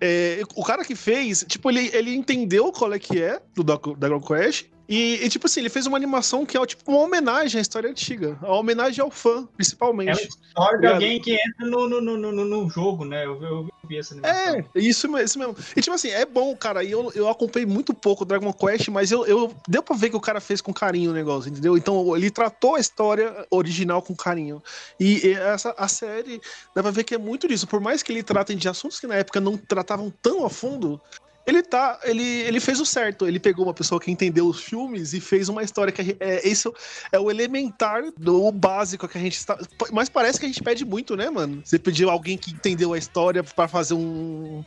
é, 0.00 0.42
o 0.54 0.64
cara 0.64 0.84
que 0.84 0.94
fez, 0.94 1.44
tipo, 1.48 1.70
ele, 1.70 1.90
ele 1.92 2.14
entendeu 2.14 2.70
qual 2.72 2.92
é 2.92 2.98
que 2.98 3.20
é 3.20 3.40
do 3.54 3.64
Dragon 3.64 4.20
Quest 4.20 4.66
E, 4.88 5.24
e, 5.24 5.28
tipo 5.30 5.46
assim, 5.46 5.60
ele 5.60 5.70
fez 5.70 5.86
uma 5.86 5.96
animação 5.96 6.44
que 6.44 6.56
é 6.58 6.66
tipo 6.66 6.90
uma 6.92 7.00
homenagem 7.00 7.58
à 7.58 7.62
história 7.62 7.88
antiga. 7.88 8.38
Uma 8.42 8.56
homenagem 8.58 9.02
ao 9.02 9.10
fã, 9.10 9.42
É 9.42 9.56
principalmente. 9.56 10.10
uma 10.10 10.20
história 10.20 10.78
de 10.78 10.86
alguém 10.86 11.20
que 11.20 11.32
entra 11.32 11.66
no, 11.66 11.88
no, 11.88 12.00
no, 12.00 12.16
no, 12.32 12.44
no 12.44 12.68
jogo, 12.68 13.04
né? 13.04 13.24
Eu, 13.24 13.38
vi- 13.38 13.44
eu 13.46 13.68
vi 13.88 13.96
essa 13.98 14.12
animação. 14.12 14.36
É, 14.56 14.64
isso, 14.74 15.18
isso 15.18 15.38
mesmo. 15.38 15.56
E 15.74 15.80
tipo 15.80 15.94
assim, 15.94 16.10
é 16.10 16.26
bom, 16.26 16.54
cara. 16.54 16.84
E 16.84 16.90
eu, 16.90 17.10
eu 17.14 17.28
acompanhei 17.30 17.64
muito 17.66 17.94
pouco 17.94 18.24
Dragon 18.26 18.52
Quest, 18.52 18.88
mas 18.88 19.10
eu, 19.10 19.24
eu 19.26 19.54
deu 19.66 19.82
pra 19.82 19.96
ver 19.96 20.10
que 20.10 20.16
o 20.16 20.20
cara 20.20 20.40
fez 20.40 20.60
com 20.60 20.72
carinho 20.72 21.12
o 21.12 21.14
negócio, 21.14 21.50
entendeu? 21.50 21.76
Então 21.78 22.14
ele 22.14 22.30
tratou 22.30 22.74
a 22.74 22.80
história 22.80 23.46
original 23.50 24.02
com 24.02 24.14
carinho. 24.14 24.62
E, 25.00 25.26
e 25.28 25.32
essa 25.32 25.74
a 25.78 25.88
série 25.88 26.40
dá 26.74 26.82
pra 26.82 26.90
ver 26.90 27.04
que 27.04 27.14
é 27.14 27.18
muito 27.18 27.48
disso. 27.48 27.66
Por 27.66 27.80
mais 27.80 28.02
que 28.02 28.12
ele 28.12 28.22
tratem 28.22 28.56
de 28.56 28.68
assuntos 28.68 29.00
que 29.00 29.06
na 29.06 29.14
época 29.16 29.40
não 29.40 29.56
tratavam 29.56 30.12
tão 30.22 30.44
a 30.44 30.50
fundo. 30.50 31.00
Ele 31.46 31.62
tá, 31.62 32.00
ele, 32.04 32.22
ele 32.22 32.60
fez 32.60 32.80
o 32.80 32.86
certo. 32.86 33.26
Ele 33.26 33.38
pegou 33.38 33.66
uma 33.66 33.74
pessoa 33.74 34.00
que 34.00 34.10
entendeu 34.10 34.46
os 34.46 34.62
filmes 34.62 35.12
e 35.12 35.20
fez 35.20 35.48
uma 35.48 35.62
história 35.62 35.92
que 35.92 36.16
é 36.18 36.48
isso 36.48 36.72
é 37.12 37.18
o 37.18 37.30
elementar 37.30 38.02
do 38.16 38.50
básico 38.50 39.06
que 39.06 39.18
a 39.18 39.20
gente 39.20 39.36
está. 39.36 39.58
Mas 39.92 40.08
parece 40.08 40.38
que 40.38 40.46
a 40.46 40.48
gente 40.48 40.62
pede 40.62 40.84
muito, 40.84 41.16
né, 41.16 41.28
mano? 41.28 41.62
Você 41.64 41.78
pediu 41.78 42.10
alguém 42.10 42.38
que 42.38 42.50
entendeu 42.50 42.92
a 42.92 42.98
história 42.98 43.42
pra 43.42 43.68
fazer 43.68 43.94
um, 43.94 44.64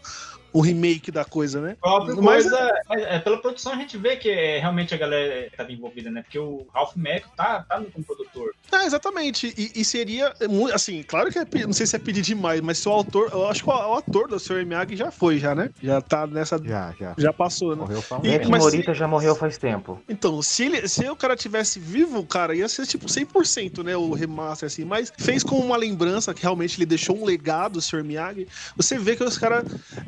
um 0.58 0.62
remake 0.62 1.12
da 1.12 1.24
coisa, 1.24 1.62
né? 1.62 1.78
Própria 1.82 2.16
Mas- 2.16 2.44
coisa, 2.50 2.72
é, 2.92 3.16
é, 3.16 3.20
pela 3.20 3.38
produção 3.38 3.74
a 3.74 3.76
gente 3.76 3.98
vê 3.98 4.16
que 4.16 4.30
é, 4.30 4.60
realmente 4.60 4.94
a 4.94 4.98
galera 4.98 5.46
estava 5.48 5.72
envolvida, 5.72 6.10
né? 6.10 6.22
Porque 6.24 6.40
o 6.40 6.66
Ralph 6.74 6.96
Macchio 6.96 7.30
tá, 7.36 7.64
tá 7.68 7.82
como 7.94 8.06
produtor. 8.06 8.54
Ah, 8.72 8.86
exatamente. 8.86 9.54
E, 9.58 9.80
e 9.82 9.86
seria, 9.86 10.34
assim, 10.74 11.04
claro 11.04 11.32
que 11.32 11.40
é, 11.40 11.46
não 11.66 11.74
sei 11.74 11.86
se 11.86 11.96
é 11.96 12.00
pedir 12.00 12.22
demais, 12.22 12.60
mas 12.62 12.78
se 12.80 12.88
o 12.90 12.92
autor, 12.92 13.30
eu 13.32 13.48
acho 13.48 13.64
que 13.64 13.70
o, 13.70 13.74
o 13.74 13.94
ator 13.96 14.28
do 14.28 14.40
Sr. 14.40 14.66
Miyagi 14.66 14.96
já 14.96 15.12
foi, 15.12 15.38
já, 15.38 15.54
né? 15.54 15.70
Já 15.82 16.02
tá 16.02 16.26
nessa. 16.26 16.58
Já, 16.64 16.94
já. 17.00 17.14
Já 17.18 17.32
passou, 17.34 17.76
né? 17.76 17.82
Morreu 17.82 18.02
faz 18.02 18.22
um 18.24 18.26
E- 18.26 18.48
mas 18.48 18.64
Morita 18.64 18.94
se- 18.94 19.00
já 19.00 19.08
morreu 19.08 19.36
faz 19.36 19.58
tempo. 19.58 20.02
Então, 20.10 20.42
se, 20.42 20.66
ele, 20.66 20.88
se 20.88 21.08
o 21.10 21.16
cara 21.16 21.36
tivesse 21.36 21.80
vivo, 21.80 22.24
cara, 22.26 22.56
ia 22.56 22.68
ser 22.68 22.86
tipo 22.86 23.06
100%, 23.08 23.84
né? 23.84 23.96
O 23.96 24.14
remaster, 24.14 24.68
assim. 24.68 24.86
Mas 24.86 25.12
fez 25.18 25.44
com 25.44 25.56
uma 25.60 25.78
lembrança 25.78 26.34
que 26.34 26.42
realmente 26.42 26.78
ele 26.78 26.86
deixou 26.86 27.16
um 27.18 27.26
legado, 27.26 27.78
o 27.78 27.82
Sr. 27.82 28.04
Miyagi. 28.04 28.48
Você 28.76 28.98
vê 28.98 29.16
que 29.16 29.24
os 29.24 29.38
caras 29.38 29.66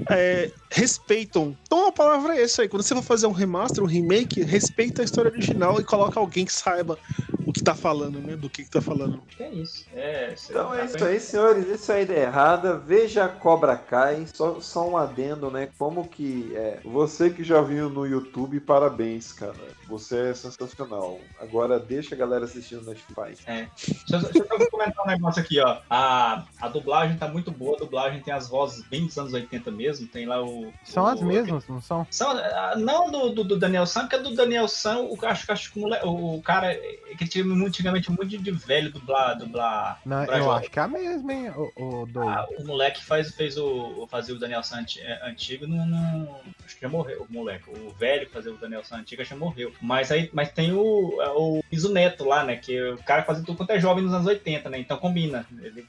é, 0.09 0.38
respeitam. 0.69 1.55
Então 1.63 1.87
a 1.87 1.91
palavra 1.91 2.37
é 2.37 2.41
essa 2.43 2.61
aí. 2.61 2.69
Quando 2.69 2.83
você 2.83 2.95
for 2.95 3.03
fazer 3.03 3.27
um 3.27 3.31
remaster, 3.31 3.83
um 3.83 3.87
remake, 3.87 4.41
respeita 4.43 5.01
a 5.01 5.05
história 5.05 5.31
original 5.31 5.79
e 5.79 5.83
coloca 5.83 6.19
alguém 6.19 6.45
que 6.45 6.53
saiba 6.53 6.97
o 7.45 7.53
que 7.53 7.63
tá 7.63 7.73
falando, 7.73 8.19
né? 8.19 8.35
Do 8.35 8.49
que, 8.49 8.63
que 8.63 8.69
tá 8.69 8.81
falando. 8.81 9.21
É 9.39 9.49
isso. 9.49 9.85
É, 9.93 10.35
Então 10.49 10.73
é 10.73 10.85
isso 10.85 11.03
aí, 11.03 11.19
senhores. 11.19 11.67
Isso 11.67 11.91
é 11.91 11.95
a 11.95 12.01
ideia 12.01 12.23
errada. 12.25 12.77
Veja 12.77 13.25
a 13.25 13.29
Cobra 13.29 13.75
Kai. 13.75 14.25
Só, 14.33 14.59
só 14.61 14.87
um 14.87 14.97
adendo, 14.97 15.49
né? 15.49 15.69
Como 15.77 16.07
que 16.07 16.51
é. 16.55 16.79
Você 16.83 17.29
que 17.29 17.43
já 17.43 17.61
viu 17.61 17.89
no 17.89 18.05
YouTube, 18.05 18.59
parabéns, 18.59 19.33
cara. 19.33 19.55
Você 19.89 20.29
é 20.29 20.33
sensacional. 20.33 21.19
Agora 21.39 21.79
deixa 21.79 22.13
a 22.13 22.17
galera 22.17 22.45
assistindo 22.45 22.81
no 22.81 22.89
Netflix. 22.89 23.41
É. 23.47 23.67
Deixa, 24.07 24.15
eu- 24.27 24.31
deixa 24.47 24.63
eu 24.63 24.69
comentar 24.71 25.03
um 25.05 25.07
negócio 25.09 25.41
aqui, 25.41 25.59
ó. 25.59 25.79
A, 25.89 26.45
a 26.61 26.67
dublagem 26.67 27.17
tá 27.17 27.27
muito 27.27 27.51
boa, 27.51 27.75
a 27.75 27.79
dublagem 27.79 28.21
tem 28.21 28.33
as 28.33 28.47
vozes 28.47 28.87
bem 28.87 29.05
dos 29.07 29.17
anos 29.17 29.33
80 29.33 29.71
mesmo. 29.71 30.07
Tem 30.07 30.25
lá 30.25 30.43
o. 30.43 30.71
São 30.83 31.03
o- 31.03 31.07
as 31.07 31.21
mesmas, 31.21 31.67
não 31.67 31.81
são? 31.81 32.05
São, 32.11 32.33
não 32.77 33.09
do, 33.11 33.29
do, 33.29 33.43
do 33.43 33.57
Daniel 33.57 33.85
San, 33.85 34.07
porque 34.07 34.17
do 34.19 34.35
Daniel 34.35 34.67
San, 34.67 34.99
o, 34.99 35.17
acho, 35.25 35.45
que- 35.45 35.51
acho 35.51 35.73
que 35.73 35.79
o, 35.79 36.35
o 36.35 36.41
cara 36.41 36.71
é 36.73 36.77
que 37.17 37.27
tinha 37.27 37.43
muito, 37.43 37.67
antigamente 37.67 38.11
muito 38.11 38.37
de 38.37 38.51
velho 38.51 38.91
dublar. 38.91 39.37
dublar, 39.37 40.01
Não, 40.05 40.19
dublar 40.21 40.37
eu 40.37 40.43
jovem. 40.43 40.59
acho 40.59 40.69
que 40.71 40.79
é 40.79 40.81
a 40.83 40.87
mesma, 40.87 41.33
hein, 41.33 41.49
o, 41.55 42.01
o 42.01 42.05
Doug. 42.05 42.27
Ah, 42.27 42.45
o 42.59 42.63
moleque 42.65 43.03
faz, 43.03 43.31
fez 43.33 43.57
o, 43.57 44.07
fazia 44.09 44.35
o 44.35 44.39
Daniel 44.39 44.63
San 44.63 44.79
anti- 44.81 45.01
é, 45.01 45.27
antigo, 45.27 45.65
não, 45.67 45.85
não- 45.85 46.39
acho 46.65 46.75
que 46.75 46.81
já 46.81 46.89
morreu, 46.89 47.25
o 47.27 47.33
moleque. 47.33 47.69
O 47.69 47.89
velho 47.91 48.25
que 48.27 48.31
fazia 48.33 48.53
o 48.53 48.57
Daniel 48.57 48.83
San 48.83 48.97
antigo 48.97 49.23
já 49.23 49.35
morreu. 49.35 49.73
Mas 49.81 50.11
aí 50.11 50.29
mas 50.33 50.49
tem 50.51 50.73
o, 50.73 51.21
é, 51.21 51.29
o 51.29 51.63
Iso 51.71 51.91
Neto 51.93 52.25
lá, 52.25 52.43
né? 52.43 52.57
Que 52.57 52.91
o 52.91 52.97
cara 53.03 53.21
que 53.21 53.27
fazia 53.27 53.45
tudo 53.45 53.55
quanto 53.57 53.71
é 53.71 53.79
jovem 53.79 54.03
nos 54.03 54.13
anos 54.13 54.27
80, 54.27 54.69
né? 54.69 54.79
Então 54.79 54.97
combina. 54.97 55.45
Ele, 55.61 55.85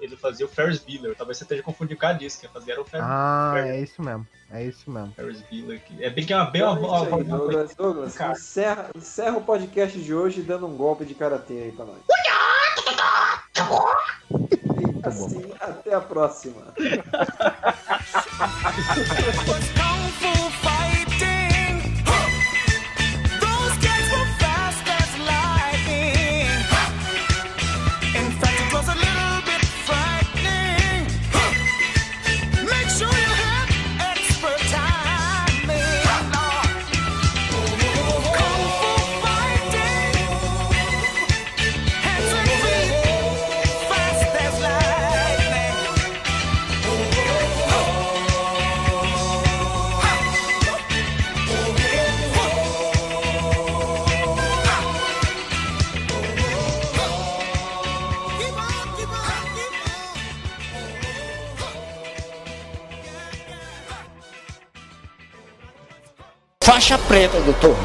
ele 0.00 0.16
fazia 0.16 0.44
o 0.44 0.48
Ferris 0.48 0.78
Bueller. 0.78 1.14
Talvez 1.16 1.38
você 1.38 1.44
esteja 1.44 1.62
confundindo 1.62 1.98
com 1.98 2.06
a 2.06 2.12
disso, 2.12 2.38
que 2.40 2.48
fazia 2.48 2.74
era 2.74 2.82
o 2.82 2.84
Ferris, 2.84 3.06
Ah, 3.08 3.52
Ferris, 3.54 3.70
é 3.70 3.80
isso 3.80 4.02
mesmo. 4.02 4.26
É 4.50 4.64
isso 4.64 4.90
mesmo. 4.90 5.12
Ferris 5.16 5.40
Bueller. 5.50 5.80
que- 5.82 6.04
É 6.04 6.10
bem 6.10 6.26
que 6.26 6.32
é 6.32 6.36
uma 6.36 6.50
bem 6.50 6.62
uma, 6.62 6.72
uma, 6.72 6.98
é 6.98 7.02
isso 7.02 7.14
aí, 7.14 7.22
uma- 7.22 7.38
Douglas, 7.38 7.74
Douglas, 7.74 8.20
encerra, 8.20 8.90
encerra 8.94 9.36
o 9.38 9.42
podcast 9.42 9.98
de 9.98 10.14
hoje 10.14 10.42
dando 10.42 10.66
um 10.66 10.76
golpe 10.76 11.04
de 11.06 11.14
karatê 11.14 11.54
aí 11.54 11.72
pra 11.72 11.86
nós. 11.86 11.98
E 15.02 15.08
assim, 15.08 15.50
até 15.60 15.94
a 15.94 16.00
próxima. 16.00 16.74
Faixa 66.74 66.98
preta, 66.98 67.38
doutor. 67.38 67.76